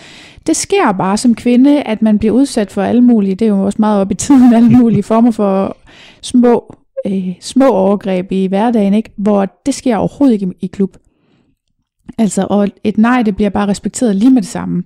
det 0.46 0.56
sker 0.56 0.92
bare 0.92 1.16
som 1.16 1.34
kvinde, 1.34 1.82
at 1.82 2.02
man 2.02 2.18
bliver 2.18 2.34
udsat 2.34 2.70
for 2.70 2.82
alle 2.82 3.00
mulige, 3.00 3.34
det 3.34 3.44
er 3.44 3.48
jo 3.50 3.62
også 3.62 3.76
meget 3.78 4.00
op 4.00 4.10
i 4.10 4.14
tiden, 4.14 4.54
alle 4.56 4.70
mulige 4.70 5.02
former 5.02 5.30
for 5.30 5.76
små, 6.22 6.74
øh, 7.06 7.28
små 7.40 7.68
overgreb 7.68 8.32
i 8.32 8.46
hverdagen, 8.46 8.94
ikke? 8.94 9.10
hvor 9.16 9.60
det 9.66 9.74
sker 9.74 9.96
overhovedet 9.96 10.34
ikke 10.34 10.46
i, 10.46 10.64
i 10.64 10.66
klub. 10.66 10.96
Altså, 12.18 12.46
og 12.50 12.68
et 12.84 12.98
nej, 12.98 13.22
det 13.22 13.36
bliver 13.36 13.50
bare 13.50 13.68
respekteret 13.68 14.16
lige 14.16 14.30
med 14.30 14.42
det 14.42 14.50
samme. 14.50 14.82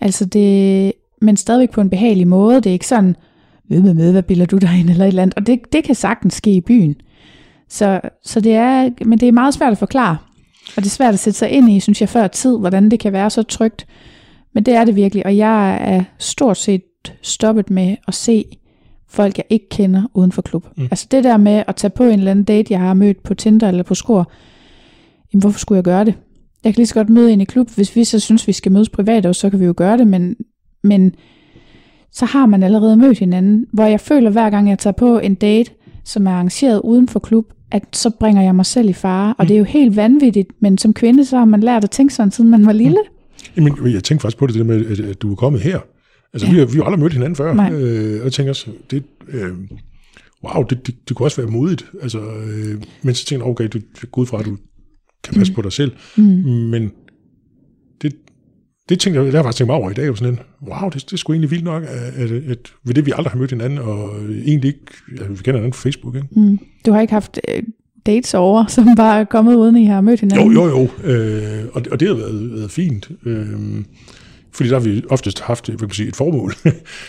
Altså 0.00 0.24
det, 0.24 0.92
men 1.20 1.36
stadigvæk 1.36 1.70
på 1.70 1.80
en 1.80 1.90
behagelig 1.90 2.28
måde. 2.28 2.56
Det 2.56 2.66
er 2.66 2.72
ikke 2.72 2.86
sådan, 2.86 3.16
ved 3.68 3.82
med 3.82 3.94
med, 3.94 4.12
hvad 4.12 4.22
bilder 4.22 4.46
du 4.46 4.58
dig 4.58 4.80
ind, 4.80 4.90
eller 4.90 5.04
et 5.04 5.08
eller 5.08 5.22
andet. 5.22 5.36
Og 5.36 5.46
det, 5.46 5.72
det 5.72 5.84
kan 5.84 5.94
sagtens 5.94 6.34
ske 6.34 6.50
i 6.50 6.60
byen. 6.60 6.96
Så, 7.70 8.00
så 8.24 8.40
det 8.40 8.54
er, 8.54 8.90
men 9.04 9.18
det 9.18 9.28
er 9.28 9.32
meget 9.32 9.54
svært 9.54 9.72
at 9.72 9.78
forklare. 9.78 10.16
Og 10.76 10.82
det 10.82 10.86
er 10.86 10.90
svært 10.90 11.14
at 11.14 11.20
sætte 11.20 11.38
sig 11.38 11.50
ind 11.50 11.70
i, 11.70 11.80
synes 11.80 12.00
jeg, 12.00 12.08
før 12.08 12.26
tid, 12.26 12.58
hvordan 12.58 12.90
det 12.90 13.00
kan 13.00 13.12
være 13.12 13.30
så 13.30 13.42
trygt. 13.42 13.86
Men 14.54 14.64
det 14.64 14.74
er 14.74 14.84
det 14.84 14.96
virkelig, 14.96 15.26
og 15.26 15.36
jeg 15.36 15.78
er 15.80 16.04
stort 16.18 16.56
set 16.56 16.82
stoppet 17.22 17.70
med 17.70 17.96
at 18.08 18.14
se 18.14 18.44
folk, 19.08 19.38
jeg 19.38 19.44
ikke 19.50 19.68
kender 19.68 20.02
uden 20.14 20.32
for 20.32 20.42
klub. 20.42 20.66
Mm. 20.76 20.82
Altså 20.82 21.06
det 21.10 21.24
der 21.24 21.36
med 21.36 21.62
at 21.66 21.76
tage 21.76 21.90
på 21.90 22.04
en 22.04 22.18
eller 22.18 22.30
anden 22.30 22.44
date, 22.44 22.72
jeg 22.72 22.80
har 22.80 22.94
mødt 22.94 23.22
på 23.22 23.34
Tinder 23.34 23.68
eller 23.68 23.82
på 23.82 23.94
Skor, 23.94 24.32
jamen 25.32 25.40
hvorfor 25.40 25.58
skulle 25.58 25.76
jeg 25.76 25.84
gøre 25.84 26.04
det? 26.04 26.14
Jeg 26.64 26.74
kan 26.74 26.80
lige 26.80 26.86
så 26.86 26.94
godt 26.94 27.08
møde 27.08 27.32
en 27.32 27.40
i 27.40 27.44
klub, 27.44 27.70
hvis 27.70 27.96
vi 27.96 28.04
så 28.04 28.18
synes, 28.18 28.46
vi 28.46 28.52
skal 28.52 28.72
mødes 28.72 28.88
privat, 28.88 29.26
og 29.26 29.34
så 29.34 29.50
kan 29.50 29.60
vi 29.60 29.64
jo 29.64 29.74
gøre 29.76 29.98
det, 29.98 30.06
men, 30.06 30.36
men 30.82 31.14
så 32.12 32.24
har 32.24 32.46
man 32.46 32.62
allerede 32.62 32.96
mødt 32.96 33.18
hinanden, 33.18 33.66
hvor 33.72 33.84
jeg 33.84 34.00
føler, 34.00 34.30
hver 34.30 34.50
gang 34.50 34.68
jeg 34.68 34.78
tager 34.78 34.94
på 34.94 35.18
en 35.18 35.34
date, 35.34 35.70
som 36.04 36.26
er 36.26 36.30
arrangeret 36.30 36.80
uden 36.84 37.08
for 37.08 37.20
klub, 37.20 37.52
at 37.70 37.82
så 37.92 38.10
bringer 38.20 38.42
jeg 38.42 38.54
mig 38.54 38.66
selv 38.66 38.88
i 38.88 38.92
fare. 38.92 39.34
Og 39.38 39.44
Mm. 39.44 39.46
det 39.48 39.54
er 39.54 39.58
jo 39.58 39.64
helt 39.64 39.96
vanvittigt, 39.96 40.48
men 40.60 40.78
som 40.78 40.94
kvinde, 40.94 41.24
så 41.24 41.38
har 41.38 41.44
man 41.44 41.60
lært 41.60 41.84
at 41.84 41.90
tænke 41.90 42.14
sådan, 42.14 42.30
siden 42.30 42.50
man 42.50 42.66
var 42.66 42.72
lille. 42.72 42.98
Jamen, 43.56 43.92
jeg 43.92 44.04
tænkte 44.04 44.22
faktisk 44.22 44.36
på 44.38 44.46
det, 44.46 44.54
det 44.54 44.66
med, 44.66 44.86
at, 44.86 45.00
at 45.00 45.22
du 45.22 45.30
er 45.32 45.36
kommet 45.36 45.60
her. 45.62 45.78
Altså, 46.34 46.46
Ja. 46.46 46.52
vi, 46.52 46.58
har, 46.58 46.66
vi 46.66 46.72
har 46.76 46.82
aldrig 46.84 47.00
mødt 47.00 47.12
hinanden 47.12 47.36
før. 47.36 47.54
Nej. 47.54 47.72
Øh, 47.72 48.18
og 48.18 48.24
jeg 48.24 48.32
tænker 48.32 48.50
også, 48.50 48.66
det, 48.90 49.02
øh, 49.28 49.48
wow, 50.44 50.62
det, 50.62 50.86
det, 50.86 50.94
det 51.08 51.16
kunne 51.16 51.26
også 51.26 51.42
være 51.42 51.50
modigt. 51.50 51.84
Altså, 52.02 52.18
øh, 52.20 52.82
men 53.02 53.14
så 53.14 53.26
tænker 53.26 53.44
jeg, 53.46 53.50
okay, 53.50 53.68
du 53.72 53.80
går 54.12 54.22
ud 54.22 54.26
fra, 54.26 54.38
at 54.40 54.44
du 54.46 54.56
kan 55.24 55.34
passe 55.34 55.52
mm. 55.52 55.54
på 55.54 55.62
dig 55.62 55.72
selv. 55.72 55.92
Mm. 56.16 56.22
Men 56.24 56.92
det 58.90 59.00
tænkte 59.00 59.18
jeg, 59.18 59.24
det 59.26 59.32
har 59.34 59.38
jeg 59.38 59.44
faktisk 59.44 59.58
tænkt 59.58 59.68
mig 59.68 59.76
over 59.76 59.90
i 59.90 59.94
dag. 59.94 60.08
Var 60.08 60.14
sådan 60.14 60.34
en, 60.34 60.40
wow, 60.68 60.88
det, 60.90 61.04
det 61.04 61.12
er 61.12 61.16
sgu 61.16 61.32
egentlig 61.32 61.50
vildt 61.50 61.64
nok, 61.64 61.82
at, 61.82 62.22
at, 62.22 62.30
at 62.30 62.58
ved 62.84 62.94
det, 62.94 63.06
vi 63.06 63.12
aldrig 63.16 63.30
har 63.32 63.38
mødt 63.38 63.50
hinanden, 63.50 63.78
og 63.78 64.10
egentlig 64.46 64.68
ikke, 64.68 64.80
ja, 65.18 65.24
vi 65.28 65.36
kender 65.36 65.52
hinanden 65.52 65.70
på 65.72 65.78
Facebook, 65.78 66.14
ikke? 66.16 66.28
Mm. 66.30 66.58
Du 66.86 66.92
har 66.92 67.00
ikke 67.00 67.12
haft 67.12 67.40
øh, 67.48 67.62
dates 68.06 68.34
over, 68.34 68.66
som 68.66 68.86
bare 68.96 69.20
er 69.20 69.24
kommet 69.24 69.54
uden, 69.54 69.76
I 69.76 69.84
har 69.84 70.00
mødt 70.00 70.22
Jo, 70.22 70.28
hinanden? 70.28 70.52
jo, 70.52 70.68
jo. 70.68 71.10
Øh, 71.10 71.64
og, 71.72 71.82
og 71.90 72.00
det 72.00 72.08
har 72.08 72.14
været, 72.14 72.52
været 72.52 72.70
fint. 72.70 73.10
Øh, 73.26 73.46
fordi 74.52 74.68
der 74.68 74.78
har 74.78 74.84
vi 74.84 75.02
oftest 75.10 75.40
haft 75.40 75.66
hvad 75.66 75.78
kan 75.78 75.86
man 75.86 75.94
sige, 75.94 76.08
et 76.08 76.16
formål. 76.16 76.52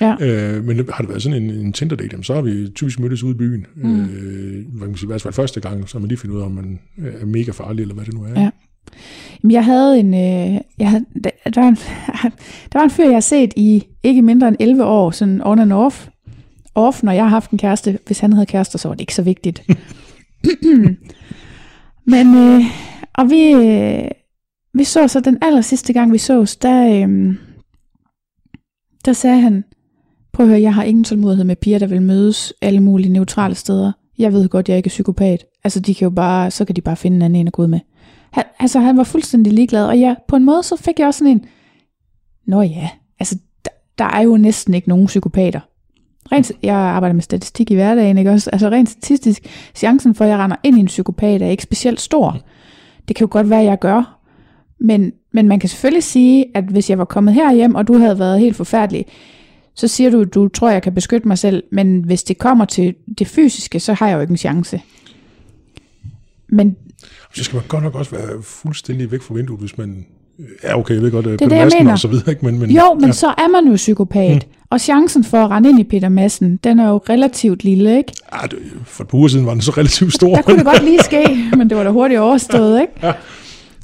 Ja. 0.02 0.16
øh, 0.26 0.64
men 0.64 0.78
har 0.78 1.02
det 1.04 1.10
været 1.10 1.22
sådan 1.22 1.44
en, 1.44 1.50
en 1.50 1.74
Tinder-date, 1.74 2.24
så 2.24 2.34
har 2.34 2.42
vi 2.42 2.68
typisk 2.76 3.00
mødtes 3.00 3.24
ude 3.24 3.32
i 3.32 3.38
byen. 3.38 3.66
Mm. 3.76 4.02
Øh, 4.02 4.08
hvad 4.54 4.80
kan 4.80 4.88
man 4.88 4.96
sige, 4.96 5.06
i 5.06 5.08
hvert 5.08 5.22
fald 5.22 5.34
første 5.34 5.60
gang, 5.60 5.90
så 5.90 6.00
man 6.00 6.08
lige 6.08 6.18
fundet 6.18 6.36
ud 6.36 6.42
af, 6.42 6.46
om 6.46 6.52
man 6.52 6.80
er 7.22 7.26
mega 7.26 7.52
farlig, 7.52 7.82
eller 7.82 7.96
hvad 7.96 8.06
det 8.06 8.14
nu 8.14 8.24
er. 8.24 8.42
Ja. 8.42 8.50
Jamen, 9.44 9.52
Jeg 9.52 9.66
havde 9.66 10.00
en, 10.00 10.14
øh, 10.14 10.62
jeg 10.80 10.90
havde, 10.90 11.06
der, 11.24 11.30
der, 11.56 11.62
var 11.62 11.68
en, 11.68 11.76
der 12.74 12.80
var 12.80 12.84
en 12.84 12.90
fyr, 12.90 13.04
jeg 13.04 13.14
har 13.14 13.20
set 13.20 13.54
i 13.56 13.84
ikke 14.04 14.22
mindre 14.22 14.48
end 14.48 14.58
11 14.60 14.86
år, 14.86 15.12
sådan 15.12 15.42
on 15.44 15.60
and 15.60 15.74
off. 15.74 16.08
Off, 16.76 17.04
når 17.04 17.12
jeg 17.12 17.24
har 17.24 17.30
haft 17.30 17.52
en 17.52 17.58
kæreste. 17.58 18.00
Hvis 18.06 18.20
han 18.20 18.34
havde 18.34 18.46
kærester, 18.46 18.78
så 18.78 18.88
var 18.88 18.96
det 18.96 19.02
ikke 19.02 19.16
så 19.16 19.22
vigtigt. 19.22 19.64
Men, 22.14 22.36
øh, 22.36 22.62
og 23.14 23.30
vi, 23.30 23.52
øh, 23.52 24.08
vi 24.74 24.84
så 24.84 25.08
så 25.08 25.20
den 25.20 25.38
aller 25.42 25.62
sidste 25.62 25.94
gang, 25.94 26.14
vi 26.14 26.18
sås, 26.18 26.56
der, 26.56 27.08
øh, 27.08 27.36
der 29.06 29.14
sagde 29.14 29.42
han, 29.42 29.64
prøv 30.34 30.46
at 30.46 30.50
høre, 30.50 30.62
jeg 30.62 30.74
har 30.74 30.84
ingen 30.84 31.04
tålmodighed 31.04 31.46
med 31.46 31.56
piger, 31.56 31.80
der 31.80 31.88
vil 31.88 32.02
mødes 32.02 32.54
alle 32.62 32.80
mulige 32.80 33.14
neutrale 33.14 33.56
steder. 33.56 33.92
Jeg 34.18 34.34
ved 34.34 34.50
godt, 34.50 34.70
jeg 34.70 34.78
ikke 34.78 34.88
er 34.88 34.90
psykopat. 34.90 35.46
Altså, 35.64 35.80
de 35.80 35.96
kan 35.96 36.06
jo 36.06 36.10
bare, 36.10 36.52
så 36.52 36.66
kan 36.66 36.76
de 36.76 36.82
bare 36.82 36.96
finde 36.96 37.16
en 37.16 37.22
anden 37.22 37.40
en 37.40 37.48
at 37.48 37.54
gå 37.54 37.62
ud 37.62 37.68
med. 37.68 37.80
Han, 38.32 38.44
altså, 38.60 38.80
han 38.80 38.98
var 38.98 39.04
fuldstændig 39.04 39.54
ligeglad, 39.54 39.86
og 39.86 40.00
ja, 40.00 40.16
på 40.28 40.36
en 40.36 40.46
måde, 40.46 40.64
så 40.64 40.76
fik 40.76 41.00
jeg 41.00 41.08
også 41.08 41.18
sådan 41.18 41.32
en, 41.32 41.46
nå 42.46 42.62
ja, 42.62 42.90
altså, 43.20 43.38
der, 43.66 43.72
der 43.98 44.06
er 44.06 44.22
jo 44.22 44.38
næsten 44.38 44.74
ikke 44.74 44.90
nogen 44.90 45.06
psykopater. 45.06 45.60
Rent, 46.32 46.52
jeg 46.64 46.76
arbejder 46.76 47.14
med 47.14 47.22
statistik 47.22 47.72
i 47.72 47.76
hverdagen, 47.76 48.18
ikke 48.18 48.32
også? 48.32 48.50
Altså 48.50 48.70
rent 48.70 48.90
statistisk, 48.90 49.72
chancen 49.76 50.16
for, 50.16 50.26
at 50.26 50.32
jeg 50.32 50.40
render 50.40 50.56
ind 50.64 50.78
i 50.78 50.80
en 50.80 50.86
psykopat, 50.86 51.42
er 51.42 51.48
ikke 51.48 51.64
specielt 51.64 52.02
stor. 52.02 52.38
Det 53.08 53.16
kan 53.16 53.26
jo 53.26 53.30
godt 53.32 53.50
være, 53.50 53.60
at 53.60 53.66
jeg 53.66 53.80
gør. 53.80 54.20
Men, 54.80 55.14
men 55.32 55.48
man 55.48 55.60
kan 55.60 55.70
selvfølgelig 55.70 56.04
sige, 56.04 56.46
at 56.56 56.64
hvis 56.64 56.90
jeg 56.90 56.98
var 56.98 57.06
kommet 57.06 57.34
herhjem, 57.34 57.76
og 57.76 57.88
du 57.88 57.98
havde 57.98 58.20
været 58.20 58.40
helt 58.40 58.56
forfærdelig, 58.56 59.06
så 59.76 59.88
siger 59.88 60.10
du, 60.10 60.24
du 60.24 60.48
tror, 60.48 60.70
jeg 60.70 60.82
kan 60.82 60.94
beskytte 60.94 61.28
mig 61.28 61.38
selv, 61.38 61.64
men 61.72 62.04
hvis 62.04 62.24
det 62.24 62.38
kommer 62.38 62.66
til 62.66 62.96
det 63.20 63.28
fysiske, 63.28 63.80
så 63.80 63.94
har 63.94 64.08
jeg 64.08 64.16
jo 64.16 64.22
ikke 64.22 64.32
en 64.32 64.38
chance. 64.38 64.82
Men 66.48 66.76
så 67.34 67.44
skal 67.44 67.56
man 67.56 67.66
godt 67.68 67.84
nok 67.84 67.96
også 67.96 68.12
være 68.12 68.44
fuldstændig 68.44 69.12
væk 69.12 69.22
fra 69.22 69.34
vinduet, 69.34 69.60
hvis 69.60 69.78
man... 69.78 70.06
Ja, 70.64 70.80
okay, 70.80 70.94
jeg 70.94 71.02
ved 71.02 71.12
godt, 71.12 71.26
det 71.26 71.34
er 71.34 71.48
det, 71.48 71.56
jeg 71.56 71.70
mener. 71.80 71.92
og 71.92 72.00
så 72.00 72.08
videre, 72.08 72.30
ikke? 72.30 72.46
Men, 72.46 72.60
men, 72.60 72.72
jo, 72.72 72.94
men 72.94 73.06
ja. 73.06 73.12
så 73.12 73.28
er 73.28 73.48
man 73.52 73.72
jo 73.72 73.76
psykopat. 73.76 74.36
Mm. 74.36 74.52
Og 74.70 74.80
chancen 74.82 75.24
for 75.24 75.38
at 75.38 75.52
rende 75.52 75.70
ind 75.70 75.80
i 75.80 75.84
Peter 75.84 76.10
Madsen, 76.10 76.58
den 76.58 76.80
er 76.80 76.90
jo 76.90 76.98
relativt 77.10 77.64
lille, 77.64 77.98
ikke? 77.98 78.14
Ah, 78.32 78.50
det, 78.52 78.60
for 78.86 79.04
et 79.04 79.08
par 79.10 79.18
uger 79.18 79.28
siden 79.28 79.46
var 79.46 79.54
den 79.54 79.62
så 79.62 79.72
relativt 79.72 80.14
stor. 80.14 80.36
Der 80.36 80.42
kunne 80.42 80.58
det 80.58 80.66
godt 80.66 80.84
lige 80.84 81.00
ske, 81.04 81.38
men 81.58 81.70
det 81.70 81.78
var 81.78 81.84
da 81.84 81.90
hurtigt 81.90 82.20
overstået, 82.20 82.82
ikke? 82.82 82.94
Ja. 83.04 83.14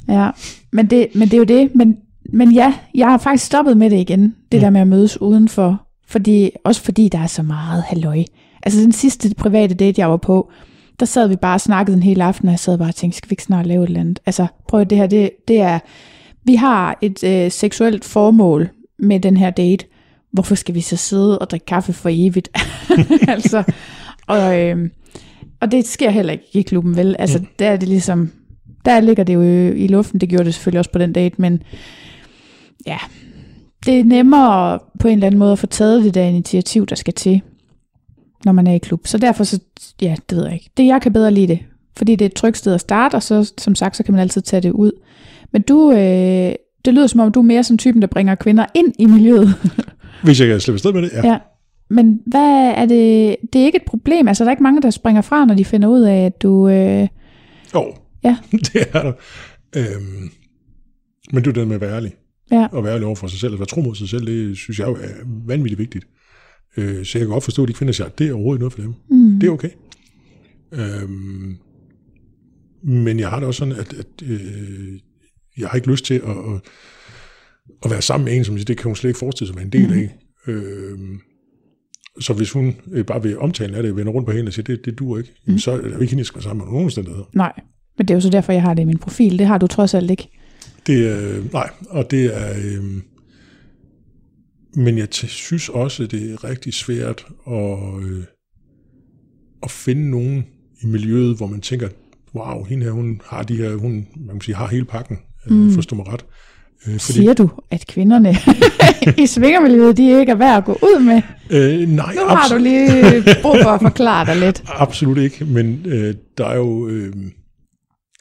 Ja, 0.08 0.30
men 0.72 0.86
det, 0.86 1.06
men 1.14 1.28
det 1.28 1.34
er 1.34 1.38
jo 1.38 1.44
det. 1.44 1.70
Men, 1.74 1.96
men 2.32 2.52
ja, 2.52 2.74
jeg 2.94 3.06
har 3.06 3.18
faktisk 3.18 3.46
stoppet 3.46 3.76
med 3.76 3.90
det 3.90 4.00
igen, 4.00 4.22
det 4.52 4.58
mm. 4.58 4.60
der 4.60 4.70
med 4.70 4.80
at 4.80 4.86
mødes 4.86 5.20
udenfor. 5.20 5.82
Fordi, 6.08 6.50
også 6.64 6.82
fordi 6.82 7.08
der 7.08 7.18
er 7.18 7.26
så 7.26 7.42
meget 7.42 7.82
halløj. 7.82 8.24
Altså 8.62 8.80
den 8.80 8.92
sidste 8.92 9.34
private 9.38 9.74
date, 9.74 10.00
jeg 10.00 10.10
var 10.10 10.16
på, 10.16 10.50
der 11.00 11.06
sad 11.06 11.28
vi 11.28 11.36
bare 11.36 11.54
og 11.54 11.60
snakkede 11.60 11.96
en 11.96 12.02
hel 12.02 12.20
aften, 12.20 12.48
og 12.48 12.52
jeg 12.52 12.58
sad 12.58 12.78
bare 12.78 12.88
og 12.88 12.94
tænkte, 12.94 13.16
skal 13.16 13.30
vi 13.30 13.32
ikke 13.32 13.42
snart 13.42 13.66
lave 13.66 13.82
et 13.82 13.88
eller 13.88 14.00
andet? 14.00 14.20
Altså 14.26 14.46
prøv 14.68 14.84
det 14.84 14.98
her, 14.98 15.06
det, 15.06 15.30
det 15.48 15.60
er, 15.60 15.78
vi 16.44 16.54
har 16.54 16.98
et 17.02 17.24
øh, 17.24 17.50
seksuelt 17.50 18.04
formål 18.04 18.68
med 18.98 19.20
den 19.20 19.36
her 19.36 19.50
date. 19.50 19.86
Hvorfor 20.32 20.54
skal 20.54 20.74
vi 20.74 20.80
så 20.80 20.96
sidde 20.96 21.38
og 21.38 21.50
drikke 21.50 21.66
kaffe 21.66 21.92
for 21.92 22.08
evigt? 22.12 22.48
altså, 23.28 23.62
og, 24.26 24.60
øh, 24.60 24.90
og 25.60 25.72
det 25.72 25.86
sker 25.86 26.10
heller 26.10 26.32
ikke 26.32 26.44
i 26.52 26.62
klubben, 26.62 26.96
vel? 26.96 27.16
Altså, 27.18 27.38
mm. 27.38 27.46
der 27.58 27.68
er 27.70 27.76
det 27.76 27.88
ligesom, 27.88 28.30
der 28.84 29.00
ligger 29.00 29.24
det 29.24 29.34
jo 29.34 29.42
i 29.72 29.86
luften. 29.86 30.20
Det 30.20 30.28
gjorde 30.28 30.44
det 30.44 30.54
selvfølgelig 30.54 30.78
også 30.78 30.92
på 30.92 30.98
den 30.98 31.12
date, 31.12 31.34
men 31.38 31.62
ja, 32.86 32.98
det 33.86 34.00
er 34.00 34.04
nemmere 34.04 34.78
på 35.00 35.08
en 35.08 35.14
eller 35.14 35.26
anden 35.26 35.38
måde 35.38 35.52
at 35.52 35.58
få 35.58 35.66
taget 35.66 36.04
det 36.04 36.14
der 36.14 36.22
initiativ, 36.22 36.86
der 36.86 36.94
skal 36.94 37.14
til, 37.14 37.42
når 38.44 38.52
man 38.52 38.66
er 38.66 38.72
i 38.72 38.78
klub. 38.78 39.06
Så 39.06 39.18
derfor, 39.18 39.44
så, 39.44 39.60
ja, 40.02 40.16
det 40.30 40.38
ved 40.38 40.44
jeg 40.44 40.54
ikke. 40.54 40.70
Det, 40.76 40.86
jeg 40.86 41.02
kan 41.02 41.12
bedre 41.12 41.30
lide 41.30 41.46
det, 41.46 41.58
fordi 41.96 42.16
det 42.16 42.24
er 42.24 42.28
et 42.28 42.34
trygt 42.34 42.56
sted 42.56 42.74
at 42.74 42.80
starte, 42.80 43.14
og 43.14 43.22
så, 43.22 43.52
som 43.58 43.74
sagt, 43.74 43.96
så 43.96 44.02
kan 44.02 44.14
man 44.14 44.20
altid 44.20 44.42
tage 44.42 44.60
det 44.60 44.70
ud. 44.70 44.92
Men 45.52 45.62
du, 45.62 45.92
øh, 45.92 46.52
det 46.84 46.94
lyder 46.94 47.06
som 47.06 47.20
om, 47.20 47.32
du 47.32 47.40
er 47.40 47.44
mere 47.44 47.64
som 47.64 47.78
typen, 47.78 48.02
der 48.02 48.08
bringer 48.08 48.34
kvinder 48.34 48.66
ind 48.74 48.92
i 48.98 49.06
miljøet. 49.06 49.48
Hvis 50.24 50.40
jeg 50.40 50.48
kan 50.48 50.60
slippe 50.60 50.78
sted 50.78 50.92
med 50.92 51.02
det, 51.02 51.12
ja. 51.12 51.28
ja. 51.28 51.38
Men 51.90 52.20
hvad 52.26 52.72
er 52.76 52.86
det? 52.86 53.36
Det 53.52 53.60
er 53.60 53.66
ikke 53.66 53.76
et 53.76 53.84
problem. 53.86 54.28
Altså, 54.28 54.44
der 54.44 54.48
er 54.48 54.52
ikke 54.52 54.62
mange, 54.62 54.82
der 54.82 54.90
springer 54.90 55.22
fra, 55.22 55.44
når 55.44 55.54
de 55.54 55.64
finder 55.64 55.88
ud 55.88 56.00
af, 56.00 56.26
at 56.26 56.42
du... 56.42 56.68
Øh... 56.68 57.08
Jo, 57.74 57.94
ja. 58.24 58.36
det 58.72 58.84
er 58.92 59.02
der. 59.02 59.12
Øhm, 59.76 60.30
men 61.32 61.42
du 61.42 61.50
er 61.50 61.54
den 61.54 61.68
med 61.68 61.74
at 61.74 61.80
være 61.80 61.94
ærlig. 61.94 62.14
Ja. 62.50 62.66
Og 62.72 62.84
være 62.84 62.94
ærlig 62.94 63.06
over 63.06 63.16
for 63.16 63.26
sig 63.26 63.40
selv, 63.40 63.52
og 63.52 63.58
være 63.58 63.66
tro 63.66 63.80
mod 63.80 63.94
sig 63.94 64.08
selv, 64.08 64.26
det 64.26 64.56
synes 64.56 64.78
jeg 64.78 64.88
jo 64.88 64.94
er 64.94 65.08
vanvittigt 65.46 65.78
vigtigt. 65.78 66.04
Øh, 66.78 67.04
så 67.04 67.18
jeg 67.18 67.26
kan 67.26 67.32
godt 67.32 67.44
forstå, 67.44 67.62
at 67.62 67.68
de 67.68 67.72
kvinder 67.72 67.92
siger, 67.92 68.06
at 68.06 68.18
det 68.18 68.28
er 68.28 68.32
overhovedet 68.32 68.60
noget 68.60 68.72
for 68.72 68.82
dem. 68.82 68.94
Mm. 69.10 69.40
Det 69.40 69.46
er 69.46 69.52
okay. 69.52 69.70
Øhm, 70.72 71.56
men 72.82 73.20
jeg 73.20 73.28
har 73.28 73.38
det 73.38 73.46
også 73.46 73.58
sådan, 73.58 73.74
at, 73.74 73.92
at 73.92 74.06
øh, 74.22 75.00
jeg 75.58 75.68
har 75.68 75.76
ikke 75.76 75.90
lyst 75.90 76.04
til 76.04 76.14
at, 76.14 76.30
at, 76.30 76.60
at 77.84 77.90
være 77.90 78.02
sammen 78.02 78.24
med 78.24 78.36
en, 78.36 78.44
som 78.44 78.56
det 78.56 78.76
kan 78.76 78.84
hun 78.84 78.96
slet 78.96 79.10
ikke 79.10 79.18
forestille 79.18 79.48
sig 79.48 79.56
være 79.56 79.64
en 79.64 79.72
del 79.72 79.92
af. 79.92 80.16
Mm. 80.46 80.52
Øh, 80.52 80.98
så 82.20 82.32
hvis 82.32 82.50
hun 82.50 82.76
øh, 82.92 83.04
bare 83.04 83.22
vil 83.22 83.38
omtale 83.38 83.76
af 83.76 83.82
det, 83.82 83.96
vender 83.96 84.12
rundt 84.12 84.26
på 84.26 84.32
hende 84.32 84.48
og 84.48 84.52
siger, 84.52 84.64
det, 84.64 84.84
det 84.84 84.98
duer 84.98 85.18
ikke, 85.18 85.34
mm. 85.46 85.58
så 85.58 85.70
er 85.70 85.76
det 85.76 85.84
jo 85.84 85.98
ikke 85.98 86.10
hende, 86.10 86.20
jeg 86.20 86.26
skal 86.26 86.36
være 86.36 86.42
sammen 86.42 86.64
med 86.64 86.72
nogen 86.72 86.84
omstændigheder. 86.84 87.24
Nej, 87.34 87.52
men 87.98 88.08
det 88.08 88.14
er 88.14 88.16
jo 88.16 88.20
så 88.20 88.30
derfor, 88.30 88.52
jeg 88.52 88.62
har 88.62 88.74
det 88.74 88.82
i 88.82 88.84
min 88.84 88.98
profil. 88.98 89.38
Det 89.38 89.46
har 89.46 89.58
du 89.58 89.66
trods 89.66 89.94
alt 89.94 90.10
ikke. 90.10 90.28
Det 90.86 91.08
er, 91.08 91.42
nej, 91.52 91.70
og 91.90 92.10
det 92.10 92.36
er, 92.36 92.50
øh, 92.50 92.84
men 94.78 94.98
jeg 94.98 95.08
synes 95.12 95.68
også, 95.68 96.06
det 96.06 96.32
er 96.32 96.44
rigtig 96.44 96.74
svært 96.74 97.26
at, 97.46 97.78
øh, 98.02 98.24
at 99.62 99.70
finde 99.70 100.10
nogen 100.10 100.44
i 100.82 100.86
miljøet, 100.86 101.36
hvor 101.36 101.46
man 101.46 101.60
tænker, 101.60 101.88
wow, 102.34 102.64
hende 102.64 102.84
her, 102.84 102.92
hun 102.92 103.20
har 103.26 103.42
de 103.42 103.56
her, 103.56 103.74
hun 103.74 104.06
man 104.16 104.34
kan 104.34 104.40
sige, 104.40 104.54
har 104.54 104.66
hele 104.66 104.84
pakken, 104.84 105.18
øh, 105.50 105.56
mm. 105.56 105.74
forstår 105.74 105.96
mig 105.96 106.08
ret. 106.08 106.24
Øh, 106.86 107.00
fordi, 107.00 107.18
Siger 107.18 107.34
du, 107.34 107.50
at 107.70 107.86
kvinderne 107.86 108.36
i 109.22 109.26
svingermiljøet, 109.26 109.96
de 109.96 110.20
ikke 110.20 110.32
er 110.32 110.36
værd 110.36 110.56
at 110.56 110.64
gå 110.64 110.72
ud 110.72 111.04
med? 111.04 111.22
Øh, 111.50 111.88
nej, 111.88 112.14
nu 112.14 112.20
har 112.28 112.48
du 112.48 112.56
lige 112.56 113.24
brug 113.42 113.56
for 113.62 113.70
at 113.70 113.80
forklare 113.80 114.26
dig 114.26 114.36
lidt. 114.36 114.62
Absolut 114.86 115.18
ikke, 115.18 115.44
men 115.44 115.82
øh, 115.86 116.14
der 116.38 116.46
er 116.46 116.56
jo... 116.56 116.88
Øh, 116.88 117.12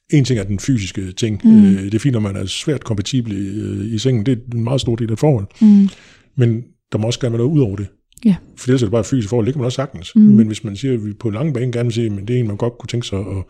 en 0.10 0.26
ting 0.26 0.40
er 0.40 0.44
den 0.44 0.60
fysiske 0.60 1.12
ting. 1.12 1.42
Mm. 1.44 1.66
Øh, 1.66 1.84
det 1.84 1.94
er 1.94 2.00
fint, 2.00 2.14
når 2.14 2.20
man 2.20 2.36
er 2.36 2.46
svært 2.46 2.84
kompatibel 2.84 3.32
i, 3.32 3.60
øh, 3.62 3.94
i 3.94 3.98
sengen. 3.98 4.26
Det 4.26 4.32
er 4.32 4.58
en 4.58 4.64
meget 4.64 4.82
stor 4.82 4.96
del 4.96 5.12
af 5.12 5.20
forhold. 5.20 5.46
Mm. 5.62 5.90
Men 6.38 6.64
der 6.92 6.98
må 6.98 7.08
også 7.08 7.20
gerne 7.20 7.34
være 7.34 7.46
noget 7.46 7.58
ud 7.58 7.62
over 7.62 7.76
det. 7.76 7.88
Ja. 8.26 8.36
For 8.58 8.68
ellers 8.68 8.82
er 8.82 8.86
det 8.86 8.92
bare 8.92 9.04
fysisk 9.04 9.30
forhold, 9.30 9.46
det 9.46 9.54
kan 9.54 9.60
man 9.60 9.66
også 9.66 9.76
sagtens. 9.76 10.16
Mm. 10.16 10.22
Men 10.22 10.48
hvis 10.48 10.64
man 10.64 10.76
siger, 10.76 10.94
at 10.94 11.06
vi 11.06 11.14
på 11.14 11.30
lang 11.30 11.54
bane 11.54 11.72
gerne 11.72 11.84
vil 11.84 11.94
sige, 11.94 12.06
at 12.06 12.28
det 12.28 12.36
er 12.36 12.40
en, 12.40 12.48
man 12.48 12.58
godt 12.58 12.78
kunne 12.78 12.88
tænke 12.88 13.08
sig 13.08 13.20
at 13.20 13.44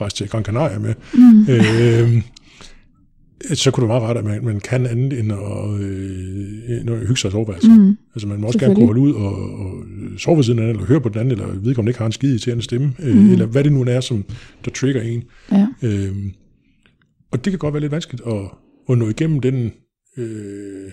rejse 0.00 0.16
til 0.16 0.28
Gran 0.28 0.44
Canaria 0.44 0.78
med, 0.78 0.94
mm. 1.14 1.46
øh, 1.52 2.22
så 3.54 3.70
kunne 3.70 3.82
det 3.82 3.88
være 3.88 4.00
meget 4.00 4.08
rart, 4.08 4.16
at 4.16 4.24
man, 4.24 4.44
man 4.44 4.60
kan 4.60 4.86
andet 4.86 5.18
end 5.18 5.32
at, 5.32 5.80
øh, 5.80 7.00
hygge 7.00 7.16
sig 7.16 7.28
i 7.28 7.30
soveværelset. 7.30 7.80
Mm. 7.80 7.96
Altså 8.14 8.28
man 8.28 8.40
må 8.40 8.46
også 8.46 8.58
gerne 8.58 8.74
kunne 8.74 8.86
holde 8.86 9.00
ud 9.00 9.12
og, 9.12 9.58
og 9.58 9.84
sove 10.18 10.36
ved 10.36 10.44
siden 10.44 10.58
af 10.58 10.64
den, 10.66 10.76
eller 10.76 10.86
høre 10.86 11.00
på 11.00 11.08
den 11.08 11.18
anden, 11.18 11.32
eller 11.32 11.46
vedkommende 11.46 11.90
ikke 11.90 11.98
har 11.98 12.06
en 12.06 12.12
skide 12.12 12.38
til 12.38 12.52
en 12.52 12.62
stemme, 12.62 12.92
øh, 12.98 13.16
mm. 13.16 13.32
eller 13.32 13.46
hvad 13.46 13.64
det 13.64 13.72
nu 13.72 13.84
er, 13.88 14.00
som 14.00 14.24
der 14.64 14.70
trigger 14.70 15.02
en. 15.02 15.22
Ja. 15.52 15.66
Øh, 15.82 16.16
og 17.32 17.44
det 17.44 17.52
kan 17.52 17.58
godt 17.58 17.74
være 17.74 17.80
lidt 17.80 17.92
vanskeligt 17.92 18.22
at, 18.26 18.40
at 18.90 18.98
nå 18.98 19.08
igennem 19.08 19.40
den... 19.40 19.72
Øh, 20.16 20.90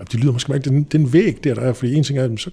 det 0.00 0.20
lyder 0.20 0.32
måske 0.32 0.54
ikke, 0.54 0.70
den, 0.70 0.82
den 0.82 1.12
væg 1.12 1.44
der, 1.44 1.54
der 1.54 1.62
er, 1.62 1.72
fordi 1.72 1.94
en 1.94 2.04
ting 2.04 2.18
er, 2.18 2.36
så 2.36 2.50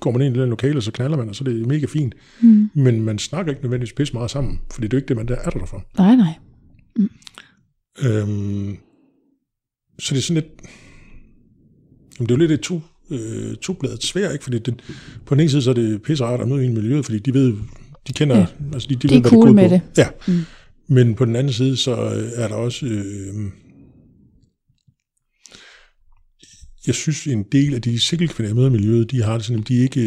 går 0.00 0.10
man 0.12 0.22
ind 0.22 0.36
i 0.36 0.40
den 0.40 0.50
lokale, 0.50 0.82
så 0.82 0.92
knaller 0.92 1.16
man, 1.16 1.28
og 1.28 1.34
så 1.34 1.44
er 1.44 1.48
det 1.48 1.66
mega 1.66 1.86
fint. 1.86 2.14
Mm. 2.40 2.70
Men 2.74 3.02
man 3.02 3.18
snakker 3.18 3.52
ikke 3.52 3.62
nødvendigvis 3.62 3.92
pisse 3.92 4.14
meget 4.14 4.30
sammen, 4.30 4.60
fordi 4.72 4.86
det 4.86 4.92
er 4.92 4.96
jo 4.96 4.98
ikke 4.98 5.08
det, 5.08 5.16
man 5.16 5.28
der 5.28 5.36
er 5.36 5.50
der 5.50 5.66
for. 5.66 5.84
Nej, 5.98 6.16
nej. 6.16 6.32
Mm. 6.96 7.10
Øhm, 8.04 8.76
så 9.98 10.14
det 10.14 10.18
er 10.18 10.22
sådan 10.22 10.42
lidt... 10.42 10.52
Jamen, 12.18 12.28
det 12.28 12.30
er 12.30 12.34
jo 12.34 12.38
lidt 12.38 12.52
et 12.52 12.60
to, 12.60 12.80
øh, 13.10 13.56
to-bladet 13.56 14.02
svær, 14.04 14.30
ikke? 14.30 14.44
Fordi 14.44 14.58
det, 14.58 14.82
på 15.26 15.34
den 15.34 15.40
ene 15.40 15.50
side, 15.50 15.62
så 15.62 15.70
er 15.70 15.74
det 15.74 16.02
pisse 16.02 16.24
rart 16.24 16.40
at 16.40 16.48
møde 16.48 16.64
i 16.64 16.68
miljøet, 16.68 17.04
fordi 17.04 17.18
de 17.18 17.34
ved, 17.34 17.54
de 18.08 18.12
kender... 18.12 18.38
Ja. 18.38 18.46
Altså, 18.72 18.88
de, 18.88 18.94
de, 18.94 19.08
de 19.08 19.14
ved, 19.14 19.24
er 19.24 19.28
cool 19.28 19.46
det 19.46 19.54
med 19.54 19.68
på. 19.68 19.74
det. 19.74 19.82
Ja. 19.98 20.08
Mm. 20.28 20.40
Men 20.88 21.14
på 21.14 21.24
den 21.24 21.36
anden 21.36 21.52
side, 21.52 21.76
så 21.76 21.94
er 22.34 22.48
der 22.48 22.54
også... 22.54 22.86
Øh, 22.86 23.34
jeg 26.88 26.94
synes, 26.94 27.26
en 27.26 27.44
del 27.52 27.74
af 27.74 27.82
de 27.82 28.00
single-kvinder, 28.00 28.48
jeg 28.48 28.56
møder 28.56 28.68
i 28.68 28.72
miljøet, 28.72 29.10
de 29.10 29.22
har 29.22 29.34
det 29.34 29.44
sådan, 29.44 29.62
de, 29.62 29.74
ikke, 29.74 30.00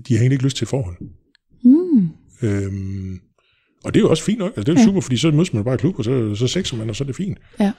de 0.00 0.16
har 0.16 0.24
ikke 0.24 0.44
lyst 0.44 0.56
til 0.56 0.66
forhold. 0.66 0.96
Mm. 1.64 2.08
Øhm, 2.42 3.20
og 3.84 3.94
det 3.94 4.00
er 4.00 4.04
jo 4.04 4.10
også 4.10 4.22
fint 4.22 4.38
nok. 4.38 4.52
Altså, 4.56 4.60
det 4.60 4.68
er 4.68 4.72
jo 4.72 4.78
ja. 4.78 4.84
super, 4.84 5.00
fordi 5.00 5.16
så 5.16 5.30
mødes 5.30 5.52
man 5.52 5.64
bare 5.64 5.74
i 5.74 5.78
klub, 5.78 5.98
og 5.98 6.04
så, 6.04 6.34
så 6.34 6.46
sexer 6.46 6.76
man, 6.76 6.90
og 6.90 6.96
så 6.96 7.04
er 7.04 7.06
det 7.06 7.16
fint. 7.16 7.38
Ja. 7.60 7.72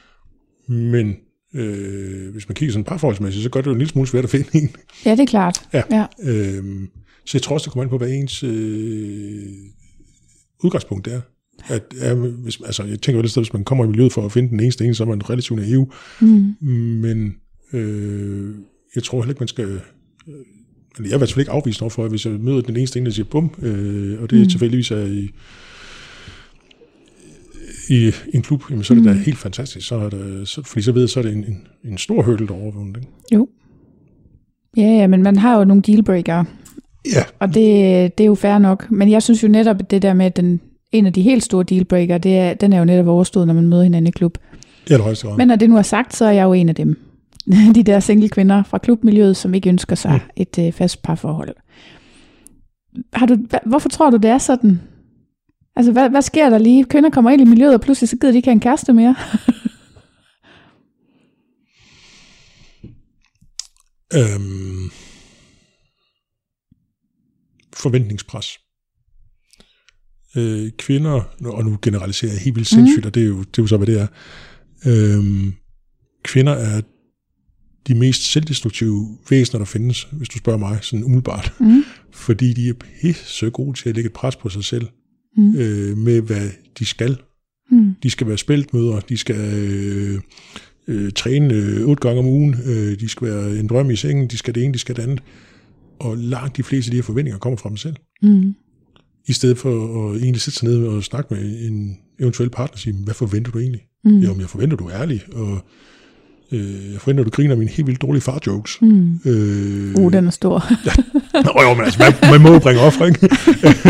Men 0.68 1.16
øh, 1.56 2.32
hvis 2.32 2.50
man 2.50 2.56
kigger 2.56 2.74
sådan 2.74 2.84
parforholdsmæssigt, 2.84 3.44
så 3.44 3.50
gør 3.50 3.62
det 3.62 3.68
jo 3.68 3.72
en 3.72 3.78
lille 3.78 3.92
smule 3.92 4.08
svært 4.08 4.24
at 4.24 4.30
finde 4.30 4.48
en. 4.54 4.70
Ja, 5.06 5.12
det 5.12 5.20
er 5.20 5.26
klart. 5.26 5.62
Ja. 5.74 5.84
ja. 5.92 6.06
Øhm, 6.24 6.88
så 7.26 7.38
jeg 7.38 7.42
tror 7.42 7.54
også, 7.54 7.66
det 7.66 7.72
kommer 7.74 7.84
an 7.84 7.90
på, 7.90 7.98
hvad 7.98 8.10
ens 8.10 8.44
øh, 8.44 9.54
udgangspunkt 10.64 11.08
er. 11.08 11.22
At, 11.68 11.84
ja, 12.02 12.14
hvis, 12.14 12.62
altså, 12.66 12.84
jeg 12.84 13.00
tænker 13.02 13.22
vel, 13.22 13.26
at 13.26 13.36
hvis 13.36 13.54
man 13.54 13.64
kommer 13.64 13.86
i 13.86 13.88
miljøet 13.88 14.14
for 14.14 14.26
at 14.26 14.32
finde 14.32 14.50
den 14.50 14.60
eneste 14.60 14.86
ene, 14.86 14.96
så 14.96 15.04
er 15.04 15.08
man 15.08 15.30
relativt 15.30 15.60
naiv. 15.60 15.94
Mm. 16.22 16.56
Men 17.02 17.36
øh, 17.74 18.56
jeg 18.96 19.04
tror 19.04 19.22
heller 19.22 19.32
ikke, 19.32 19.42
man 19.42 19.48
skal... 19.48 19.66
Øh, 19.66 20.34
jeg 21.00 21.12
er 21.12 21.16
i 21.16 21.18
hvert 21.18 21.32
fald 21.32 21.40
ikke 21.42 21.52
afvist 21.52 21.82
over 21.82 21.90
for, 21.90 22.08
hvis 22.08 22.26
jeg 22.26 22.34
møder 22.34 22.62
den 22.62 22.78
eneste 22.78 23.00
ene, 23.00 23.06
der 23.06 23.12
siger 23.12 23.26
bum, 23.26 23.52
øh, 23.62 24.22
og 24.22 24.30
det 24.30 24.40
mm. 24.40 24.50
tilfældigvis 24.50 24.92
er 24.92 25.06
i 25.06 25.30
i 27.90 28.12
en 28.34 28.42
klub, 28.42 28.64
jamen, 28.70 28.84
så 28.84 28.94
er 28.94 28.96
det 28.96 29.06
mm. 29.06 29.14
da 29.14 29.24
helt 29.24 29.38
fantastisk. 29.38 29.88
Så 29.88 29.96
er 29.96 30.10
det, 30.10 30.48
så, 30.48 30.64
fordi 30.64 30.82
så 30.82 30.92
ved 30.92 31.02
jeg, 31.02 31.10
så 31.10 31.20
er 31.20 31.24
det 31.24 31.34
en, 31.34 31.44
en, 31.44 31.68
en 31.92 31.98
stor 31.98 32.22
hurdle, 32.22 32.48
der 32.48 32.54
overvundet. 32.54 32.98
Ikke? 32.98 33.08
Jo. 33.34 33.48
Ja, 34.78 34.84
ja, 34.84 35.08
men 35.08 35.24
man 35.24 35.38
har 35.38 35.58
jo 35.58 35.66
nogle 35.66 35.82
dealbreakere. 35.82 36.46
Ja. 37.16 37.24
Og 37.40 37.48
det, 37.48 37.64
det 38.18 38.24
er 38.24 38.28
jo 38.28 38.36
fair 38.36 38.58
nok. 38.58 38.92
Men 38.92 39.12
jeg 39.12 39.24
synes 39.24 39.44
jo 39.44 39.48
netop, 39.48 39.80
at 39.80 39.92
det 39.92 40.02
der 40.02 40.14
med, 40.14 40.32
den, 40.32 40.62
en 40.92 41.06
af 41.06 41.14
de 41.14 41.22
helt 41.22 41.44
store 41.44 41.64
dealbreaker, 41.64 42.18
det 42.18 42.38
er, 42.38 42.54
den 42.54 42.74
er 42.74 42.80
jo 42.80 42.86
netop 42.86 43.08
overstået, 43.08 43.48
når 43.48 43.54
man 43.54 43.68
møder 43.68 43.84
hinanden 43.84 44.08
i 44.08 44.12
klub. 44.12 44.38
Ja, 44.90 44.94
det 44.94 45.04
højeste 45.04 45.28
Men 45.38 45.48
når 45.48 45.56
det 45.56 45.70
nu 45.70 45.78
er 45.78 45.82
sagt, 45.82 46.16
så 46.16 46.26
er 46.26 46.32
jeg 46.32 46.44
jo 46.44 46.54
en 46.54 46.70
af 46.70 46.76
dem. 46.76 47.00
De 47.76 47.84
der 47.84 48.00
single 48.00 48.30
kvinder 48.30 48.64
fra 48.64 48.78
klubmiljøet, 48.78 49.38
som 49.38 49.54
ikke 49.54 49.70
ønsker 49.70 49.96
sig 49.96 50.12
mm. 50.12 50.20
et 50.36 50.58
uh, 50.58 50.74
fast 50.74 51.02
parforhold. 51.02 51.56
Har 53.14 53.26
du, 53.26 53.38
hvorfor 53.66 53.90
tror 53.90 54.10
du, 54.10 54.18
det 54.18 54.30
er 54.30 54.38
sådan? 54.38 54.82
Altså, 55.76 55.92
hvad, 55.92 56.10
hvad 56.10 56.22
sker 56.22 56.50
der 56.50 56.58
lige? 56.58 56.86
Kvinder 56.86 57.10
kommer 57.10 57.32
ind 57.32 57.42
i 57.42 57.46
miljøet, 57.46 57.74
og 57.74 57.82
pludselig 57.82 58.10
så 58.10 58.18
gider 58.18 58.32
de 58.32 58.38
ikke 58.38 58.48
have 58.48 58.54
en 58.54 58.60
kæreste 58.60 58.94
mere. 58.94 59.16
øhm, 64.18 64.90
forventningspres. 67.76 68.48
Øh, 70.36 70.72
kvinder, 70.78 71.22
og 71.46 71.66
nu 71.66 71.78
generaliserer 71.82 72.32
jeg 72.32 72.42
helt 72.42 72.56
vildt 72.56 72.68
sindssygt, 72.68 73.04
mm. 73.04 73.08
og 73.08 73.16
det 73.16 73.24
er, 73.24 73.28
jo, 73.28 73.40
det 73.40 73.58
er 73.58 73.64
jo 73.64 73.68
så, 73.68 73.78
hvad 73.78 73.88
det 73.88 74.02
er. 74.02 74.08
Øhm, 74.86 75.54
kvinder 76.24 76.54
er 76.54 76.82
de 77.88 77.96
mest 77.96 78.32
selvdestruktive 78.32 79.18
væsener, 79.30 79.58
der 79.58 79.66
findes, 79.66 80.08
hvis 80.12 80.30
du 80.30 80.38
spørger 80.38 80.60
mig, 80.60 80.80
sådan 80.82 81.04
umiddelbart. 81.04 81.54
Mm. 81.60 81.84
Fordi 82.12 82.54
de 82.54 82.70
er 82.70 82.74
pisse 83.02 83.50
gode 83.50 83.78
til 83.78 83.90
at 83.90 83.96
lægge 83.96 84.08
et 84.08 84.14
pres 84.14 84.36
på 84.36 84.50
sig 84.50 84.64
selv 84.64 84.88
mm. 85.38 85.56
øh, 85.56 85.98
med, 85.98 86.22
hvad 86.22 86.50
de 86.80 86.86
skal. 86.86 87.18
Mm. 87.72 87.96
De 88.04 88.10
skal 88.10 88.28
være 88.28 88.38
spæltmøder, 88.38 89.00
de 89.00 89.18
skal 89.18 89.36
øh, 89.54 90.22
øh, 90.88 91.12
træne 91.12 91.54
øh, 91.54 91.88
otte 91.88 92.02
gange 92.02 92.20
om 92.20 92.26
ugen, 92.26 92.56
øh, 92.66 93.00
de 93.00 93.10
skal 93.10 93.28
være 93.28 93.60
en 93.60 93.68
drøm 93.68 93.90
i 93.90 93.96
sengen, 93.96 94.28
de 94.28 94.38
skal 94.38 94.56
det 94.56 94.64
ene, 94.64 94.74
de 94.74 94.80
skal 94.80 94.96
det 94.96 95.02
andet. 95.02 95.24
Og 96.00 96.18
langt 96.18 96.58
de 96.58 96.64
fleste 96.64 96.90
af 96.90 96.92
de 96.92 96.98
her 96.98 97.04
forventninger 97.04 97.40
kommer 97.40 97.58
fra 97.58 97.70
dem 97.70 97.78
selv. 97.78 97.96
Mm. 98.22 98.56
I 99.28 99.34
stedet 99.34 99.58
for 99.58 100.10
at 100.10 100.22
egentlig 100.22 100.42
sætte 100.42 100.60
sig 100.60 100.68
ned 100.68 100.88
og 100.88 101.04
snakke 101.04 101.34
med 101.34 101.68
en 101.68 101.98
eventuel 102.20 102.50
partner 102.50 102.74
og 102.74 102.80
sige, 102.80 102.96
hvad 103.04 103.14
forventer 103.14 103.52
du 103.52 103.60
egentlig? 103.60 103.82
Mm. 104.04 104.20
Jo, 104.20 104.40
jeg 104.40 104.50
forventer, 104.50 104.78
du 104.78 104.88
er 104.88 104.94
ærlig, 104.94 105.22
og 105.34 105.66
Øh, 106.52 106.92
jeg 106.94 107.02
forventer, 107.02 107.24
at 107.24 107.26
du 107.26 107.32
griner 107.32 107.56
mine 107.56 107.72
helt 107.72 107.88
vildt 107.88 108.02
dårlige 108.02 108.22
far-jokes. 108.22 108.78
Mm. 108.82 109.20
Øh, 109.26 109.96
uh, 109.96 110.14
den 110.14 110.28
er 110.28 110.32
stor. 110.32 110.66
ja. 110.86 110.92
Nå, 111.34 111.62
jo, 111.62 111.74
men 111.74 111.86
altså, 111.86 112.00
man, 112.00 112.32
man 112.32 112.42
må 112.42 112.54
jo 112.54 112.60
bringe 112.60 112.82
offer, 112.82 113.06
ikke? 113.06 113.30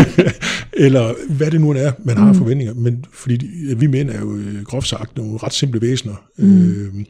eller 0.86 1.14
hvad 1.28 1.50
det 1.50 1.60
nu 1.60 1.70
er, 1.70 1.92
man 2.04 2.16
har 2.16 2.32
mm. 2.32 2.38
forventninger. 2.38 2.74
Men 2.74 3.04
fordi 3.12 3.46
vi 3.76 3.86
mænd 3.86 4.10
er 4.10 4.20
jo 4.20 4.36
øh, 4.36 4.62
groft 4.64 4.88
sagt 4.88 5.16
nogle 5.16 5.38
ret 5.42 5.52
simple 5.52 5.80
væsener. 5.80 6.14
Mm. 6.38 6.70
Øh, 6.70 7.04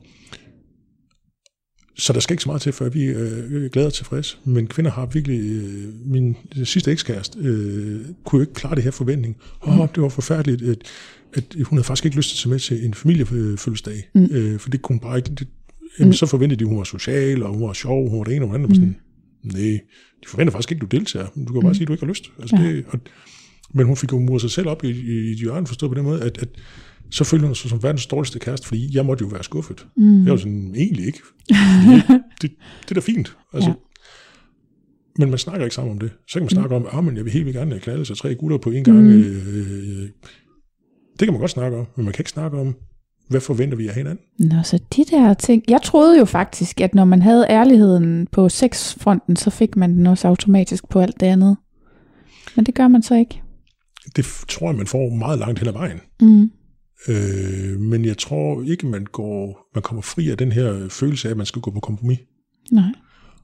så 1.99 2.13
der 2.13 2.21
skal 2.21 2.35
ikke 2.35 2.43
så 2.43 2.49
meget 2.49 2.63
til, 2.63 2.73
før 2.73 2.89
vi 2.89 3.05
øh, 3.05 3.65
er 3.65 3.69
glade 3.69 3.87
og 3.87 3.93
tilfredse. 3.93 4.37
Men 4.45 4.67
kvinder 4.67 4.91
har 4.91 5.07
virkelig... 5.07 5.41
Øh, 5.41 5.85
min 6.05 6.37
sidste 6.65 6.93
ekskæreste 6.93 7.39
øh, 7.39 8.01
kunne 8.25 8.39
jo 8.39 8.41
ikke 8.41 8.55
klare 8.55 8.75
det 8.75 8.83
her 8.83 8.91
forventning. 8.91 9.37
Åh, 9.67 9.81
oh, 9.81 9.89
det 9.95 10.03
var 10.03 10.09
forfærdeligt, 10.09 10.63
at, 10.63 10.79
at 11.35 11.57
hun 11.63 11.79
havde 11.79 11.85
faktisk 11.85 12.05
ikke 12.05 12.17
lyst 12.17 12.29
til 12.29 12.37
at 12.37 12.39
tage 12.39 12.51
med 12.51 12.59
til 12.59 12.85
en 12.85 12.95
familiefødselsdag. 12.95 14.09
Mm. 14.15 14.29
Øh, 14.31 14.59
for 14.59 14.71
det 14.71 14.83
kunne 14.83 15.01
bare 15.01 15.17
ikke... 15.17 15.31
Det, 15.31 15.49
jamen, 15.99 16.09
mm. 16.09 16.13
Så 16.13 16.27
forventede 16.27 16.59
de, 16.59 16.65
at 16.65 16.69
hun 16.69 16.79
var 16.79 16.85
social, 16.85 17.43
og 17.43 17.53
hun 17.53 17.63
var 17.63 17.73
sjov, 17.73 18.11
hun 18.11 18.19
var 18.19 18.25
det 18.25 18.37
ene 18.37 18.45
og 18.45 18.49
det 18.49 18.55
andet. 18.55 18.69
Mm. 18.69 18.75
Sådan, 18.75 18.97
nej, 19.43 19.81
de 20.23 20.29
forventer 20.29 20.53
faktisk 20.53 20.73
ikke, 20.73 20.85
at 20.85 20.91
du 20.91 20.97
deltager. 20.97 21.27
Du 21.27 21.53
kan 21.53 21.63
bare 21.63 21.71
mm. 21.71 21.75
sige, 21.75 21.83
at 21.83 21.89
du 21.89 21.93
ikke 21.93 22.05
har 22.05 22.11
lyst. 22.11 22.25
Altså, 22.39 22.57
ja. 22.57 22.63
det, 22.63 22.85
og, 22.89 23.01
men 23.75 23.87
hun 23.87 23.97
fik 23.97 24.13
jo 24.13 24.19
muret 24.19 24.41
sig 24.41 24.51
selv 24.51 24.69
op 24.69 24.85
i, 24.85 24.91
i, 24.91 25.29
i 25.29 25.31
et 25.31 25.39
hjørne, 25.39 25.67
forstået 25.67 25.91
på 25.91 25.95
den 25.95 26.05
måde, 26.05 26.23
at, 26.23 26.39
at 26.39 26.49
så 27.11 27.25
følte 27.25 27.47
hun 27.47 27.55
sig 27.55 27.71
som 27.71 27.83
verdens 27.83 28.07
dårligste 28.07 28.39
kæreste, 28.39 28.67
fordi 28.67 28.97
jeg 28.97 29.07
måtte 29.07 29.23
jo 29.23 29.29
være 29.29 29.45
skuffet. 29.45 29.87
Mm. 29.97 30.25
Jeg 30.25 30.31
var 30.31 30.37
sådan, 30.37 30.75
egentlig 30.77 31.07
ikke. 31.07 31.21
Det, 31.49 31.57
det, 32.43 32.51
det 32.83 32.91
er 32.91 32.95
da 32.95 33.01
fint. 33.01 33.37
Altså, 33.55 33.71
ja. 33.71 33.75
Men 35.19 35.31
man 35.31 35.39
snakker 35.39 35.65
ikke 35.65 35.75
sammen 35.75 35.93
om 35.93 35.99
det. 35.99 36.11
Så 36.29 36.33
kan 36.35 36.43
man 36.43 36.51
snakke 36.51 36.69
mm. 36.69 36.75
om, 36.75 36.87
at 36.87 37.09
ah, 37.09 37.17
jeg 37.17 37.25
vil 37.25 37.33
helt 37.33 37.45
vildt 37.45 37.59
gerne 37.59 37.81
knalde 37.81 38.05
sig 38.05 38.17
tre 38.17 38.35
gutter 38.35 38.59
på 38.59 38.71
en 38.71 38.85
gang. 38.85 39.03
Mm. 39.03 39.21
Øh, 39.21 40.09
det 41.19 41.27
kan 41.27 41.33
man 41.33 41.41
godt 41.41 41.51
snakke 41.51 41.77
om, 41.77 41.87
men 41.97 42.05
man 42.05 42.15
kan 42.15 42.23
ikke 42.23 42.31
snakke 42.31 42.59
om, 42.59 42.75
hvad 43.29 43.41
forventer 43.41 43.77
vi 43.77 43.89
af 43.89 43.95
hinanden? 43.95 44.25
Nå, 44.39 44.63
så 44.65 44.79
de 44.97 45.05
der 45.05 45.35
ting... 45.35 45.65
Jeg 45.69 45.83
troede 45.83 46.19
jo 46.19 46.25
faktisk, 46.25 46.81
at 46.81 46.95
når 46.95 47.05
man 47.05 47.23
havde 47.23 47.47
ærligheden 47.51 48.27
på 48.33 48.49
sexfronten, 48.49 49.37
så 49.37 49.51
fik 49.51 49.77
man 49.77 49.97
den 49.97 50.07
også 50.07 50.29
automatisk 50.29 50.89
på 50.89 51.01
alt 51.01 51.21
det 51.21 51.27
andet. 51.27 51.57
Men 52.57 52.67
det 52.67 52.75
gør 52.75 52.89
man 52.89 53.03
så 53.03 53.15
ikke. 53.15 53.43
Det 54.17 54.25
tror 54.49 54.69
jeg, 54.69 54.77
man 54.77 54.87
får 54.87 55.15
meget 55.15 55.39
langt 55.39 55.59
hen 55.59 55.69
ad 55.69 55.73
vejen. 55.73 56.01
Mm. 56.21 56.51
Øh, 57.09 57.81
men 57.81 58.05
jeg 58.05 58.19
tror 58.19 58.63
ikke, 58.63 58.87
man 58.87 59.05
går, 59.05 59.69
man 59.75 59.83
kommer 59.83 60.03
fri 60.03 60.31
af 60.31 60.37
den 60.37 60.53
her 60.53 60.89
følelse 60.89 61.29
af, 61.29 61.31
at 61.31 61.37
man 61.37 61.47
skal 61.47 61.63
gå 61.63 61.71
på 61.71 61.81
kompromis. 61.81 62.19
Nej. 62.73 62.93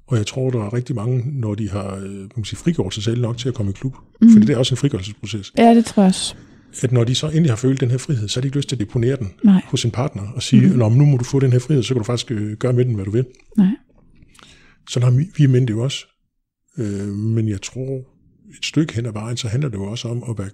Og 0.07 0.17
jeg 0.17 0.27
tror, 0.27 0.51
der 0.51 0.65
er 0.65 0.75
rigtig 0.75 0.97
mange, 0.97 1.41
når 1.41 1.55
de 1.55 1.71
har 1.71 1.97
øh, 1.97 2.19
man 2.19 2.29
kan 2.35 2.45
sige, 2.45 2.59
frigjort 2.59 2.95
sig 2.95 3.03
selv 3.03 3.21
nok 3.21 3.39
til 3.39 3.49
at 3.49 3.55
komme 3.55 3.71
i 3.71 3.73
klub. 3.73 3.97
Mm. 4.21 4.33
Fordi 4.33 4.47
det 4.47 4.55
er 4.55 4.59
også 4.59 4.75
en 4.75 4.77
frigørelsesproces. 4.77 5.53
Ja, 5.59 5.75
det 5.75 5.85
tror 5.85 6.03
jeg 6.03 6.09
også. 6.09 6.35
At 6.83 6.93
når 6.93 7.05
de 7.05 7.15
så 7.15 7.27
endelig 7.27 7.51
har 7.51 7.57
følt 7.57 7.81
den 7.81 7.91
her 7.91 7.99
frihed, 7.99 8.29
så 8.29 8.41
har 8.41 8.43
de 8.43 8.47
ikke 8.47 8.57
lyst 8.57 8.69
til 8.69 8.77
at 8.77 8.81
deponere 8.81 9.17
den 9.17 9.33
Nej. 9.45 9.63
hos 9.67 9.81
sin 9.81 9.91
partner 9.91 10.23
og 10.35 10.43
sige, 10.43 10.67
mm. 10.67 10.79
nu 10.79 11.05
må 11.05 11.17
du 11.17 11.25
få 11.25 11.41
den 11.41 11.53
her 11.53 11.59
frihed, 11.59 11.83
så 11.83 11.95
kan 11.95 12.01
du 12.01 12.05
faktisk 12.05 12.31
øh, 12.31 12.57
gøre 12.57 12.73
med 12.73 12.85
den, 12.85 12.95
hvad 12.95 13.05
du 13.05 13.11
vil. 13.11 13.25
Nej. 13.57 13.69
Sådan 14.89 15.13
har 15.13 15.19
vi, 15.19 15.27
vi 15.37 15.47
mænd 15.47 15.67
det 15.67 15.75
jo 15.75 15.83
også. 15.83 16.07
Øh, 16.79 17.09
men 17.09 17.49
jeg 17.49 17.63
tror, 17.63 17.99
et 18.59 18.65
stykke 18.65 18.95
hen 18.95 19.07
ad 19.07 19.13
vejen, 19.13 19.37
så 19.37 19.49
handler 19.49 19.69
det 19.69 19.77
jo 19.77 19.85
også 19.85 20.09
om 20.09 20.23
at 20.31 20.39
være 20.39 20.51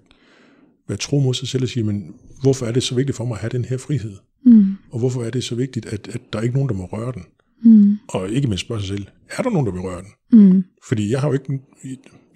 være 0.90 0.98
tro 0.98 1.20
mod 1.20 1.34
sig 1.34 1.48
selv 1.48 1.62
og 1.62 1.68
sige, 1.68 1.84
men 1.84 2.14
hvorfor 2.42 2.66
er 2.66 2.72
det 2.72 2.82
så 2.82 2.94
vigtigt 2.94 3.16
for 3.16 3.24
mig 3.24 3.34
at 3.34 3.40
have 3.40 3.50
den 3.50 3.64
her 3.64 3.78
frihed? 3.78 4.12
Mm. 4.44 4.66
Og 4.90 4.98
hvorfor 4.98 5.22
er 5.22 5.30
det 5.30 5.44
så 5.44 5.54
vigtigt, 5.54 5.86
at, 5.86 6.08
at 6.08 6.20
der 6.32 6.38
er 6.38 6.42
ikke 6.42 6.54
nogen, 6.54 6.68
der 6.68 6.74
må 6.74 6.84
røre 6.84 7.12
den? 7.12 7.22
Mm. 7.62 7.98
Og 8.08 8.30
ikke 8.30 8.48
mindst 8.48 8.64
spørge 8.64 8.80
sig 8.80 8.88
selv, 8.88 9.06
er 9.38 9.42
der 9.42 9.50
nogen, 9.50 9.66
der 9.66 9.72
vil 9.72 9.80
røre 9.80 10.02
den? 10.02 10.40
Mm. 10.40 10.64
Fordi 10.88 11.10
jeg 11.10 11.20
har 11.20 11.28
jo 11.28 11.32
ikke, 11.32 11.60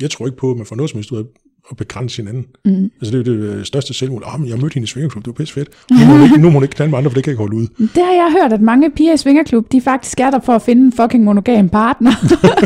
jeg 0.01 0.11
tror 0.11 0.27
ikke 0.27 0.39
på, 0.39 0.51
at 0.51 0.57
man 0.57 0.67
får 0.67 0.77
noget 0.77 0.91
som 0.91 0.99
helst 0.99 1.13
ud 1.13 1.19
af 1.19 1.25
at 1.71 1.77
begrænse 1.77 2.17
hinanden. 2.17 2.47
Mm. 2.65 2.91
Altså 3.01 3.19
det 3.19 3.29
er 3.29 3.33
jo 3.33 3.59
det 3.59 3.67
største 3.67 3.95
selvmål. 3.95 4.23
Ah, 4.27 4.41
men 4.41 4.49
jeg 4.49 4.59
mødte 4.59 4.75
hende 4.75 4.85
i 4.85 4.87
Svingerklub, 4.87 5.25
det 5.25 5.29
var 5.29 5.35
pisse 5.35 5.55
fedt. 5.55 5.69
Nu 5.91 6.07
må 6.07 6.13
hun 6.13 6.23
ikke, 6.23 6.37
nu 6.37 6.51
må 6.51 6.53
hun 6.53 6.63
ikke 6.63 6.75
knalde 6.75 6.91
med 6.91 6.99
andre, 6.99 7.11
for 7.11 7.15
det 7.15 7.25
kan 7.25 7.31
jeg 7.31 7.35
ikke 7.35 7.43
holde 7.43 7.57
ud. 7.57 7.67
Det 7.79 8.05
har 8.05 8.13
jeg 8.13 8.37
hørt, 8.41 8.53
at 8.53 8.61
mange 8.61 8.91
piger 8.91 9.15
i 9.15 9.17
Svingerklub, 9.17 9.73
de 9.73 9.81
faktisk 9.81 10.21
er 10.21 10.31
der 10.31 10.41
for 10.41 10.53
at 10.53 10.63
finde 10.63 10.83
en 10.83 10.93
fucking 10.93 11.25
monogam 11.25 11.69
partner. 11.69 12.13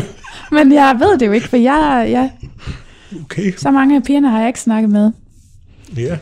men 0.55 0.73
jeg 0.73 0.97
ved 0.99 1.19
det 1.19 1.27
jo 1.27 1.31
ikke, 1.31 1.47
for 1.47 1.57
jeg, 1.57 2.07
jeg 2.11 2.31
okay. 3.23 3.51
så 3.57 3.71
mange 3.71 3.95
af 3.95 4.03
pigerne 4.03 4.29
har 4.29 4.39
jeg 4.39 4.47
ikke 4.47 4.59
snakket 4.59 4.89
med. 4.89 5.11
Ja, 5.97 6.19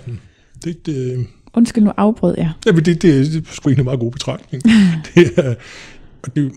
det... 0.64 0.86
det 0.86 1.28
Undskyld, 1.54 1.84
nu 1.84 1.92
afbrød 1.98 2.36
jeg. 2.38 2.52
Ja, 2.66 2.72
men 2.72 2.86
det, 2.86 3.02
det, 3.02 3.32
det 3.34 3.36
er 3.36 3.52
sgu 3.52 3.70
en 3.70 3.84
meget 3.84 4.00
god 4.00 4.12
betragtning. 4.12 4.64
det 5.16 5.38
er, 5.38 5.56
og 6.24 6.36
det, 6.36 6.52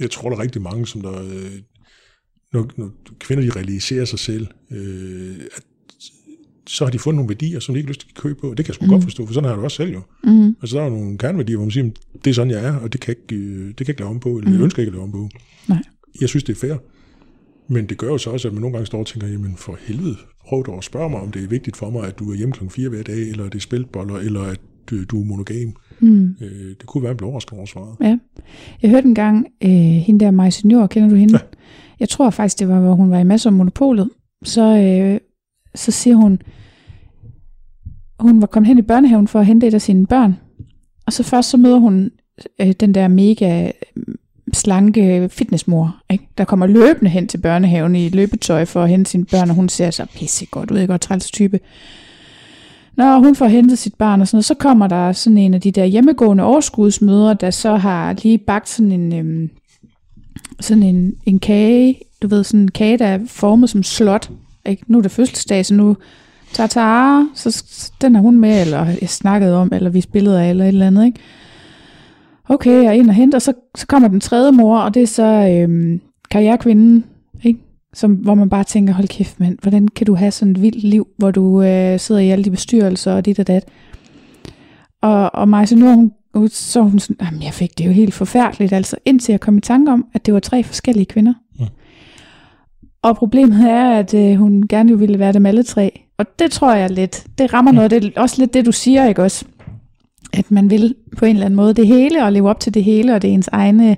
jeg 0.00 0.10
tror, 0.10 0.30
der 0.30 0.36
er 0.36 0.42
rigtig 0.42 0.62
mange, 0.62 0.86
som 0.86 1.00
der, 1.00 1.22
øh, 1.22 1.52
når, 2.52 2.70
når 2.76 2.90
kvinder 3.18 3.44
de 3.44 3.50
realiserer 3.50 4.04
sig 4.04 4.18
selv, 4.18 4.46
øh, 4.70 5.36
at 5.56 5.62
så 6.68 6.84
har 6.84 6.90
de 6.90 6.98
fundet 6.98 7.16
nogle 7.16 7.28
værdier, 7.28 7.60
som 7.60 7.74
de 7.74 7.78
ikke 7.78 7.86
har 7.86 7.90
lyst 7.90 8.00
til 8.00 8.08
at 8.16 8.22
købe 8.22 8.40
på. 8.40 8.48
Det 8.48 8.64
kan 8.64 8.68
jeg 8.68 8.74
sgu 8.74 8.84
mm. 8.84 8.90
godt 8.90 9.02
forstå, 9.02 9.26
for 9.26 9.34
sådan 9.34 9.44
har 9.44 9.50
jeg 9.50 9.56
det 9.56 9.64
også 9.64 9.76
selv 9.76 9.92
jo. 9.92 10.02
Mm. 10.24 10.56
Altså 10.62 10.76
der 10.76 10.82
er 10.82 10.90
nogle 10.90 11.18
kerneværdier, 11.18 11.56
hvor 11.56 11.64
man 11.64 11.70
siger, 11.70 11.90
det 12.24 12.30
er 12.30 12.34
sådan, 12.34 12.50
jeg 12.50 12.64
er, 12.64 12.76
og 12.76 12.92
det 12.92 13.00
kan 13.00 13.14
jeg 13.14 13.22
ikke, 13.22 13.44
øh, 13.44 13.68
det 13.68 13.76
kan 13.76 13.86
jeg 13.86 13.88
ikke 13.88 14.00
lave 14.00 14.10
om 14.10 14.20
på, 14.20 14.28
eller 14.36 14.50
mm. 14.50 14.56
jeg 14.56 14.62
ønsker 14.62 14.82
ikke 14.82 14.90
at 14.90 14.94
lave 14.94 15.04
om 15.04 15.12
på. 15.12 15.28
Nej. 15.68 15.82
Jeg 16.20 16.28
synes, 16.28 16.44
det 16.44 16.52
er 16.56 16.60
fair. 16.60 16.76
Men 17.68 17.86
det 17.86 17.98
gør 17.98 18.06
jo 18.06 18.18
så 18.18 18.30
også, 18.30 18.48
at 18.48 18.54
man 18.54 18.60
nogle 18.60 18.74
gange 18.74 18.86
står 18.86 18.98
og 18.98 19.06
tænker, 19.06 19.28
jamen 19.28 19.56
for 19.56 19.78
helvede, 19.80 20.16
prøv 20.48 20.66
dog 20.66 20.76
at 20.76 20.84
spørge 20.84 21.10
mig, 21.10 21.20
om 21.20 21.30
det 21.32 21.44
er 21.44 21.48
vigtigt 21.48 21.76
for 21.76 21.90
mig, 21.90 22.06
at 22.06 22.18
du 22.18 22.30
er 22.30 22.36
hjemme 22.36 22.52
kl. 22.52 22.68
4 22.68 22.88
hver 22.88 23.02
dag, 23.02 23.30
eller 23.30 23.44
det 23.44 23.54
er 23.54 23.60
spilboller, 23.60 24.16
eller 24.16 24.42
at 24.42 24.60
du, 24.90 25.04
du 25.04 25.20
er 25.20 25.24
monogam. 25.24 25.76
Mm. 26.00 26.36
Øh, 26.40 26.68
det 26.68 26.86
kunne 26.86 27.02
være, 27.02 27.10
en 27.10 27.16
blev 27.16 27.28
overrasket 27.28 27.52
over 27.52 27.66
svaret. 27.66 27.96
Ja. 28.00 28.18
Jeg 28.82 28.90
hørte 28.90 29.08
engang, 29.08 29.46
øh, 29.64 29.70
hende 29.70 30.24
der 30.24 30.30
Maja 30.30 30.50
Senior, 30.50 30.86
kender 30.86 31.08
du 31.08 31.14
hende? 31.14 31.34
Ja. 31.34 31.38
Jeg 32.00 32.08
tror 32.08 32.30
faktisk, 32.30 32.58
det 32.58 32.68
var, 32.68 32.80
hvor 32.80 32.94
hun 32.94 33.10
var 33.10 33.18
i 33.18 33.24
masser 33.24 33.50
af 33.50 33.54
monopolet. 33.54 34.10
Så, 34.44 34.62
øh, 34.62 35.20
så 35.74 35.90
siger 35.90 36.16
hun, 36.16 36.38
hun 38.20 38.40
var 38.40 38.46
kommet 38.46 38.68
hen 38.68 38.78
i 38.78 38.82
børnehaven 38.82 39.28
for 39.28 39.40
at 39.40 39.46
hente 39.46 39.66
et 39.66 39.74
af 39.74 39.82
sine 39.82 40.06
børn. 40.06 40.34
Og 41.06 41.12
så 41.12 41.22
først 41.22 41.50
så 41.50 41.56
møder 41.56 41.78
hun 41.78 42.10
øh, 42.60 42.72
den 42.72 42.94
der 42.94 43.08
mega 43.08 43.70
slanke 44.52 45.28
fitnessmor, 45.32 45.96
ikke? 46.10 46.28
der 46.38 46.44
kommer 46.44 46.66
løbende 46.66 47.10
hen 47.10 47.28
til 47.28 47.38
børnehaven 47.38 47.96
i 47.96 48.08
løbetøj 48.08 48.64
for 48.64 48.82
at 48.82 48.88
hente 48.88 49.10
sine 49.10 49.24
børn, 49.24 49.50
og 49.50 49.56
hun 49.56 49.68
ser 49.68 49.90
så 49.90 50.06
pisse 50.14 50.46
godt 50.46 50.70
ud, 50.70 50.78
ikke? 50.78 50.92
Og 50.92 51.00
træls 51.00 51.30
type. 51.30 51.60
Når 52.96 53.18
hun 53.18 53.34
får 53.34 53.46
hentet 53.46 53.78
sit 53.78 53.94
barn 53.94 54.20
og 54.20 54.28
sådan 54.28 54.36
noget, 54.36 54.44
så 54.44 54.54
kommer 54.54 54.86
der 54.86 55.12
sådan 55.12 55.38
en 55.38 55.54
af 55.54 55.60
de 55.60 55.70
der 55.70 55.84
hjemmegående 55.84 56.44
overskudsmødre, 56.44 57.34
der 57.34 57.50
så 57.50 57.76
har 57.76 58.16
lige 58.22 58.38
bagt 58.38 58.68
sådan 58.68 58.92
en, 58.92 59.12
øhm, 59.14 59.50
sådan 60.60 60.82
en, 60.82 61.14
en 61.26 61.38
kage, 61.38 62.00
du 62.22 62.28
ved, 62.28 62.44
sådan 62.44 62.60
en 62.60 62.70
kage, 62.70 62.98
der 62.98 63.06
er 63.06 63.18
formet 63.26 63.70
som 63.70 63.82
slot. 63.82 64.30
Ikke? 64.66 64.82
Nu 64.86 64.98
er 64.98 65.02
det 65.02 65.10
fødselsdag, 65.10 65.66
så 65.66 65.74
nu 65.74 65.96
tager 66.52 67.26
så 67.34 67.64
den 68.00 68.16
er 68.16 68.20
hun 68.20 68.38
med, 68.38 68.60
eller 68.60 68.86
jeg 69.00 69.08
snakkede 69.08 69.56
om, 69.56 69.72
eller 69.72 69.90
vi 69.90 70.00
spillede 70.00 70.42
af, 70.42 70.50
eller 70.50 70.64
et 70.64 70.68
eller 70.68 70.86
andet, 70.86 71.06
ikke? 71.06 71.20
Okay, 72.48 72.70
jeg 72.70 72.86
er 72.86 72.92
ind 72.92 73.08
og 73.08 73.14
henter, 73.14 73.38
og 73.38 73.42
så, 73.42 73.52
så 73.74 73.86
kommer 73.86 74.08
den 74.08 74.20
tredje 74.20 74.52
mor, 74.52 74.78
og 74.78 74.94
det 74.94 75.02
er 75.02 75.06
så 75.06 75.24
øhm, 75.24 76.00
karrierekvinden, 76.30 77.04
ikke? 77.42 77.60
Som, 77.94 78.14
hvor 78.14 78.34
man 78.34 78.48
bare 78.48 78.64
tænker, 78.64 78.94
hold 78.94 79.08
kæft 79.08 79.40
mand, 79.40 79.58
hvordan 79.62 79.88
kan 79.88 80.06
du 80.06 80.14
have 80.14 80.30
sådan 80.30 80.52
et 80.52 80.62
vildt 80.62 80.84
liv, 80.84 81.08
hvor 81.16 81.30
du 81.30 81.62
øh, 81.62 82.00
sidder 82.00 82.20
i 82.20 82.30
alle 82.30 82.44
de 82.44 82.50
bestyrelser 82.50 83.12
og 83.12 83.24
dit 83.24 83.38
og 83.38 83.46
dat. 83.46 83.64
Og, 85.02 85.34
og 85.34 85.48
mig, 85.48 85.68
så 85.68 85.76
nu 85.76 85.94
hun, 85.94 86.12
så 86.48 86.80
hun 86.80 86.98
sådan, 86.98 87.16
jamen 87.22 87.42
jeg 87.42 87.52
fik 87.52 87.78
det 87.78 87.86
jo 87.86 87.90
helt 87.90 88.14
forfærdeligt, 88.14 88.72
altså 88.72 88.96
indtil 89.04 89.32
jeg 89.32 89.40
kom 89.40 89.58
i 89.58 89.60
tanke 89.60 89.92
om, 89.92 90.06
at 90.14 90.26
det 90.26 90.34
var 90.34 90.40
tre 90.40 90.62
forskellige 90.62 91.06
kvinder. 91.06 91.34
Ja. 91.60 91.66
Og 93.02 93.16
problemet 93.16 93.70
er, 93.70 93.90
at 93.90 94.14
øh, 94.14 94.36
hun 94.36 94.66
gerne 94.68 94.98
ville 94.98 95.18
være 95.18 95.32
dem 95.32 95.46
alle 95.46 95.62
tre. 95.62 96.02
Og 96.18 96.26
det 96.38 96.50
tror 96.50 96.74
jeg 96.74 96.90
lidt, 96.90 97.26
det 97.38 97.52
rammer 97.52 97.72
noget, 97.72 97.90
det 97.90 98.04
er 98.04 98.20
også 98.20 98.36
lidt 98.38 98.54
det, 98.54 98.66
du 98.66 98.72
siger, 98.72 99.08
ikke 99.08 99.22
også? 99.22 99.44
At 100.32 100.50
man 100.50 100.70
vil 100.70 100.94
på 101.16 101.24
en 101.24 101.36
eller 101.36 101.46
anden 101.46 101.56
måde 101.56 101.74
det 101.74 101.86
hele, 101.86 102.24
og 102.24 102.32
leve 102.32 102.50
op 102.50 102.60
til 102.60 102.74
det 102.74 102.84
hele, 102.84 103.14
og 103.14 103.22
det 103.22 103.30
er 103.30 103.34
ens 103.34 103.48
egne 103.52 103.96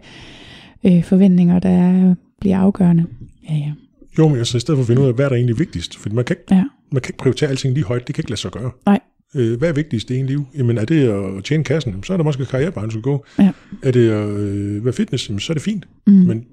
øh, 0.84 1.04
forventninger, 1.04 1.58
der 1.58 2.14
bliver 2.40 2.58
afgørende. 2.58 3.06
Ja, 3.48 3.54
ja. 3.54 3.72
Jo, 4.18 4.28
men 4.28 4.38
altså 4.38 4.56
i 4.56 4.60
stedet 4.60 4.76
for 4.78 4.82
at 4.82 4.86
finde 4.86 5.02
ud 5.02 5.06
af, 5.06 5.14
hvad 5.14 5.24
er 5.24 5.28
der 5.28 5.36
egentlig 5.36 5.58
vigtigst? 5.58 5.96
For 5.96 6.10
man 6.10 6.24
kan 6.24 6.36
ikke, 6.40 6.54
ja. 6.54 6.64
man 6.92 7.02
kan 7.02 7.10
ikke 7.10 7.18
prioritere 7.18 7.50
alting 7.50 7.74
lige 7.74 7.84
højt, 7.84 8.06
det 8.06 8.14
kan 8.14 8.22
ikke 8.22 8.30
lade 8.30 8.40
sig 8.40 8.50
gøre. 8.50 8.70
Nej. 8.86 9.00
Øh, 9.34 9.58
hvad 9.58 9.68
er 9.68 9.72
vigtigst 9.72 10.10
i 10.10 10.16
en 10.16 10.26
liv? 10.26 10.46
Jamen 10.58 10.78
er 10.78 10.84
det 10.84 11.08
at 11.08 11.44
tjene 11.44 11.64
kassen, 11.64 12.02
så 12.02 12.12
er 12.12 12.16
der 12.16 12.24
måske 12.24 12.46
karrierevejen, 12.46 12.90
skal 12.90 13.02
gå. 13.02 13.24
Ja. 13.38 13.50
Er 13.82 13.90
det 13.90 14.10
at 14.10 14.28
øh, 14.28 14.84
være 14.84 14.92
fitness, 14.92 15.24
så 15.24 15.52
er 15.52 15.54
det 15.54 15.62
fint. 15.62 15.88
Mm. 16.06 16.12
Men 16.12 16.44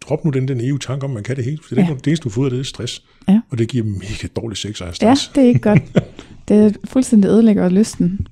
drop 0.00 0.24
nu 0.24 0.30
den, 0.30 0.48
den 0.48 0.60
EU 0.60 0.78
tanke 0.78 1.04
om, 1.04 1.10
man 1.10 1.22
kan 1.22 1.36
det 1.36 1.44
hele. 1.44 1.58
For 1.62 1.74
det, 1.74 1.82
ja. 1.82 1.94
det 1.94 2.06
eneste, 2.06 2.24
du 2.24 2.30
får 2.30 2.40
ud 2.40 2.46
af 2.46 2.50
det, 2.50 2.60
er 2.60 2.64
stress. 2.64 3.02
Ja. 3.28 3.40
Og 3.50 3.58
det 3.58 3.68
giver 3.68 3.84
mega 3.84 4.28
dårlig 4.36 4.56
sex 4.56 4.80
og 4.80 4.94
stress. 4.96 5.30
Ja, 5.36 5.40
det 5.40 5.44
er 5.44 5.48
ikke 5.48 5.60
godt. 5.60 5.82
det 6.48 6.56
er 6.56 6.70
fuldstændig 6.84 7.28
ødelægger 7.28 7.68
lysten. 7.68 8.26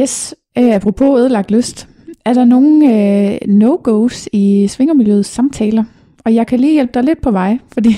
Yes, 0.00 0.34
øh, 0.58 0.74
apropos 0.74 1.20
ødelagt 1.20 1.50
lyst. 1.50 1.88
Er 2.24 2.34
der 2.34 2.44
nogle 2.44 2.86
øh, 2.86 3.38
no-go's 3.48 4.26
i 4.32 4.68
svingermiljøets 4.68 5.28
samtaler? 5.28 5.84
Og 6.24 6.34
jeg 6.34 6.46
kan 6.46 6.60
lige 6.60 6.72
hjælpe 6.72 6.92
dig 6.94 7.04
lidt 7.04 7.20
på 7.22 7.30
vej, 7.30 7.58
fordi 7.72 7.90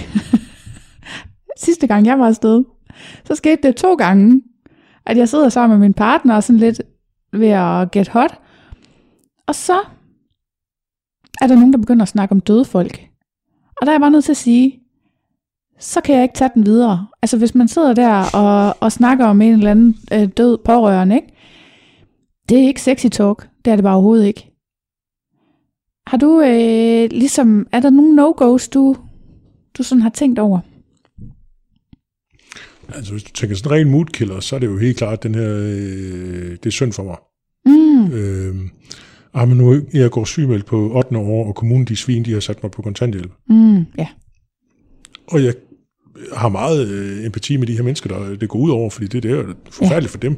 sidste 1.67 1.87
gang 1.87 2.07
jeg 2.07 2.19
var 2.19 2.27
afsted, 2.27 2.65
så 3.25 3.35
skete 3.35 3.63
det 3.63 3.77
to 3.77 3.95
gange, 3.95 4.43
at 5.07 5.17
jeg 5.17 5.29
sidder 5.29 5.49
sammen 5.49 5.79
med 5.79 5.87
min 5.87 5.95
partner 5.95 6.35
og 6.35 6.43
sådan 6.43 6.61
lidt 6.61 6.83
ved 7.33 7.49
at 7.49 7.91
get 7.91 8.09
hot. 8.09 8.41
Og 9.47 9.55
så 9.55 9.79
er 11.41 11.47
der 11.47 11.55
nogen, 11.55 11.73
der 11.73 11.79
begynder 11.79 12.03
at 12.03 12.09
snakke 12.09 12.33
om 12.33 12.41
døde 12.41 12.65
folk. 12.65 13.01
Og 13.81 13.87
der 13.87 13.93
er 13.93 13.95
jeg 13.95 14.01
bare 14.01 14.11
nødt 14.11 14.25
til 14.25 14.33
at 14.33 14.37
sige, 14.37 14.81
så 15.79 16.01
kan 16.01 16.15
jeg 16.15 16.23
ikke 16.23 16.35
tage 16.35 16.51
den 16.55 16.67
videre. 16.67 17.07
Altså 17.23 17.39
hvis 17.39 17.55
man 17.55 17.69
sidder 17.69 17.95
der 17.95 18.25
og, 18.35 18.77
og 18.81 18.93
snakker 18.93 19.27
om 19.27 19.43
en 19.43 19.53
eller 19.53 19.71
anden 19.71 19.97
øh, 20.13 20.29
død 20.37 20.59
pårørende, 20.59 21.17
ikke? 21.17 21.36
Det 22.49 22.59
er 22.59 22.67
ikke 22.67 22.83
sexy 22.83 23.07
talk. 23.07 23.49
Det 23.65 23.71
er 23.71 23.77
det 23.77 23.83
bare 23.83 23.95
overhovedet 23.95 24.27
ikke. 24.27 24.51
Har 26.07 26.17
du 26.17 26.41
øh, 26.41 27.11
ligesom, 27.11 27.67
er 27.73 27.81
der 27.81 27.91
nogle 27.91 28.23
no-go's, 28.23 28.71
du, 28.75 28.97
du 29.79 29.83
sådan 29.83 30.03
har 30.03 30.11
tænkt 30.11 30.39
over? 30.39 30.61
Altså, 32.95 33.13
hvis 33.13 33.23
du 33.23 33.33
tænker 33.33 33.57
sådan 33.57 33.73
ren 33.73 33.91
moodkiller, 33.91 34.41
så 34.41 34.57
er 34.57 34.61
det 34.61 34.67
jo 34.67 34.79
helt 34.79 34.97
klart, 34.97 35.23
den 35.23 35.35
her, 35.35 35.51
øh, 35.51 36.51
det 36.51 36.67
er 36.67 36.71
synd 36.71 36.93
for 36.93 37.05
mig. 37.05 37.17
Mm. 37.67 38.13
Øh, 38.13 38.71
ah, 39.35 39.49
men 39.49 39.59
nu 39.59 39.83
jeg 39.93 40.11
går 40.11 40.25
sygemeldt 40.25 40.67
på 40.67 40.91
8. 40.97 41.17
år, 41.19 41.47
og 41.47 41.55
kommunen, 41.55 41.85
de 41.87 41.97
svin, 41.97 42.25
de 42.25 42.33
har 42.33 42.41
sat 42.41 42.63
mig 42.63 42.71
på 42.71 42.83
kontanthjælp. 42.83 43.33
Mm. 43.49 43.85
Ja. 43.99 44.09
Og 45.27 45.45
jeg 45.45 45.55
har 46.33 46.49
meget 46.49 46.89
øh, 46.89 47.27
empati 47.27 47.57
med 47.57 47.67
de 47.67 47.77
her 47.77 47.83
mennesker, 47.83 48.09
der 48.09 48.37
det 48.37 48.49
går 48.49 48.59
ud 48.59 48.71
over, 48.71 48.91
fordi 48.91 49.07
det, 49.07 49.23
det 49.23 49.31
er 49.31 49.37
jo 49.37 49.55
forfærdeligt 49.71 50.13
ja. 50.13 50.15
for 50.15 50.21
dem. 50.21 50.37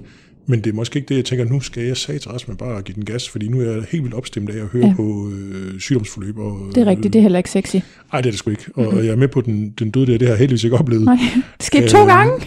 Men 0.50 0.60
det 0.64 0.70
er 0.70 0.74
måske 0.74 0.96
ikke 0.96 1.08
det, 1.08 1.16
jeg 1.16 1.24
tænker, 1.24 1.44
nu 1.44 1.60
skal 1.60 1.82
jeg 1.82 1.96
satans 1.96 2.48
med 2.48 2.56
bare 2.56 2.78
at 2.78 2.84
give 2.84 2.94
den 2.94 3.04
gas, 3.04 3.28
fordi 3.28 3.48
nu 3.48 3.60
er 3.60 3.64
jeg 3.64 3.84
helt 3.90 4.02
vildt 4.02 4.14
opstemt 4.14 4.50
af 4.50 4.60
at 4.62 4.66
høre 4.66 4.86
ja. 4.86 4.94
på 4.96 5.30
øh, 5.32 5.80
sygdomsforløb. 5.80 6.38
Og, 6.38 6.70
Det 6.74 6.80
er 6.80 6.86
rigtigt, 6.86 7.12
det 7.12 7.18
er 7.18 7.22
heller 7.22 7.38
ikke 7.38 7.50
sexy. 7.50 7.76
Nej, 7.76 8.20
det 8.20 8.26
er 8.26 8.30
det 8.30 8.38
sgu 8.38 8.50
ikke. 8.50 8.64
Og, 8.74 8.84
mm-hmm. 8.84 8.98
jeg 9.04 9.12
er 9.12 9.16
med 9.16 9.28
på 9.28 9.40
den, 9.40 9.70
den 9.70 9.90
døde 9.90 10.06
der, 10.06 10.18
det 10.18 10.28
har 10.28 10.32
jeg 10.34 10.38
heldigvis 10.38 10.64
ikke 10.64 10.76
oplevet. 10.78 11.04
Nej, 11.04 11.18
det 11.58 11.66
skete 11.66 11.88
to 11.88 12.00
Øh, 12.00 12.06
gange. 12.06 12.46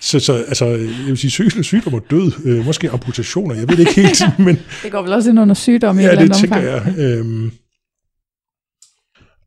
Så, 0.00 0.20
så 0.20 0.32
altså, 0.32 0.66
jeg 0.66 1.06
vil 1.06 1.18
sige, 1.18 1.30
sygdom, 1.30 1.62
sygdom 1.62 1.94
og 1.94 2.02
død, 2.10 2.32
øh, 2.44 2.64
måske 2.64 2.90
amputationer, 2.90 3.54
jeg 3.54 3.68
ved 3.68 3.76
det 3.76 3.88
ikke 3.88 4.00
helt, 4.00 4.22
men 4.46 4.58
Det 4.82 4.92
går 4.92 5.02
vel 5.02 5.12
også 5.12 5.30
ind 5.30 5.40
under 5.40 5.54
sygdom 5.54 5.98
i 5.98 6.02
et 6.02 6.04
ja, 6.04 6.10
eller 6.10 6.22
det 6.22 6.42
andet 6.42 6.50
tænker 6.50 6.76
omfang. 6.80 6.98
jeg. 6.98 7.04
Øhm, 7.18 7.50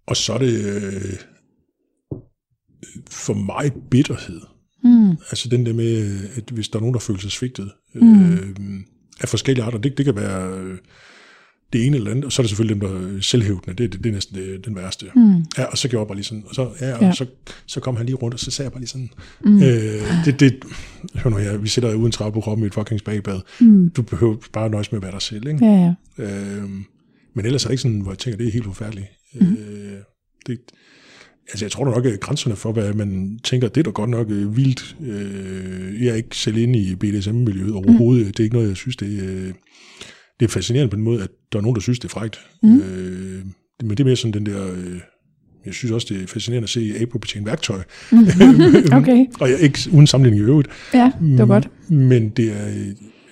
og 0.08 0.18
så 0.18 0.34
er 0.34 0.38
det 0.38 0.66
øh, 0.66 1.14
for 3.10 3.34
mig 3.34 3.72
bitterhed. 3.92 4.42
Mm. 4.84 5.10
Altså 5.12 5.50
den 5.50 5.66
der 5.66 5.74
med, 5.74 6.20
at 6.36 6.44
hvis 6.54 6.70
der 6.70 6.78
er 6.78 6.82
nogen, 6.82 6.94
der 6.94 7.00
føler 7.00 7.20
sig 7.20 7.32
svigtet 7.32 7.72
Mm. 7.96 8.34
øh, 8.34 8.50
af 9.22 9.30
forskellige 9.30 9.64
arter, 9.66 9.78
det, 9.78 9.98
det 9.98 10.06
kan 10.06 10.16
være 10.16 10.58
øh, 10.60 10.78
det 11.74 11.86
ene 11.86 11.98
eller 11.98 12.12
andet, 12.12 12.26
og 12.26 12.32
så 12.32 12.42
er 12.42 12.44
det 12.44 12.50
selvfølgelig 12.50 12.82
dem, 12.82 12.90
der 12.90 13.18
er 13.18 13.22
selvhævdende, 13.22 13.84
det, 13.84 13.94
det, 13.94 14.04
det 14.04 14.10
er 14.10 14.14
næsten 14.14 14.36
det, 14.38 14.66
den 14.66 14.76
værste. 14.76 15.06
Mm. 15.16 15.36
Ja, 15.58 15.64
og 15.66 15.78
så 15.78 15.88
gjorde 15.88 16.02
jeg 16.02 16.08
bare 16.08 16.16
lige 16.18 16.26
sådan, 16.26 16.44
og 16.48 16.56
så, 16.56 16.70
ja, 16.82 16.94
og 16.96 17.02
Ja. 17.02 17.12
Så, 17.14 17.26
så 17.66 17.80
kom 17.80 17.96
han 17.98 18.06
lige 18.06 18.16
rundt, 18.16 18.34
og 18.34 18.40
så 18.40 18.52
sagde 18.52 18.66
jeg 18.66 18.72
bare 18.72 18.80
lige 18.82 18.90
sådan, 18.90 19.10
Mm. 19.46 19.64
øh, 19.64 20.26
det, 20.26 20.40
det, 20.40 20.56
hør 21.16 21.30
nu 21.32 21.38
her, 21.38 21.58
vi 21.58 21.68
sidder 21.68 21.94
uden 21.96 22.12
trap 22.12 22.34
på 22.34 22.42
kroppen 22.42 22.64
i 22.64 22.68
et 22.68 22.74
fucking 22.74 23.00
spagbad. 23.00 23.40
Mm. 23.62 23.90
Du 23.90 24.02
behøver 24.02 24.36
bare 24.54 24.70
nøjes 24.70 24.92
med 24.92 24.98
at 25.00 25.04
være 25.04 25.12
dig 25.12 25.22
selv, 25.22 25.48
ikke? 25.48 25.66
Ja, 25.66 25.94
ja. 26.18 26.24
Øhm, 26.24 26.86
men 27.34 27.46
ellers 27.46 27.64
er 27.64 27.68
det 27.68 27.74
ikke 27.74 27.82
sådan, 27.82 28.00
hvor 28.00 28.12
jeg 28.12 28.18
tænker, 28.18 28.38
det 28.38 28.48
er 28.48 28.52
helt 28.52 28.66
forfærdeligt. 28.66 29.08
Mm. 29.34 29.48
Øh, 29.54 29.98
det, 30.48 30.60
altså 31.50 31.66
jeg 31.66 31.72
tror 31.72 31.86
nok, 31.86 32.06
at 32.06 32.20
grænserne 32.20 32.56
for, 32.56 32.72
hvad 32.72 32.94
man 32.94 33.40
tænker, 33.44 33.68
det 33.68 33.78
er 33.80 33.84
da 33.84 33.90
godt 33.90 34.10
nok 34.10 34.30
øh, 34.30 34.58
vildt. 34.58 34.96
Øh, 35.02 36.04
jeg 36.04 36.12
er 36.12 36.16
ikke 36.16 36.38
selv 36.38 36.58
inde 36.58 36.80
i 36.80 36.96
BDSM-miljøet 36.96 37.74
overhovedet. 37.74 38.26
Mm. 38.26 38.32
Det 38.32 38.40
er 38.40 38.44
ikke 38.44 38.56
noget, 38.56 38.70
jeg 38.70 38.78
synes, 38.78 38.96
det, 38.96 39.08
øh, 39.24 39.54
det 40.40 40.46
er 40.46 40.50
fascinerende 40.50 40.90
på 40.90 40.96
den 40.96 41.04
måde, 41.04 41.24
at 41.24 41.30
der 41.52 41.58
er 41.58 41.62
nogen, 41.62 41.76
der 41.76 41.82
synes, 41.82 42.00
det 42.00 42.06
er 42.06 42.10
frægt. 42.10 42.40
Mm. 42.64 42.80
Øh, 42.82 43.42
men 43.82 43.90
det 43.90 44.00
er 44.00 44.04
mere 44.04 44.16
sådan 44.16 44.34
den 44.34 44.46
der... 44.46 44.72
Øh, 44.74 45.00
jeg 45.66 45.74
synes 45.74 45.92
også, 45.92 46.08
det 46.14 46.24
er 46.24 46.28
fascinerende 46.28 46.66
at 46.66 46.70
se 46.70 46.94
Apo 47.02 47.18
betjene 47.18 47.46
værktøj. 47.46 47.80
Okay, 49.00 49.26
Og 49.40 49.50
jeg 49.50 49.60
ikke 49.60 49.80
uden 49.92 50.08
sammenligning 50.08 50.44
i 50.48 50.50
øvrigt. 50.50 50.68
ja, 50.94 51.12
det 51.22 51.38
var 51.40 51.46
godt. 51.46 51.70
Men 51.90 52.30
det 52.30 52.52
er, 52.52 52.66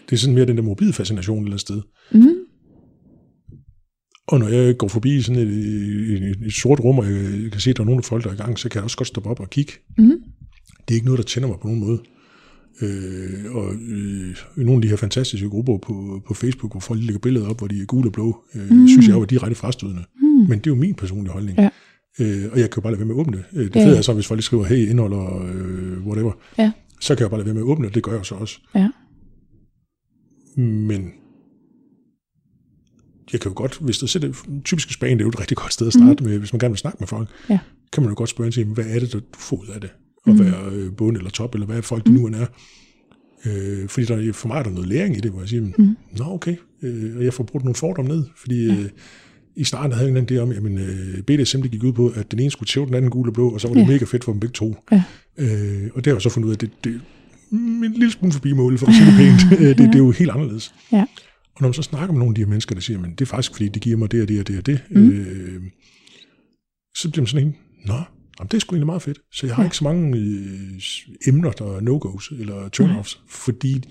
det 0.09 0.15
er 0.15 0.15
sådan 0.15 0.35
mere 0.35 0.45
den 0.45 0.57
der 0.57 0.63
morbide 0.63 0.93
fascination 0.93 1.37
et 1.37 1.41
eller 1.41 1.51
andet 1.51 1.61
sted. 1.61 1.81
Mm. 2.11 2.27
Og 4.31 4.39
når 4.39 4.47
jeg 4.47 4.77
går 4.77 4.87
forbi 4.87 5.21
sådan 5.21 5.41
et, 5.41 5.47
et, 5.47 6.37
et, 6.45 6.53
sort 6.53 6.79
rum, 6.79 6.99
og 6.99 7.05
jeg 7.05 7.51
kan 7.51 7.61
se, 7.61 7.69
at 7.69 7.77
der 7.77 7.83
er 7.83 7.85
nogle 7.85 8.03
folk, 8.03 8.23
der 8.23 8.29
er 8.29 8.33
i 8.33 8.37
gang, 8.37 8.59
så 8.59 8.69
kan 8.69 8.77
jeg 8.77 8.83
også 8.83 8.97
godt 8.97 9.07
stoppe 9.07 9.29
op 9.29 9.39
og 9.39 9.49
kigge. 9.49 9.73
Mm. 9.97 10.11
Det 10.87 10.89
er 10.89 10.93
ikke 10.93 11.05
noget, 11.05 11.17
der 11.17 11.23
tænder 11.23 11.47
mig 11.47 11.57
på 11.61 11.67
nogen 11.67 11.79
måde. 11.79 11.99
Øh, 12.81 13.55
og 13.55 13.73
øh, 13.73 14.35
nogle 14.57 14.75
af 14.75 14.81
de 14.81 14.87
her 14.87 14.95
fantastiske 14.95 15.49
grupper 15.49 15.77
på, 15.77 16.21
på 16.27 16.33
Facebook, 16.33 16.73
hvor 16.73 16.79
folk 16.79 16.99
lægger 16.99 17.19
billeder 17.19 17.49
op, 17.49 17.57
hvor 17.57 17.67
de 17.67 17.81
er 17.81 17.85
gule 17.85 18.09
og 18.09 18.13
blå, 18.13 18.43
øh, 18.55 18.69
mm. 18.69 18.87
synes 18.87 19.07
jeg 19.07 19.15
jo 19.15 19.21
er 19.21 19.25
direkte 19.25 19.55
frastødende. 19.55 20.03
Mm. 20.21 20.27
Men 20.27 20.59
det 20.59 20.67
er 20.67 20.71
jo 20.71 20.75
min 20.75 20.95
personlige 20.95 21.33
holdning. 21.33 21.57
Ja. 21.57 21.69
Øh, 22.19 22.51
og 22.51 22.59
jeg 22.59 22.69
kan 22.69 22.77
jo 22.77 22.81
bare 22.81 22.91
lade 22.93 22.99
være 22.99 23.07
med 23.07 23.15
at 23.15 23.19
åbne 23.19 23.37
det. 23.37 23.45
Øh, 23.53 23.63
det 23.65 23.73
fede 23.73 23.89
ja. 23.89 23.97
er 23.97 24.01
så, 24.01 24.13
hvis 24.13 24.27
folk 24.27 24.37
lige 24.37 24.43
skriver, 24.43 24.63
hey, 24.63 24.89
indeholder 24.89 25.43
øh, 25.43 26.07
whatever, 26.07 26.31
Ja. 26.57 26.71
så 27.01 27.15
kan 27.15 27.21
jeg 27.21 27.29
bare 27.29 27.39
lade 27.39 27.45
være 27.45 27.53
med 27.53 27.61
at 27.61 27.65
åbne 27.65 27.87
det. 27.87 27.95
Det 27.95 28.03
gør 28.03 28.15
jeg 28.15 28.25
så 28.25 28.35
også. 28.35 28.59
Ja. 28.75 28.89
Men 30.61 31.11
jeg 33.33 33.41
kan 33.41 33.51
jo 33.51 33.57
godt, 33.57 33.77
hvis 33.81 33.97
der 33.97 34.07
sætter 34.07 34.33
typisk 34.65 34.93
Spanien, 34.93 35.17
det 35.17 35.23
er 35.23 35.25
jo 35.25 35.29
et 35.29 35.39
rigtig 35.39 35.57
godt 35.57 35.73
sted 35.73 35.87
at 35.87 35.93
starte 35.93 36.23
mm. 36.23 36.29
med, 36.29 36.37
hvis 36.39 36.53
man 36.53 36.59
gerne 36.59 36.71
vil 36.71 36.77
snakke 36.79 36.97
med 36.99 37.07
folk, 37.07 37.29
Ja. 37.49 37.59
kan 37.93 38.03
man 38.03 38.09
jo 38.11 38.15
godt 38.17 38.29
spørge 38.29 38.47
ind 38.47 38.53
til, 38.53 38.65
hvad 38.65 38.85
er 38.87 38.99
det, 38.99 39.13
du 39.13 39.21
får 39.37 39.57
ud 39.61 39.67
af 39.67 39.81
det? 39.81 39.89
At 40.27 40.33
Mhm. 40.33 40.39
være 40.45 40.65
øh, 40.71 40.91
bund 40.91 41.17
eller 41.17 41.29
top, 41.29 41.53
eller 41.55 41.67
hvad 41.67 41.81
folk 41.81 42.05
de 42.05 42.11
nu 42.13 42.25
er. 42.27 42.45
Øh, 43.45 43.87
fordi 43.89 44.05
der, 44.05 44.33
for 44.33 44.47
mig 44.47 44.57
er 44.59 44.63
der 44.63 44.69
noget 44.71 44.87
læring 44.89 45.17
i 45.17 45.19
det, 45.19 45.31
hvor 45.31 45.39
jeg 45.39 45.49
siger, 45.49 45.61
Mhm. 45.77 45.97
nå 46.17 46.25
okay, 46.25 46.55
øh, 46.81 47.17
og 47.17 47.23
jeg 47.23 47.33
får 47.33 47.43
brugt 47.43 47.65
nogle 47.65 47.75
fordomme 47.75 48.11
ned, 48.11 48.23
fordi 48.37 48.71
øh, 48.71 48.89
i 49.55 49.63
starten 49.63 49.91
havde 49.91 50.11
jeg 50.11 50.17
en 50.19 50.27
idé 50.31 50.37
om, 50.37 50.51
at 50.51 50.81
øh, 50.81 51.21
BDSM 51.23 51.61
det 51.61 51.71
gik 51.71 51.83
ud 51.83 51.93
på, 51.93 52.07
at 52.15 52.31
den 52.31 52.39
ene 52.39 52.51
skulle 52.51 52.67
tæve 52.67 52.85
den 52.85 52.93
anden 52.93 53.11
gule 53.11 53.29
og 53.29 53.33
blå, 53.33 53.49
og 53.49 53.61
så 53.61 53.67
var 53.67 53.73
det 53.73 53.81
Ja. 53.81 53.85
ja. 53.85 53.91
mega 53.91 54.05
fedt 54.05 54.23
for 54.23 54.31
dem 54.31 54.39
begge 54.39 54.53
to. 54.53 54.75
Ja. 54.91 55.03
Øh, 55.37 55.89
og 55.93 56.05
det 56.05 56.11
har 56.11 56.15
jeg 56.15 56.21
så 56.21 56.29
fundet 56.29 56.47
ud 56.47 56.51
af, 56.51 56.55
at 56.55 56.61
det, 56.61 56.69
det 56.83 56.93
er 57.51 57.55
en 57.55 57.93
lille 57.93 58.11
smule 58.11 58.33
forbi 58.33 58.53
målet, 58.53 58.79
for 58.79 58.87
at 58.87 58.93
sige 58.93 59.05
det 59.07 59.15
pænt. 59.17 59.41
Øh, 59.61 59.67
det, 59.67 59.77
det 59.77 59.95
er 59.95 59.99
jo 59.99 60.11
helt 60.11 60.31
anderledes. 60.31 60.73
Ja. 60.91 61.05
Og 61.61 61.63
når 61.63 61.69
man 61.69 61.73
så 61.73 61.81
snakker 61.81 62.13
med 62.13 62.19
nogle 62.19 62.31
af 62.31 62.35
de 62.35 62.41
her 62.41 62.47
mennesker, 62.49 62.75
der 62.75 62.81
siger, 62.81 62.99
men 62.99 63.11
det 63.11 63.21
er 63.21 63.25
faktisk 63.25 63.51
fordi, 63.51 63.67
det 63.69 63.81
giver 63.81 63.97
mig 63.97 64.11
det 64.11 64.21
og 64.21 64.27
det 64.27 64.39
og 64.39 64.47
det 64.47 64.57
og 64.57 64.65
det, 64.65 64.79
mm. 64.91 65.09
øh, 65.09 65.61
så 66.95 67.09
bliver 67.11 67.21
man 67.21 67.27
sådan 67.27 67.47
en, 67.47 67.55
nå, 67.85 67.93
jamen, 67.93 68.47
det 68.51 68.53
er 68.53 68.59
sgu 68.59 68.75
egentlig 68.75 68.85
meget 68.85 69.01
fedt. 69.01 69.19
Så 69.33 69.47
jeg 69.47 69.55
har 69.55 69.61
Ja. 69.61 69.63
ja. 69.63 69.67
ikke 69.67 69.77
så 69.77 69.83
mange 69.83 70.17
øh, 70.17 70.81
emner, 71.27 71.51
der 71.51 71.65
er 71.65 71.79
no-go's 71.79 72.39
eller 72.41 72.69
turn-offs, 72.77 73.19
fordi 73.29 73.83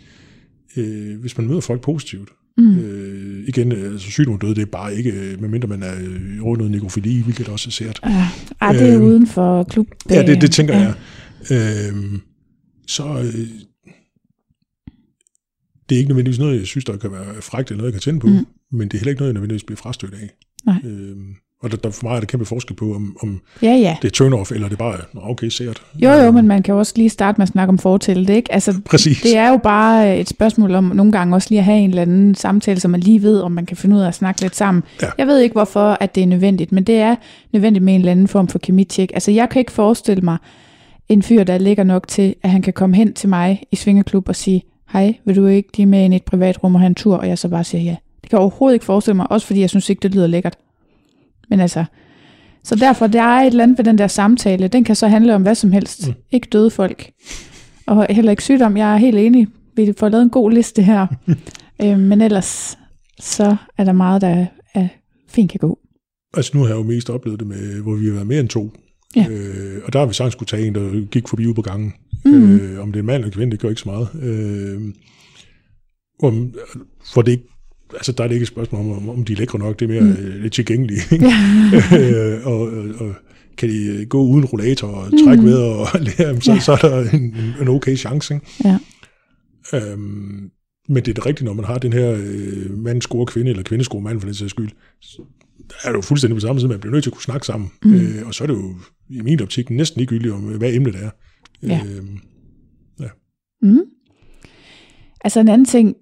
øh, 0.76 1.20
hvis 1.20 1.38
man 1.38 1.46
møder 1.46 1.60
folk 1.60 1.80
positivt, 1.82 2.28
Mm. 2.58 2.78
øh, 2.78 3.48
igen, 3.48 3.72
øh, 3.72 3.92
altså 3.92 4.10
sygdom 4.10 4.34
og 4.34 4.42
død, 4.42 4.54
det 4.54 4.62
er 4.62 4.66
bare 4.66 4.96
ikke, 4.96 5.10
øh, 5.10 5.40
medmindre 5.40 5.68
man 5.68 5.82
er 5.82 5.94
øh, 6.00 6.42
rundt 6.42 6.58
noget 6.58 6.70
nekrofili, 6.70 7.22
hvilket 7.22 7.48
også 7.48 7.68
er 7.68 7.70
sært. 7.70 8.00
Ah, 8.02 8.12
ah, 8.60 8.74
det 8.74 8.88
er 8.88 8.94
Øhm, 8.96 9.04
uden 9.04 9.26
for 9.26 9.62
klub. 9.62 9.86
Ja, 10.10 10.22
det, 10.26 10.40
det 10.40 10.50
tænker 10.52 10.76
ja. 10.76 10.82
ja. 10.82 10.94
jeg. 11.50 11.88
Øhm, 11.94 12.20
så 12.86 13.04
øh, 13.04 13.48
det 15.90 15.96
er 15.96 15.98
ikke 15.98 16.08
nødvendigvis 16.08 16.38
noget, 16.38 16.58
jeg 16.58 16.66
synes, 16.66 16.84
der 16.84 16.96
kan 16.96 17.12
være 17.12 17.24
frægt 17.40 17.68
eller 17.70 17.78
noget, 17.78 17.92
jeg 17.92 18.00
kan 18.00 18.02
tænde 18.02 18.20
på, 18.20 18.26
Mm. 18.26 18.46
men 18.72 18.88
det 18.88 18.94
er 18.94 18.98
heller 18.98 19.10
ikke 19.10 19.20
noget, 19.20 19.28
jeg 19.28 19.34
nødvendigvis 19.34 19.64
bliver 19.64 19.76
frastødt 19.76 20.14
af. 20.14 20.30
Nej. 20.66 20.76
Øhm, 20.84 21.34
og 21.62 21.70
der, 21.70 21.76
der, 21.76 21.90
for 21.90 22.06
mig 22.06 22.16
er 22.16 22.20
der 22.20 22.26
kæmpe 22.26 22.44
forskel 22.46 22.76
på, 22.76 22.94
om, 22.94 23.16
om 23.22 23.40
Ja, 23.62 23.68
ja. 23.72 23.96
det 24.02 24.20
er 24.20 24.24
turn-off, 24.24 24.54
eller 24.54 24.68
det 24.68 24.78
bare 24.78 24.94
er, 24.94 25.02
"Nå, 25.12 25.20
okay, 25.24 25.48
sært. 25.48 25.82
Jo, 25.94 26.10
jo, 26.10 26.30
men 26.30 26.46
man 26.48 26.62
kan 26.62 26.72
jo 26.72 26.78
også 26.78 26.92
lige 26.96 27.08
starte 27.08 27.38
med 27.38 27.42
at 27.42 27.48
snakke 27.48 27.68
om 27.70 27.78
fortællet, 27.78 28.30
ikke? 28.30 28.52
Altså, 28.52 28.80
Præcis. 28.84 29.20
det 29.22 29.36
er 29.36 29.48
jo 29.50 29.56
bare 29.56 30.18
et 30.20 30.28
spørgsmål 30.28 30.74
om 30.74 30.84
nogle 30.84 31.12
gange 31.12 31.34
også 31.36 31.46
lige 31.50 31.58
at 31.58 31.64
have 31.64 31.78
en 31.78 31.90
eller 31.90 32.02
anden 32.02 32.34
samtale, 32.34 32.80
så 32.80 32.88
man 32.88 33.00
lige 33.00 33.22
ved, 33.22 33.40
om 33.40 33.52
man 33.52 33.66
kan 33.66 33.76
finde 33.76 33.96
ud 33.96 34.00
af 34.00 34.08
at 34.08 34.14
snakke 34.14 34.40
lidt 34.40 34.56
sammen. 34.56 34.82
Ja. 35.02 35.06
Jeg 35.18 35.26
ved 35.26 35.38
ikke, 35.40 35.52
hvorfor 35.52 35.96
at 36.00 36.14
det 36.14 36.22
er 36.22 36.26
nødvendigt, 36.26 36.72
men 36.72 36.84
det 36.84 36.94
er 36.96 37.16
nødvendigt 37.52 37.84
med 37.84 37.94
en 37.94 38.00
eller 38.00 38.12
anden 38.12 38.28
form 38.28 38.48
for 38.48 38.58
kemitjek. 38.58 39.10
Altså, 39.14 39.30
jeg 39.30 39.48
kan 39.48 39.60
ikke 39.60 39.72
forestille 39.72 40.22
mig 40.22 40.36
en 41.08 41.22
fyr, 41.22 41.44
der 41.44 41.58
ligger 41.58 41.84
nok 41.84 42.08
til, 42.08 42.34
at 42.42 42.50
han 42.50 42.62
kan 42.62 42.72
komme 42.72 42.96
hen 42.96 43.12
til 43.12 43.28
mig 43.28 43.62
i 43.72 43.76
Svingerklub 43.76 44.28
og 44.28 44.36
sige, 44.36 44.62
hej, 44.92 45.14
vil 45.24 45.36
du 45.36 45.46
ikke 45.46 45.76
lige 45.76 45.86
med 45.86 46.04
ind 46.04 46.14
i 46.14 46.16
et 46.16 46.24
privat 46.24 46.64
rum 46.64 46.74
og 46.74 46.80
have 46.80 46.86
en 46.86 46.94
tur? 46.94 47.16
Og 47.16 47.28
jeg 47.28 47.38
så 47.38 47.48
bare 47.48 47.64
siger 47.64 47.82
ja. 47.82 47.96
Det 48.22 48.30
kan 48.30 48.36
jeg 48.36 48.40
overhovedet 48.40 48.74
ikke 48.74 48.84
forestille 48.84 49.16
mig, 49.16 49.30
også 49.30 49.46
fordi 49.46 49.60
jeg 49.60 49.70
synes 49.70 49.90
ikke, 49.90 50.00
det 50.00 50.14
lyder 50.14 50.26
lækkert. 50.26 50.58
Men 51.50 51.60
altså, 51.60 51.84
så 52.64 52.74
derfor, 52.74 53.06
der 53.06 53.22
er 53.22 53.40
et 53.40 53.46
eller 53.46 53.62
andet 53.62 53.78
ved 53.78 53.84
den 53.84 53.98
der 53.98 54.06
samtale. 54.06 54.68
Den 54.68 54.84
kan 54.84 54.96
så 54.96 55.08
handle 55.08 55.34
om 55.34 55.42
hvad 55.42 55.54
som 55.54 55.72
helst. 55.72 56.08
Mm. 56.08 56.14
Ikke 56.30 56.48
døde 56.52 56.70
folk. 56.70 57.10
Og 57.86 58.06
heller 58.10 58.30
ikke 58.30 58.42
sygdom. 58.42 58.76
Jeg 58.76 58.92
er 58.92 58.96
helt 58.96 59.18
enig. 59.18 59.48
Vi 59.76 59.92
får 59.98 60.08
lavet 60.08 60.22
en 60.22 60.30
god 60.30 60.50
liste 60.50 60.82
her. 60.82 61.06
øh, 61.82 61.98
men 61.98 62.20
ellers, 62.20 62.78
så 63.20 63.56
er 63.78 63.84
der 63.84 63.92
meget, 63.92 64.22
der 64.22 64.46
er, 64.74 64.88
fint 65.28 65.50
kan 65.50 65.58
gå. 65.58 65.78
Altså 66.36 66.50
nu 66.54 66.60
har 66.60 66.68
jeg 66.68 66.76
jo 66.76 66.82
mest 66.82 67.10
oplevet 67.10 67.40
det 67.40 67.48
med, 67.48 67.82
hvor 67.82 67.94
vi 67.94 68.06
har 68.06 68.12
været 68.12 68.26
mere 68.26 68.40
end 68.40 68.48
to. 68.48 68.70
Ja. 69.16 69.26
Øh, 69.30 69.80
og 69.84 69.92
der 69.92 69.98
har 69.98 70.06
vi 70.06 70.14
sagtens 70.14 70.32
skulle 70.32 70.46
tage 70.48 70.66
en, 70.66 70.74
der 70.74 71.06
gik 71.06 71.28
forbi 71.28 71.46
ude 71.46 71.54
på 71.54 71.62
gangen. 71.62 71.92
Mm. 72.24 72.54
Øh, 72.56 72.82
om 72.82 72.92
det 72.92 72.98
er 72.98 73.02
en 73.02 73.06
mand 73.06 73.22
eller 73.22 73.34
kvinde, 73.36 73.52
det 73.52 73.60
gør 73.60 73.68
ikke 73.68 73.80
så 73.80 73.88
meget. 73.88 74.08
Øh, 74.22 74.80
om, 76.22 76.54
for 77.14 77.22
det 77.22 77.32
ikke, 77.32 77.44
altså 77.94 78.12
der 78.12 78.24
er 78.24 78.28
det 78.28 78.34
ikke 78.34 78.44
et 78.44 78.48
spørgsmål 78.48 78.96
om, 78.96 79.08
om, 79.08 79.24
de 79.24 79.32
er 79.32 79.36
lækre 79.36 79.58
nok, 79.58 79.80
det 79.80 79.84
er 79.84 79.88
mere 79.88 80.00
Mm. 80.00 80.06
mm. 80.20 80.26
øh, 80.26 80.42
lidt 80.42 80.52
tilgængelige. 80.52 81.00
Øh, 82.00 82.46
og, 82.46 82.60
og, 83.00 83.14
kan 83.56 83.68
de 83.68 84.06
gå 84.08 84.22
uden 84.22 84.44
rollator 84.44 84.88
og 84.88 85.10
trække 85.24 85.42
Mhm. 85.42 85.50
med 85.50 85.56
og 85.58 85.86
så, 86.42 86.52
Ja. 86.52 86.60
så 86.60 86.72
er 86.72 86.76
der 86.76 87.10
en, 87.10 87.34
en 87.60 87.68
okay 87.68 87.96
chance. 87.96 88.34
Ikke? 88.34 88.46
Ja. 88.64 88.78
Øhm, 89.74 90.50
men 90.88 90.96
det 91.04 91.08
er 91.08 91.14
det 91.14 91.26
rigtigt, 91.26 91.44
når 91.44 91.52
man 91.52 91.64
har 91.64 91.78
den 91.78 91.92
her 91.92 92.10
øh, 92.22 92.78
mand 92.78 93.02
score 93.02 93.26
kvinde, 93.26 93.50
eller 93.50 93.62
kvinde 93.62 93.84
score 93.84 94.02
mand 94.02 94.20
for 94.20 94.26
den 94.26 94.34
sags 94.34 94.50
skyld, 94.50 94.68
så 95.00 95.22
er 95.84 95.88
det 95.88 95.96
jo 95.96 96.00
fuldstændig 96.02 96.36
på 96.36 96.40
samme 96.40 96.60
side, 96.60 96.68
man 96.70 96.80
bliver 96.80 96.92
nødt 96.92 97.04
til 97.04 97.10
at 97.10 97.14
kunne 97.14 97.22
snakke 97.22 97.46
sammen. 97.46 97.70
Mm. 97.84 97.90
Mm. 97.90 97.96
Øh, 97.96 98.26
og 98.26 98.34
så 98.34 98.44
er 98.44 98.46
det 98.48 98.54
jo 98.54 98.74
i 99.10 99.20
min 99.20 99.42
optik 99.42 99.70
næsten 99.70 99.98
ligegyldigt 99.98 100.34
om, 100.34 100.40
hvad 100.40 100.74
emnet 100.74 100.94
er. 100.94 101.10
Ja. 101.62 101.80
Øhm, 101.86 102.18
Mm. 103.62 103.80
Altså 105.24 105.40
en 105.40 105.48
anden 105.48 105.64
ting, 105.64 105.94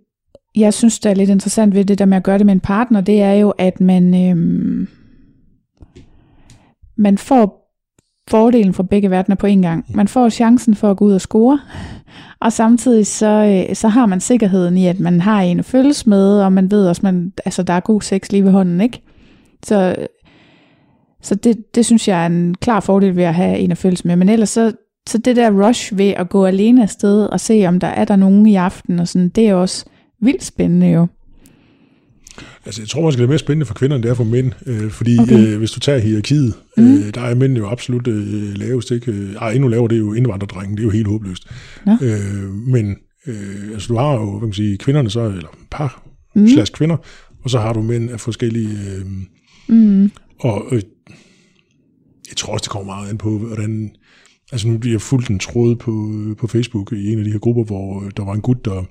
jeg 0.56 0.74
synes, 0.74 1.00
der 1.00 1.10
er 1.10 1.14
lidt 1.14 1.30
interessant 1.30 1.74
ved 1.74 1.84
det 1.84 1.98
der 1.98 2.04
med 2.04 2.16
at 2.16 2.22
gøre 2.22 2.38
det 2.38 2.46
med 2.46 2.54
en 2.54 2.60
partner, 2.60 3.00
det 3.00 3.22
er 3.22 3.32
jo, 3.32 3.50
at 3.50 3.80
man, 3.80 4.28
øhm, 4.30 4.88
man 6.96 7.18
får 7.18 7.58
fordelen 8.30 8.74
fra 8.74 8.82
begge 8.82 9.10
verdener 9.10 9.36
på 9.36 9.46
en 9.46 9.62
gang. 9.62 9.84
Man 9.94 10.08
får 10.08 10.28
chancen 10.28 10.74
for 10.74 10.90
at 10.90 10.96
gå 10.96 11.04
ud 11.04 11.12
og 11.12 11.20
score, 11.20 11.60
og 12.40 12.52
samtidig 12.52 13.06
så, 13.06 13.64
øh, 13.68 13.76
så 13.76 13.88
har 13.88 14.06
man 14.06 14.20
sikkerheden 14.20 14.76
i, 14.76 14.86
at 14.86 15.00
man 15.00 15.20
har 15.20 15.40
en 15.40 15.58
at 15.58 15.64
følges 15.64 16.06
med, 16.06 16.40
og 16.42 16.52
man 16.52 16.70
ved 16.70 16.88
også, 16.88 17.00
man, 17.04 17.32
altså 17.44 17.62
der 17.62 17.72
er 17.72 17.80
god 17.80 18.00
sex 18.02 18.30
lige 18.30 18.44
ved 18.44 18.50
hånden, 18.50 18.80
ikke? 18.80 19.02
Så 19.62 20.06
Så 21.22 21.34
det, 21.34 21.56
det 21.74 21.86
synes 21.86 22.08
jeg 22.08 22.22
er 22.22 22.26
en 22.26 22.54
klar 22.54 22.80
fordel 22.80 23.16
ved 23.16 23.24
at 23.24 23.34
have 23.34 23.58
en 23.58 23.70
at 23.70 23.78
følges 23.78 24.04
med. 24.04 24.16
Men 24.16 24.28
ellers 24.28 24.48
så, 24.48 24.72
så 25.08 25.18
det 25.18 25.36
der 25.36 25.68
rush 25.68 25.98
ved 25.98 26.08
at 26.08 26.28
gå 26.28 26.46
alene 26.46 26.82
afsted 26.82 27.26
og 27.26 27.40
se, 27.40 27.64
om 27.68 27.80
der 27.80 27.86
er 27.86 28.04
der 28.04 28.16
nogen 28.16 28.46
i 28.46 28.54
aften, 28.54 28.98
og 28.98 29.08
sådan, 29.08 29.28
det 29.28 29.48
er 29.48 29.54
også 29.54 29.84
vildt 30.22 30.44
spændende 30.44 30.86
jo. 30.86 31.06
Altså, 32.66 32.82
jeg 32.82 32.88
tror 32.88 33.02
måske, 33.02 33.18
det 33.18 33.24
er 33.24 33.28
mere 33.28 33.38
spændende 33.38 33.66
for 33.66 33.74
kvinder, 33.74 33.96
end 33.96 34.02
det 34.02 34.10
er 34.10 34.14
for 34.14 34.24
mænd. 34.24 34.52
Øh, 34.66 34.90
fordi 34.90 35.18
Okay. 35.20 35.46
øh, 35.46 35.58
hvis 35.58 35.70
du 35.70 35.80
tager 35.80 35.98
hierarkiet, 35.98 36.54
mm. 36.76 36.94
øh, 36.94 37.14
der 37.14 37.20
er 37.20 37.34
mænd 37.34 37.56
jo 37.56 37.68
absolut 37.68 38.06
øh, 38.06 38.58
lavest. 38.58 38.90
Ikke? 38.90 39.12
Øh, 39.12 39.34
Ej, 39.34 39.52
endnu 39.52 39.68
lavere, 39.68 39.88
det 39.88 39.94
er 39.94 40.00
jo 40.00 40.12
indvandrerdrengen. 40.12 40.76
Det 40.76 40.82
er 40.82 40.84
jo 40.84 40.90
helt 40.90 41.06
håbløst. 41.08 41.46
Øh, 42.02 42.50
men 42.66 42.96
øh, 43.26 43.72
altså, 43.72 43.88
du 43.88 43.96
har 43.96 44.12
jo, 44.12 44.30
hvad 44.30 44.40
kan 44.40 44.46
man 44.46 44.52
sige, 44.52 44.78
kvinderne 44.78 45.10
så, 45.10 45.20
eller 45.24 45.48
par 45.70 46.02
mm. 46.34 46.48
slags 46.48 46.70
kvinder, 46.70 46.96
og 47.44 47.50
så 47.50 47.58
har 47.58 47.72
du 47.72 47.82
mænd 47.82 48.10
af 48.10 48.20
forskellige... 48.20 48.68
Øh, 48.68 49.04
Mm. 49.70 50.10
og 50.40 50.64
øh, 50.72 50.82
jeg 52.28 52.36
tror 52.36 52.52
også, 52.52 52.62
det 52.62 52.70
kommer 52.70 52.94
meget 52.94 53.10
an 53.10 53.18
på, 53.18 53.38
hvordan... 53.38 53.90
Altså 54.52 54.68
nu 54.68 54.78
bliver 54.78 54.94
jeg 54.94 55.00
fuldt 55.02 55.28
en 55.28 55.38
tråd 55.38 55.76
på, 55.76 56.12
på 56.38 56.46
Facebook 56.46 56.92
i 56.92 57.12
en 57.12 57.18
af 57.18 57.24
de 57.24 57.32
her 57.32 57.38
grupper, 57.38 57.64
hvor 57.64 58.04
øh, 58.04 58.10
der 58.16 58.24
var 58.24 58.32
en 58.34 58.40
gut, 58.40 58.64
der 58.64 58.84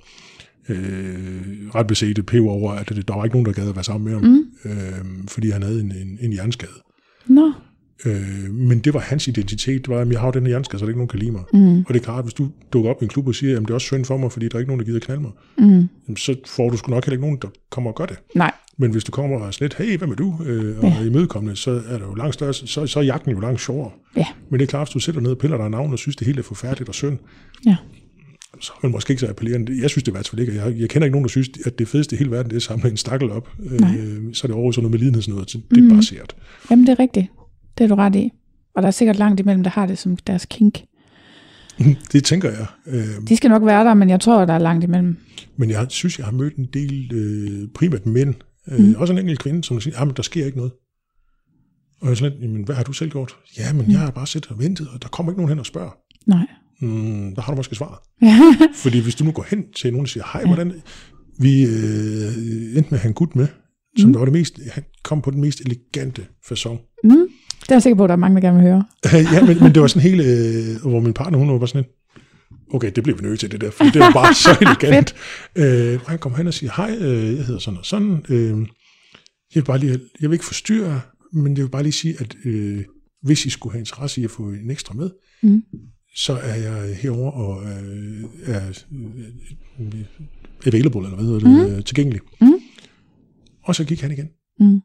øh, 0.69 1.69
ret 1.75 1.87
beset 1.87 2.25
pev 2.25 2.47
over, 2.47 2.71
at 2.71 2.89
det, 2.89 3.07
der 3.07 3.15
var 3.15 3.23
ikke 3.23 3.35
nogen, 3.35 3.45
der 3.45 3.51
gad 3.53 3.69
at 3.69 3.75
være 3.75 3.83
sammen 3.83 4.11
med 4.11 4.13
ham, 4.13 4.23
Mm. 4.23 4.71
øh, 4.71 5.27
fordi 5.27 5.49
han 5.49 5.63
havde 5.63 5.79
en, 5.81 5.91
en, 5.91 6.17
en 6.21 6.31
hjerneskade. 6.33 6.71
Nå. 7.27 7.51
Øh, 8.05 8.51
men 8.53 8.79
det 8.79 8.93
var 8.93 8.99
hans 8.99 9.27
identitet, 9.27 9.85
det 9.85 9.95
var, 9.95 10.01
at 10.01 10.09
jeg 10.11 10.19
har 10.19 10.31
den 10.31 10.41
her 10.43 10.47
hjerneskade, 10.49 10.79
så 10.79 10.85
der 10.85 10.87
er 10.87 10.89
ikke 10.89 10.99
nogen, 10.99 11.07
der 11.07 11.11
kan 11.11 11.19
lide 11.19 11.31
mig. 11.31 11.41
Mm. 11.53 11.79
Og 11.79 11.93
det 11.93 11.95
er 11.95 12.03
klart, 12.03 12.23
hvis 12.25 12.33
du 12.33 12.49
dukker 12.73 12.89
op 12.89 13.01
i 13.01 13.05
en 13.05 13.09
klub 13.09 13.27
og 13.27 13.35
siger, 13.35 13.55
at 13.55 13.61
det 13.61 13.69
er 13.69 13.73
også 13.73 13.85
synd 13.85 14.05
for 14.05 14.17
mig, 14.17 14.31
fordi 14.31 14.47
der 14.47 14.55
er 14.55 14.59
ikke 14.59 14.69
nogen, 14.69 14.79
der 14.79 14.85
gider 14.85 14.99
knalde 14.99 15.21
mig, 15.21 15.31
Mm. 15.57 15.65
jamen, 16.07 16.17
så 16.17 16.35
får 16.47 16.69
du 16.69 16.77
sgu 16.77 16.89
nok 16.91 17.05
heller 17.05 17.13
ikke 17.13 17.21
nogen, 17.25 17.37
der 17.41 17.47
kommer 17.71 17.89
og 17.91 17.95
gør 17.95 18.05
det. 18.05 18.17
Nej. 18.35 18.51
Men 18.77 18.91
hvis 18.91 19.03
du 19.03 19.11
kommer 19.11 19.37
og 19.39 19.47
er 19.47 19.51
sådan 19.51 19.65
lidt, 19.65 19.89
hey, 19.89 19.97
hvem 19.97 20.11
er 20.11 20.15
du? 20.15 20.35
Øh, 20.45 20.77
og 20.77 20.83
Ja. 20.83 20.95
er 20.99 21.05
imødekommende, 21.05 21.55
så 21.55 21.71
er 21.71 21.97
der 21.97 22.05
jo 22.05 22.13
langt 22.13 22.33
større, 22.33 22.53
så, 22.53 22.87
så 22.87 22.99
er 22.99 23.03
jagten 23.03 23.31
jo 23.31 23.39
langt 23.39 23.61
sjovere. 23.61 23.91
Ja. 24.15 24.25
Men 24.49 24.59
det 24.59 24.65
er 24.65 24.69
klart, 24.69 24.87
hvis 24.87 24.93
du 24.93 24.99
sætter 24.99 25.21
ned 25.21 25.31
og 25.31 25.37
piller 25.37 25.57
dig 25.57 25.69
navn 25.69 25.91
og 25.93 25.99
synes, 25.99 26.15
det 26.15 26.27
hele 26.27 26.39
er 26.39 26.43
forfærdeligt 26.43 26.89
og 26.89 26.95
synd, 26.95 27.17
Ja. 27.65 27.75
så 28.61 28.71
er 28.75 28.79
man 28.83 28.91
måske 28.91 29.11
ikke 29.11 29.19
så 29.21 29.27
appellerende. 29.29 29.81
Jeg 29.81 29.89
synes 29.89 30.03
det 30.03 30.11
i 30.11 30.15
hvert 30.15 30.27
fald 30.27 30.41
ikke. 30.41 30.55
Jeg, 30.55 30.73
jeg 30.79 30.89
kender 30.89 31.05
ikke 31.05 31.11
nogen, 31.13 31.23
der 31.23 31.29
synes, 31.29 31.49
at 31.65 31.79
det 31.79 31.87
fedeste 31.87 32.15
i 32.15 32.17
hele 32.17 32.31
verden, 32.31 32.45
det 32.49 32.53
er 32.53 32.57
at 32.57 32.63
samle 32.63 32.89
en 32.89 32.97
stakkel 32.97 33.29
op. 33.31 33.49
Nej. 33.59 33.95
Øh, 33.97 34.33
så 34.33 34.45
er 34.45 34.47
det 34.47 34.55
over 34.55 34.71
sådan 34.71 34.81
noget 34.83 34.91
med 34.91 34.99
lidenhedsnød. 34.99 35.37
Det 35.45 35.55
er 35.77 35.81
Mhm. 35.81 35.89
bare 35.89 36.03
sært. 36.03 36.35
Jamen, 36.71 36.87
det 36.87 36.91
er 36.91 36.99
rigtigt. 36.99 37.25
Det 37.77 37.83
er 37.83 37.87
du 37.87 37.95
ret 37.95 38.15
i. 38.15 38.31
Og 38.75 38.81
der 38.81 38.87
er 38.87 38.91
sikkert 38.91 39.15
langt 39.15 39.39
imellem, 39.39 39.63
der 39.63 39.69
har 39.69 39.85
det 39.85 39.97
som 39.97 40.17
deres 40.17 40.45
kink. 40.45 40.83
det 42.11 42.23
tænker 42.23 42.49
jeg. 42.51 42.65
Øh, 42.87 43.27
De 43.27 43.37
skal 43.37 43.49
nok 43.49 43.65
være 43.65 43.85
der, 43.85 43.93
men 43.93 44.09
jeg 44.09 44.19
tror, 44.19 44.45
der 44.45 44.53
er 44.53 44.59
langt 44.59 44.83
imellem. 44.83 45.17
men 45.57 45.69
jeg 45.69 45.85
synes, 45.89 46.17
jeg 46.17 46.25
har 46.25 46.33
mødt 46.33 46.55
en 46.55 46.67
del, 46.73 47.11
øh, 47.13 47.67
primært 47.75 48.05
mænd, 48.05 48.33
øh, 48.67 48.79
mm. 48.79 48.95
også 48.97 49.13
en 49.13 49.19
enkelt 49.19 49.39
kvinde, 49.39 49.63
som 49.63 49.81
siger, 49.81 49.99
at 50.01 50.17
der 50.17 50.23
sker 50.23 50.45
ikke 50.45 50.57
noget. 50.57 50.71
Og 52.01 52.05
jeg 52.07 52.11
er 52.11 52.15
sådan 52.15 52.37
lidt, 52.41 52.65
hvad 52.65 52.75
har 52.75 52.83
du 52.83 52.93
selv 52.93 53.11
gjort? 53.11 53.35
Ja, 53.57 53.73
men 53.73 53.91
jeg 53.91 53.99
har 53.99 54.11
bare 54.11 54.27
siddet 54.27 54.51
og 54.51 54.59
ventet, 54.59 54.87
og 54.93 55.01
der 55.01 55.07
kommer 55.09 55.31
ikke 55.31 55.39
nogen 55.39 55.49
hen 55.49 55.59
og 55.59 55.65
spørger. 55.65 55.91
Nej. 56.25 56.45
Mm, 56.81 57.35
der 57.35 57.41
har 57.41 57.51
du 57.53 57.55
måske 57.55 57.75
svaret. 57.75 57.97
Ja. 58.21 58.39
Fordi 58.83 58.99
hvis 58.99 59.15
du 59.15 59.23
nu 59.23 59.31
går 59.31 59.45
hen 59.49 59.63
til 59.75 59.91
nogen 59.91 60.05
og 60.05 60.09
siger, 60.09 60.23
hej, 60.33 60.45
hvordan... 60.45 60.73
Vi 61.39 61.63
øh, 61.63 62.77
endte 62.77 62.89
med 62.89 62.91
at 62.91 62.99
have 62.99 63.07
en 63.07 63.13
gut 63.13 63.35
med, 63.35 63.47
som 63.47 63.55
Mm. 63.99 64.05
mm. 64.07 64.13
der 64.13 64.19
var 64.19 64.25
det 64.25 64.33
mest, 64.33 64.59
han 64.71 64.83
kom 65.03 65.21
på 65.21 65.31
den 65.31 65.41
mest 65.41 65.61
elegante 65.61 66.25
façon. 66.51 66.99
Mm. 67.03 67.27
Det 67.61 67.71
er 67.71 67.75
jeg 67.75 67.81
sikker 67.81 67.95
på, 67.97 68.03
at 68.03 68.07
der 68.09 68.13
er 68.15 68.17
mange, 68.19 68.35
der 68.35 68.41
gerne 68.41 68.57
vil 68.57 68.67
høre. 68.67 68.83
ja, 69.33 69.45
men, 69.45 69.57
men 69.63 69.73
det 69.73 69.81
var 69.81 69.87
sådan 69.87 70.09
helt, 70.09 70.21
øh, 70.25 70.89
hvor 70.91 70.99
min 70.99 71.13
partner, 71.13 71.37
hun 71.39 71.51
var 71.51 71.57
bare 71.57 71.67
sådan 71.67 71.81
lidt, 71.81 71.95
okay, 72.75 72.91
det 72.95 73.03
bliver 73.03 73.17
vi 73.17 73.23
nødt 73.27 73.39
til 73.39 73.51
det 73.51 73.61
der, 73.61 73.71
for 73.71 73.83
det 73.83 73.99
var 73.99 74.11
bare 74.11 74.33
så 74.33 74.49
elegant. 74.61 75.15
øh, 75.55 75.99
han 76.07 76.19
kom 76.19 76.35
hen 76.35 76.47
og 76.47 76.53
siger, 76.53 76.71
hej, 76.75 76.97
øh, 76.99 77.35
jeg 77.37 77.45
hedder 77.45 77.59
sådan 77.59 77.77
og 77.77 77.85
sådan, 77.85 78.25
øh, 78.29 78.57
jeg 79.55 79.61
vil 79.61 79.63
bare 79.65 79.77
lige, 79.79 79.91
jeg 80.21 80.29
vil 80.29 80.33
ikke 80.35 80.45
forstyrre, 80.45 81.01
men 81.33 81.57
jeg 81.57 81.63
vil 81.63 81.69
bare 81.69 81.83
lige 81.83 81.93
sige, 81.93 82.15
at 82.19 82.35
øh, 82.45 82.83
hvis 83.23 83.45
I 83.45 83.49
skulle 83.49 83.73
have 83.73 83.79
interesse 83.79 84.21
i 84.21 84.23
at 84.23 84.31
få 84.31 84.43
en 84.43 84.71
ekstra 84.71 84.93
med, 84.93 85.09
Mm. 85.43 85.61
så 86.15 86.33
er 86.33 86.55
jeg 86.55 86.95
herover 86.95 87.31
og 87.31 87.63
øh, 87.63 88.23
er 88.45 88.83
øh, 89.79 90.03
available, 90.65 91.01
eller 91.01 91.15
hvad 91.15 91.25
hedder 91.25 91.39
det, 91.67 91.77
mm. 91.77 91.83
tilgængelig. 91.83 92.21
Mm. 92.41 92.53
Og 93.63 93.75
så 93.75 93.83
gik 93.83 94.01
han 94.01 94.11
igen. 94.11 94.27
Mm. 94.59 94.81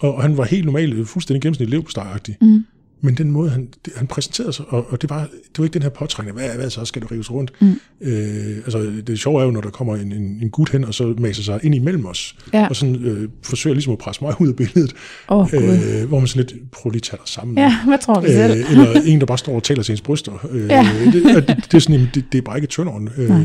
Og, 0.00 0.22
han 0.22 0.36
var 0.36 0.44
helt 0.44 0.64
normal, 0.64 1.06
fuldstændig 1.06 1.42
gennemsnitlig 1.42 1.78
levstejagtig. 1.78 2.36
Mm. 2.40 2.64
Men 3.02 3.14
den 3.14 3.30
måde, 3.30 3.50
han, 3.50 3.68
han 3.96 4.06
præsenterede 4.06 4.52
sig, 4.52 4.64
og, 4.68 4.86
og 4.92 5.02
det, 5.02 5.10
var, 5.10 5.20
det 5.20 5.58
var 5.58 5.64
ikke 5.64 5.74
den 5.74 5.82
her 5.82 5.88
påtrængende, 5.88 6.40
hvad, 6.40 6.56
hvad 6.56 6.70
så 6.70 6.84
skal 6.84 7.02
du 7.02 7.06
rives 7.06 7.30
rundt? 7.30 7.52
Mm. 7.60 7.74
Øh, 8.00 8.56
altså, 8.56 8.92
det 9.06 9.18
sjove 9.20 9.40
er 9.40 9.44
jo, 9.44 9.50
når 9.50 9.60
der 9.60 9.70
kommer 9.70 9.96
en, 9.96 10.12
en, 10.12 10.38
en 10.42 10.50
gut 10.50 10.70
hen, 10.70 10.84
og 10.84 10.94
så 10.94 11.14
maser 11.18 11.42
sig 11.42 11.60
ind 11.62 11.74
imellem 11.74 12.06
os, 12.06 12.36
Ja. 12.52 12.66
og 12.68 12.76
sådan 12.76 12.96
øh, 12.96 13.28
forsøger 13.42 13.74
ligesom 13.74 13.92
at 13.92 13.98
presse 13.98 14.24
mig 14.24 14.40
ud 14.40 14.48
af 14.48 14.56
billedet, 14.56 14.92
oh, 15.28 15.48
øh, 15.54 16.08
hvor 16.08 16.18
man 16.18 16.28
sådan 16.28 16.46
lidt, 16.50 16.70
prøv 16.72 16.90
lige 16.90 16.98
at 16.98 17.02
tage 17.02 17.18
dig 17.18 17.28
sammen. 17.28 17.58
Ja, 17.58 17.76
hvad 17.88 17.98
tror 17.98 18.20
du 18.20 18.26
selv? 18.26 18.60
Øh, 18.60 18.70
eller 18.70 19.00
en, 19.06 19.20
der 19.20 19.26
bare 19.26 19.38
står 19.38 19.54
og 19.56 19.62
taler 19.62 19.82
til 19.82 19.92
ens 19.92 20.00
bryster. 20.00 20.46
Øh, 20.50 20.68
Ja. 20.68 20.88
det, 21.04 21.12
det, 21.14 21.46
det, 21.46 21.74
er 21.74 21.78
sådan, 21.78 22.08
det, 22.14 22.24
det 22.32 22.38
er 22.38 22.42
bare 22.42 22.56
ikke 22.56 22.68
tønderen. 22.68 23.08
Nej. 23.18 23.44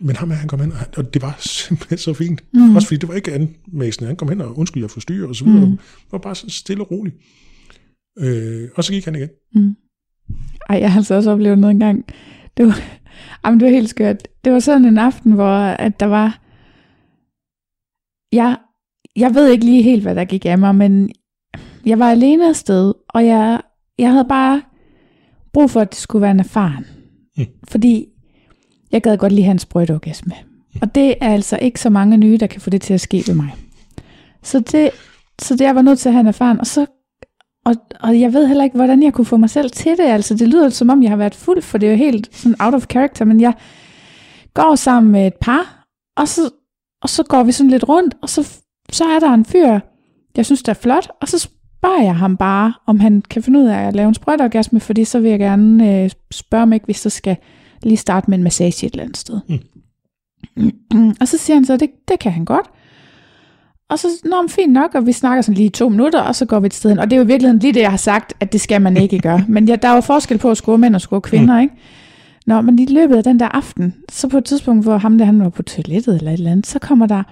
Men 0.00 0.16
ham 0.16 0.30
her, 0.30 0.36
han 0.36 0.48
kom 0.48 0.60
hen, 0.60 0.72
og, 0.72 0.78
han, 0.78 0.88
og 0.96 1.14
det 1.14 1.22
var 1.22 1.36
simpelthen 1.66 1.98
så 1.98 2.14
fint. 2.14 2.44
Mm. 2.52 2.60
Mm. 2.60 2.76
Også 2.76 2.88
fordi 2.88 2.98
det 2.98 3.08
var 3.08 3.14
ikke 3.14 3.32
anmæsende. 3.32 4.06
Han 4.06 4.16
kom 4.16 4.28
hen 4.28 4.40
og 4.40 4.58
undskyld, 4.58 4.82
jeg 4.82 4.90
forstyrrer, 4.90 5.28
og 5.28 5.36
så 5.36 5.44
videre. 5.44 5.64
Mm. 5.64 5.70
Mm. 5.70 5.76
Det 5.76 6.12
var 6.12 6.18
bare 6.18 6.34
sådan 6.34 6.50
stille 6.50 6.82
og 6.82 6.90
roligt. 6.90 7.16
Øh, 8.18 8.68
og 8.74 8.84
så 8.84 8.92
gik 8.92 9.04
han 9.04 9.14
igen. 9.14 9.30
Ej, 10.68 10.78
jeg 10.80 10.92
har 10.92 11.00
altså 11.00 11.14
også 11.14 11.30
oplevet 11.30 11.58
noget 11.58 11.74
engang. 11.74 12.04
Det 12.56 12.66
var, 12.66 12.78
jamen, 13.44 13.60
det 13.60 13.66
var 13.66 13.72
helt 13.72 13.88
skørt. 13.88 14.28
Det 14.44 14.52
var 14.52 14.58
sådan 14.58 14.84
en 14.84 14.98
aften, 14.98 15.32
hvor 15.32 15.56
at 15.58 16.00
der 16.00 16.06
var... 16.06 16.40
Jeg, 18.32 18.56
jeg 19.16 19.34
ved 19.34 19.48
ikke 19.50 19.64
lige 19.64 19.82
helt, 19.82 20.02
hvad 20.02 20.14
der 20.14 20.24
gik 20.24 20.46
af 20.46 20.58
mig, 20.58 20.74
men 20.74 21.10
jeg 21.86 21.98
var 21.98 22.10
alene 22.10 22.48
afsted, 22.48 22.94
og 23.08 23.26
jeg, 23.26 23.60
jeg 23.98 24.12
havde 24.12 24.26
bare 24.28 24.62
brug 25.52 25.70
for, 25.70 25.80
at 25.80 25.90
det 25.90 25.98
skulle 25.98 26.22
være 26.22 26.30
en 26.30 26.40
erfaren. 26.40 26.86
Mm. 27.36 27.44
Fordi 27.68 28.06
jeg 28.96 29.02
gad 29.02 29.16
godt 29.16 29.32
lige 29.32 29.44
have 29.44 29.52
en 29.52 29.58
sprøjteorgasme. 29.58 30.32
Og 30.82 30.94
det 30.94 31.14
er 31.20 31.32
altså 31.32 31.58
ikke 31.62 31.80
så 31.80 31.90
mange 31.90 32.16
nye, 32.16 32.36
der 32.40 32.46
kan 32.46 32.60
få 32.60 32.70
det 32.70 32.82
til 32.82 32.94
at 32.94 33.00
ske 33.00 33.24
ved 33.26 33.34
mig. 33.34 33.54
Så 34.42 34.60
det, 34.60 34.90
så 35.38 35.54
det 35.56 35.64
jeg 35.64 35.74
var 35.74 35.82
nødt 35.82 35.98
til 35.98 36.08
at 36.08 36.12
have 36.12 36.20
en 36.20 36.26
erfaring, 36.26 36.60
og 36.60 36.66
så 36.66 36.86
og, 37.66 37.74
og 38.00 38.20
jeg 38.20 38.32
ved 38.32 38.46
heller 38.46 38.64
ikke, 38.64 38.76
hvordan 38.76 39.02
jeg 39.02 39.12
kunne 39.12 39.24
få 39.24 39.36
mig 39.36 39.50
selv 39.50 39.70
til 39.70 39.92
det. 39.92 40.04
Altså, 40.04 40.34
det 40.34 40.48
lyder 40.48 40.68
som 40.68 40.90
om, 40.90 41.02
jeg 41.02 41.10
har 41.10 41.16
været 41.16 41.34
fuld, 41.34 41.62
for 41.62 41.78
det 41.78 41.86
er 41.86 41.90
jo 41.90 41.98
helt 41.98 42.36
sådan 42.36 42.56
out 42.60 42.74
of 42.74 42.86
character, 42.90 43.24
men 43.24 43.40
jeg 43.40 43.54
går 44.54 44.74
sammen 44.74 45.12
med 45.12 45.26
et 45.26 45.34
par, 45.40 45.86
og 46.16 46.28
så, 46.28 46.50
og 47.02 47.08
så 47.08 47.22
går 47.22 47.42
vi 47.42 47.52
sådan 47.52 47.70
lidt 47.70 47.88
rundt, 47.88 48.14
og 48.22 48.28
så, 48.28 48.60
så 48.92 49.04
er 49.04 49.18
der 49.18 49.30
en 49.30 49.44
fyr, 49.44 49.78
jeg 50.36 50.46
synes, 50.46 50.62
der 50.62 50.70
er 50.70 50.74
flot, 50.74 51.10
og 51.20 51.28
så 51.28 51.38
spørger 51.38 52.02
jeg 52.02 52.16
ham 52.16 52.36
bare, 52.36 52.74
om 52.86 53.00
han 53.00 53.22
kan 53.30 53.42
finde 53.42 53.58
ud 53.58 53.64
af 53.64 53.78
at 53.78 53.96
lave 53.96 54.08
en 54.08 54.14
sprøjteorgasme, 54.14 54.80
fordi 54.80 55.04
så 55.04 55.20
vil 55.20 55.30
jeg 55.30 55.38
gerne 55.38 56.02
øh, 56.02 56.10
spørge 56.30 56.66
mig, 56.66 56.80
hvis 56.84 56.96
så 56.96 57.10
skal 57.10 57.36
lige 57.82 57.96
starte 57.96 58.30
med 58.30 58.38
en 58.38 58.44
massage 58.44 58.86
et 58.86 58.92
eller 58.92 59.04
andet 59.04 59.16
sted. 59.16 59.40
Mm. 60.56 61.12
og 61.20 61.28
så 61.28 61.38
siger 61.38 61.54
han 61.54 61.64
så, 61.64 61.76
det, 61.76 61.90
det 62.08 62.18
kan 62.18 62.32
han 62.32 62.44
godt. 62.44 62.66
Og 63.88 63.98
så, 63.98 64.08
nå, 64.24 64.42
men 64.42 64.48
fint 64.48 64.72
nok, 64.72 64.94
og 64.94 65.06
vi 65.06 65.12
snakker 65.12 65.42
sådan 65.42 65.54
lige 65.54 65.70
to 65.70 65.88
minutter, 65.88 66.20
og 66.20 66.34
så 66.34 66.46
går 66.46 66.60
vi 66.60 66.66
et 66.66 66.74
sted 66.74 66.90
hen. 66.90 66.98
Og 66.98 67.10
det 67.10 67.12
er 67.12 67.16
jo 67.16 67.24
i 67.24 67.26
virkeligheden 67.26 67.58
lige 67.58 67.72
det, 67.72 67.80
jeg 67.80 67.90
har 67.90 67.96
sagt, 67.96 68.34
at 68.40 68.52
det 68.52 68.60
skal 68.60 68.82
man 68.82 68.96
ikke 69.02 69.18
gøre. 69.18 69.44
Men 69.48 69.68
ja, 69.68 69.76
der 69.76 69.88
er 69.88 69.94
jo 69.94 70.00
forskel 70.00 70.38
på 70.38 70.50
at 70.50 70.56
score 70.56 70.78
mænd 70.78 70.94
og 70.94 71.00
score 71.00 71.20
kvinder, 71.20 71.60
ikke? 71.60 71.74
Nå, 72.46 72.60
men 72.60 72.78
i 72.78 72.86
løbet 72.86 73.16
af 73.16 73.24
den 73.24 73.40
der 73.40 73.48
aften, 73.48 73.94
så 74.08 74.28
på 74.28 74.38
et 74.38 74.44
tidspunkt, 74.44 74.84
hvor 74.84 74.98
ham 74.98 75.18
der, 75.18 75.24
han 75.24 75.42
var 75.42 75.48
på 75.48 75.62
toilettet 75.62 76.14
eller 76.16 76.30
et 76.30 76.38
eller 76.38 76.52
andet, 76.52 76.66
så 76.66 76.78
kommer 76.78 77.06
der 77.06 77.22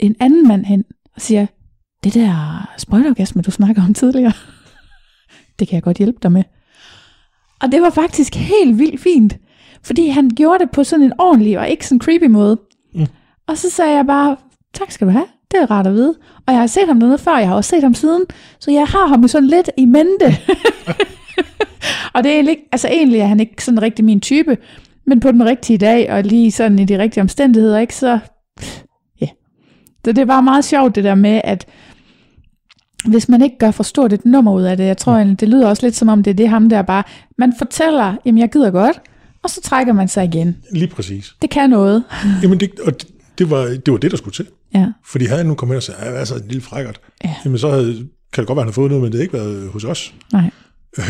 en 0.00 0.16
anden 0.20 0.48
mand 0.48 0.64
hen 0.64 0.84
og 1.14 1.20
siger, 1.20 1.46
det 2.04 2.14
der 2.14 2.68
sprøjteorgasme, 2.78 3.42
du 3.42 3.50
snakker 3.50 3.82
om 3.82 3.94
tidligere, 3.94 4.32
det 5.58 5.68
kan 5.68 5.74
jeg 5.74 5.82
godt 5.82 5.98
hjælpe 5.98 6.18
dig 6.22 6.32
med. 6.32 6.42
Og 7.60 7.72
det 7.72 7.82
var 7.82 7.90
faktisk 7.90 8.34
helt 8.34 8.78
vildt 8.78 9.00
fint, 9.00 9.36
fordi 9.82 10.08
han 10.08 10.30
gjorde 10.30 10.64
det 10.64 10.70
på 10.70 10.84
sådan 10.84 11.04
en 11.04 11.12
ordentlig 11.18 11.58
og 11.58 11.68
ikke 11.68 11.86
sådan 11.86 12.00
creepy 12.00 12.24
måde. 12.24 12.60
Mm. 12.94 13.06
Og 13.46 13.58
så 13.58 13.70
sagde 13.70 13.96
jeg 13.96 14.06
bare, 14.06 14.36
tak 14.74 14.90
skal 14.90 15.06
du 15.06 15.12
have, 15.12 15.26
det 15.50 15.60
er 15.60 15.70
rart 15.70 15.86
at 15.86 15.94
vide. 15.94 16.14
Og 16.46 16.52
jeg 16.52 16.60
har 16.60 16.66
set 16.66 16.86
ham 16.86 17.00
dernede 17.00 17.18
før, 17.18 17.38
jeg 17.38 17.48
har 17.48 17.54
også 17.54 17.70
set 17.70 17.82
ham 17.82 17.94
siden, 17.94 18.22
så 18.58 18.70
jeg 18.70 18.86
har 18.86 19.06
ham 19.06 19.28
sådan 19.28 19.48
lidt 19.48 19.70
i 19.76 19.84
mente. 19.84 20.26
og 22.14 22.24
det 22.24 22.30
er 22.30 22.34
egentlig, 22.34 22.56
altså 22.72 22.88
egentlig 22.88 23.20
er 23.20 23.26
han 23.26 23.40
ikke 23.40 23.64
sådan 23.64 23.82
rigtig 23.82 24.04
min 24.04 24.20
type, 24.20 24.56
men 25.06 25.20
på 25.20 25.32
den 25.32 25.44
rigtige 25.44 25.78
dag, 25.78 26.12
og 26.12 26.22
lige 26.22 26.52
sådan 26.52 26.78
i 26.78 26.84
de 26.84 26.98
rigtige 26.98 27.20
omstændigheder, 27.20 27.78
ikke, 27.78 27.94
så 27.94 28.18
ja. 29.20 29.26
Så 30.04 30.12
det 30.12 30.18
er 30.18 30.24
bare 30.24 30.42
meget 30.42 30.64
sjovt 30.64 30.94
det 30.94 31.04
der 31.04 31.14
med, 31.14 31.40
at 31.44 31.66
hvis 33.08 33.28
man 33.28 33.42
ikke 33.42 33.58
gør 33.58 33.70
for 33.70 33.82
stort 33.82 34.12
et 34.12 34.24
nummer 34.24 34.52
ud 34.52 34.62
af 34.62 34.76
det, 34.76 34.84
jeg 34.84 34.96
tror 34.96 35.12
egentlig, 35.12 35.40
det 35.40 35.48
lyder 35.48 35.68
også 35.68 35.86
lidt 35.86 35.96
som 35.96 36.08
om, 36.08 36.22
det 36.22 36.30
er 36.30 36.34
det 36.34 36.48
ham 36.48 36.68
der 36.68 36.82
bare, 36.82 37.02
man 37.38 37.52
fortæller, 37.58 38.14
jamen 38.24 38.38
jeg 38.38 38.50
gider 38.50 38.70
godt, 38.70 39.00
og 39.42 39.50
så 39.50 39.60
trækker 39.60 39.92
man 39.92 40.08
sig 40.08 40.24
igen. 40.24 40.56
Lige 40.72 40.86
præcis. 40.88 41.34
Det 41.42 41.50
kan 41.50 41.70
noget. 41.70 42.04
Jamen, 42.42 42.60
det, 42.60 42.80
og 42.80 43.00
det, 43.00 43.08
det, 43.38 43.50
var, 43.50 43.64
det 43.64 43.92
var 43.92 43.98
det, 43.98 44.10
der 44.10 44.16
skulle 44.16 44.34
til. 44.34 44.46
Ja. 44.74 44.86
Fordi 45.06 45.24
havde 45.24 45.38
han 45.38 45.46
nu 45.46 45.54
kommet 45.54 45.74
hen 45.74 45.76
og 45.76 45.82
sagt, 45.82 45.98
ja, 45.98 46.04
altså 46.04 46.34
en 46.34 46.46
lille 46.48 46.62
frækkert, 46.62 47.00
Ja. 47.24 47.34
jamen 47.44 47.58
så 47.58 47.70
havde, 47.70 47.94
kan 48.32 48.42
det 48.42 48.46
godt 48.46 48.56
være, 48.56 48.62
at 48.62 48.64
han 48.64 48.68
har 48.68 48.72
fået 48.72 48.90
noget, 48.90 49.02
men 49.02 49.12
det 49.12 49.14
havde 49.14 49.24
ikke 49.24 49.32
været 49.38 49.68
hos 49.70 49.84
os. 49.84 50.14
Nej. 50.32 50.50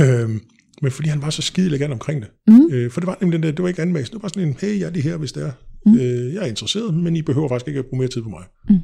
Øhm, 0.01 0.40
men 0.82 0.93
fordi 0.93 1.09
han 1.09 1.23
var 1.23 1.31
så 1.31 1.43
skide 1.43 1.66
elegant 1.66 1.93
omkring 1.93 2.23
det. 2.23 2.31
Mm. 2.47 2.69
Øh, 2.73 2.90
for 2.90 3.01
det 3.01 3.07
var 3.07 3.16
nemlig 3.20 3.36
den 3.39 3.43
der, 3.43 3.51
det 3.52 3.62
var 3.62 3.69
ikke 3.69 3.82
anmægst. 3.82 4.12
Det 4.12 4.23
var 4.23 4.28
sådan 4.28 4.48
en, 4.48 4.57
hey, 4.61 4.81
jeg 4.81 4.86
er 4.86 4.90
lige 4.90 5.02
her, 5.02 5.16
hvis 5.16 5.32
det 5.32 5.43
er. 5.47 5.52
Mm. 5.86 5.94
Øh, 5.98 6.35
jeg 6.35 6.43
er 6.43 6.47
interesseret, 6.47 6.94
men 6.94 7.16
I 7.16 7.23
behøver 7.23 7.48
faktisk 7.48 7.69
ikke 7.69 7.78
at 7.81 7.86
bruge 7.86 7.98
mere 8.01 8.09
tid 8.09 8.23
på 8.23 8.28
mig. 8.28 8.43
Mm. 8.69 8.78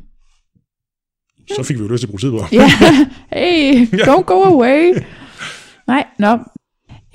så 1.57 1.63
fik 1.63 1.77
vi 1.79 1.83
jo 1.83 1.89
lyst 1.89 2.01
til 2.01 2.07
at 2.07 2.11
bruge 2.11 2.21
tid 2.21 2.31
på. 2.31 2.41
Ja, 2.53 2.71
hey, 3.41 3.87
don't 3.87 4.23
go 4.23 4.43
away. 4.43 4.95
Nej, 5.87 6.05
nå. 6.19 6.39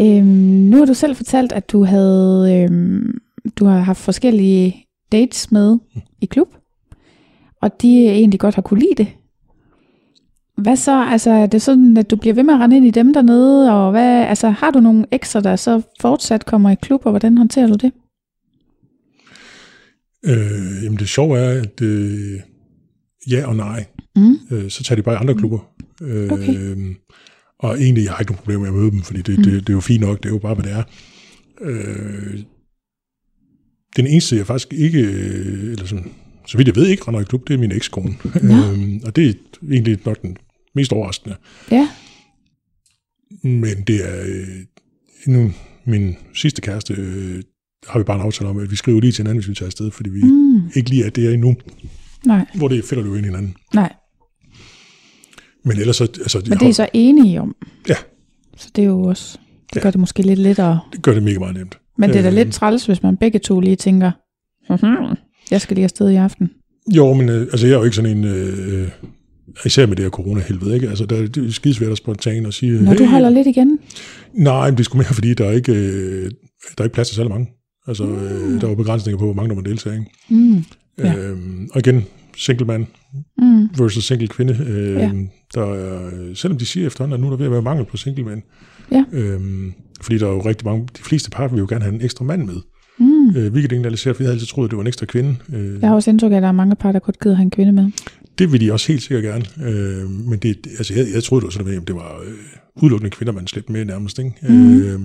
Øhm, 0.01 0.25
nu 0.69 0.77
har 0.77 0.85
du 0.85 0.93
selv 0.93 1.15
fortalt, 1.15 1.51
at 1.51 1.71
du 1.71 1.83
havde 1.83 2.55
øhm, 2.55 3.17
du 3.55 3.65
har 3.65 3.79
haft 3.79 3.99
forskellige 3.99 4.85
dates 5.11 5.51
med 5.51 5.77
i 6.21 6.25
klub, 6.25 6.47
og 7.61 7.81
de 7.81 8.07
egentlig 8.09 8.39
godt 8.39 8.55
har 8.55 8.61
kunne 8.61 8.79
lide 8.79 8.95
det. 8.97 9.07
Hvad 10.57 10.75
så? 10.75 11.05
Altså, 11.05 11.31
er 11.31 11.45
det 11.45 11.61
sådan, 11.61 11.97
at 11.97 12.11
du 12.11 12.15
bliver 12.15 12.33
ved 12.33 12.43
med 12.43 12.53
at 12.53 12.59
rende 12.59 12.77
ind 12.77 12.85
i 12.85 12.91
dem 12.91 13.13
dernede, 13.13 13.71
og 13.73 13.91
hvad, 13.91 14.25
altså, 14.25 14.49
har 14.49 14.71
du 14.71 14.79
nogle 14.79 15.05
ekstra, 15.11 15.39
der 15.39 15.55
så 15.55 15.81
fortsat 16.01 16.45
kommer 16.45 16.69
i 16.69 16.75
klub, 16.81 17.05
og 17.05 17.11
hvordan 17.11 17.37
håndterer 17.37 17.67
du 17.67 17.73
det? 17.73 17.91
Øh, 20.25 20.83
jamen 20.83 20.99
det 20.99 21.09
sjove 21.09 21.37
er, 21.39 21.61
at 21.61 21.81
øh, 21.81 22.39
ja 23.29 23.47
og 23.47 23.55
nej. 23.55 23.85
Mm. 24.15 24.35
Øh, 24.51 24.69
så 24.69 24.83
tager 24.83 24.95
de 24.95 25.03
bare 25.03 25.15
i 25.15 25.17
andre 25.17 25.35
klubber. 25.35 25.59
Øh, 26.01 26.31
Okay. 26.31 26.55
Og 27.61 27.81
egentlig, 27.81 28.03
jeg 28.03 28.11
har 28.13 28.19
ikke 28.19 28.31
nogen 28.31 28.38
problemer 28.43 28.59
med 28.61 28.69
at 28.69 28.75
møde 28.75 28.91
dem, 28.91 29.01
fordi 29.01 29.21
det, 29.21 29.38
Mm. 29.38 29.43
det, 29.43 29.53
det 29.53 29.69
er 29.69 29.73
jo 29.73 29.79
fint 29.79 30.01
nok, 30.01 30.17
det 30.23 30.25
er 30.25 30.33
jo 30.33 30.39
bare, 30.39 30.53
hvad 30.55 30.63
det 30.65 30.71
er. 30.71 30.83
Øh, 31.61 32.39
den 33.95 34.07
eneste, 34.07 34.35
jeg 34.35 34.47
faktisk 34.47 34.73
ikke, 34.73 34.99
øh, 34.99 35.71
eller 35.71 35.85
sådan, 35.85 36.11
så 36.47 36.57
vidt 36.57 36.67
jeg 36.67 36.75
ved, 36.75 36.88
ikke 36.88 37.03
render 37.07 37.21
i 37.21 37.23
klub, 37.23 37.47
det 37.47 37.53
er 37.53 37.57
min 37.57 37.71
ekskone. 37.71 38.13
Nå. 38.41 38.53
Øh, 38.73 38.99
og 39.03 39.15
det 39.15 39.29
er 39.29 39.33
egentlig 39.71 39.99
nok 40.05 40.21
den 40.21 40.38
mest 40.75 40.93
overraskende. 40.93 41.35
Ja, 41.71 41.89
Men 43.43 43.81
det 43.88 44.09
er 44.09 44.23
øh, 44.25 44.47
nu 45.27 45.51
min 45.85 46.15
sidste 46.33 46.61
kæreste, 46.61 46.93
øh, 46.97 47.43
har 47.88 47.99
vi 47.99 48.03
bare 48.03 48.15
en 48.19 48.25
aftale 48.25 48.49
om, 48.49 48.57
at 48.57 48.71
vi 48.71 48.75
skriver 48.75 49.01
lige 49.01 49.11
til 49.11 49.23
hinanden, 49.23 49.38
hvis 49.43 49.49
vi 49.49 49.55
tager 49.55 49.67
afsted, 49.67 49.91
fordi 49.91 50.09
vi 50.09 50.21
mm. 50.23 50.69
ikke 50.75 50.89
lige 50.89 51.05
er 51.05 51.09
der 51.09 51.31
endnu, 51.31 51.55
nej, 52.25 52.45
hvor 52.55 52.67
det 52.67 52.85
fælder 52.85 53.05
jo 53.05 53.15
ind 53.15 53.25
i 53.25 53.29
hinanden. 53.29 53.55
nej. 53.73 53.93
Men 55.65 55.77
ellers 55.77 55.95
så, 55.95 56.03
altså, 56.03 56.41
Men 56.49 56.57
det 56.59 56.69
er 56.69 56.73
så 56.73 56.89
enige 56.93 57.41
om. 57.41 57.55
Ja. 57.89 57.95
Så 58.57 58.69
det 58.75 58.81
er 58.81 58.85
jo 58.88 59.01
også, 59.03 59.38
det 59.69 59.75
Ja. 59.75 59.81
gør 59.81 59.91
det 59.91 59.99
måske 59.99 60.21
lidt 60.23 60.39
lettere. 60.39 60.79
det 60.93 61.01
gør 61.01 61.13
det 61.13 61.23
mega 61.23 61.39
meget 61.39 61.55
nemt. 61.55 61.77
Men 61.97 62.09
det 62.09 62.17
er 62.17 62.21
da 62.21 62.27
Øh. 62.29 62.33
lidt 62.35 62.53
træls, 62.53 62.85
hvis 62.85 63.03
man 63.03 63.17
begge 63.17 63.39
to 63.39 63.59
lige 63.59 63.75
tænker, 63.75 64.11
"Mhm, 64.69 65.17
jeg 65.51 65.61
skal 65.61 65.75
lige 65.75 65.83
afsted 65.83 66.09
i 66.09 66.15
aften. 66.15 66.49
Jo, 66.95 67.13
men 67.13 67.29
øh, 67.29 67.41
altså, 67.41 67.67
jeg 67.67 67.73
er 67.73 67.77
jo 67.77 67.83
ikke 67.83 67.95
sådan 67.95 68.17
en, 68.17 68.23
øh, 68.23 68.88
især 69.65 69.85
med 69.85 69.95
det 69.95 70.05
her 70.05 70.09
corona-helvede, 70.09 70.73
ikke? 70.75 70.89
Altså, 70.89 71.05
der, 71.05 71.27
det 71.27 71.47
er 71.47 71.51
skidesvært 71.51 71.91
at 71.91 71.97
spontant 71.97 72.47
og 72.47 72.53
sige, 72.53 72.83
Når 72.83 72.93
du 72.93 73.05
holder 73.05 73.29
lidt 73.29 73.47
igen. 73.47 73.79
Nej, 74.33 74.69
men 74.69 74.73
det 74.77 74.79
er 74.79 74.83
sgu 74.83 74.97
mere, 74.97 75.05
fordi 75.13 75.33
der 75.33 75.45
er 75.45 75.51
ikke, 75.51 75.71
øh, 75.73 76.31
der 76.77 76.81
er 76.81 76.83
ikke 76.83 76.93
plads 76.93 77.07
til 77.07 77.15
så 77.15 77.23
mange. 77.23 77.47
Altså, 77.88 78.03
øh, 78.03 78.61
der 78.61 78.65
er 78.65 78.69
jo 78.69 78.75
begrænsninger 78.75 79.17
på, 79.19 79.25
hvor 79.25 79.33
mange 79.33 79.49
der 79.49 79.55
må 79.55 79.61
deltage, 79.61 79.95
ikke? 79.95 80.11
Mm. 80.29 80.63
Ja. 80.97 81.15
Øhm, 81.15 81.69
og 81.73 81.79
igen, 81.79 82.05
single 82.38 82.65
man 82.65 82.88
Mm. 83.41 83.69
versus 83.77 84.03
single 84.05 84.27
kvinde. 84.27 84.57
Øh, 84.68 84.93
Ja. 84.95 85.11
der 85.55 85.61
er, 85.73 86.09
selvom 86.34 86.57
de 86.57 86.65
siger 86.65 86.88
efterhånden, 86.88 87.13
at 87.13 87.19
nu 87.19 87.26
er 87.27 87.30
der 87.30 87.38
ved 87.38 87.45
at 87.45 87.51
være 87.51 87.61
mangel 87.61 87.85
på 87.85 87.97
single 87.97 88.23
mænd. 88.23 88.41
Ja. 88.91 89.03
Øhm, 89.11 89.73
fordi 90.01 90.18
der 90.18 90.27
er 90.27 90.31
jo 90.31 90.39
rigtig 90.39 90.68
mange, 90.68 90.88
de 90.97 91.03
fleste 91.03 91.30
par 91.30 91.47
vil 91.47 91.59
jo 91.59 91.65
gerne 91.69 91.84
have 91.84 91.95
en 91.95 92.01
ekstra 92.01 92.23
mand 92.26 92.45
med. 92.45 92.55
Mm. 92.99 93.30
Øh, 93.35 93.51
hvilket 93.51 93.99
sært, 93.99 94.15
for 94.15 94.23
jeg 94.23 94.27
havde 94.27 94.35
altid 94.35 94.47
troet, 94.47 94.65
at 94.68 94.72
det 94.72 94.77
var 94.77 94.84
en 94.84 94.88
ekstra 94.88 95.05
kvinde. 95.05 95.35
Øh, 95.53 95.81
Jeg 95.81 95.89
har 95.89 95.95
også 95.95 96.09
indtryk 96.09 96.31
af, 96.31 96.35
at 96.35 96.41
der 96.41 96.47
er 96.47 96.51
mange 96.51 96.76
par, 96.76 96.91
der 96.91 96.99
godt 96.99 97.19
gider 97.19 97.35
have 97.35 97.43
en 97.43 97.51
kvinde 97.51 97.72
med. 97.72 97.91
Det 98.39 98.51
vil 98.51 98.61
de 98.61 98.72
også 98.73 98.88
helt 98.88 99.01
sikkert 99.03 99.23
gerne. 99.23 99.69
Øh, 99.69 100.09
men 100.09 100.39
det, 100.39 100.57
altså, 100.77 100.93
jeg, 100.93 101.05
jeg 101.13 101.23
troede, 101.23 101.41
det 101.41 101.45
var 101.47 101.51
sådan, 101.63 101.81
at 101.81 101.88
det 101.88 101.95
var 101.95 102.19
øh, 102.27 102.34
udelukkende 102.84 103.09
kvinder, 103.11 103.34
man 103.34 103.47
slæbte 103.47 103.72
med 103.72 103.85
nærmest. 103.85 104.19
Ikke? 104.19 104.31
Mhm. 104.49 104.81
Øh, 104.81 104.99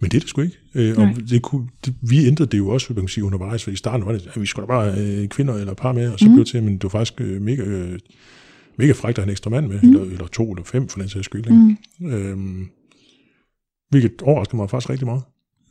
men 0.00 0.10
det 0.10 0.16
er 0.16 0.20
det 0.20 0.28
sgu 0.28 0.40
ikke. 0.40 0.58
Øh, 0.74 0.98
og 0.98 1.04
Nej. 1.04 1.14
det 1.30 1.42
kunne, 1.42 1.68
det, 1.84 1.94
vi 2.00 2.26
ændrede 2.26 2.50
det 2.50 2.58
jo 2.58 2.68
også, 2.68 2.92
man 2.92 3.02
kan 3.02 3.08
sige, 3.08 3.24
undervejs, 3.24 3.64
for 3.64 3.70
i 3.70 3.76
starten 3.76 4.06
var 4.06 4.12
det, 4.12 4.30
at 4.34 4.40
vi 4.40 4.46
skulle 4.46 4.66
da 4.66 4.72
bare 4.72 4.94
øh, 4.98 5.28
kvinder 5.28 5.54
eller 5.54 5.74
par 5.74 5.92
med, 5.92 6.12
og 6.12 6.18
så 6.18 6.26
mm. 6.26 6.32
blev 6.32 6.44
det 6.44 6.50
til, 6.50 6.62
men 6.62 6.74
det 6.74 6.82
var 6.84 6.88
faktisk 6.88 7.20
øh, 7.20 7.42
mega, 7.42 7.62
øh, 7.62 7.98
mega 8.78 8.92
frækt 8.92 9.18
at 9.18 9.22
have 9.22 9.28
en 9.28 9.30
ekstra 9.30 9.50
mand 9.50 9.66
med, 9.66 9.80
mm. 9.82 9.88
eller, 9.88 10.04
eller 10.04 10.26
to 10.26 10.50
eller 10.50 10.64
fem 10.64 10.88
for 10.88 11.00
den 11.00 11.08
sags 11.08 11.24
skyld. 11.24 11.46
Ikke? 11.46 11.76
Mm. 11.98 12.12
Øhm, 12.12 12.68
hvilket 13.90 14.22
overraskede 14.22 14.56
mig 14.56 14.70
faktisk 14.70 14.90
rigtig 14.90 15.06
meget. 15.06 15.22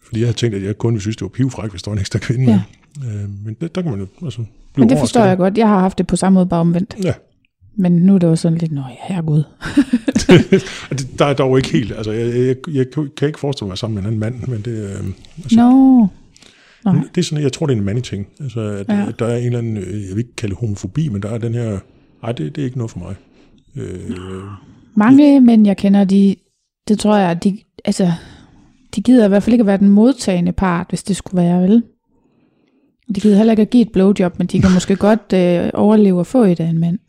Fordi 0.01 0.19
jeg 0.19 0.27
havde 0.27 0.37
tænkt, 0.37 0.55
at 0.55 0.63
jeg 0.63 0.77
kun 0.77 0.93
ville 0.93 1.01
synes, 1.01 1.15
det 1.15 1.21
var 1.21 1.29
pivfrækt, 1.29 1.71
hvis 1.71 1.83
der 1.83 1.91
var 1.91 1.95
en 1.95 1.99
ekstra 1.99 2.19
kvinde. 2.19 2.51
Ja. 2.51 2.61
Øh, 3.09 3.29
men 3.45 3.57
det, 3.61 3.75
der 3.75 3.81
kan 3.81 3.91
man 3.91 3.99
jo 3.99 4.07
altså, 4.23 4.37
blive 4.73 4.85
Men 4.85 4.89
det 4.89 4.99
forstår 4.99 5.23
jeg 5.23 5.37
godt. 5.37 5.57
Jeg 5.57 5.67
har 5.67 5.79
haft 5.79 5.97
det 5.97 6.07
på 6.07 6.15
samme 6.15 6.33
måde, 6.33 6.45
bare 6.45 6.59
omvendt. 6.59 6.95
Ja. 7.03 7.13
Men 7.79 7.91
nu 7.91 8.15
er 8.15 8.19
det 8.19 8.27
jo 8.27 8.35
sådan 8.35 8.57
lidt, 8.57 8.71
nå 8.71 8.81
herregud. 8.99 9.43
Og 10.89 10.97
der 11.19 11.25
er 11.25 11.33
dog 11.33 11.57
ikke 11.57 11.69
helt, 11.71 11.91
altså 11.91 12.11
jeg, 12.11 12.35
jeg, 12.35 12.55
jeg 12.73 12.85
kan 13.17 13.27
ikke 13.27 13.39
forestille 13.39 13.67
mig 13.67 13.77
sammen 13.77 13.95
med 13.95 14.01
en 14.03 14.07
anden 14.07 14.19
mand, 14.19 14.47
men 14.47 14.61
det, 14.61 14.83
øh, 14.83 15.05
altså, 15.43 15.55
Nå. 15.57 16.07
Nej. 16.85 17.03
det 17.15 17.21
er 17.21 17.25
sådan, 17.25 17.43
jeg 17.43 17.53
tror, 17.53 17.65
det 17.65 17.73
er 17.73 17.77
en 17.77 17.85
mandeting. 17.85 18.27
Altså, 18.41 18.59
at, 18.61 18.85
Ja. 18.89 19.05
at 19.07 19.19
der 19.19 19.25
er 19.25 19.37
en 19.37 19.45
eller 19.45 19.59
anden, 19.59 19.77
øh, 19.77 20.01
jeg 20.01 20.09
vil 20.09 20.17
ikke 20.17 20.35
kalde 20.37 20.51
det 20.55 20.59
homofobi, 20.59 21.09
men 21.09 21.21
der 21.21 21.29
er 21.29 21.37
den 21.37 21.53
her, 21.53 21.79
nej, 22.21 22.31
det, 22.31 22.55
det 22.55 22.61
er 22.61 22.65
ikke 22.65 22.77
noget 22.77 22.91
for 22.91 22.99
mig. 22.99 23.15
Øh, 23.75 24.11
Mange 24.95 25.41
mænd, 25.41 25.65
jeg 25.67 25.77
kender, 25.77 26.03
de, 26.03 26.35
det 26.87 26.99
tror 26.99 27.17
jeg, 27.17 27.43
de, 27.43 27.57
altså, 27.85 28.11
de 28.95 29.01
gider 29.01 29.25
i 29.25 29.27
hvert 29.27 29.43
fald 29.43 29.53
ikke 29.53 29.61
at 29.61 29.67
være 29.67 29.77
den 29.77 29.89
modtagende 29.89 30.51
part, 30.51 30.85
hvis 30.89 31.03
det 31.03 31.15
skulle 31.15 31.43
være, 31.43 31.61
vel? 31.61 31.83
De 33.15 33.19
gider 33.19 33.37
heller 33.37 33.51
ikke 33.53 33.61
at 33.61 33.69
give 33.69 33.81
et 33.81 33.91
blowjob, 33.93 34.37
men 34.37 34.47
de 34.47 34.61
kan 34.61 34.71
måske 34.77 34.95
godt 34.95 35.33
øh, 35.33 35.69
overleve 35.73 36.19
at 36.19 36.27
få 36.27 36.43
et 36.43 36.59
af 36.59 36.65
en 36.65 36.79
mand. 36.79 36.99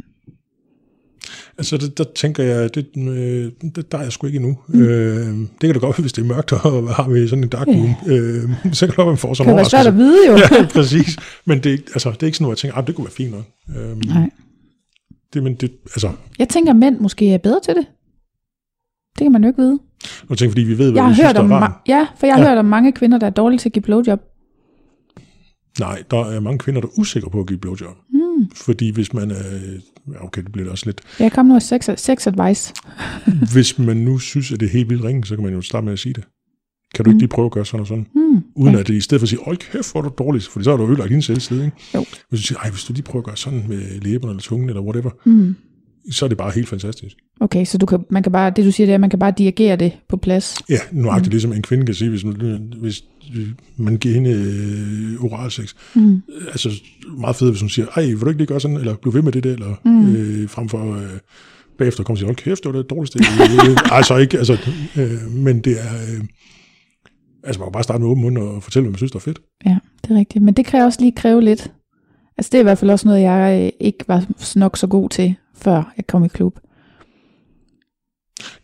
Altså, 1.58 1.76
det, 1.76 1.98
der 1.98 2.04
tænker 2.16 2.42
jeg, 2.42 2.74
det, 2.74 2.86
øh, 2.98 3.52
det, 3.76 3.92
der 3.92 3.98
er 3.98 4.02
jeg 4.02 4.12
sgu 4.12 4.26
ikke 4.26 4.36
endnu. 4.36 4.58
Mm. 4.68 4.82
Øh, 4.82 5.26
det 5.38 5.60
kan 5.60 5.72
da 5.72 5.78
godt 5.78 5.98
være, 5.98 6.02
hvis 6.02 6.12
det 6.12 6.22
er 6.22 6.26
mørkt, 6.26 6.52
og 6.52 6.94
har 6.94 7.08
vi 7.08 7.28
sådan 7.28 7.44
en 7.44 7.50
dark 7.50 7.66
room, 7.66 7.94
øh, 8.06 8.42
så 8.72 8.80
kan 8.86 8.88
det 8.88 8.96
godt 8.96 8.98
være, 8.98 9.06
man 9.06 9.16
får 9.18 9.34
Det 9.34 9.44
kan 9.46 9.56
være 9.56 9.64
svært 9.70 9.86
at 9.86 9.96
vide, 9.96 10.18
jo. 10.28 10.36
Ja, 10.52 10.66
præcis. 10.72 11.16
Men 11.46 11.58
det, 11.62 11.72
er 11.72 11.78
altså, 11.94 12.10
det 12.10 12.22
er 12.22 12.26
ikke 12.26 12.38
sådan 12.38 12.44
noget, 12.44 12.56
jeg 12.56 12.58
tænker, 12.60 12.78
ah, 12.78 12.86
det 12.86 12.94
kunne 12.94 13.04
være 13.04 13.12
fint 13.12 13.30
nok. 13.30 13.44
Øh, 13.76 13.98
Nej. 14.14 14.30
det, 15.34 15.42
men 15.42 15.54
det, 15.54 15.70
altså, 15.84 16.10
Jeg 16.38 16.48
tænker, 16.48 16.72
mænd 16.72 16.98
måske 16.98 17.34
er 17.34 17.38
bedre 17.38 17.60
til 17.64 17.74
det. 17.74 17.86
Det 19.18 19.24
kan 19.24 19.32
man 19.32 19.42
jo 19.42 19.48
ikke 19.48 19.62
vide. 19.62 19.78
nu 20.28 20.34
tænker 20.34 20.50
fordi 20.50 20.62
vi 20.62 20.78
ved, 20.78 20.90
hvad 20.90 20.92
Jeg 20.94 21.02
har 21.02 21.10
vi 21.10 21.14
synes, 21.14 21.26
hørt 21.26 21.36
om, 21.36 21.50
er 21.52 21.60
ma- 21.60 21.82
ja, 21.88 22.06
for 22.18 22.26
jeg 22.26 22.34
har 22.36 22.42
Ja. 22.42 22.48
hørt 22.48 22.58
om 22.58 22.64
mange 22.64 22.92
kvinder, 22.92 23.18
der 23.18 23.26
er 23.26 23.30
dårlige 23.30 23.58
til 23.58 23.68
at 23.68 23.72
give 23.72 23.82
blowjob. 23.82 24.20
Nej, 25.80 26.02
der 26.10 26.16
er 26.24 26.40
mange 26.40 26.58
kvinder, 26.58 26.80
der 26.80 26.88
er 26.88 26.98
usikre 26.98 27.30
på 27.30 27.40
at 27.40 27.46
give 27.46 27.58
blowjob. 27.58 27.96
Hmm. 28.10 28.50
Fordi 28.54 28.90
hvis 28.90 29.12
man 29.14 29.30
er, 29.30 29.42
okay, 30.20 30.42
det 30.42 30.52
bliver 30.52 30.64
det 30.64 30.70
også 30.72 30.86
lidt, 30.86 31.00
Jeg 31.20 31.32
kom 31.32 31.46
nu 31.46 31.52
med 31.52 31.60
sex, 31.60 31.88
sex 31.96 32.26
advice. 32.26 32.74
hvis 33.52 33.78
man 33.78 33.96
nu 33.96 34.18
synes, 34.18 34.52
at 34.52 34.60
det 34.60 34.66
er 34.66 34.70
helt 34.70 34.90
vildt 34.90 35.04
ringe, 35.04 35.24
så 35.24 35.34
kan 35.34 35.44
man 35.44 35.52
jo 35.54 35.60
starte 35.62 35.84
med 35.84 35.92
at 35.92 35.98
sige 35.98 36.12
det. 36.12 36.24
Kan 36.94 37.04
du 37.04 37.10
ikke 37.10 37.14
Mm. 37.14 37.18
lige 37.18 37.28
prøve 37.28 37.46
at 37.46 37.52
gøre 37.52 37.66
sådan 37.66 37.80
og 37.80 37.86
sådan? 37.86 38.06
Hmm. 38.14 38.42
Uden 38.56 38.74
ja. 38.74 38.80
at 38.80 38.88
det 38.88 38.94
i 38.94 39.00
stedet 39.00 39.20
for 39.20 39.24
at 39.24 39.28
sige, 39.28 39.40
hold 39.44 39.56
kæft, 39.56 39.92
hvor 39.92 40.00
er 40.00 40.08
du 40.08 40.14
dårlig, 40.18 40.42
for 40.42 40.62
så 40.62 40.70
har 40.70 40.76
du 40.76 40.88
ødelagt 40.88 41.10
din 41.10 41.22
selvslid, 41.22 41.64
ikke? 41.64 41.76
Jo. 41.94 42.04
Hvis 42.28 42.40
du 42.40 42.46
siger, 42.46 42.58
ej, 42.58 42.70
hvis 42.70 42.84
du 42.84 42.92
lige 42.92 43.02
prøver 43.02 43.20
at 43.22 43.26
gøre 43.26 43.36
sådan 43.36 43.64
med 43.68 44.00
læberne 44.00 44.30
eller 44.32 44.42
tungen 44.42 44.68
eller 44.68 44.82
whatever, 44.82 45.10
Hmm. 45.24 45.56
så 46.10 46.24
er 46.24 46.28
det 46.28 46.38
bare 46.38 46.50
helt 46.50 46.68
fantastisk. 46.68 47.16
Okay, 47.40 47.64
så 47.64 47.78
du 47.78 47.86
kan, 47.86 48.04
man 48.10 48.22
kan 48.22 48.32
bare, 48.32 48.50
det 48.56 48.64
du 48.64 48.70
siger, 48.70 48.86
det 48.86 48.92
er, 48.92 48.94
at 48.94 49.00
man 49.00 49.10
kan 49.10 49.18
bare 49.18 49.32
dirigere 49.38 49.76
det 49.76 49.92
på 50.08 50.16
plads. 50.16 50.54
Ja, 50.68 50.78
nøjagtigt 50.92 51.28
mm. 51.28 51.30
ligesom 51.32 51.52
en 51.52 51.62
kvinde 51.62 51.86
kan 51.86 51.94
sige, 51.94 52.10
hvis, 52.10 52.24
man- 52.24 52.72
hvis 52.80 53.04
man 53.76 53.96
giver 53.96 54.14
hende 54.14 54.30
øh, 54.30 55.24
oralsex. 55.24 55.74
Hmm. 55.94 56.22
Altså 56.46 56.70
meget 57.18 57.36
fedt, 57.36 57.50
hvis 57.50 57.60
hun 57.60 57.68
siger, 57.70 57.86
ej, 57.96 58.02
vil 58.06 58.20
du 58.20 58.28
ikke 58.28 58.38
lige 58.38 58.46
gøre 58.46 58.60
sådan, 58.60 58.76
eller 58.76 58.94
bliv 58.96 59.14
ved 59.14 59.22
med 59.22 59.32
det 59.32 59.44
der, 59.44 59.52
eller 59.52 59.74
Mm. 59.84 59.90
mm. 59.90 60.16
øh, 60.16 60.48
frem 60.48 60.68
for 60.68 60.94
øh, 60.94 61.02
bagefter 61.78 62.04
kommer 62.04 62.14
og 62.14 62.18
siger, 62.18 62.26
hold 62.28 62.36
kæft, 62.36 62.64
det 62.64 62.72
var 62.72 62.78
det 62.78 62.90
dårligste. 62.90 63.18
Øh, 63.18 63.76
altså 63.96 64.16
ikke, 64.16 64.38
altså, 64.38 64.52
øh, 64.96 65.30
men 65.32 65.60
det 65.60 65.72
er, 65.72 65.94
øh, 65.94 66.24
altså 67.44 67.60
man 67.60 67.66
kan 67.66 67.72
bare 67.72 67.82
starte 67.82 68.00
med 68.02 68.08
åben 68.10 68.22
mund 68.22 68.38
og 68.38 68.62
fortælle, 68.62 68.84
hvad 68.84 68.90
man 68.92 68.96
synes, 68.96 69.12
der 69.12 69.18
er 69.18 69.20
fedt. 69.20 69.40
Ja, 69.66 69.78
det 70.04 70.10
er 70.10 70.14
rigtigt. 70.18 70.44
Men 70.44 70.54
det 70.54 70.66
kan 70.66 70.82
også 70.82 71.00
lige 71.00 71.12
kræve 71.12 71.42
lidt. 71.42 71.72
Altså 72.38 72.48
det 72.52 72.58
er 72.58 72.60
i 72.60 72.62
hvert 72.62 72.78
fald 72.78 72.90
også 72.90 73.08
noget, 73.08 73.22
jeg 73.22 73.62
øh, 73.64 73.86
ikke 73.86 74.04
var 74.08 74.24
nok 74.56 74.76
så 74.76 74.86
god 74.86 75.08
til, 75.08 75.34
før 75.56 75.92
jeg 75.96 76.06
kom 76.06 76.24
i 76.24 76.28
klub. 76.28 76.58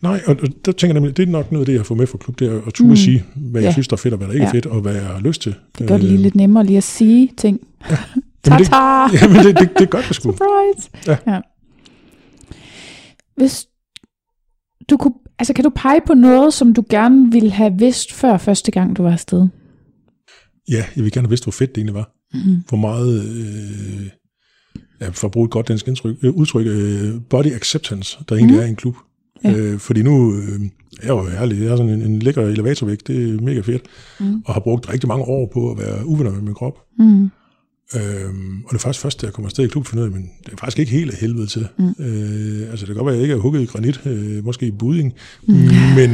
Nej, 0.03 0.21
og, 0.27 0.37
der 0.65 0.73
tænker 0.73 0.87
jeg 0.87 0.95
nemlig, 0.95 1.17
det 1.17 1.23
er 1.29 1.33
nok 1.33 1.53
noget 1.53 1.63
af 1.63 1.67
det, 1.67 1.75
jeg 1.75 1.87
fået 1.87 1.99
med 1.99 2.07
fra 2.07 2.19
klub, 2.19 2.39
det 2.39 2.49
er 2.53 2.57
at 2.67 2.75
turde 2.75 2.85
Mm. 2.85 2.91
mm. 2.91 2.97
sige, 2.97 3.25
hvad 3.37 3.61
jeg 3.63 3.69
Ja. 3.69 3.73
synes, 3.73 3.89
der 3.89 3.95
er 3.97 3.99
fedt, 3.99 4.15
og 4.15 4.19
hvad 4.19 4.29
der 4.29 4.33
ikke 4.35 4.43
Ja. 4.45 4.49
er 4.49 4.53
fedt, 4.53 4.67
og 4.67 4.81
hvad 4.81 4.95
jeg 4.95 5.05
har 5.07 5.21
lyst 5.21 5.43
til. 5.43 5.55
Det 5.79 5.89
gør 5.89 5.97
det 5.97 6.05
lige 6.05 6.19
lidt 6.23 6.35
nemmere 6.35 6.65
lige 6.67 6.77
at 6.77 6.83
sige 6.85 7.31
ting. 7.37 7.61
Jamen, 8.47 8.59
det, 8.59 8.67
Ta-ta! 8.67 8.77
jamen, 9.25 9.37
det, 9.47 9.59
det, 9.59 9.71
det 9.79 9.91
gør 9.91 10.01
det 10.09 10.17
sgu. 10.17 10.23
Surprise! 10.33 10.91
Ja. 11.07 11.17
ja. 11.33 11.41
Hvis 13.37 13.67
du 14.91 14.97
kunne, 14.97 15.15
altså 15.39 15.53
kan 15.55 15.65
du 15.65 15.71
pege 15.77 16.01
på 16.07 16.15
noget, 16.15 16.55
som 16.55 16.75
du 16.75 16.85
gerne 16.91 17.33
ville 17.33 17.51
have 17.51 17.73
vidst 17.79 18.13
før 18.13 18.39
første 18.39 18.71
gang, 18.71 18.97
du 18.97 19.03
var 19.03 19.13
afsted? 19.13 19.49
Ja, 20.71 20.85
jeg 20.97 21.05
vil 21.05 21.13
gerne 21.13 21.27
have 21.27 21.31
vidst, 21.31 21.45
hvor 21.45 21.51
fedt 21.53 21.71
det 21.71 21.79
egentlig 21.79 21.95
var. 21.95 22.11
Mm. 22.35 22.63
Hvor 22.69 22.79
meget, 22.79 23.23
øh, 23.25 24.07
ja, 25.01 25.09
for 25.09 25.27
at 25.29 25.33
bruge 25.33 25.45
et 25.45 25.51
godt 25.51 25.69
dansk 25.69 25.89
indtryk, 25.89 26.17
øh, 26.23 26.31
udtryk, 26.35 26.67
øh, 26.67 27.15
body 27.31 27.47
acceptance, 27.55 28.19
der 28.29 28.35
egentlig 28.37 28.55
Mhm. 28.55 28.63
er 28.63 28.67
i 28.67 28.69
en 28.71 28.77
klub. 28.77 28.97
Ja. 29.45 29.57
Øh, 29.57 29.79
fordi 29.79 30.03
nu, 30.03 30.35
øh, 30.37 30.61
jeg 31.03 31.09
er 31.09 31.13
jo 31.15 31.29
ærlig, 31.29 31.61
jeg 31.61 31.69
har 31.71 31.77
sådan 31.77 31.93
en, 31.93 32.03
en 32.03 32.19
lækker 32.19 32.43
elevatorvægt, 32.43 33.07
det 33.07 33.29
er 33.35 33.41
mega 33.43 33.61
fedt, 33.61 33.83
Mm. 34.21 34.43
og 34.47 34.55
har 34.55 34.61
brugt 34.61 34.89
rigtig 34.93 35.09
mange 35.09 35.25
år 35.25 35.51
på 35.53 35.71
at 35.71 35.79
være 35.79 36.07
uvenner 36.07 36.31
med 36.33 36.41
min 36.41 36.55
krop. 36.55 36.79
Mm. 36.99 37.31
Øhm, 37.97 38.63
og 38.65 38.69
det 38.71 38.75
er 38.75 38.79
faktisk 38.79 39.03
først, 39.03 39.21
da 39.21 39.27
jeg 39.27 39.33
kommer 39.35 39.47
afsted 39.49 39.65
i 39.65 39.69
klub, 39.69 39.87
finder 39.87 40.05
ud 40.05 40.11
men 40.11 40.31
det 40.47 40.53
er 40.53 40.57
faktisk 40.57 40.79
ikke 40.79 40.93
helt 40.93 41.11
af 41.11 41.17
helvede 41.19 41.47
til. 41.47 41.69
Mm. 41.79 41.85
Øh, 42.05 42.71
altså 42.71 42.87
det 42.87 42.87
kan 42.87 42.95
godt 42.95 43.07
være, 43.07 43.15
at 43.15 43.19
jeg 43.19 43.23
ikke 43.23 43.35
er 43.35 43.39
hugget 43.39 43.63
i 43.63 43.65
granit, 43.65 44.07
øh, 44.07 44.45
måske 44.45 44.67
i 44.67 44.71
budding, 44.71 45.13
Mm. 45.49 45.55
men 45.97 46.11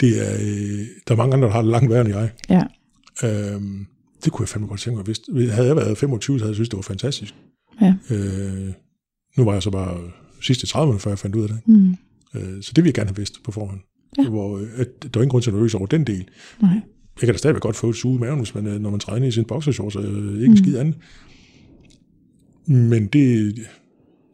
det 0.00 0.28
er, 0.30 0.34
øh, 0.34 0.86
der 1.08 1.12
er 1.12 1.16
mange 1.16 1.34
andre, 1.34 1.46
der 1.48 1.52
har 1.54 1.62
det 1.62 1.70
langt 1.70 1.90
værre 1.90 2.00
end 2.00 2.08
jeg. 2.14 2.30
Ja. 2.50 2.62
Øhm, 3.54 3.86
det 4.24 4.32
kunne 4.32 4.42
jeg 4.44 4.48
fandme 4.48 4.68
godt 4.68 4.80
tænke 4.80 4.96
mig. 4.96 5.04
Hvis, 5.04 5.50
havde 5.50 5.66
jeg 5.68 5.76
været 5.76 5.98
25, 5.98 6.38
så 6.38 6.44
havde 6.44 6.50
jeg 6.50 6.54
synes, 6.54 6.68
det 6.68 6.76
var 6.76 6.82
fantastisk. 6.82 7.34
Ja. 7.80 7.94
Øh, 8.10 8.72
Nu 9.36 9.44
var 9.44 9.52
jeg 9.52 9.62
så 9.62 9.70
bare 9.70 9.96
sidste 10.40 10.66
30 10.66 10.98
før 10.98 11.10
jeg 11.10 11.18
fandt 11.18 11.36
ud 11.36 11.42
af 11.42 11.48
det. 11.48 11.58
Mm. 11.66 11.94
Øh, 12.34 12.62
så 12.62 12.72
det 12.76 12.84
vil 12.84 12.88
jeg 12.88 12.94
gerne 12.94 13.08
have 13.08 13.16
vidst 13.16 13.42
på 13.44 13.52
forhånd. 13.52 13.80
Ja. 14.18 14.28
Hvor, 14.28 14.58
øh, 14.58 14.66
at, 14.76 14.88
der 15.02 15.08
er 15.14 15.22
ingen 15.22 15.28
grund 15.28 15.42
til 15.42 15.50
at 15.50 15.54
nervøs 15.54 15.74
over 15.74 15.86
den 15.86 16.04
del. 16.06 16.24
Nej. 16.62 16.70
Jeg 17.20 17.26
kan 17.26 17.28
da 17.28 17.36
stadigvæk 17.36 17.62
godt 17.62 17.76
få 17.76 17.88
et 17.90 17.96
suge 17.96 18.16
i 18.16 18.20
maven, 18.20 18.38
hvis 18.38 18.54
man, 18.54 18.66
øh, 18.66 18.80
når 18.80 18.90
man 18.90 19.00
træner 19.00 19.26
i 19.26 19.30
sin 19.30 19.44
boxershorts, 19.44 19.96
og 19.96 20.04
øh, 20.04 20.34
ikke 20.40 20.48
Mm. 20.50 20.56
skid 20.56 20.76
andet. 20.76 20.94
Men 22.66 23.06
det, 23.06 23.54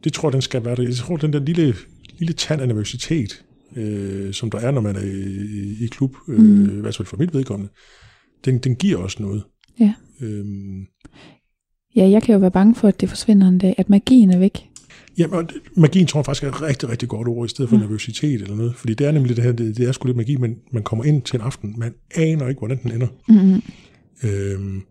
det 0.03 0.13
tror 0.13 0.29
jeg, 0.29 0.33
den 0.33 0.41
skal 0.41 0.65
være 0.65 0.75
der. 0.75 0.83
Jeg 0.83 0.95
tror, 0.95 1.17
den 1.17 1.33
der 1.33 1.39
lille, 1.39 1.75
lille 2.19 2.33
tand 2.33 2.61
af 2.61 2.67
nervøsitet, 2.67 3.45
øh, 3.75 4.33
som 4.33 4.51
der 4.51 4.57
er, 4.59 4.71
når 4.71 4.81
man 4.81 4.95
er 4.95 5.01
i, 5.03 5.83
i, 5.83 5.87
klub, 5.87 6.15
øh, 6.27 6.39
Mm. 6.39 6.45
mm. 6.45 6.77
i 6.77 6.81
hvert 6.81 6.95
fald 6.97 7.05
for 7.05 7.17
mit 7.17 7.33
vedkommende, 7.33 7.71
den, 8.45 8.57
den 8.57 8.75
giver 8.75 8.97
også 8.97 9.17
noget. 9.23 9.43
Ja. 9.79 9.93
Øhm, 10.21 10.85
Ja, 11.95 12.09
jeg 12.09 12.23
kan 12.23 12.33
jo 12.33 12.39
være 12.39 12.51
bange 12.51 12.75
for, 12.75 12.87
at 12.87 13.01
det 13.01 13.09
forsvinder 13.09 13.47
en 13.47 13.57
dag, 13.57 13.75
at 13.77 13.89
magien 13.89 14.29
er 14.31 14.37
væk. 14.39 14.69
Jamen, 15.17 15.49
magien 15.75 16.07
tror 16.07 16.19
jeg 16.19 16.25
faktisk 16.25 16.43
er 16.43 16.47
et 16.47 16.61
rigtig, 16.61 16.89
rigtig 16.89 17.09
godt 17.09 17.27
ord, 17.27 17.45
i 17.45 17.49
stedet 17.49 17.69
for 17.69 17.75
ja. 17.75 17.81
nervøsitet 17.81 18.41
eller 18.41 18.55
noget. 18.55 18.75
Fordi 18.75 18.93
det 18.93 19.07
er 19.07 19.11
nemlig 19.11 19.35
det 19.35 19.43
her, 19.43 19.51
det, 19.51 19.77
det 19.77 19.87
er 19.87 19.91
sgu 19.91 20.07
lidt 20.07 20.17
magi, 20.17 20.35
men 20.35 20.57
man 20.71 20.83
kommer 20.83 21.05
ind 21.05 21.21
til 21.21 21.35
en 21.39 21.45
aften, 21.45 21.75
man 21.77 21.93
aner 22.15 22.47
ikke, 22.47 22.59
hvordan 22.59 22.79
den 22.83 22.91
ender. 22.91 23.07
Mm-hmm. 23.27 23.61
Øhm, 24.23 24.81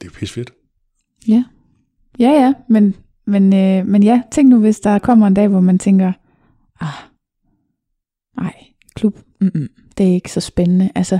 det 0.00 0.06
er 0.06 0.12
pisse 0.12 0.34
fedt. 0.34 0.52
Ja. 1.28 1.44
Ja, 2.18 2.30
ja, 2.30 2.54
men, 2.68 2.94
men, 3.26 3.54
øh, 3.54 3.86
men 3.86 4.02
ja, 4.02 4.22
tænk 4.32 4.48
nu, 4.48 4.60
hvis 4.60 4.80
der 4.80 4.98
kommer 4.98 5.26
en 5.26 5.34
dag, 5.34 5.48
hvor 5.48 5.60
man 5.60 5.78
tænker, 5.78 6.12
ah, 6.80 6.88
nej, 8.36 8.54
klub, 8.94 9.18
mm-mm, 9.40 9.68
det 9.98 10.08
er 10.08 10.14
ikke 10.14 10.32
så 10.32 10.40
spændende. 10.40 10.90
Altså, 10.94 11.18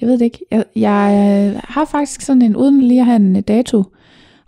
jeg 0.00 0.08
ved 0.08 0.18
det 0.18 0.24
ikke. 0.24 0.38
Jeg, 0.50 0.64
jeg 0.76 1.60
har 1.64 1.84
faktisk 1.84 2.20
sådan 2.20 2.42
en, 2.42 2.56
uden 2.56 2.80
lige 2.80 3.00
at 3.00 3.06
have 3.06 3.16
en 3.16 3.42
dato, 3.42 3.84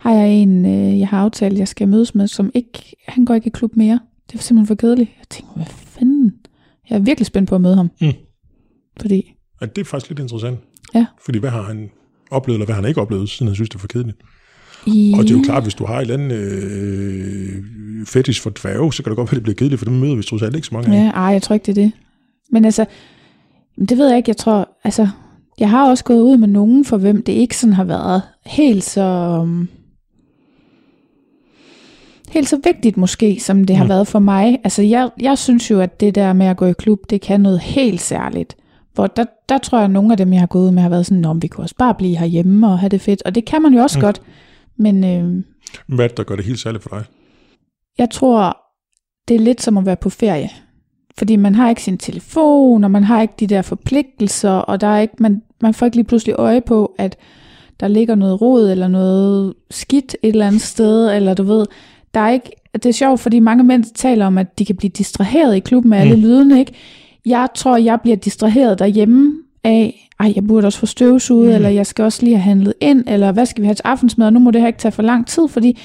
har 0.01 0.13
jeg 0.13 0.29
en, 0.29 0.65
øh, 0.65 0.99
jeg 0.99 1.07
har 1.07 1.19
aftalt, 1.19 1.59
jeg 1.59 1.67
skal 1.67 1.87
mødes 1.87 2.15
med, 2.15 2.27
som 2.27 2.51
ikke, 2.53 2.95
han 3.07 3.25
går 3.25 3.33
ikke 3.33 3.47
i 3.47 3.49
klub 3.49 3.75
mere. 3.75 3.99
Det 4.27 4.35
var 4.35 4.41
simpelthen 4.41 4.67
for 4.67 4.75
kedeligt. 4.75 5.09
Jeg 5.19 5.27
tænker, 5.29 5.53
hvad 5.55 5.65
fanden? 5.65 6.33
Jeg 6.89 6.95
er 6.95 6.99
virkelig 6.99 7.25
spændt 7.25 7.49
på 7.49 7.55
at 7.55 7.61
møde 7.61 7.75
ham. 7.75 7.91
Mm. 8.01 8.13
Fordi, 9.01 9.33
Ja, 9.61 9.65
det 9.65 9.81
er 9.81 9.85
faktisk 9.85 10.09
lidt 10.09 10.19
interessant. 10.19 10.59
Ja. 10.93 11.05
Fordi 11.25 11.39
hvad 11.39 11.49
har 11.49 11.61
han 11.61 11.89
oplevet, 12.31 12.55
eller 12.55 12.65
hvad 12.65 12.75
har 12.75 12.81
han 12.81 12.89
ikke 12.89 13.01
oplevet, 13.01 13.29
siden 13.29 13.47
han 13.47 13.55
synes, 13.55 13.69
det 13.69 13.75
er 13.75 13.79
for 13.79 13.87
kedeligt? 13.87 14.17
i, 14.85 15.13
Og 15.17 15.23
det 15.23 15.31
er 15.31 15.35
jo 15.37 15.43
klart, 15.43 15.63
hvis 15.63 15.73
du 15.73 15.85
har 15.85 15.95
et 15.95 16.01
eller 16.01 16.13
andet 16.13 16.35
øh, 16.37 17.63
fetish 18.05 18.41
for 18.41 18.49
dværge, 18.49 18.93
så 18.93 19.03
kan 19.03 19.09
det 19.09 19.17
godt 19.17 19.31
være, 19.31 19.35
det 19.35 19.43
bliver 19.43 19.55
kedeligt, 19.55 19.79
for 19.79 19.85
dem 19.85 19.93
møder 19.93 20.15
vi 20.15 20.23
trods 20.23 20.41
alt 20.41 20.55
ikke 20.55 20.67
så 20.67 20.73
mange 20.73 20.97
af. 20.97 21.03
Ja, 21.03 21.09
ej, 21.09 21.23
jeg 21.23 21.41
tror 21.41 21.53
ikke, 21.53 21.65
det 21.65 21.77
er 21.77 21.83
det. 21.83 21.91
Men 22.51 22.65
altså, 22.65 22.85
det 23.89 23.97
ved 23.97 24.07
jeg 24.07 24.17
ikke. 24.17 24.29
Jeg 24.29 24.37
tror, 24.37 24.69
altså, 24.83 25.07
jeg 25.59 25.69
har 25.69 25.89
også 25.89 26.03
gået 26.03 26.21
ud 26.21 26.37
med 26.37 26.47
nogen, 26.47 26.85
for 26.85 26.97
hvem 26.97 27.23
det 27.23 27.33
ikke 27.33 27.57
sådan 27.57 27.73
har 27.73 27.83
været 27.83 28.21
helt 28.45 28.83
så... 28.83 29.37
um, 29.41 29.69
Helt 32.31 32.49
så 32.49 32.59
vigtigt 32.63 32.97
måske, 32.97 33.39
som 33.39 33.63
det 33.63 33.75
har 33.75 33.83
Mm. 33.83 33.89
været 33.89 34.07
for 34.07 34.19
mig. 34.19 34.59
Altså, 34.63 34.81
jeg, 34.81 35.09
jeg 35.21 35.37
synes 35.37 35.71
jo, 35.71 35.79
at 35.79 35.99
det 35.99 36.15
der 36.15 36.33
med 36.33 36.45
at 36.45 36.57
gå 36.57 36.65
i 36.65 36.73
klub, 36.73 36.99
det 37.09 37.21
kan 37.21 37.41
noget 37.41 37.59
helt 37.59 38.01
særligt. 38.01 38.55
Hvor 38.93 39.07
der, 39.07 39.25
der 39.49 39.57
tror 39.57 39.77
jeg, 39.77 39.85
at 39.85 39.91
nogle 39.91 40.11
af 40.13 40.17
dem, 40.17 40.33
jeg 40.33 40.41
har 40.41 40.47
gået 40.47 40.73
med, 40.73 40.81
har 40.81 40.89
været 40.89 41.05
sådan, 41.05 41.25
om 41.25 41.41
vi 41.41 41.47
kunne 41.47 41.63
også 41.65 41.75
bare 41.79 41.95
blive 41.95 42.17
herhjemme 42.17 42.67
og 42.67 42.79
have 42.79 42.89
det 42.89 43.01
fedt. 43.01 43.21
Og 43.25 43.35
det 43.35 43.45
kan 43.45 43.61
man 43.61 43.73
jo 43.73 43.79
også 43.81 43.99
mm. 43.99 44.01
Godt. 44.01 44.21
Men 44.77 45.03
øh, 45.03 45.43
Hvad 45.95 46.05
er 46.05 46.07
det, 46.07 46.17
der 46.17 46.23
gør 46.23 46.35
det 46.35 46.45
helt 46.45 46.59
særligt 46.59 46.83
for 46.83 46.89
dig? 46.89 47.03
jeg 47.97 48.09
tror, 48.09 48.57
det 49.27 49.35
er 49.35 49.39
lidt 49.39 49.61
som 49.61 49.77
at 49.77 49.85
være 49.85 49.95
på 49.95 50.09
ferie. 50.09 50.49
Fordi 51.17 51.35
man 51.35 51.55
har 51.55 51.69
ikke 51.69 51.83
sin 51.83 51.97
telefon, 51.97 52.83
og 52.83 52.91
man 52.91 53.03
har 53.03 53.21
ikke 53.21 53.33
de 53.39 53.47
der 53.47 53.61
forpligtelser, 53.61 54.51
og 54.51 54.81
der 54.81 54.87
er 54.87 54.99
ikke, 54.99 55.13
man, 55.19 55.41
man 55.61 55.73
får 55.73 55.85
ikke 55.85 55.97
lige 55.97 56.05
pludselig 56.05 56.35
øje 56.37 56.61
på, 56.61 56.95
at 56.97 57.17
der 57.79 57.87
ligger 57.87 58.15
noget 58.15 58.41
rod, 58.41 58.69
eller 58.71 58.87
noget 58.87 59.53
skidt 59.71 60.15
et 60.23 60.29
eller 60.29 60.47
andet 60.47 60.61
sted, 60.61 61.15
eller 61.15 61.33
du 61.33 61.43
ved, 61.43 61.65
der 62.13 62.19
er 62.19 62.29
ikke, 62.29 62.51
det 62.73 62.85
er 62.85 62.91
sjovt, 62.93 63.19
fordi 63.19 63.39
mange 63.39 63.63
mænd 63.63 63.83
taler 63.95 64.25
om, 64.25 64.37
at 64.37 64.59
de 64.59 64.65
kan 64.65 64.75
blive 64.75 64.89
distraheret 64.97 65.55
i 65.55 65.59
klubben 65.59 65.89
med 65.89 65.97
alle 65.97 66.15
Mm. 66.15 66.21
lydene, 66.21 66.59
ikke? 66.59 66.73
Jeg 67.25 67.47
tror, 67.55 67.77
jeg 67.77 68.01
bliver 68.01 68.17
distraheret 68.17 68.79
derhjemme 68.79 69.33
af, 69.63 70.09
ej, 70.19 70.33
jeg 70.35 70.47
burde 70.47 70.65
også 70.67 70.79
få 70.79 70.85
støvsuget, 70.85 71.43
mm. 71.45 71.49
Mm. 71.49 71.55
eller 71.55 71.69
jeg 71.69 71.85
skal 71.85 72.05
også 72.05 72.23
lige 72.23 72.35
have 72.35 72.43
handlet 72.43 72.73
ind, 72.81 73.03
eller 73.07 73.31
hvad 73.31 73.45
skal 73.45 73.61
vi 73.61 73.65
have 73.65 73.75
til 73.75 73.83
aftensmad, 73.85 74.27
og 74.27 74.33
nu 74.33 74.39
må 74.39 74.51
det 74.51 74.61
her 74.61 74.67
ikke 74.67 74.79
tage 74.79 74.91
for 74.91 75.01
lang 75.03 75.27
tid, 75.27 75.47
fordi 75.47 75.77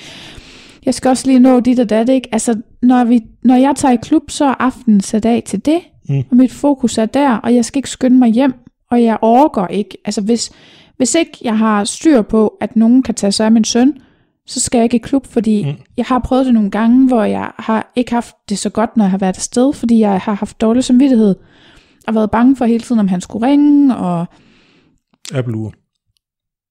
jeg 0.87 0.95
skal 0.95 1.09
også 1.09 1.27
lige 1.27 1.39
nå 1.39 1.61
dit 1.61 1.79
og 1.81 1.91
dat, 1.91 2.09
ikke? 2.09 2.29
Altså, 2.33 2.55
når, 2.83 3.05
vi, 3.05 3.21
når 3.45 3.57
jeg 3.57 3.73
tager 3.77 3.93
i 3.95 3.99
klub, 4.03 4.23
så 4.31 4.45
er 4.45 4.55
aftenen 4.59 5.01
sat 5.01 5.25
af 5.25 5.43
til 5.47 5.65
det, 5.67 5.79
Mm. 6.09 6.23
og 6.31 6.37
mit 6.37 6.53
fokus 6.53 6.99
er 6.99 7.07
der, 7.07 7.31
og 7.37 7.55
jeg 7.55 7.65
skal 7.65 7.79
ikke 7.79 7.91
skynde 7.91 8.17
mig 8.17 8.29
hjem, 8.31 8.55
og 8.91 9.03
jeg 9.03 9.19
overgår 9.23 9.67
ikke. 9.67 9.99
Altså, 10.05 10.21
hvis, 10.21 10.51
hvis 10.97 11.15
ikke 11.15 11.33
jeg 11.45 11.59
har 11.59 11.85
styr 11.85 12.23
på, 12.23 12.55
at 12.61 12.77
nogen 12.77 13.03
kan 13.03 13.15
tage 13.15 13.33
sig 13.33 13.47
af 13.47 13.53
min 13.53 13.65
søn, 13.65 13.93
så 14.47 14.61
skal 14.61 14.79
jeg 14.79 14.85
ikke 14.85 14.97
i 14.97 15.01
klub, 15.01 15.27
fordi 15.27 15.65
mm. 15.65 15.73
Jeg 15.97 16.05
har 16.07 16.19
prøvet 16.19 16.47
det 16.47 16.55
nogle 16.55 16.71
gange, 16.71 17.09
hvor 17.09 17.23
jeg 17.25 17.51
har 17.59 17.93
ikke 17.97 18.13
haft 18.13 18.35
det 18.49 18.59
så 18.59 18.71
godt, 18.71 18.97
når 18.97 19.05
jeg 19.05 19.11
har 19.11 19.19
været 19.19 19.37
afsted, 19.37 19.73
fordi 19.73 19.99
jeg 20.01 20.21
har 20.21 20.35
haft 20.35 20.61
dårlig 20.61 20.85
samvittighed, 20.85 21.35
og 22.09 22.15
været 22.15 22.31
bange 22.31 22.57
for 22.57 22.65
hele 22.65 22.81
tiden, 22.85 22.99
om 22.99 23.09
han 23.09 23.21
skulle 23.21 23.47
ringe, 23.47 23.97
og 23.97 24.27
Apple-ur. 25.35 25.73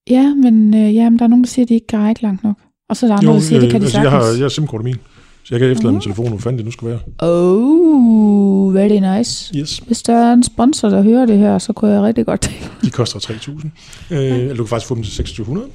ja, 0.09 0.33
men 0.35 0.73
øh, 0.75 0.95
ja, 0.95 1.09
men 1.09 1.19
der 1.19 1.25
er 1.25 1.29
nogen, 1.29 1.43
der 1.43 1.47
siger, 1.49 1.65
at 1.65 1.69
de 1.69 1.73
ikke 1.73 1.87
kan 1.87 1.99
række 1.99 2.21
langt 2.21 2.43
nok. 2.43 2.55
Og 2.89 2.97
så 2.97 3.05
er 3.05 3.09
der 3.09 3.17
andre, 3.17 3.33
der 3.33 3.39
siger, 3.39 3.59
at 3.59 3.61
det 3.63 3.71
kan 3.71 3.81
de 3.81 3.85
altså, 3.85 4.01
jeg 4.01 4.11
har, 4.11 4.23
jeg 4.23 4.39
har 4.41 4.49
SIM-kort 4.49 4.83
min, 4.83 4.95
så 5.43 5.55
jeg 5.55 5.59
kan 5.59 5.69
efterlade 5.71 5.91
Mhm. 5.91 5.95
min 5.95 6.01
telefon, 6.01 6.27
hvor 6.29 6.37
fanden 6.37 6.57
det 6.57 6.65
nu 6.65 6.71
skal 6.71 6.87
være. 6.87 6.99
Oh, 7.19 8.73
very 8.73 9.17
nice. 9.17 9.53
Yes, 9.57 9.77
Hvis 9.77 10.01
der 10.03 10.13
er 10.15 10.33
en 10.33 10.43
sponsor, 10.43 10.89
der 10.89 11.01
hører 11.01 11.25
det 11.25 11.37
her, 11.37 11.57
så 11.57 11.73
kunne 11.73 11.91
jeg 11.91 12.01
rigtig 12.01 12.25
godt 12.25 12.41
tænke 12.41 12.69
de 12.83 12.89
koster 12.89 13.19
3.000. 13.19 14.15
Øh, 14.15 14.19
eller 14.21 14.55
du 14.55 14.63
kan 14.63 14.67
faktisk 14.67 14.87
få 14.87 14.95
dem 14.95 15.03
til 15.03 15.11
2600. 15.11 15.67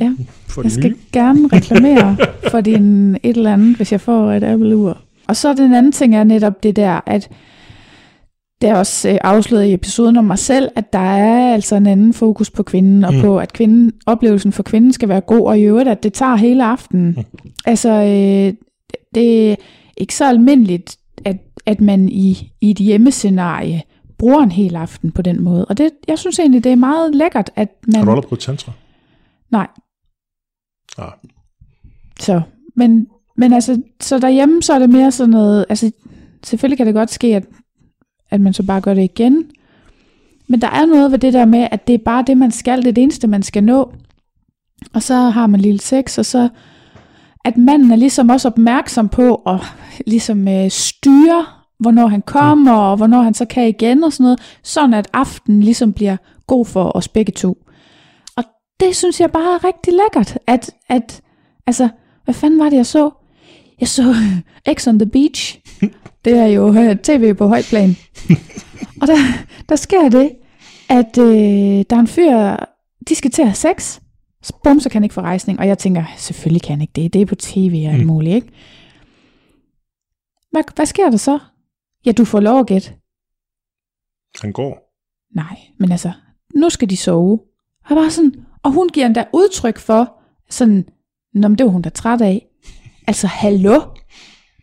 Ja. 0.00 0.12
For 0.48 0.62
Jeg 0.62 0.70
skal 0.70 0.90
nye. 0.90 0.96
gerne 1.12 1.48
reklamere 1.52 2.16
for 2.50 2.60
din 2.60 3.14
et 3.14 3.36
eller 3.36 3.52
andet, 3.52 3.76
hvis 3.76 3.92
jeg 3.92 4.00
får 4.00 4.32
et 4.32 4.44
Apple-ur. 4.44 4.98
Og 5.28 5.36
så 5.36 5.54
den 5.54 5.74
anden 5.74 5.92
ting 5.92 6.16
er 6.16 6.24
netop 6.24 6.62
det 6.62 6.76
der, 6.76 7.00
at 7.06 7.28
det 8.60 8.68
er 8.68 8.74
også 8.74 9.08
øh, 9.10 9.18
afsløret 9.24 9.64
i 9.64 9.72
episoden 9.72 10.16
om 10.16 10.24
mig 10.24 10.38
selv, 10.38 10.68
at 10.76 10.92
der 10.92 10.98
er 10.98 11.54
altså 11.54 11.76
en 11.76 11.86
anden 11.86 12.12
fokus 12.12 12.50
på 12.50 12.62
kvinden, 12.62 13.04
og. 13.04 13.14
Mm. 13.14 13.20
på 13.20 13.38
at 13.38 13.52
kvinden, 13.52 13.92
oplevelsen 14.06 14.52
for 14.52 14.62
kvinden 14.62 14.92
skal 14.92 15.08
være 15.08 15.20
god, 15.20 15.46
og 15.46 15.58
i 15.58 15.62
øvrigt, 15.62 15.88
at 15.88 16.02
det 16.02 16.12
tager 16.12 16.36
hele 16.36 16.64
aftenen. 16.64 17.06
Mm. 17.06 17.50
Altså, 17.64 17.90
øh, 17.90 18.54
det 19.14 19.50
er 19.50 19.56
ikke 19.96 20.14
så 20.14 20.28
almindeligt, 20.28 20.96
at, 21.24 21.36
at 21.66 21.80
man 21.80 22.08
i, 22.08 22.52
i 22.60 22.70
et 22.70 22.78
hjemmescenarie 22.78 23.82
bruger 24.18 24.42
en 24.42 24.52
hel 24.52 24.76
aften 24.76 25.12
på 25.12 25.22
den 25.22 25.42
måde. 25.42 25.64
Og 25.64 25.78
det, 25.78 25.90
jeg 26.08 26.18
synes 26.18 26.38
egentlig, 26.38 26.64
det 26.64 26.72
er 26.72 26.76
meget 26.76 27.14
lækkert, 27.14 27.50
at 27.56 27.68
man... 27.86 27.96
Har 27.96 28.04
du 28.04 28.10
aldrig 28.10 28.28
prøvet 28.28 28.40
tantra? 28.40 28.72
Nej. 29.50 29.66
Ja. 30.98 31.08
Så, 32.20 32.40
men, 32.74 33.06
men 33.36 33.52
altså, 33.52 33.82
så 34.00 34.18
derhjemme, 34.18 34.62
så 34.62 34.72
er 34.72 34.78
det 34.78 34.90
mere 34.90 35.12
sådan 35.12 35.30
noget, 35.30 35.66
altså, 35.68 35.90
selvfølgelig 36.44 36.76
kan 36.76 36.86
det 36.86 36.94
godt 36.94 37.10
ske, 37.10 37.36
at, 37.36 37.44
at 38.30 38.40
man 38.40 38.52
så 38.52 38.62
bare 38.62 38.80
gør 38.80 38.94
det 38.94 39.02
igen, 39.02 39.50
men 40.48 40.60
der 40.60 40.70
er 40.70 40.86
noget 40.86 41.12
ved 41.12 41.18
det 41.18 41.32
der 41.32 41.44
med, 41.44 41.68
at 41.70 41.86
det 41.86 41.94
er 41.94 42.04
bare 42.04 42.24
det, 42.26 42.36
man 42.36 42.50
skal, 42.50 42.78
det 42.78 42.88
er 42.88 42.92
det 42.92 43.02
eneste, 43.02 43.26
man 43.26 43.42
skal 43.42 43.64
nå, 43.64 43.92
og 44.94 45.02
så 45.02 45.14
har 45.14 45.46
man 45.46 45.60
lille 45.60 45.80
sex, 45.80 46.18
og 46.18 46.24
så, 46.24 46.48
at 47.44 47.56
manden 47.56 47.90
er 47.90 47.96
ligesom 47.96 48.28
også 48.28 48.48
opmærksom 48.48 49.08
på 49.08 49.34
at 49.34 49.60
ligesom 50.06 50.48
øh, 50.48 50.70
styre, 50.70 51.46
hvornår 51.78 52.06
han 52.06 52.22
kommer, 52.22 52.72
og 52.72 52.96
hvornår 52.96 53.22
han 53.22 53.34
så 53.34 53.44
kan 53.44 53.68
igen, 53.68 54.04
og 54.04 54.12
sådan 54.12 54.24
noget, 54.24 54.40
sådan 54.62 54.94
at 54.94 55.08
aftenen 55.12 55.60
ligesom 55.60 55.92
bliver 55.92 56.16
god 56.46 56.66
for 56.66 56.96
os 56.96 57.08
begge 57.08 57.32
to. 57.32 57.65
Det 58.80 58.96
synes 58.96 59.20
jeg 59.20 59.30
bare 59.32 59.54
er 59.54 59.64
rigtig 59.64 59.92
lækkert, 59.92 60.38
at, 60.46 60.70
at 60.88 61.22
altså, 61.66 61.88
hvad 62.24 62.34
fanden 62.34 62.58
var 62.60 62.68
det, 62.70 62.76
jeg 62.76 62.86
så? 62.86 63.10
Jeg 63.80 63.88
så 63.88 64.14
X 64.74 64.86
on 64.88 64.98
the 64.98 65.10
Beach. 65.10 65.60
Det 66.24 66.32
er 66.38 66.46
jo 66.46 66.68
øh, 66.74 66.98
tv 66.98 67.34
på 67.34 67.46
højt 67.48 67.64
plan. 67.68 67.90
Og 69.00 69.06
der, 69.06 69.16
der 69.68 69.76
sker 69.76 70.08
det, 70.08 70.32
at 70.88 71.18
øh, 71.18 71.84
der 71.90 71.96
er 71.96 72.00
en 72.00 72.06
fyr, 72.06 72.56
de 73.08 73.14
skal 73.14 73.30
til 73.30 73.42
at 73.42 73.48
have 73.48 73.54
sex. 73.54 74.00
Så 74.42 74.52
bum, 74.64 74.80
så 74.80 74.88
kan 74.88 74.98
han 74.98 75.04
ikke 75.04 75.14
få 75.14 75.20
rejsning. 75.20 75.58
Og 75.58 75.66
jeg 75.68 75.78
tænker, 75.78 76.04
selvfølgelig 76.16 76.62
kan 76.62 76.70
han 76.72 76.80
ikke 76.80 76.92
det. 77.02 77.12
Det 77.12 77.20
er 77.22 77.26
på 77.26 77.34
tv 77.34 77.84
og 77.88 77.92
alt 77.92 78.00
Mm. 78.02 78.06
muligt, 78.06 78.34
ikke? 78.34 78.48
Hvad, 80.50 80.62
hvad 80.76 80.86
sker 80.86 81.10
der 81.10 81.16
så? 81.16 81.38
Ja, 82.06 82.12
du 82.12 82.24
får 82.24 82.40
lov 82.40 82.60
at 82.60 82.66
gætte. 82.66 82.90
Han 84.40 84.52
går. 84.52 84.92
Nej, 85.34 85.56
men 85.78 85.92
altså, 85.92 86.12
nu 86.54 86.70
skal 86.70 86.90
de 86.90 86.96
sove. 86.96 87.38
Og 87.84 87.90
jeg 87.90 87.96
var 87.96 88.08
sådan, 88.08 88.34
og 88.66 88.72
hun 88.72 88.88
giver 88.88 89.06
endda 89.06 89.24
udtryk 89.32 89.78
for, 89.78 90.12
sådan, 90.50 90.84
Nå, 91.34 91.48
men 91.48 91.58
det 91.58 91.66
var 91.66 91.72
hun 91.72 91.82
da 91.82 91.88
træt 91.88 92.20
af. 92.20 92.46
Altså, 93.06 93.26
hallo, 93.26 93.80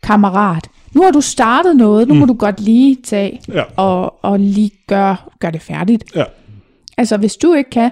kammerat. 0.02 0.68
Nu 0.94 1.02
har 1.02 1.10
du 1.10 1.20
startet 1.20 1.76
noget, 1.76 2.08
nu 2.08 2.14
må 2.14 2.20
Mm. 2.20 2.26
du 2.26 2.34
godt 2.34 2.60
lige 2.60 2.96
tage 3.04 3.40
Ja. 3.48 3.62
og, 3.76 4.24
og 4.24 4.40
lige 4.40 4.70
gøre 4.88 5.16
gør 5.40 5.50
det 5.50 5.62
færdigt. 5.62 6.04
Ja. 6.16 6.24
Altså, 6.98 7.16
hvis 7.16 7.36
du 7.36 7.52
ikke 7.54 7.70
kan, 7.70 7.90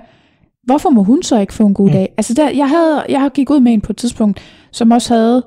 hvorfor 0.64 0.90
må 0.90 1.02
hun 1.02 1.22
så 1.22 1.38
ikke 1.40 1.54
få 1.54 1.66
en 1.66 1.74
god 1.74 1.86
Mm. 1.86 1.92
dag? 1.92 2.14
Altså, 2.16 2.34
der, 2.34 2.50
jeg, 2.50 2.68
havde, 2.68 3.04
jeg 3.08 3.30
gik 3.34 3.50
ud 3.50 3.60
med 3.60 3.72
en 3.72 3.80
på 3.80 3.92
et 3.92 3.96
tidspunkt, 3.96 4.40
som 4.72 4.90
også 4.90 5.14
havde 5.14 5.46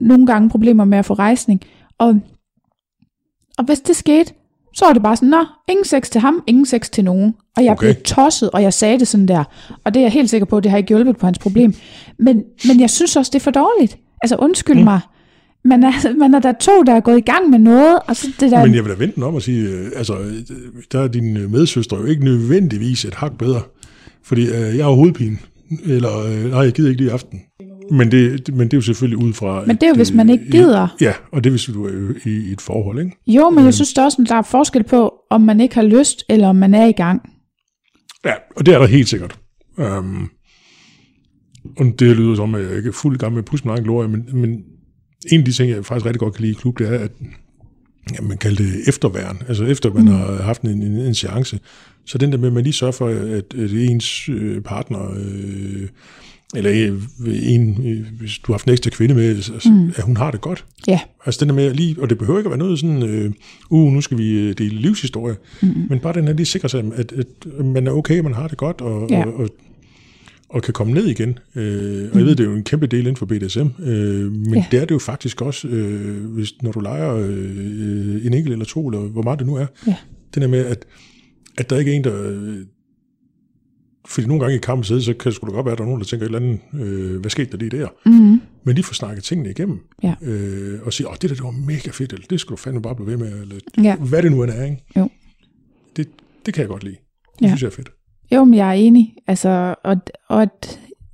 nogle 0.00 0.26
gange 0.26 0.50
problemer 0.50 0.84
med 0.84 0.98
at 0.98 1.04
få 1.04 1.14
rejsning. 1.14 1.60
Og, 1.98 2.20
og 3.58 3.64
hvis 3.64 3.80
det 3.80 3.96
skete, 3.96 4.34
så 4.74 4.84
var 4.84 4.92
det 4.92 5.02
bare 5.02 5.16
sådan, 5.16 5.28
nå, 5.28 5.44
ingen 5.68 5.84
sex 5.84 6.10
til 6.10 6.20
ham, 6.20 6.42
ingen 6.46 6.66
sex 6.66 6.90
til 6.90 7.04
nogen. 7.04 7.34
Og 7.56 7.64
jeg 7.64 7.72
Okay. 7.72 7.86
blev 7.86 8.02
tosset, 8.04 8.50
og 8.50 8.62
jeg 8.62 8.72
sagde 8.72 8.98
det 8.98 9.08
sådan 9.08 9.28
der. 9.28 9.44
Og 9.84 9.94
det 9.94 10.00
er 10.00 10.04
jeg 10.04 10.12
helt 10.12 10.30
sikker 10.30 10.44
på, 10.44 10.60
det 10.60 10.70
har 10.70 10.78
ikke 10.78 10.88
hjulpet 10.88 11.16
på 11.16 11.26
hans 11.26 11.38
problem. 11.38 11.74
Men, 12.18 12.42
men 12.66 12.80
jeg 12.80 12.90
synes 12.90 13.16
også, 13.16 13.30
det 13.32 13.38
er 13.38 13.42
for 13.42 13.50
dårligt. 13.50 13.98
Altså 14.22 14.36
undskyld 14.36 14.78
mm. 14.78 14.84
mig, 14.84 15.00
man 15.64 15.82
er, 15.84 16.16
man 16.18 16.34
er 16.34 16.38
der 16.38 16.52
to, 16.52 16.82
der 16.82 16.94
er 16.94 17.00
gået 17.00 17.18
i 17.18 17.20
gang 17.20 17.50
med 17.50 17.58
noget, 17.58 17.98
og 18.08 18.16
så 18.16 18.26
det 18.40 18.50
der... 18.50 18.64
Men 18.64 18.74
jeg 18.74 18.84
vil 18.84 18.92
da 18.92 18.98
vente 18.98 19.22
om 19.22 19.34
og 19.34 19.42
sige, 19.42 19.68
øh, 19.68 19.90
altså, 19.96 20.16
der 20.92 21.00
er 21.00 21.08
din 21.08 21.50
medsøster 21.50 21.96
jo 21.96 22.04
ikke 22.04 22.24
nødvendigvis 22.24 23.04
et 23.04 23.14
hak 23.14 23.38
bedre, 23.38 23.60
fordi 24.24 24.42
øh, 24.42 24.76
jeg 24.76 24.84
har 24.84 24.92
hovedpine, 24.92 25.36
eller 25.84 26.18
øh, 26.18 26.50
nej, 26.50 26.60
jeg 26.60 26.72
gider 26.72 26.88
ikke 26.88 27.00
lige 27.00 27.10
i 27.10 27.12
aften. 27.12 27.40
Men 27.92 28.10
det, 28.10 28.54
men 28.54 28.60
det 28.60 28.72
er 28.72 28.76
jo 28.76 28.82
selvfølgelig 28.82 29.18
ud 29.18 29.32
fra... 29.32 29.64
Men 29.66 29.76
det 29.76 29.82
er 29.82 29.86
jo, 29.86 29.92
et, 29.92 29.98
hvis 29.98 30.12
man 30.12 30.30
ikke 30.30 30.50
gider. 30.50 30.96
Ja, 31.00 31.12
og 31.32 31.44
det 31.44 31.50
er, 31.50 31.52
hvis 31.52 31.64
du 31.64 31.86
er 31.86 32.14
i, 32.24 32.30
i 32.30 32.52
et 32.52 32.60
forhold, 32.60 32.98
ikke? 32.98 33.16
Jo, 33.26 33.50
men 33.50 33.64
jeg 33.64 33.74
synes 33.74 33.92
der 33.92 34.04
også, 34.04 34.24
der 34.28 34.34
er 34.34 34.42
forskel 34.42 34.82
på, 34.82 35.14
om 35.30 35.40
man 35.40 35.60
ikke 35.60 35.74
har 35.74 35.82
lyst, 35.82 36.24
eller 36.28 36.48
om 36.48 36.56
man 36.56 36.74
er 36.74 36.86
i 36.86 36.92
gang. 36.92 37.22
Ja, 38.24 38.32
og 38.56 38.66
det 38.66 38.74
er 38.74 38.78
der 38.78 38.86
helt 38.86 39.08
sikkert. 39.08 39.38
Um, 39.76 40.30
og 41.78 41.86
det 41.98 42.16
lyder 42.16 42.34
som, 42.34 42.54
at 42.54 42.64
jeg 42.68 42.76
ikke 42.76 42.88
er 42.88 42.92
fuld 42.92 43.18
gang 43.18 43.32
med 43.32 43.38
at 43.38 43.44
pusse 43.44 43.64
min 43.64 43.72
egen 43.72 43.84
glorie, 43.84 44.08
men, 44.08 44.28
men 44.32 44.50
en 45.32 45.40
af 45.40 45.44
de 45.44 45.52
ting, 45.52 45.70
jeg 45.70 45.84
faktisk 45.84 46.06
rigtig 46.06 46.20
godt 46.20 46.34
kan 46.34 46.42
lide 46.42 46.52
i 46.52 46.60
klub, 46.60 46.78
det 46.78 46.88
er, 46.88 46.98
at 46.98 47.12
ja, 48.14 48.20
man 48.22 48.38
kalder 48.38 48.64
det 48.64 48.88
efterværen. 48.88 49.42
Altså 49.48 49.64
efter 49.64 49.92
man 49.92 50.04
mm. 50.04 50.10
har 50.10 50.42
haft 50.42 50.62
en, 50.62 50.82
en, 50.82 50.96
en 50.96 51.14
seance. 51.14 51.60
Så 52.06 52.18
den 52.18 52.32
der 52.32 52.38
med, 52.38 52.46
at 52.46 52.52
man 52.52 52.62
lige 52.62 52.72
sørger 52.72 52.92
for, 52.92 53.08
at, 53.08 53.54
at 53.54 53.70
ens 53.72 54.28
øh, 54.28 54.60
partner, 54.60 55.14
øh, 55.16 55.88
eller 56.56 56.96
en, 57.26 57.78
hvis 58.18 58.38
du 58.38 58.52
har 58.52 58.54
haft 58.54 58.66
en 58.66 58.72
ekstra 58.72 58.90
kvinde 58.90 59.14
med, 59.14 59.28
altså, 59.28 59.52
mm. 59.70 59.92
at 59.96 60.04
hun 60.04 60.16
har 60.16 60.30
det 60.30 60.40
godt. 60.40 60.64
Ja. 60.86 61.00
Altså 61.26 61.40
den 61.40 61.48
der 61.48 61.54
med 61.54 61.74
lige, 61.74 61.96
og 61.98 62.10
det 62.10 62.18
behøver 62.18 62.38
ikke 62.38 62.48
at 62.48 62.50
være 62.50 62.58
noget 62.58 62.78
sådan, 62.78 63.02
øh, 63.02 63.32
uh, 63.70 63.92
nu 63.92 64.00
skal 64.00 64.18
vi 64.18 64.30
øh, 64.30 64.58
dele 64.58 64.76
livshistorie, 64.76 65.36
mm. 65.62 65.68
men 65.88 65.98
bare 65.98 66.12
den 66.12 66.26
her 66.26 66.34
lige 66.34 66.46
sikre 66.46 66.68
sig, 66.68 66.84
at, 66.94 67.12
at 67.12 67.64
man 67.64 67.86
er 67.86 67.92
okay, 67.92 68.20
man 68.20 68.34
har 68.34 68.48
det 68.48 68.58
godt, 68.58 68.80
og, 68.80 69.10
ja. 69.10 69.26
og, 69.26 69.34
og 69.34 69.48
og 70.52 70.62
kan 70.62 70.74
komme 70.74 70.92
ned 70.92 71.06
igen. 71.06 71.38
Øh, 71.54 72.10
og 72.12 72.18
jeg 72.18 72.26
ved, 72.26 72.36
det 72.36 72.44
er 72.44 72.50
jo 72.50 72.56
en 72.56 72.64
kæmpe 72.64 72.86
del 72.86 73.00
inden 73.00 73.16
for 73.16 73.26
BDSM, 73.26 73.82
øh, 73.82 74.32
men 74.32 74.54
ja. 74.54 74.64
det 74.70 74.80
er 74.80 74.84
det 74.84 74.90
jo 74.90 74.98
faktisk 74.98 75.42
også, 75.42 75.68
øh, 75.68 76.24
hvis, 76.24 76.62
når 76.62 76.72
du 76.72 76.80
leger 76.80 77.14
øh, 77.14 78.26
en 78.26 78.34
enkelt 78.34 78.52
eller 78.52 78.64
to, 78.64 78.88
eller 78.88 79.00
hvor 79.00 79.22
meget 79.22 79.38
det 79.38 79.46
nu 79.46 79.54
er. 79.54 79.66
Ja. 79.86 79.94
Det 80.34 80.42
der 80.42 80.48
med, 80.48 80.66
at, 80.66 80.84
at 81.58 81.70
der 81.70 81.78
ikke 81.78 81.92
er 81.92 81.96
en, 81.96 82.04
der... 82.04 82.44
Fordi 84.06 84.26
nogle 84.26 84.40
gange 84.40 84.56
i 84.56 84.58
kampen 84.58 84.84
sidde, 84.84 85.02
så 85.02 85.14
kan 85.14 85.24
det 85.24 85.34
sgu 85.34 85.46
da 85.46 85.52
godt 85.52 85.66
være, 85.66 85.72
at 85.72 85.78
der 85.78 85.84
er 85.84 85.88
nogen, 85.88 86.00
der 86.00 86.06
tænker 86.06 86.26
et 86.26 86.34
eller 86.34 86.38
andet, 86.38 86.60
øh, 86.86 87.20
hvad 87.20 87.30
skete 87.30 87.50
der 87.50 87.56
lige 87.56 87.70
der? 87.70 87.88
Mm-hmm. 88.06 88.40
Men 88.64 88.76
de 88.76 88.82
får 88.82 88.94
snakket 88.94 89.24
tingene 89.24 89.50
igennem, 89.50 89.80
ja. 90.02 90.14
øh, 90.22 90.80
og 90.82 90.92
siger, 90.92 91.08
åh, 91.08 91.14
det 91.22 91.30
der 91.30 91.36
det 91.36 91.44
var 91.44 91.50
mega 91.50 91.90
fedt, 91.90 92.12
eller 92.12 92.26
det 92.30 92.40
skulle 92.40 92.56
du 92.56 92.62
fandme 92.62 92.82
bare 92.82 92.94
blive 92.94 93.06
ved 93.06 93.16
med, 93.16 93.40
eller 93.42 93.56
ja. 93.82 93.96
hvad 93.96 94.22
det 94.22 94.32
nu 94.32 94.40
er, 94.40 94.64
ikke? 94.64 94.84
Jo. 94.96 95.08
Det, 95.96 96.08
det 96.46 96.54
kan 96.54 96.60
jeg 96.60 96.68
godt 96.68 96.84
lide. 96.84 96.96
Det 97.38 97.42
ja. 97.42 97.46
synes 97.46 97.62
jeg 97.62 97.68
er 97.68 97.72
fedt. 97.72 97.88
Jo, 98.32 98.44
men 98.44 98.54
jeg 98.54 98.68
er 98.68 98.72
enig. 98.72 99.14
Altså, 99.26 99.74
og, 99.84 99.96
og 100.28 100.46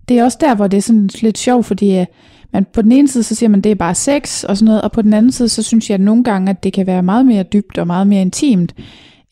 det 0.09 0.19
er 0.19 0.25
også 0.25 0.39
der, 0.41 0.55
hvor 0.55 0.67
det 0.67 0.77
er 0.77 0.83
sådan 0.83 1.11
lidt 1.23 1.39
sjovt, 1.39 1.67
fordi 1.67 1.99
øh, 1.99 2.07
man 2.53 2.67
på 2.73 2.83
den 2.83 2.93
ene 2.93 3.09
side, 3.09 3.23
så 3.23 3.35
siger 3.35 3.49
man, 3.49 3.61
det 3.61 3.73
er 3.73 3.77
bare 3.77 3.95
sex 3.95 4.45
og 4.45 4.57
sådan 4.57 4.65
noget, 4.65 4.83
og 4.83 4.93
på 4.93 5.03
den 5.03 5.13
anden 5.13 5.33
side, 5.33 5.49
så 5.49 5.63
synes 5.63 5.91
jeg 5.91 5.95
at 5.95 6.01
nogle 6.01 6.25
gange, 6.25 6.51
at 6.51 6.65
det 6.65 6.73
kan 6.73 6.87
være 6.87 7.03
meget 7.03 7.27
mere 7.27 7.43
dybt 7.43 7.79
og 7.79 7.87
meget 7.87 8.07
mere 8.07 8.23
intimt, 8.23 8.75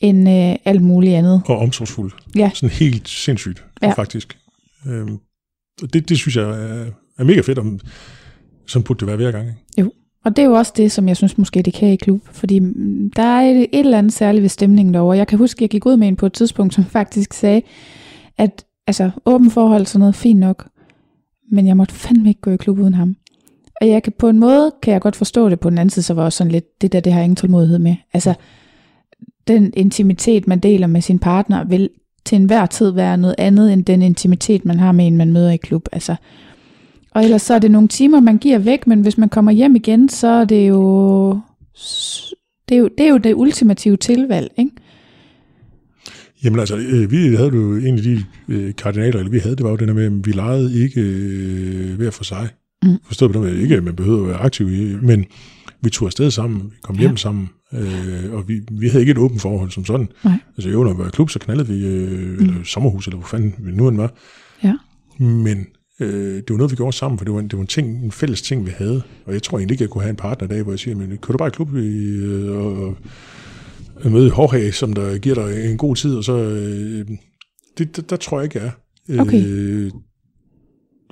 end 0.01 0.29
øh, 0.29 0.57
alt 0.65 0.83
muligt 0.83 1.15
andet. 1.15 1.43
Og 1.47 1.59
omsorgsfuldt. 1.59 2.15
Ja. 2.37 2.51
Sådan 2.55 2.71
helt 2.71 3.09
sindssygt, 3.09 3.65
ja. 3.83 3.93
faktisk. 3.93 4.39
Øhm, 4.87 5.19
det, 5.93 6.09
det 6.09 6.19
synes 6.19 6.37
jeg 6.37 6.45
er, 6.45 6.87
er 7.19 7.25
mega 7.25 7.41
fedt, 7.41 7.59
om, 7.59 7.81
som 8.67 8.83
burde 8.83 9.01
det 9.01 9.07
være 9.07 9.17
hver 9.17 9.33
gang. 9.33 9.49
Ikke? 9.49 9.61
Jo. 9.79 9.93
Og 10.25 10.37
det 10.37 10.43
er 10.43 10.47
jo 10.47 10.53
også 10.53 10.73
det, 10.77 10.93
som 10.93 11.09
jeg 11.09 11.17
synes 11.17 11.39
måske, 11.39 11.63
det 11.63 11.75
kan 11.75 11.89
i 11.89 11.97
klub. 11.97 12.21
Fordi 12.31 12.59
mm, 12.59 13.11
der 13.17 13.23
er 13.23 13.41
et, 13.41 13.57
et 13.57 13.69
eller 13.73 13.99
andet 13.99 14.13
særligt 14.13 14.43
ved 14.43 14.49
stemningen 14.49 14.95
derovre. 14.95 15.17
Jeg 15.17 15.27
kan 15.27 15.39
huske, 15.39 15.59
at 15.59 15.63
jeg 15.63 15.71
gik 15.71 15.87
ud 15.87 15.97
med 15.97 16.09
en 16.09 16.17
på 16.17 16.27
et 16.27 16.33
tidspunkt, 16.33 16.75
som 16.75 16.85
faktisk 16.85 17.33
sagde, 17.33 17.63
at 18.39 18.65
altså, 18.87 19.11
åben 19.27 19.51
forhold 19.51 19.87
sådan 19.87 20.01
noget, 20.01 20.15
fint 20.15 20.41
nok. 20.41 20.69
Men 21.51 21.67
jeg 21.67 21.77
måtte 21.77 21.95
fandme 21.95 22.29
ikke 22.29 22.41
gå 22.41 22.51
i 22.51 22.57
klub 22.57 22.79
uden 22.79 22.95
ham. 22.95 23.17
Og 23.81 23.89
jeg 23.89 24.03
kan, 24.03 24.13
på 24.19 24.29
en 24.29 24.39
måde 24.39 24.73
kan 24.83 24.93
jeg 24.93 25.01
godt 25.01 25.17
forstå 25.17 25.49
det. 25.49 25.61
På 25.61 25.71
den 25.71 25.79
anden 25.79 25.91
side, 25.91 26.03
så 26.03 26.15
var 26.15 26.25
også 26.25 26.37
sådan 26.37 26.51
lidt, 26.51 26.83
det 26.83 26.93
der, 26.93 27.01
det 27.01 27.13
har 27.13 27.21
jeg 27.21 27.25
ingen 27.25 27.37
tålmodighed 27.37 27.79
med. 27.79 27.97
Altså, 28.13 28.35
den 29.49 29.73
intimitet, 29.77 30.47
man 30.47 30.59
deler 30.59 30.87
med 30.87 31.01
sin 31.01 31.19
partner, 31.19 31.65
vil 31.65 31.91
til 32.25 32.37
enhver 32.37 32.67
tid 32.67 32.91
være 32.91 33.17
noget 33.17 33.35
andet, 33.39 33.73
end 33.73 33.85
den 33.85 34.03
intimitet, 34.03 34.65
man 34.65 34.79
har 34.79 34.93
med 34.93 35.07
en, 35.07 35.17
man 35.17 35.33
møder 35.33 35.51
i 35.51 35.57
klub. 35.57 35.89
Altså, 35.93 36.17
og 37.11 37.25
ellers 37.25 37.43
så 37.43 37.55
er 37.55 37.59
det 37.59 37.71
nogle 37.71 37.89
timer, 37.89 38.21
man 38.21 38.39
giver 38.39 38.59
væk, 38.59 38.87
men 38.87 39.01
hvis 39.01 39.19
man 39.19 39.29
kommer 39.29 39.53
hjem 39.53 39.77
igen, 39.77 40.09
så 40.09 40.29
er 40.29 40.45
det 40.45 40.69
jo 40.69 41.41
det, 42.69 42.75
er 42.75 42.79
jo, 42.79 42.89
det, 42.99 43.07
er 43.07 43.11
jo 43.11 43.17
det 43.17 43.35
ultimative 43.35 43.97
tilvalg, 43.97 44.53
ikke? 44.59 44.71
Jamen 46.45 46.61
altså, 46.61 46.77
øh, 46.77 47.11
vi 47.11 47.37
havde 47.37 47.51
jo 47.55 47.77
en 47.77 47.97
af 47.97 48.03
de 48.03 48.25
øh, 48.49 48.75
kardinaler, 48.75 49.19
eller 49.19 49.31
vi 49.31 49.39
havde, 49.39 49.57
det 49.57 49.65
var 49.65 49.71
jo 49.71 49.77
den 49.77 49.89
der 49.89 49.95
med, 49.95 50.05
at 50.05 50.27
vi 50.27 50.33
legede 50.33 50.83
ikke 50.83 51.01
øh, 51.01 51.97
hver 51.97 52.11
for 52.11 52.25
sig. 52.25 52.49
Mm. 52.83 52.97
Forstået 53.05 53.33
på 53.33 53.47
det, 53.47 53.59
ikke 53.59 53.77
at 53.77 53.85
man 53.85 53.97
behøver 53.97 54.23
at 54.23 54.29
være 54.29 54.39
aktiv 54.39 54.69
men 55.03 55.25
vi 55.81 55.91
tog 55.91 56.07
afsted 56.07 56.31
sammen, 56.31 56.63
vi 56.63 56.77
kom 56.83 56.99
hjem 56.99 57.11
ja. 57.11 57.17
sammen, 57.17 57.49
øh, 57.77 58.33
og 58.33 58.49
vi, 58.49 58.61
vi 58.71 58.89
havde 58.89 59.03
ikke 59.03 59.11
et 59.11 59.19
åbent 59.19 59.41
forhold 59.41 59.71
som 59.71 59.85
sådan. 59.85 60.09
Nej. 60.25 60.39
Altså 60.57 60.71
jo, 60.71 60.85
når 60.85 60.93
vi 60.93 60.99
var 60.99 61.07
i 61.07 61.11
klub, 61.13 61.31
så 61.31 61.39
knaldede 61.39 61.69
vi, 61.69 61.87
øh, 61.87 62.39
mm. 62.39 62.45
eller 62.45 62.65
sommerhus, 62.65 63.07
eller 63.07 63.19
hvor 63.19 63.27
fanden 63.27 63.55
vi 63.59 63.73
nu 63.73 63.89
end 63.89 63.97
var. 63.97 64.13
Ja. 64.65 64.75
Men 65.19 65.67
Øh, 66.01 66.37
det 66.37 66.51
var 66.51 66.57
noget, 66.57 66.71
vi 66.71 66.77
gjorde 66.77 66.97
sammen, 66.97 67.19
for 67.19 67.25
det 67.25 67.35
var, 67.35 67.41
en, 67.41 67.49
det 67.49 67.57
var 67.57 67.61
en, 67.61 67.67
ting, 67.67 68.05
en 68.05 68.13
fælles 68.13 68.43
ting, 68.43 68.67
vi 68.67 68.71
havde. 68.77 69.03
Og 69.27 69.33
jeg 69.33 69.43
tror 69.43 69.59
egentlig 69.59 69.75
ikke, 69.75 69.83
jeg 69.83 69.91
kunne 69.91 70.03
have 70.03 70.11
en 70.11 70.17
partner 70.17 70.49
i 70.49 70.51
dag, 70.51 70.63
hvor 70.63 70.73
jeg 70.73 70.79
siger, 70.79 70.97
men 70.97 71.09
kører 71.09 71.33
du 71.33 71.39
bare 71.39 71.49
i 71.49 71.51
klub 71.51 71.77
i, 71.77 72.17
øh, 72.17 72.57
og, 72.57 72.97
og 74.05 74.11
møde 74.11 74.27
Jorge, 74.27 74.73
som 74.73 74.93
der 74.93 75.19
giver 75.19 75.35
dig 75.35 75.71
en 75.71 75.77
god 75.77 75.97
tid, 75.97 76.15
og 76.15 76.25
så... 76.25 76.39
Øh, 76.39 77.07
det, 77.79 77.97
der, 77.97 78.03
der 78.03 78.17
tror 78.17 78.39
jeg 78.39 78.45
ikke, 78.45 78.59
jeg 78.59 78.73
er. 79.09 79.21
Okay. 79.21 79.47
Øh, 79.47 79.91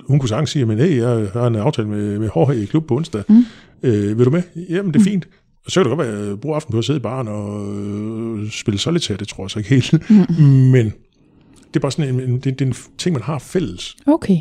hun 0.07 0.19
kunne 0.19 0.29
sagtens 0.29 0.49
sige, 0.49 0.65
men 0.65 0.77
hey, 0.77 0.97
jeg 0.97 1.29
har 1.33 1.47
en 1.47 1.55
aftale 1.55 1.87
med, 1.87 2.19
med 2.19 2.29
Jorge 2.35 2.63
i 2.63 2.65
klub 2.65 2.87
på 2.87 2.95
onsdag. 2.95 3.23
Mm. 3.29 3.43
Øh, 3.83 4.17
vil 4.17 4.25
du 4.25 4.31
med? 4.31 4.41
Jamen, 4.69 4.93
det 4.93 4.95
er 4.95 4.99
mm. 4.99 5.05
fint. 5.05 5.27
Så 5.67 5.79
kan 5.79 5.89
det 5.89 5.97
godt 5.97 6.07
være, 6.07 6.17
at 6.17 6.27
jeg 6.27 6.39
bruger 6.39 6.55
aften 6.55 6.71
på 6.71 6.77
at 6.77 6.85
sidde 6.85 6.97
i 6.97 7.01
baren 7.01 7.27
og 7.27 7.75
øh, 7.75 8.51
spille 8.51 8.79
solitaire, 8.79 9.17
det 9.17 9.27
tror 9.27 9.43
jeg 9.43 9.51
så 9.51 9.59
ikke 9.59 9.69
helt. 9.69 10.09
Mm. 10.09 10.45
Men 10.75 10.85
det 11.67 11.75
er 11.75 11.79
bare 11.79 11.91
sådan 11.91 12.15
en, 12.15 12.21
en, 12.21 12.33
det, 12.35 12.59
det 12.59 12.61
er 12.61 12.65
en 12.65 12.75
ting, 12.97 13.13
man 13.13 13.23
har 13.23 13.39
fælles. 13.39 13.95
Okay. 14.07 14.37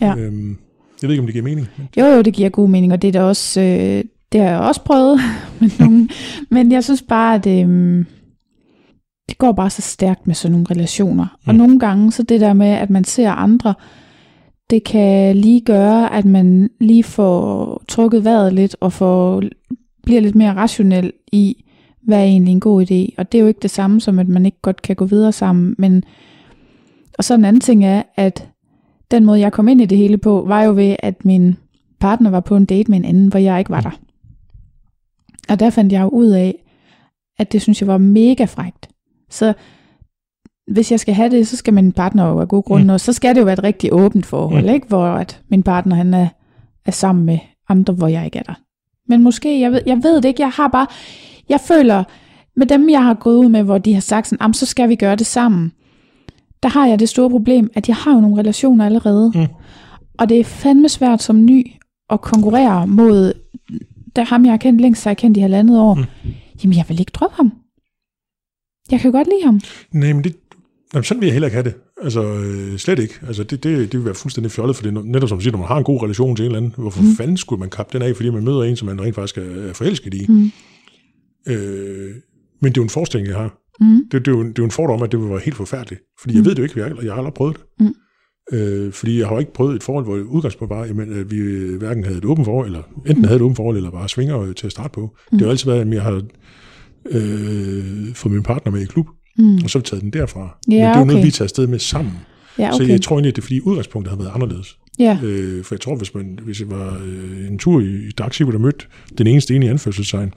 Ja. 0.00 0.16
Øhm, 0.16 0.58
jeg 1.02 1.08
ved 1.08 1.10
ikke, 1.10 1.20
om 1.20 1.26
det 1.26 1.32
giver 1.32 1.44
mening. 1.44 1.68
Jo, 1.96 2.04
jo, 2.04 2.22
det 2.22 2.34
giver 2.34 2.48
god 2.48 2.68
mening, 2.68 2.92
og 2.92 3.02
det 3.02 3.08
er 3.08 3.12
da 3.12 3.22
også, 3.22 3.60
øh, 3.60 4.04
det 4.32 4.40
har 4.40 4.48
jeg 4.48 4.58
også 4.58 4.80
prøvet 4.84 5.20
med 5.60 5.70
nogen. 5.78 6.10
Men 6.50 6.72
jeg 6.72 6.84
synes 6.84 7.02
bare, 7.02 7.34
at 7.34 7.46
øh, 7.46 8.04
det 9.28 9.38
går 9.38 9.52
bare 9.52 9.70
så 9.70 9.82
stærkt 9.82 10.26
med 10.26 10.34
sådan 10.34 10.52
nogle 10.52 10.66
relationer. 10.70 11.24
Mm. 11.24 11.48
Og 11.48 11.54
nogle 11.54 11.78
gange, 11.78 12.12
så 12.12 12.22
det 12.22 12.40
der 12.40 12.52
med, 12.52 12.66
at 12.66 12.90
man 12.90 13.04
ser 13.04 13.30
andre, 13.30 13.74
det 14.70 14.84
kan 14.84 15.36
lige 15.36 15.60
gøre, 15.60 16.14
at 16.14 16.24
man 16.24 16.70
lige 16.80 17.04
får 17.04 17.82
trukket 17.88 18.24
vejret 18.24 18.52
lidt, 18.52 18.76
og 18.80 18.92
får, 18.92 19.42
bliver 20.02 20.20
lidt 20.20 20.34
mere 20.34 20.54
rationel 20.54 21.12
i, 21.32 21.64
hvad 22.02 22.18
er 22.18 22.24
egentlig 22.24 22.52
en 22.52 22.60
god 22.60 22.82
idé. 22.82 23.14
Og 23.18 23.32
det 23.32 23.38
er 23.38 23.42
jo 23.42 23.48
ikke 23.48 23.62
det 23.62 23.70
samme 23.70 24.00
som, 24.00 24.18
at 24.18 24.28
man 24.28 24.46
ikke 24.46 24.60
godt 24.62 24.82
kan 24.82 24.96
gå 24.96 25.04
videre 25.04 25.32
sammen. 25.32 25.74
Men, 25.78 26.04
og 27.18 27.24
så 27.24 27.34
en 27.34 27.44
anden 27.44 27.60
ting 27.60 27.84
er, 27.84 28.02
at 28.16 28.48
den 29.10 29.24
måde, 29.24 29.40
jeg 29.40 29.52
kom 29.52 29.68
ind 29.68 29.80
i 29.80 29.86
det 29.86 29.98
hele 29.98 30.18
på, 30.18 30.44
var 30.46 30.62
jo 30.62 30.72
ved, 30.74 30.96
at 30.98 31.24
min 31.24 31.56
partner 32.00 32.30
var 32.30 32.40
på 32.40 32.56
en 32.56 32.64
date 32.64 32.90
med 32.90 32.98
en 32.98 33.04
anden, 33.04 33.28
hvor 33.28 33.38
jeg 33.38 33.58
ikke 33.58 33.70
var 33.70 33.80
der. 33.80 34.00
Og 35.48 35.60
der 35.60 35.70
fandt 35.70 35.92
jeg 35.92 36.02
jo 36.02 36.08
ud 36.08 36.26
af, 36.26 36.64
at 37.38 37.52
det 37.52 37.62
synes 37.62 37.80
jeg 37.80 37.88
var 37.88 37.98
mega 37.98 38.44
frægt. 38.44 38.88
Så 39.30 39.54
hvis 40.66 40.90
jeg 40.90 41.00
skal 41.00 41.14
have 41.14 41.30
det, 41.30 41.48
så 41.48 41.56
skal 41.56 41.74
min 41.74 41.92
partner 41.92 42.28
jo 42.28 42.40
af 42.40 42.48
gode 42.48 42.62
grunde, 42.62 42.84
mm. 42.84 42.90
og 42.90 43.00
så 43.00 43.12
skal 43.12 43.34
det 43.34 43.40
jo 43.40 43.44
være 43.44 43.52
et 43.52 43.64
rigtig 43.64 43.92
åbent 43.92 44.26
forhold, 44.26 44.64
mm. 44.64 44.74
ikke? 44.74 44.86
hvor 44.88 45.06
at 45.06 45.42
min 45.48 45.62
partner 45.62 45.96
han 45.96 46.14
er, 46.14 46.28
er 46.86 46.90
sammen 46.90 47.24
med 47.24 47.38
andre, 47.68 47.94
hvor 47.94 48.08
jeg 48.08 48.24
ikke 48.24 48.38
er 48.38 48.42
der. 48.42 48.54
Men 49.08 49.22
måske, 49.22 49.60
jeg 49.60 49.72
ved, 49.72 49.80
jeg 49.86 50.02
ved 50.02 50.16
det 50.16 50.28
ikke, 50.28 50.42
jeg 50.42 50.50
har 50.50 50.68
bare, 50.68 50.86
jeg 51.48 51.60
føler, 51.60 52.04
med 52.56 52.66
dem 52.66 52.90
jeg 52.90 53.04
har 53.04 53.14
gået 53.14 53.36
ud 53.36 53.48
med, 53.48 53.62
hvor 53.62 53.78
de 53.78 53.94
har 53.94 54.00
sagt 54.00 54.28
sådan, 54.28 54.54
så 54.54 54.66
skal 54.66 54.88
vi 54.88 54.96
gøre 54.96 55.16
det 55.16 55.26
sammen, 55.26 55.72
der 56.62 56.68
har 56.68 56.86
jeg 56.86 56.98
det 56.98 57.08
store 57.08 57.30
problem, 57.30 57.70
at 57.74 57.88
jeg 57.88 57.96
har 57.96 58.14
jo 58.14 58.20
nogle 58.20 58.38
relationer 58.38 58.86
allerede. 58.86 59.32
Mm. 59.34 59.46
Og 60.18 60.28
det 60.28 60.40
er 60.40 60.44
fandme 60.44 60.88
svært 60.88 61.22
som 61.22 61.44
ny 61.44 61.72
at 62.10 62.20
konkurrere 62.20 62.86
mod 62.86 63.32
der 64.16 64.24
ham, 64.24 64.44
jeg 64.44 64.52
har 64.52 64.56
kendt 64.56 64.80
længst, 64.80 65.02
så 65.02 65.08
jeg 65.08 65.10
har 65.10 65.20
kendt 65.20 65.36
i 65.36 65.40
halvandet 65.40 65.78
år. 65.78 65.94
Mm. 65.94 66.04
Jamen, 66.62 66.76
jeg 66.76 66.84
vil 66.88 67.00
ikke 67.00 67.12
droppe 67.14 67.36
ham. 67.36 67.52
Jeg 68.90 69.00
kan 69.00 69.10
jo 69.10 69.16
godt 69.16 69.28
lide 69.28 69.44
ham. 69.44 69.60
Nej, 69.92 70.12
men 70.12 70.24
det, 70.24 70.36
jamen, 70.94 71.04
sådan 71.04 71.20
vil 71.20 71.26
jeg 71.26 71.32
heller 71.32 71.48
ikke 71.48 71.56
have 71.56 71.64
det. 71.64 71.74
Altså, 72.02 72.22
øh, 72.22 72.78
slet 72.78 72.98
ikke. 72.98 73.14
Altså, 73.26 73.44
det, 73.44 73.64
det, 73.64 73.92
det 73.92 73.98
vil 73.98 74.04
være 74.04 74.14
fuldstændig 74.14 74.50
fjollet, 74.50 74.76
for 74.76 74.82
det 74.82 75.04
netop 75.04 75.28
som 75.28 75.38
du 75.38 75.42
siger, 75.42 75.52
når 75.52 75.58
man 75.58 75.68
har 75.68 75.78
en 75.78 75.84
god 75.84 76.02
relation 76.02 76.36
til 76.36 76.42
en 76.42 76.46
eller 76.46 76.58
anden, 76.58 76.74
hvorfor 76.76 77.02
mm. 77.02 77.14
fanden 77.16 77.36
skulle 77.36 77.60
man 77.60 77.70
kappe 77.70 77.98
den 77.98 78.08
af, 78.08 78.16
fordi 78.16 78.30
man 78.30 78.44
møder 78.44 78.62
en, 78.62 78.76
som 78.76 78.86
man 78.86 79.00
rent 79.00 79.14
faktisk 79.14 79.38
er 79.38 79.72
forelsket 79.72 80.14
i? 80.14 80.26
Mm. 80.28 80.50
Øh, 81.48 82.14
men 82.60 82.72
det 82.72 82.78
er 82.78 82.82
jo 82.82 82.82
en 82.82 82.90
forestilling, 82.90 83.28
jeg 83.28 83.36
har. 83.36 83.58
Mm. 83.80 84.08
Det, 84.12 84.26
det, 84.26 84.32
er 84.32 84.36
jo, 84.36 84.42
det 84.42 84.48
er 84.48 84.62
jo 84.62 84.64
en 84.64 84.70
fordom, 84.70 85.02
at 85.02 85.12
det 85.12 85.20
vil 85.20 85.28
være 85.28 85.40
helt 85.44 85.56
forfærdeligt. 85.56 86.00
Fordi 86.20 86.34
mm. 86.34 86.38
jeg 86.38 86.44
ved 86.44 86.54
det 86.54 86.58
jo 86.58 86.62
ikke, 86.62 86.80
jeg, 86.80 87.04
jeg 87.04 87.12
har 87.12 87.18
aldrig 87.18 87.34
prøvet 87.34 87.56
det. 87.56 87.64
Mm. 87.80 87.94
Øh, 88.52 88.92
fordi 88.92 89.18
jeg 89.18 89.28
har 89.28 89.38
ikke 89.38 89.52
prøvet 89.52 89.76
et 89.76 89.82
forhold, 89.82 90.04
hvor 90.04 90.16
udgangspunkt 90.16 90.70
var, 90.70 90.84
jamen, 90.84 91.12
at 91.12 91.30
vi 91.30 91.38
hverken 91.78 92.04
havde 92.04 92.18
et 92.18 92.24
åbent 92.24 92.46
forhold, 92.46 92.66
eller 92.66 92.82
enten 92.96 93.18
mm. 93.18 93.24
havde 93.24 93.36
et 93.36 93.42
åbent 93.42 93.56
forhold, 93.56 93.76
eller 93.76 93.90
bare 93.90 94.08
svinger 94.08 94.52
til 94.52 94.66
at 94.66 94.72
starte 94.72 94.92
på. 94.92 95.16
Mm. 95.32 95.38
Det 95.38 95.46
har 95.46 95.50
altid 95.50 95.70
været, 95.70 95.80
at 95.80 95.94
jeg 95.94 96.02
har 96.02 96.22
øh, 97.10 98.14
fået 98.14 98.32
min 98.32 98.42
partner 98.42 98.72
med 98.72 98.80
i 98.80 98.84
klub, 98.84 99.06
mm. 99.38 99.54
og 99.64 99.70
så 99.70 99.78
har 99.78 99.80
vi 99.80 99.86
taget 99.86 100.02
den 100.02 100.12
derfra. 100.12 100.40
Ja, 100.40 100.46
Men 100.68 100.76
det 100.76 100.82
er 100.82 100.94
jo 100.94 101.00
okay. 101.00 101.06
noget, 101.12 101.26
vi 101.26 101.30
tager 101.30 101.46
afsted 101.46 101.66
med 101.66 101.78
sammen. 101.78 102.14
Ja, 102.58 102.74
okay. 102.74 102.84
Så 102.84 102.92
jeg 102.92 103.02
tror 103.02 103.16
egentlig, 103.16 103.28
at 103.28 103.36
det 103.36 103.42
er 103.42 103.46
fordi 103.46 103.60
udgangspunktet 103.60 104.10
har 104.10 104.18
været 104.22 104.32
anderledes. 104.34 104.78
Ja. 104.98 105.18
Øh, 105.22 105.64
for 105.64 105.74
jeg 105.74 105.80
tror, 105.80 105.96
hvis, 105.96 106.14
man, 106.14 106.38
hvis 106.44 106.60
jeg 106.60 106.70
var 106.70 107.00
øh, 107.04 107.48
en 107.48 107.58
tur 107.58 107.80
i, 107.80 108.06
i 108.08 108.10
Daxi, 108.18 108.42
hvor 108.42 108.52
der 108.52 108.58
mødte 108.58 108.86
den 109.18 109.26
eneste 109.26 109.54
ene 109.56 109.66
i 109.66 109.68
anførselstegn, 109.68 110.32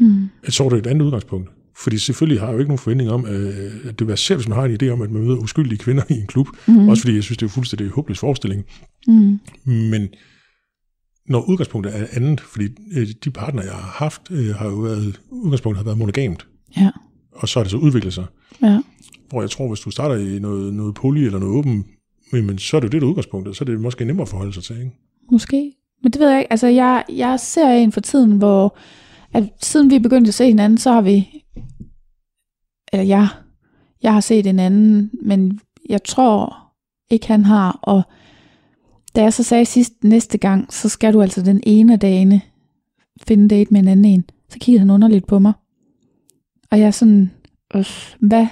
Mm. 0.00 0.28
så 0.48 0.62
var 0.62 0.70
det 0.70 0.78
et 0.78 0.86
andet 0.86 1.04
udgangspunkt. 1.06 1.50
Fordi 1.76 1.98
selvfølgelig 1.98 2.40
har 2.40 2.46
jeg 2.46 2.54
jo 2.54 2.58
ikke 2.58 2.68
nogen 2.68 2.78
forventning 2.78 3.10
om, 3.10 3.26
øh, 3.26 3.72
at 3.88 3.98
det 3.98 4.06
være 4.08 4.16
selv, 4.16 4.36
hvis 4.38 4.48
man 4.48 4.58
har 4.58 4.64
en 4.64 4.78
idé 4.82 4.88
om, 4.88 5.02
at 5.02 5.10
man 5.10 5.22
møder 5.22 5.36
uskyldige 5.36 5.78
kvinder 5.78 6.02
i 6.08 6.12
en 6.14 6.26
klub. 6.26 6.48
Mm. 6.66 6.88
Også 6.88 7.02
fordi 7.02 7.14
jeg 7.14 7.22
synes, 7.22 7.38
det 7.38 7.46
er 7.46 7.50
fuldstændig 7.50 7.88
håbløs 7.88 8.18
forestilling. 8.18 8.64
Mm. 9.06 9.38
Men 9.64 10.08
når 11.28 11.40
udgangspunktet 11.48 11.96
er 12.00 12.06
andet, 12.12 12.40
fordi 12.40 12.64
øh, 12.96 13.06
de 13.24 13.30
partner, 13.30 13.62
jeg 13.62 13.72
har 13.72 13.94
haft, 13.96 14.22
øh, 14.30 14.54
har 14.54 14.66
jo 14.66 14.74
været, 14.74 15.20
udgangspunktet 15.30 15.78
har 15.78 15.84
været 15.84 15.98
monogamt, 15.98 16.46
Ja. 16.76 16.90
Og 17.32 17.48
så 17.48 17.58
har 17.58 17.64
det 17.64 17.70
så 17.70 17.76
udviklet 17.76 18.14
sig. 18.14 18.24
Ja. 18.62 18.80
Hvor 19.28 19.40
jeg 19.40 19.50
tror, 19.50 19.68
hvis 19.68 19.80
du 19.80 19.90
starter 19.90 20.16
i 20.16 20.38
noget, 20.38 20.74
noget 20.74 20.94
poly 20.94 21.18
eller 21.18 21.38
noget 21.38 21.54
åben, 21.54 21.84
men 22.32 22.58
så 22.58 22.76
er 22.76 22.80
det 22.80 22.88
jo 22.88 22.90
det, 22.90 23.00
der 23.02 23.06
er 23.06 23.10
udgangspunktet, 23.10 23.56
så 23.56 23.64
er 23.64 23.66
det 23.66 23.80
måske 23.80 24.04
nemmere 24.04 24.22
at 24.22 24.28
forholde 24.28 24.52
sig 24.52 24.62
til, 24.62 24.78
ikke? 24.78 24.90
Måske. 25.32 25.72
Men 26.02 26.12
det 26.12 26.20
ved 26.20 26.28
jeg 26.28 26.38
ikke. 26.38 26.52
Altså, 26.52 26.66
jeg, 26.66 27.04
jeg 27.08 27.40
ser 27.40 27.68
en 27.68 27.92
for 27.92 28.00
tiden, 28.00 28.38
hvor 28.38 28.76
at 29.34 29.44
siden 29.62 29.90
vi 29.90 29.98
begyndte 29.98 30.28
at 30.28 30.34
se 30.34 30.46
hinanden, 30.46 30.78
så 30.78 30.92
har 30.92 31.00
vi... 31.02 31.28
Eller 32.92 33.04
jeg, 33.04 33.28
jeg 34.02 34.12
har 34.12 34.20
set 34.20 34.46
en 34.46 34.58
anden, 34.58 35.10
men 35.22 35.60
jeg 35.88 36.04
tror 36.04 36.56
ikke, 37.10 37.26
han 37.26 37.44
har. 37.44 37.78
Og 37.82 38.02
da 39.16 39.22
jeg 39.22 39.32
så 39.32 39.42
sagde 39.42 39.64
sidst 39.64 40.04
næste 40.04 40.38
gang, 40.38 40.72
så 40.72 40.88
skal 40.88 41.12
du 41.12 41.22
altså 41.22 41.42
den 41.42 41.60
ene 41.66 41.92
af 41.92 42.00
dagene 42.00 42.40
finde 43.22 43.48
date 43.48 43.70
med 43.70 43.80
en 43.80 43.88
anden 43.88 44.04
en. 44.04 44.24
Så 44.48 44.58
kiggede 44.58 44.78
han 44.78 44.90
underligt 44.90 45.26
på 45.26 45.38
mig. 45.38 45.52
Og 46.72 46.78
jeg 46.78 46.86
er 46.86 46.90
sådan, 46.90 47.30
hvad, 48.20 48.46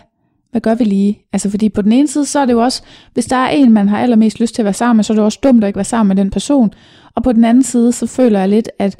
hvad 0.50 0.60
gør 0.60 0.74
vi 0.74 0.84
lige? 0.84 1.18
Altså 1.32 1.50
fordi 1.50 1.68
på 1.68 1.82
den 1.82 1.92
ene 1.92 2.08
side, 2.08 2.26
så 2.26 2.38
er 2.38 2.46
det 2.46 2.52
jo 2.52 2.62
også, 2.62 2.82
hvis 3.14 3.26
der 3.26 3.36
er 3.36 3.48
en, 3.48 3.72
man 3.72 3.88
har 3.88 3.98
allermest 3.98 4.40
lyst 4.40 4.54
til 4.54 4.62
at 4.62 4.64
være 4.64 4.74
sammen 4.74 4.96
med, 4.96 5.04
så 5.04 5.12
er 5.12 5.14
det 5.14 5.24
også 5.24 5.38
dumt 5.42 5.64
at 5.64 5.68
ikke 5.68 5.76
være 5.76 5.84
sammen 5.84 6.16
med 6.16 6.24
den 6.24 6.30
person. 6.30 6.70
Og 7.14 7.22
på 7.22 7.32
den 7.32 7.44
anden 7.44 7.62
side, 7.62 7.92
så 7.92 8.06
føler 8.06 8.38
jeg 8.40 8.48
lidt, 8.48 8.70
at 8.78 8.96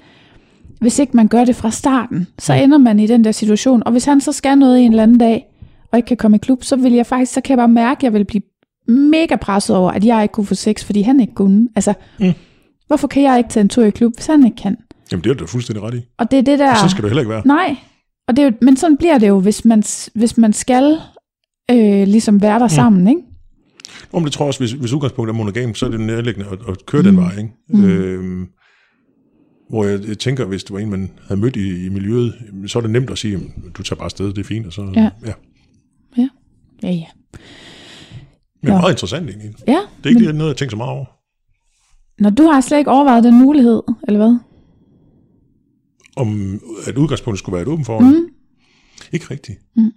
hvis 0.81 0.99
ikke 0.99 1.17
man 1.17 1.29
gør 1.29 1.45
det 1.45 1.57
fra 1.57 1.71
starten, 1.71 2.27
så 2.39 2.53
ender 2.55 2.79
man 2.79 2.99
i 3.01 3.07
den 3.07 3.25
der 3.25 3.33
situation. 3.33 3.83
Og 3.87 3.93
hvis 3.93 4.05
han 4.05 4.21
så 4.21 4.33
skal 4.33 4.59
noget 4.59 4.81
en 4.85 4.91
eller 4.91 5.03
anden 5.03 5.19
dag, 5.19 5.47
og 5.93 5.99
ikke 5.99 6.07
kan 6.07 6.17
komme 6.17 6.35
i 6.37 6.39
klub, 6.39 6.65
så 6.65 6.77
vil 6.77 6.93
jeg 6.93 7.07
faktisk, 7.07 7.33
så 7.33 7.41
kan 7.41 7.51
jeg 7.51 7.59
bare 7.59 7.69
mærke, 7.69 7.99
at 7.99 8.03
jeg 8.03 8.13
vil 8.13 8.25
blive 8.25 8.43
mega 8.89 9.37
presset 9.37 9.77
over, 9.77 9.91
at 9.91 10.05
jeg 10.05 10.23
ikke 10.23 10.33
kunne 10.33 10.47
få 10.47 10.55
sex, 10.55 10.85
fordi 10.85 11.03
han 11.03 11.21
ikke 11.21 11.35
kunne. 11.35 11.69
Altså, 11.77 11.95
Mm. 12.21 12.33
hvorfor 12.87 13.09
kan 13.09 13.23
jeg 13.23 13.39
ikke 13.39 13.51
tage 13.51 13.61
en 13.63 13.69
tur 13.69 13.85
i 13.85 13.91
klub, 13.91 14.15
hvis 14.15 14.27
han 14.27 14.45
ikke 14.45 14.57
kan? 14.57 14.77
Jamen, 15.13 15.25
det 15.25 15.31
er 15.31 15.35
du 15.35 15.41
da 15.41 15.49
fuldstændig 15.49 15.83
ret 15.85 15.95
i. 15.95 16.01
Og 16.19 16.31
det 16.31 16.39
er 16.39 16.43
det 16.43 16.59
der... 16.59 16.71
Og 16.71 16.77
så 16.77 16.89
skal 16.89 17.03
du 17.03 17.09
heller 17.09 17.21
ikke 17.23 17.31
være. 17.31 17.43
Nej, 17.47 17.77
og 18.31 18.37
det 18.37 18.43
er 18.43 18.47
jo, 18.47 18.53
men 18.63 18.77
sådan 18.77 18.97
bliver 18.97 19.19
det 19.19 19.29
jo, 19.29 19.41
hvis 19.41 19.65
man, 19.65 19.83
hvis 20.15 20.37
man 20.39 20.53
skal 20.53 20.99
øh, 21.71 22.07
ligesom 22.09 22.43
være 22.43 22.59
der 22.59 22.69
sammen, 22.69 23.09
ikke? 23.09 23.21
Om 24.13 24.25
det 24.25 24.33
tror 24.33 24.45
jeg 24.45 24.49
også, 24.49 24.61
hvis, 24.61 24.73
hvis 24.73 24.93
udgangspunktet 24.93 25.33
er 25.35 25.37
monogam, 25.37 25.75
så 25.75 25.87
er 25.87 25.91
det 25.91 26.01
nærliggende 26.01 26.49
at, 26.53 26.59
at 26.69 26.87
køre 26.87 27.03
mm. 27.03 27.09
den 27.09 27.17
vej. 27.17 27.37
Ikke? 27.39 27.51
Mm. 27.69 27.79
Mm. 27.81 27.85
Øhm, 27.85 28.47
hvor 29.71 29.85
jeg, 29.85 30.09
jeg 30.09 30.19
tænker, 30.19 30.45
hvis 30.45 30.65
det 30.65 30.73
var 30.73 30.79
en, 30.79 30.91
man 30.91 31.11
havde 31.29 31.41
mødt 31.41 31.57
i, 31.57 31.87
i 31.87 31.89
miljøet, 31.89 32.35
så 32.67 32.79
er 32.79 32.83
det 32.83 32.91
nemt 32.91 33.11
at 33.11 33.19
sige, 33.19 33.33
"Jamen, 33.33 33.53
du 33.79 33.83
tager 33.83 33.97
bare 33.97 34.05
afsted, 34.05 34.27
det 34.27 34.39
er 34.39 34.45
fint. 34.45 34.67
Og 34.67 34.73
så, 34.73 34.93
Ja. 34.97 35.11
ja. 35.27 35.33
Ja, 36.83 36.91
ja. 36.91 37.05
Men 38.63 38.73
Nå. 38.73 38.79
meget 38.79 38.91
interessant 38.93 39.29
egentlig. 39.29 39.51
Ja, 39.69 39.79
Det 39.99 40.05
er 40.05 40.09
ikke 40.09 40.21
lige 40.21 40.33
noget, 40.33 40.49
jeg 40.49 40.57
tænker 40.57 40.71
så 40.71 40.77
meget 40.77 40.91
over. 40.91 41.05
når 42.19 42.31
du 42.31 42.43
har 42.43 42.61
slet 42.61 42.79
ikke 42.79 42.91
overvejet 42.91 43.25
den 43.25 43.35
mulighed, 43.39 43.83
eller 44.09 44.19
hvad? 44.19 44.39
Om 46.17 46.61
at 46.87 46.99
udgangspunktet 46.99 47.39
skulle 47.39 47.55
være 47.55 47.63
et 47.63 47.69
åbent 47.69 47.87
forhold. 47.87 48.15
Mm. 48.15 48.29
Ikke 49.13 49.27
rigtigt. 49.31 49.59
Mm. 49.77 49.91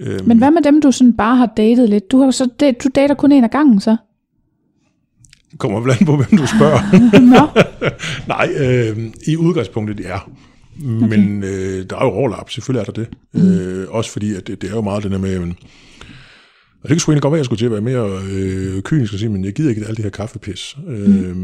Øhm, 0.00 0.28
Men 0.28 0.38
hvad 0.38 0.50
med 0.50 0.62
dem, 0.62 0.80
du 0.80 0.92
sådan 0.92 1.16
bare 1.16 1.36
har 1.36 1.52
datet 1.56 1.88
lidt? 1.88 2.10
Du, 2.12 2.18
har 2.18 2.30
så 2.30 2.48
du 2.84 2.88
dater 2.94 3.14
kun 3.14 3.32
en 3.32 3.44
af 3.44 3.50
gangen, 3.50 3.80
så? 3.80 3.96
Kommer 5.58 5.80
vel 5.80 5.90
an 5.90 6.06
på, 6.06 6.16
hvem 6.16 6.38
du 6.38 6.46
spørger. 6.46 6.80
Nej, 8.34 8.48
øh, 8.58 9.12
i 9.26 9.36
udgangspunktet 9.36 10.00
ja. 10.00 10.18
Men 10.78 11.42
øh, 11.42 11.86
der 11.90 11.96
er 11.96 12.04
jo 12.04 12.10
overlap, 12.10 12.50
selvfølgelig 12.50 12.80
er 12.80 12.92
der 12.92 12.92
det. 12.92 13.08
Mm. 13.34 13.48
Øh, 13.48 13.90
også 13.90 14.10
fordi, 14.10 14.34
at 14.34 14.46
det, 14.46 14.62
det 14.62 14.70
er 14.70 14.74
jo 14.74 14.80
meget 14.80 15.02
det 15.02 15.10
der 15.10 15.18
med, 15.18 15.40
øh, 15.40 15.52
og 16.84 16.88
det 16.88 16.94
kan 16.96 17.00
sgu 17.00 17.12
egentlig 17.12 17.22
godt 17.22 17.32
være, 17.32 17.38
at 17.38 17.40
jeg 17.40 17.44
skulle 17.44 17.58
til 17.58 17.66
at 17.66 17.72
være 17.72 17.80
mere 17.80 18.20
øh, 18.30 18.82
kynisk 18.82 19.12
og 19.12 19.18
sige, 19.18 19.28
men 19.28 19.44
jeg 19.44 19.52
gider 19.52 19.70
ikke 19.70 19.86
alt 19.86 19.96
det 19.96 20.04
her 20.04 20.10
kaffepis. 20.10 20.76
Øh, 20.88 21.36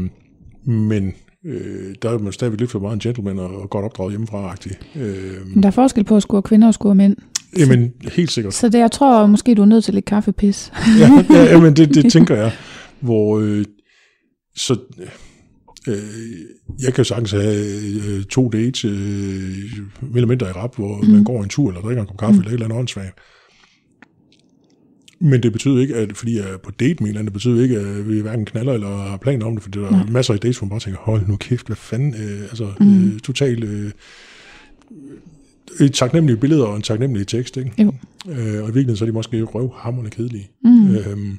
men 0.65 1.13
øh, 1.45 1.95
der 2.01 2.09
er 2.09 2.17
man 2.17 2.33
stadigvæk 2.33 2.59
lidt 2.59 2.71
for 2.71 2.79
meget 2.79 2.93
en 2.93 2.99
gentleman 2.99 3.39
og, 3.39 3.61
og 3.61 3.69
godt 3.69 3.85
opdraget 3.85 4.11
hjemmefra-agtig. 4.11 4.71
Øh, 4.95 5.47
men 5.53 5.63
der 5.63 5.69
er 5.69 5.71
forskel 5.71 6.03
på 6.03 6.15
at 6.15 6.21
score 6.21 6.41
kvinder 6.41 6.67
og 6.67 6.73
score 6.73 6.95
mænd. 6.95 7.15
jamen, 7.57 7.93
helt 8.11 8.31
sikkert. 8.31 8.53
Så 8.53 8.69
det, 8.69 8.79
jeg 8.79 8.91
tror 8.91 9.25
måske, 9.25 9.55
du 9.55 9.61
er 9.61 9.65
nødt 9.65 9.83
til 9.83 9.93
lidt 9.93 10.05
kaffepis. 10.05 10.71
ja, 10.99 11.25
ja, 11.35 11.43
jamen, 11.43 11.75
det, 11.75 11.95
det 11.95 12.11
tænker 12.11 12.35
jeg. 12.35 12.51
Hvor, 12.99 13.39
øh, 13.39 13.65
så, 14.55 14.77
øh, 15.87 15.95
jeg 16.81 16.93
kan 16.93 16.97
jo 16.97 17.03
sagtens 17.03 17.31
have 17.31 17.55
øh, 18.07 18.23
to 18.23 18.49
dates, 18.49 18.85
øh, 18.85 18.97
mindre 20.01 20.49
i 20.49 20.51
rap, 20.51 20.75
hvor 20.75 21.01
mm. 21.01 21.09
man 21.09 21.23
går 21.23 21.43
en 21.43 21.49
tur, 21.49 21.69
eller 21.69 21.81
drikker 21.81 22.01
en 22.01 22.07
kop 22.07 22.17
kaffe, 22.17 22.33
mm. 22.33 22.39
eller 22.39 22.49
et 22.49 22.53
eller 22.53 22.65
andet 22.65 22.79
åndssvagt. 22.79 23.19
Men 25.23 25.43
det 25.43 25.51
betyder 25.51 25.79
ikke, 25.81 25.95
at 25.95 26.17
fordi 26.17 26.37
jeg 26.37 26.49
er 26.53 26.57
på 26.57 26.71
date 26.71 27.03
med 27.03 27.15
en 27.15 27.25
det 27.25 27.33
betyder 27.33 27.63
ikke, 27.63 27.79
at 27.79 28.09
vi 28.09 28.19
hverken 28.21 28.45
knaller 28.45 28.73
eller 28.73 28.87
har 28.97 29.17
planer 29.17 29.45
om 29.45 29.53
det, 29.55 29.63
for 29.63 29.69
der 29.69 29.87
er 29.87 30.05
masser 30.11 30.33
af 30.33 30.39
dates, 30.39 30.57
hvor 30.57 30.65
man 30.65 30.69
bare 30.69 30.79
tænker, 30.79 30.99
hold 30.99 31.27
nu 31.27 31.35
kæft, 31.35 31.67
hvad 31.67 31.75
fanden, 31.75 32.13
øh, 32.13 32.41
altså 32.41 32.73
Mm. 32.79 33.07
øh, 33.07 33.19
totalt 33.19 33.63
øh, 33.63 33.91
et 35.79 35.93
taknemmelige 35.93 36.37
billeder 36.37 36.65
og 36.65 36.75
en 36.75 36.81
taknemmelig 36.81 37.27
tekst, 37.27 37.57
ikke? 37.57 37.71
Jo. 37.83 37.93
Øh, 38.29 38.35
og 38.37 38.43
i 38.69 38.73
virkeligheden 38.73 38.95
så 38.97 39.03
er 39.03 39.09
de 39.09 39.11
måske 39.13 39.41
røvhammerende 39.43 40.11
kedelige. 40.11 40.49
Mm. 40.63 40.95
Øhm, 40.95 41.37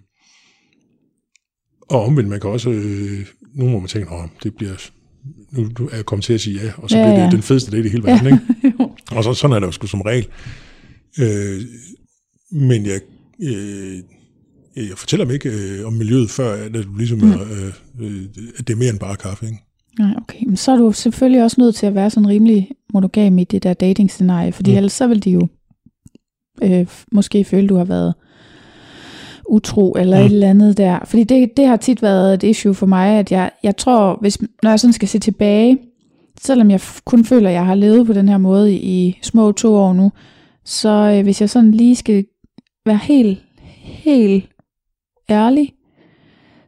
og 1.80 2.04
omvendt, 2.04 2.30
man 2.30 2.40
kan 2.40 2.50
også, 2.50 2.70
øh, 2.70 3.26
nu 3.54 3.68
må 3.68 3.78
man 3.78 3.88
tænke, 3.88 4.10
at 4.14 4.28
det 4.42 4.54
bliver, 4.54 4.90
nu 5.52 5.88
er 5.92 5.96
jeg 5.96 6.06
kommet 6.06 6.24
til 6.24 6.32
at 6.32 6.40
sige 6.40 6.60
ja, 6.64 6.72
og 6.76 6.90
så 6.90 6.96
Ja, 6.96 7.02
ja, 7.02 7.08
bliver 7.08 7.24
det 7.24 7.30
ja. 7.32 7.36
den 7.36 7.42
fedeste 7.42 7.70
date 7.70 7.86
i 7.88 7.90
hele 7.90 8.02
verden, 8.04 8.26
ikke? 8.26 8.38
Jo. 8.80 8.90
Og 9.16 9.24
så, 9.24 9.34
sådan 9.34 9.56
er 9.56 9.60
det 9.60 9.66
jo 9.66 9.72
sgu 9.72 9.86
som 9.86 10.00
regel. 10.00 10.26
Øh, 11.20 11.60
men 12.52 12.86
jeg, 12.86 13.00
øh, 13.40 13.96
jeg 14.76 14.98
fortæller 14.98 15.26
mig 15.26 15.34
ikke 15.34 15.48
øh, 15.48 15.86
om 15.86 15.92
miljøet, 15.92 16.30
før 16.30 16.52
at 16.64 16.74
det 16.74 16.86
ligesom 16.98 17.18
Mm. 17.18 17.30
er, 17.30 17.40
øh, 17.42 17.72
øh, 18.06 18.22
at 18.58 18.68
det 18.68 18.74
er 18.74 18.78
mere 18.78 18.90
end 18.90 18.98
bare 18.98 19.16
kaffe, 19.16 19.46
ikke? 19.46 19.58
Nej, 19.98 20.14
okay. 20.22 20.44
Men 20.46 20.56
så 20.56 20.72
er 20.72 20.76
du 20.76 20.92
selvfølgelig 20.92 21.42
også 21.44 21.56
nødt 21.60 21.74
til 21.74 21.86
at 21.86 21.94
være 21.94 22.10
sådan 22.10 22.28
rimelig 22.28 22.70
monogam 22.94 23.38
i 23.38 23.44
det 23.44 23.62
der 23.62 23.74
dating-scenarie, 23.74 24.52
fordi 24.52 24.70
Mm. 24.70 24.76
ellers 24.76 24.92
så 24.92 25.06
vil 25.06 25.24
de 25.24 25.30
jo 25.30 25.48
øh, 26.62 26.86
måske 27.12 27.44
føle, 27.44 27.68
du 27.68 27.76
har 27.76 27.84
været 27.84 28.14
utro 29.48 29.92
eller 29.92 30.18
Mm. 30.20 30.26
et 30.26 30.32
eller 30.32 30.50
andet 30.50 30.76
der. 30.78 30.98
Fordi 31.04 31.24
det, 31.24 31.50
det 31.56 31.66
har 31.66 31.76
tit 31.76 32.02
været 32.02 32.34
et 32.34 32.42
issue 32.42 32.74
for 32.74 32.86
mig, 32.86 33.18
at 33.18 33.32
jeg, 33.32 33.50
jeg 33.62 33.76
tror, 33.76 34.18
hvis, 34.20 34.38
når 34.62 34.70
jeg 34.70 34.80
sådan 34.80 34.92
skal 34.92 35.08
se 35.08 35.18
tilbage, 35.18 35.78
selvom 36.40 36.70
jeg 36.70 36.80
kun 37.04 37.24
føler, 37.24 37.48
at 37.48 37.54
jeg 37.54 37.66
har 37.66 37.74
levet 37.74 38.06
på 38.06 38.12
den 38.12 38.28
her 38.28 38.38
måde 38.38 38.74
i, 38.74 38.76
i 39.06 39.18
små 39.22 39.52
to 39.52 39.74
år 39.74 39.92
nu, 39.92 40.12
så 40.64 40.88
øh, 40.88 41.22
hvis 41.22 41.40
jeg 41.40 41.50
sådan 41.50 41.70
lige 41.72 41.96
skal 41.96 42.24
være 42.86 42.96
helt, 42.96 43.38
helt 43.82 44.48
ærlig, 45.30 45.72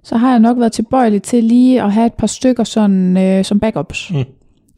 så 0.02 0.16
har 0.16 0.30
jeg 0.30 0.38
nok 0.40 0.58
været 0.58 0.72
tilbøjelig 0.72 1.22
til 1.22 1.44
lige 1.44 1.82
at 1.82 1.92
have 1.92 2.06
et 2.06 2.14
par 2.14 2.26
stykker 2.26 2.64
sådan, 2.64 3.16
øh, 3.16 3.44
som 3.44 3.60
backups. 3.60 4.10
Mm. 4.10 4.24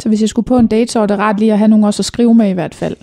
Så 0.00 0.08
hvis 0.08 0.20
jeg 0.20 0.28
skulle 0.28 0.46
på 0.46 0.58
en 0.58 0.66
date, 0.66 0.92
så 0.92 0.98
var 0.98 1.06
det 1.06 1.18
ret 1.18 1.38
lige 1.40 1.52
at 1.52 1.58
have 1.58 1.68
nogen 1.68 1.84
også 1.84 2.00
at 2.00 2.04
skrive 2.04 2.34
med 2.34 2.50
i 2.50 2.52
hvert 2.52 2.74
fald. 2.74 2.96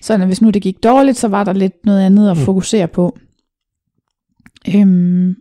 Så 0.00 0.26
hvis 0.26 0.42
nu 0.42 0.50
det 0.50 0.62
gik 0.62 0.82
dårligt, 0.84 1.16
så 1.16 1.28
var 1.28 1.44
der 1.44 1.52
lidt 1.52 1.86
noget 1.86 2.00
andet 2.00 2.30
at 2.30 2.36
Mm. 2.36 2.42
fokusere 2.44 2.88
på. 2.88 3.18
Øhm, 4.74 5.36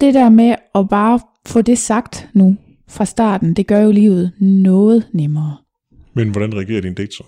det 0.00 0.14
der 0.14 0.28
med 0.28 0.54
at 0.74 0.88
bare 0.88 1.20
få 1.46 1.62
det 1.62 1.78
sagt 1.78 2.28
nu 2.34 2.56
fra 2.88 3.04
starten, 3.04 3.54
det 3.54 3.66
gør 3.66 3.80
jo 3.80 3.90
livet 3.90 4.32
noget 4.40 5.08
nemmere. 5.12 5.56
Men 6.14 6.30
hvordan 6.30 6.54
reagerer 6.54 6.80
din 6.80 6.94
date 6.94 7.12
så? 7.16 7.24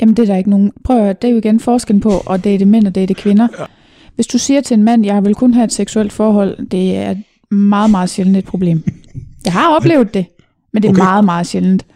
Jamen 0.00 0.14
det 0.16 0.22
er 0.22 0.26
der 0.26 0.36
ikke 0.36 0.50
nogen. 0.50 0.72
Prøv 0.84 0.96
at 0.96 1.02
høre, 1.02 1.12
det 1.12 1.28
er 1.28 1.32
jo 1.32 1.38
igen 1.38 1.60
forskellen 1.60 2.00
på 2.00 2.18
at 2.18 2.44
date 2.44 2.64
mænd 2.64 2.86
og 2.86 2.94
date 2.94 3.14
kvinder. 3.14 3.48
Ja. 3.58 3.64
Hvis 4.14 4.26
du 4.26 4.38
siger 4.38 4.60
til 4.60 4.74
en 4.74 4.82
mand, 4.82 5.04
jeg 5.04 5.24
vil 5.24 5.34
kun 5.34 5.54
have 5.54 5.64
et 5.64 5.72
seksuelt 5.72 6.12
forhold, 6.12 6.66
det 6.66 6.96
er 6.96 7.14
meget, 7.54 7.90
meget 7.90 8.10
sjældent 8.10 8.36
et 8.36 8.44
problem. 8.44 8.82
Jeg 9.44 9.52
har 9.52 9.76
oplevet 9.76 10.14
det, 10.14 10.26
men 10.72 10.82
det 10.82 10.88
er 10.88 10.92
Okay. 10.92 11.02
meget, 11.02 11.24
meget 11.24 11.46
sjældent. 11.46 11.86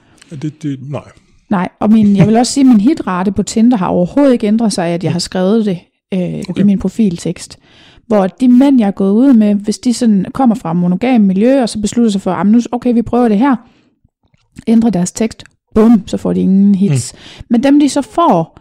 Det, 0.42 0.62
det, 0.62 0.78
nej. 0.90 1.02
Nej, 1.50 1.68
og 1.80 1.90
min, 1.90 2.16
jeg 2.16 2.26
vil 2.26 2.36
også 2.36 2.52
sige, 2.52 2.62
at 2.64 2.66
min 2.68 2.80
hitrate 2.80 3.32
på 3.32 3.42
Tinder 3.42 3.76
har 3.76 3.86
overhovedet 3.86 4.32
ikke 4.32 4.46
ændret 4.46 4.72
sig, 4.72 4.86
at 4.86 5.04
jeg 5.04 5.12
har 5.12 5.18
skrevet 5.18 5.66
det 5.66 5.78
øh, 6.14 6.42
Okay. 6.48 6.60
i 6.60 6.64
min 6.64 6.78
profiltekst. 6.78 7.58
Hvor 8.06 8.26
de 8.26 8.48
mænd, 8.48 8.78
jeg 8.78 8.86
er 8.86 8.90
gået 8.90 9.12
ud 9.12 9.32
med, 9.32 9.54
hvis 9.54 9.78
de 9.78 9.94
sådan 9.94 10.26
kommer 10.32 10.54
fra 10.54 10.72
monogam 10.72 11.20
miljø, 11.20 11.62
og 11.62 11.68
så 11.68 11.80
beslutter 11.80 12.10
sig 12.10 12.20
for, 12.20 12.32
at 12.32 12.66
okay, 12.72 12.94
vi 12.94 13.02
prøver 13.02 13.28
det 13.28 13.38
her, 13.38 13.56
ændrer 14.66 14.90
deres 14.90 15.12
tekst, 15.12 15.44
bum, 15.74 16.02
så 16.06 16.16
får 16.16 16.32
de 16.32 16.40
ingen 16.40 16.74
hits. 16.74 17.14
Mm. 17.14 17.44
Men 17.48 17.62
dem, 17.62 17.80
de 17.80 17.88
så 17.88 18.02
får, 18.02 18.60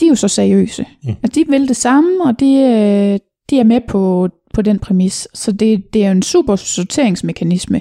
de 0.00 0.04
er 0.04 0.08
jo 0.08 0.14
så 0.14 0.28
seriøse. 0.28 0.84
Mm. 1.04 1.14
At 1.22 1.34
de 1.34 1.44
vil 1.48 1.68
det 1.68 1.76
samme, 1.76 2.24
og 2.24 2.40
de, 2.40 2.46
øh, 2.46 3.18
de 3.50 3.60
er 3.60 3.64
med 3.64 3.80
på, 3.88 4.28
på 4.54 4.62
den 4.62 4.78
præmis. 4.78 5.28
Så 5.34 5.52
det, 5.52 5.92
det 5.92 6.04
er 6.04 6.06
jo 6.06 6.12
en 6.12 6.22
super 6.22 6.56
sorteringsmekanisme. 6.56 7.80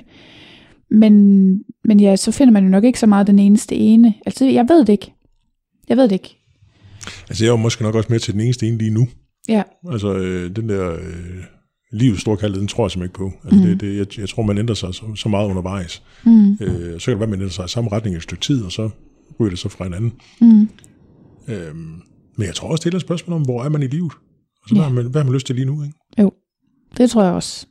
Men, 0.91 1.13
men 1.83 1.99
ja, 1.99 2.15
så 2.15 2.31
finder 2.31 2.53
man 2.53 2.63
jo 2.63 2.69
nok 2.69 2.83
ikke 2.83 2.99
så 2.99 3.07
meget 3.07 3.27
den 3.27 3.39
eneste 3.39 3.75
ene. 3.75 4.13
Altså, 4.25 4.45
jeg 4.45 4.65
ved 4.69 4.79
det 4.79 4.89
ikke. 4.89 5.13
Jeg 5.89 5.97
ved 5.97 6.03
det 6.03 6.11
ikke. 6.11 6.37
Altså, 7.29 7.43
jeg 7.43 7.49
er 7.49 7.53
jo 7.53 7.57
måske 7.57 7.83
nok 7.83 7.95
også 7.95 8.07
med 8.11 8.19
til 8.19 8.33
den 8.33 8.41
eneste 8.41 8.67
ene 8.67 8.77
lige 8.77 8.91
nu. 8.91 9.07
Ja, 9.49 9.63
Altså, 9.91 10.13
øh, 10.13 10.55
den 10.55 10.69
der 10.69 10.93
øh, 10.93 11.43
livets 11.95 12.21
store 12.21 12.37
kærlighed, 12.37 12.59
den 12.59 12.67
tror 12.67 12.85
jeg 12.85 12.91
simpelthen 12.91 13.25
ikke 13.25 13.33
på. 13.33 13.47
Altså, 13.47 13.59
mm. 13.59 13.65
det, 13.69 13.81
det, 13.81 13.97
jeg, 13.97 14.19
jeg 14.19 14.29
tror, 14.29 14.43
man 14.43 14.57
ændrer 14.57 14.75
sig 14.75 14.93
så, 14.93 15.03
så 15.15 15.29
meget 15.29 15.49
undervejs. 15.49 16.03
Mm. 16.23 16.51
Øh, 16.61 16.99
så 16.99 17.05
kan 17.05 17.11
det 17.11 17.19
være, 17.19 17.29
man 17.29 17.39
ændrer 17.39 17.49
sig 17.49 17.65
i 17.65 17.67
samme 17.67 17.91
retning 17.91 18.13
i 18.13 18.17
et 18.17 18.23
stykke 18.23 18.41
tid, 18.41 18.63
og 18.63 18.71
så 18.71 18.89
ryger 19.39 19.49
det 19.49 19.59
så 19.59 19.69
fra 19.69 19.83
hinanden. 19.83 20.13
Mm. 20.41 20.69
Øhm, 21.47 22.01
men 22.37 22.47
jeg 22.47 22.55
tror 22.55 22.67
også, 22.69 22.81
det 22.83 22.93
er 22.93 22.97
et 22.97 23.01
spørgsmål 23.01 23.35
om, 23.35 23.41
hvor 23.41 23.63
er 23.63 23.69
man 23.69 23.83
i 23.83 23.87
livet? 23.87 24.11
Altså, 24.63 24.75
Ja. 24.75 24.81
hvad, 24.81 24.83
har 24.83 24.93
man, 24.93 25.05
hvad 25.11 25.21
har 25.21 25.25
man 25.25 25.33
lyst 25.33 25.45
til 25.45 25.55
lige 25.55 25.65
nu? 25.65 25.83
Ikke? 25.83 25.95
Jo, 26.19 26.31
det 26.97 27.09
tror 27.09 27.23
jeg 27.23 27.33
også. 27.33 27.65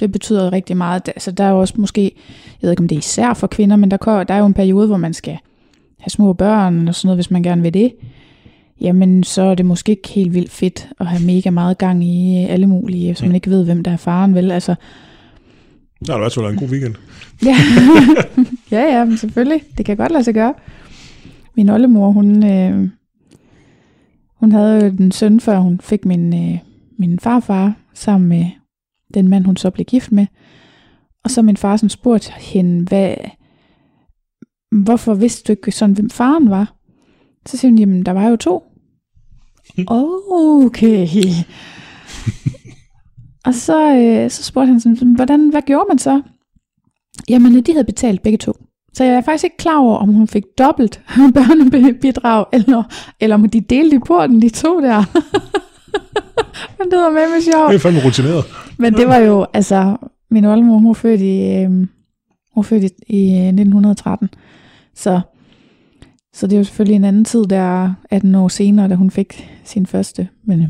Det 0.00 0.12
betyder 0.12 0.52
rigtig 0.52 0.76
meget. 0.76 1.08
Altså, 1.08 1.30
der 1.30 1.44
er 1.44 1.50
jo 1.50 1.60
også 1.60 1.74
måske, 1.76 2.02
jeg 2.46 2.62
ved 2.62 2.70
ikke 2.70 2.80
om 2.80 2.88
det 2.88 2.94
er 2.94 2.98
især 2.98 3.34
for 3.34 3.46
kvinder, 3.46 3.76
men 3.76 3.90
der, 3.90 3.96
der 4.24 4.34
er 4.34 4.38
jo 4.38 4.46
en 4.46 4.54
periode, 4.54 4.86
hvor 4.86 4.96
man 4.96 5.14
skal 5.14 5.38
have 5.98 6.10
små 6.10 6.32
børn 6.32 6.88
og 6.88 6.94
sådan 6.94 7.06
noget, 7.06 7.16
hvis 7.16 7.30
man 7.30 7.42
gerne 7.42 7.62
vil 7.62 7.74
det. 7.74 7.92
Jamen, 8.80 9.22
så 9.24 9.42
er 9.42 9.54
det 9.54 9.66
måske 9.66 9.90
ikke 9.92 10.08
helt 10.08 10.34
vildt 10.34 10.50
fedt 10.50 10.88
at 11.00 11.06
have 11.06 11.26
mega 11.26 11.50
meget 11.50 11.78
gang 11.78 12.04
i 12.04 12.44
alle 12.48 12.66
mulige, 12.66 13.06
hvis 13.12 13.20
man 13.22 13.28
Mm. 13.30 13.34
ikke 13.34 13.50
ved, 13.50 13.64
hvem 13.64 13.82
der 13.82 13.90
er 13.90 13.96
faren, 13.96 14.34
vel? 14.34 14.50
Altså, 14.50 14.74
Der 16.06 16.12
har 16.12 16.18
du 16.18 16.24
altså 16.24 16.40
været 16.40 16.52
en 16.52 16.58
god 16.58 16.68
weekend. 16.68 16.94
ja, 17.48 17.56
ja, 18.70 18.98
ja, 18.98 19.04
men 19.04 19.16
selvfølgelig. 19.18 19.62
Det 19.78 19.86
kan 19.86 19.96
godt 19.96 20.12
lade 20.12 20.24
sig 20.24 20.34
gøre. 20.34 20.54
Min 21.56 21.68
oldemor, 21.68 22.10
hun, 22.10 22.44
øh, 22.50 22.88
hun 24.40 24.52
havde 24.52 24.84
jo 24.84 24.90
den 24.90 25.12
søn, 25.12 25.40
før 25.40 25.58
hun 25.58 25.80
fik 25.80 26.04
min, 26.04 26.34
øh, 26.52 26.58
min 26.98 27.18
farfar, 27.18 27.74
sammen 27.94 28.28
med 28.28 28.44
den 29.14 29.28
mand, 29.28 29.44
hun 29.44 29.56
så 29.56 29.70
blev 29.70 29.84
gift 29.84 30.12
med. 30.12 30.26
Og 31.24 31.30
så 31.30 31.42
min 31.42 31.56
far 31.56 31.76
sådan 31.76 31.88
spurgte 31.88 32.32
hende, 32.38 32.84
hvad, 32.88 33.14
hvorfor 34.84 35.14
vidste 35.14 35.46
du 35.46 35.52
ikke 35.52 35.72
sådan, 35.72 35.94
hvem 35.94 36.10
faren 36.10 36.50
var? 36.50 36.74
Så 37.46 37.56
siger 37.56 37.70
hun, 37.70 37.78
jamen, 37.78 38.06
der 38.06 38.12
var 38.12 38.28
jo 38.28 38.36
to. 38.36 38.62
Okay. 39.86 41.08
og 43.46 43.54
så, 43.54 43.96
øh, 43.96 44.30
så 44.30 44.42
spurgte 44.42 44.66
han 44.66 44.80
sådan, 44.80 45.14
hvordan, 45.14 45.48
hvad 45.50 45.62
gjorde 45.62 45.84
man 45.88 45.98
så? 45.98 46.22
Jamen, 47.28 47.62
de 47.62 47.72
havde 47.72 47.84
betalt 47.84 48.22
begge 48.22 48.38
to. 48.38 48.52
Så 48.92 49.04
jeg 49.04 49.14
er 49.14 49.20
faktisk 49.20 49.44
ikke 49.44 49.56
klar 49.56 49.78
over, 49.78 49.96
om 49.96 50.08
hun 50.08 50.28
fik 50.28 50.44
dobbelt 50.58 51.00
børnebidrag, 51.34 52.44
eller, 52.52 52.82
eller 53.20 53.34
om 53.34 53.48
de 53.48 53.60
delte 53.60 53.96
i 53.96 53.98
porten, 54.06 54.42
de 54.42 54.48
to 54.48 54.80
der. 54.80 55.04
Men 56.78 56.90
det 56.90 56.98
var 56.98 57.10
med 57.10 57.30
med 57.34 57.42
sjov. 57.52 57.68
Det 57.68 57.74
er 57.74 57.78
fandme 57.78 58.00
rutineret. 58.04 58.44
Men 58.78 58.94
det 58.94 59.08
var 59.08 59.16
jo, 59.16 59.46
altså, 59.52 59.96
min 60.30 60.44
oldemor, 60.44 60.78
hun 60.78 60.94
født 60.94 61.20
i, 61.20 61.54
øh, 61.54 61.70
hun 62.54 62.64
født 62.64 62.84
i, 62.84 62.88
i 63.06 63.32
øh, 63.32 63.48
1913. 63.48 64.28
Så, 64.94 65.20
så 66.32 66.46
det 66.46 66.52
er 66.52 66.58
jo 66.58 66.64
selvfølgelig 66.64 66.96
en 66.96 67.04
anden 67.04 67.24
tid, 67.24 67.44
der 67.46 67.94
18 68.10 68.34
år 68.34 68.48
senere, 68.48 68.88
da 68.88 68.94
hun 68.94 69.10
fik 69.10 69.48
sin 69.64 69.86
første. 69.86 70.28
Men 70.44 70.62
øh, 70.62 70.68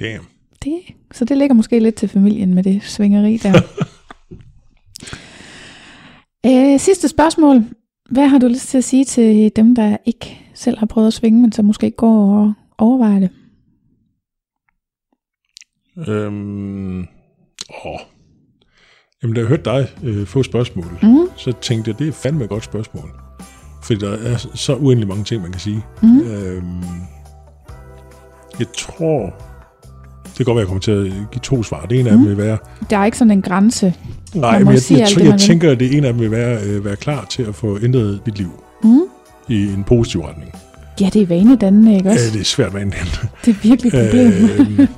Damn. 0.00 0.24
det, 0.64 0.78
så 1.12 1.24
det 1.24 1.38
ligger 1.38 1.54
måske 1.54 1.78
lidt 1.78 1.94
til 1.94 2.08
familien 2.08 2.54
med 2.54 2.62
det 2.62 2.82
svingeri 2.82 3.36
der. 3.36 3.62
øh, 6.74 6.80
sidste 6.80 7.08
spørgsmål. 7.08 7.64
Hvad 8.10 8.28
har 8.28 8.38
du 8.38 8.46
lyst 8.46 8.68
til 8.68 8.78
at 8.78 8.84
sige 8.84 9.04
til 9.04 9.52
dem, 9.56 9.74
der 9.74 9.96
ikke 10.04 10.40
selv 10.54 10.78
har 10.78 10.86
prøvet 10.86 11.06
at 11.06 11.12
svinge, 11.12 11.40
men 11.40 11.52
som 11.52 11.64
måske 11.64 11.90
går 11.90 12.38
og 12.38 12.52
overvejer 12.78 13.20
det? 13.20 13.30
Øhm, 16.08 16.98
åh. 17.84 18.00
Jamen, 19.22 19.34
da 19.34 19.40
jeg 19.40 19.48
hørte 19.48 19.64
dig 19.64 19.86
øh, 20.02 20.26
få 20.26 20.42
spørgsmål, 20.42 20.98
Mm, 21.02 21.28
så 21.36 21.52
tænkte 21.62 21.90
jeg, 21.90 21.98
det 21.98 22.08
er 22.08 22.12
fandme 22.12 22.44
et 22.44 22.50
godt 22.50 22.64
spørgsmål. 22.64 23.25
Fordi 23.86 23.98
der 24.00 24.10
er 24.10 24.46
så 24.54 24.74
uendelig 24.74 25.08
mange 25.08 25.24
ting, 25.24 25.42
man 25.42 25.50
kan 25.52 25.60
sige. 25.60 25.84
mm, 26.02 26.20
Øhm, 26.20 26.82
jeg 28.58 28.66
tror, 28.78 29.34
det 30.24 30.36
kan 30.36 30.44
godt 30.44 30.56
være, 30.56 30.60
jeg 30.60 30.66
kommer 30.66 30.80
til 30.80 30.90
at 30.92 31.12
give 31.32 31.40
to 31.42 31.62
svar. 31.62 31.86
Det 31.86 32.00
ene 32.00 32.10
af 32.10 32.16
dem 32.16 32.26
vil 32.26 32.36
være, 32.36 32.58
der 32.90 32.98
er 32.98 33.04
ikke 33.04 33.18
sådan 33.18 33.30
en 33.30 33.42
grænse. 33.42 33.94
nej, 34.34 34.58
men 34.58 34.68
jeg, 34.68 34.80
jeg, 34.90 34.98
jeg, 34.98 35.08
det, 35.16 35.24
jeg, 35.24 35.40
tænker, 35.40 35.70
at 35.72 35.80
det 35.80 35.96
ene 35.96 36.06
af 36.06 36.12
dem 36.12 36.20
vil 36.22 36.30
være, 36.30 36.62
øh, 36.64 36.84
være 36.84 36.96
klar 36.96 37.24
til 37.24 37.42
at 37.42 37.54
få 37.54 37.78
ændret 37.82 38.20
dit 38.26 38.38
liv 38.38 38.50
Mm. 38.84 39.00
i 39.48 39.72
en 39.72 39.84
positiv 39.84 40.20
retning. 40.20 40.52
Ja, 41.00 41.10
det 41.12 41.22
er 41.22 41.26
vanedannende, 41.26 41.96
ikke 41.96 42.10
også? 42.10 42.24
Ja, 42.24 42.30
det 42.32 42.40
er 42.40 42.44
svært 42.44 42.74
en 42.74 42.90
Det 43.44 43.50
er 43.50 43.54
virkelig 43.62 43.94
et 43.94 44.06
problem. 44.06 44.32
Øhm, 44.78 44.88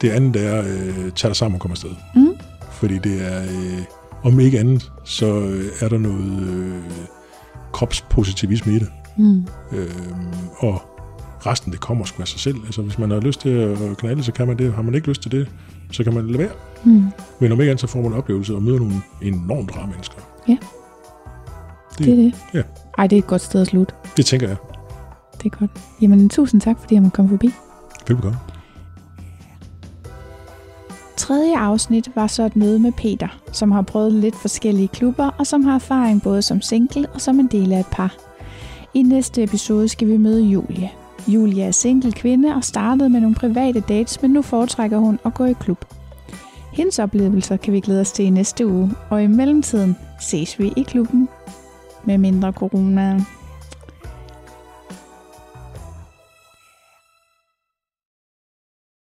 det 0.00 0.10
andet 0.10 0.46
er, 0.46 0.58
øh, 0.60 1.10
tage 1.16 1.28
dig 1.28 1.36
sammen 1.36 1.54
og 1.54 1.60
komme 1.60 1.72
afsted. 1.72 1.90
Mm. 2.14 2.28
Fordi 2.72 2.98
det 2.98 3.32
er, 3.32 3.42
øh, 3.42 3.78
om 4.22 4.40
ikke 4.40 4.58
andet, 4.58 4.92
så 5.04 5.26
øh, 5.40 5.64
er 5.80 5.88
der 5.88 5.98
noget 5.98 6.48
øh, 6.48 6.74
kropspositivisme 7.72 8.72
i 8.72 8.78
det. 8.78 8.88
mm. 9.16 9.46
Øhm, 9.72 10.26
og 10.58 10.82
resten, 11.46 11.72
det 11.72 11.80
kommer 11.80 12.04
sgu 12.04 12.22
af 12.22 12.28
sig 12.28 12.40
selv. 12.40 12.56
Altså, 12.66 12.82
hvis 12.82 12.98
man 12.98 13.10
har 13.10 13.20
lyst 13.20 13.40
til 13.40 13.48
at 13.48 13.96
knalde, 13.96 14.22
så 14.24 14.32
kan 14.32 14.46
man 14.46 14.58
det. 14.58 14.72
Har 14.74 14.82
man 14.82 14.94
ikke 14.94 15.08
lyst 15.08 15.22
til 15.22 15.32
det, 15.32 15.48
så 15.90 16.04
kan 16.04 16.14
man 16.14 16.26
lade 16.26 16.38
være. 16.38 16.50
Mm. 16.84 17.04
Men 17.40 17.52
om 17.52 17.60
ikke 17.60 17.70
andet, 17.70 17.80
så 17.80 17.86
får 17.86 18.02
man 18.02 18.12
en 18.12 18.18
oplevelse 18.18 18.54
og 18.54 18.62
møder 18.62 18.78
nogle 18.78 18.94
enormt 19.22 19.76
rare 19.76 19.86
mennesker. 19.86 20.16
Ja. 20.48 20.56
Det, 21.98 22.06
Det 22.06 22.12
er 22.12 22.16
det. 22.16 22.34
ja. 22.54 22.62
Ej, 22.98 23.06
det 23.06 23.16
er 23.16 23.20
et 23.22 23.26
godt 23.26 23.42
sted 23.42 23.60
at 23.60 23.66
slutte. 23.66 23.94
det 24.16 24.26
tænker 24.26 24.48
jeg. 24.48 24.56
Det 25.42 25.52
er 25.52 25.56
godt. 25.58 25.70
Jamen, 26.00 26.28
tusind 26.28 26.60
tak, 26.60 26.76
fordi 26.80 26.94
jeg 26.94 27.02
måtte 27.02 27.14
komme 27.16 27.28
forbi. 27.28 27.50
Velbekomme. 28.08 28.38
Tredje 31.16 31.58
afsnit 31.58 32.10
var 32.14 32.26
så 32.26 32.42
et 32.42 32.56
møde 32.56 32.78
med 32.78 32.92
Peter, 32.92 33.28
som 33.52 33.70
har 33.70 33.82
prøvet 33.82 34.12
lidt 34.12 34.36
forskellige 34.36 34.88
klubber, 34.88 35.30
og 35.38 35.46
som 35.46 35.64
har 35.64 35.74
erfaring 35.74 36.22
både 36.22 36.42
som 36.42 36.60
single 36.60 37.08
og 37.14 37.20
som 37.20 37.40
en 37.40 37.46
del 37.46 37.72
af 37.72 37.80
et 37.80 37.86
par. 37.92 38.14
I 38.94 39.02
næste 39.02 39.42
episode 39.42 39.88
skal 39.88 40.08
vi 40.08 40.16
møde 40.16 40.42
Julie. 40.42 40.90
Julie 41.28 41.64
er 41.64 41.70
single 41.70 42.12
kvinde 42.12 42.54
og 42.54 42.64
startede 42.64 43.08
med 43.08 43.20
nogle 43.20 43.36
private 43.36 43.80
dates, 43.80 44.22
men 44.22 44.30
nu 44.30 44.42
foretrækker 44.42 44.98
hun 44.98 45.18
at 45.24 45.34
gå 45.34 45.44
i 45.44 45.52
klub. 45.52 45.84
Hendes 46.72 46.98
oplevelser 46.98 47.56
kan 47.56 47.72
vi 47.72 47.80
glæde 47.80 48.00
os 48.00 48.12
til 48.12 48.24
i 48.24 48.30
næste 48.30 48.66
uge, 48.66 48.90
og 49.10 49.22
i 49.22 49.26
mellemtiden 49.26 49.96
ses 50.20 50.58
vi 50.58 50.72
i 50.76 50.82
klubben 50.82 51.28
med 52.04 52.18
mindre 52.18 52.52
corona. 52.52 53.20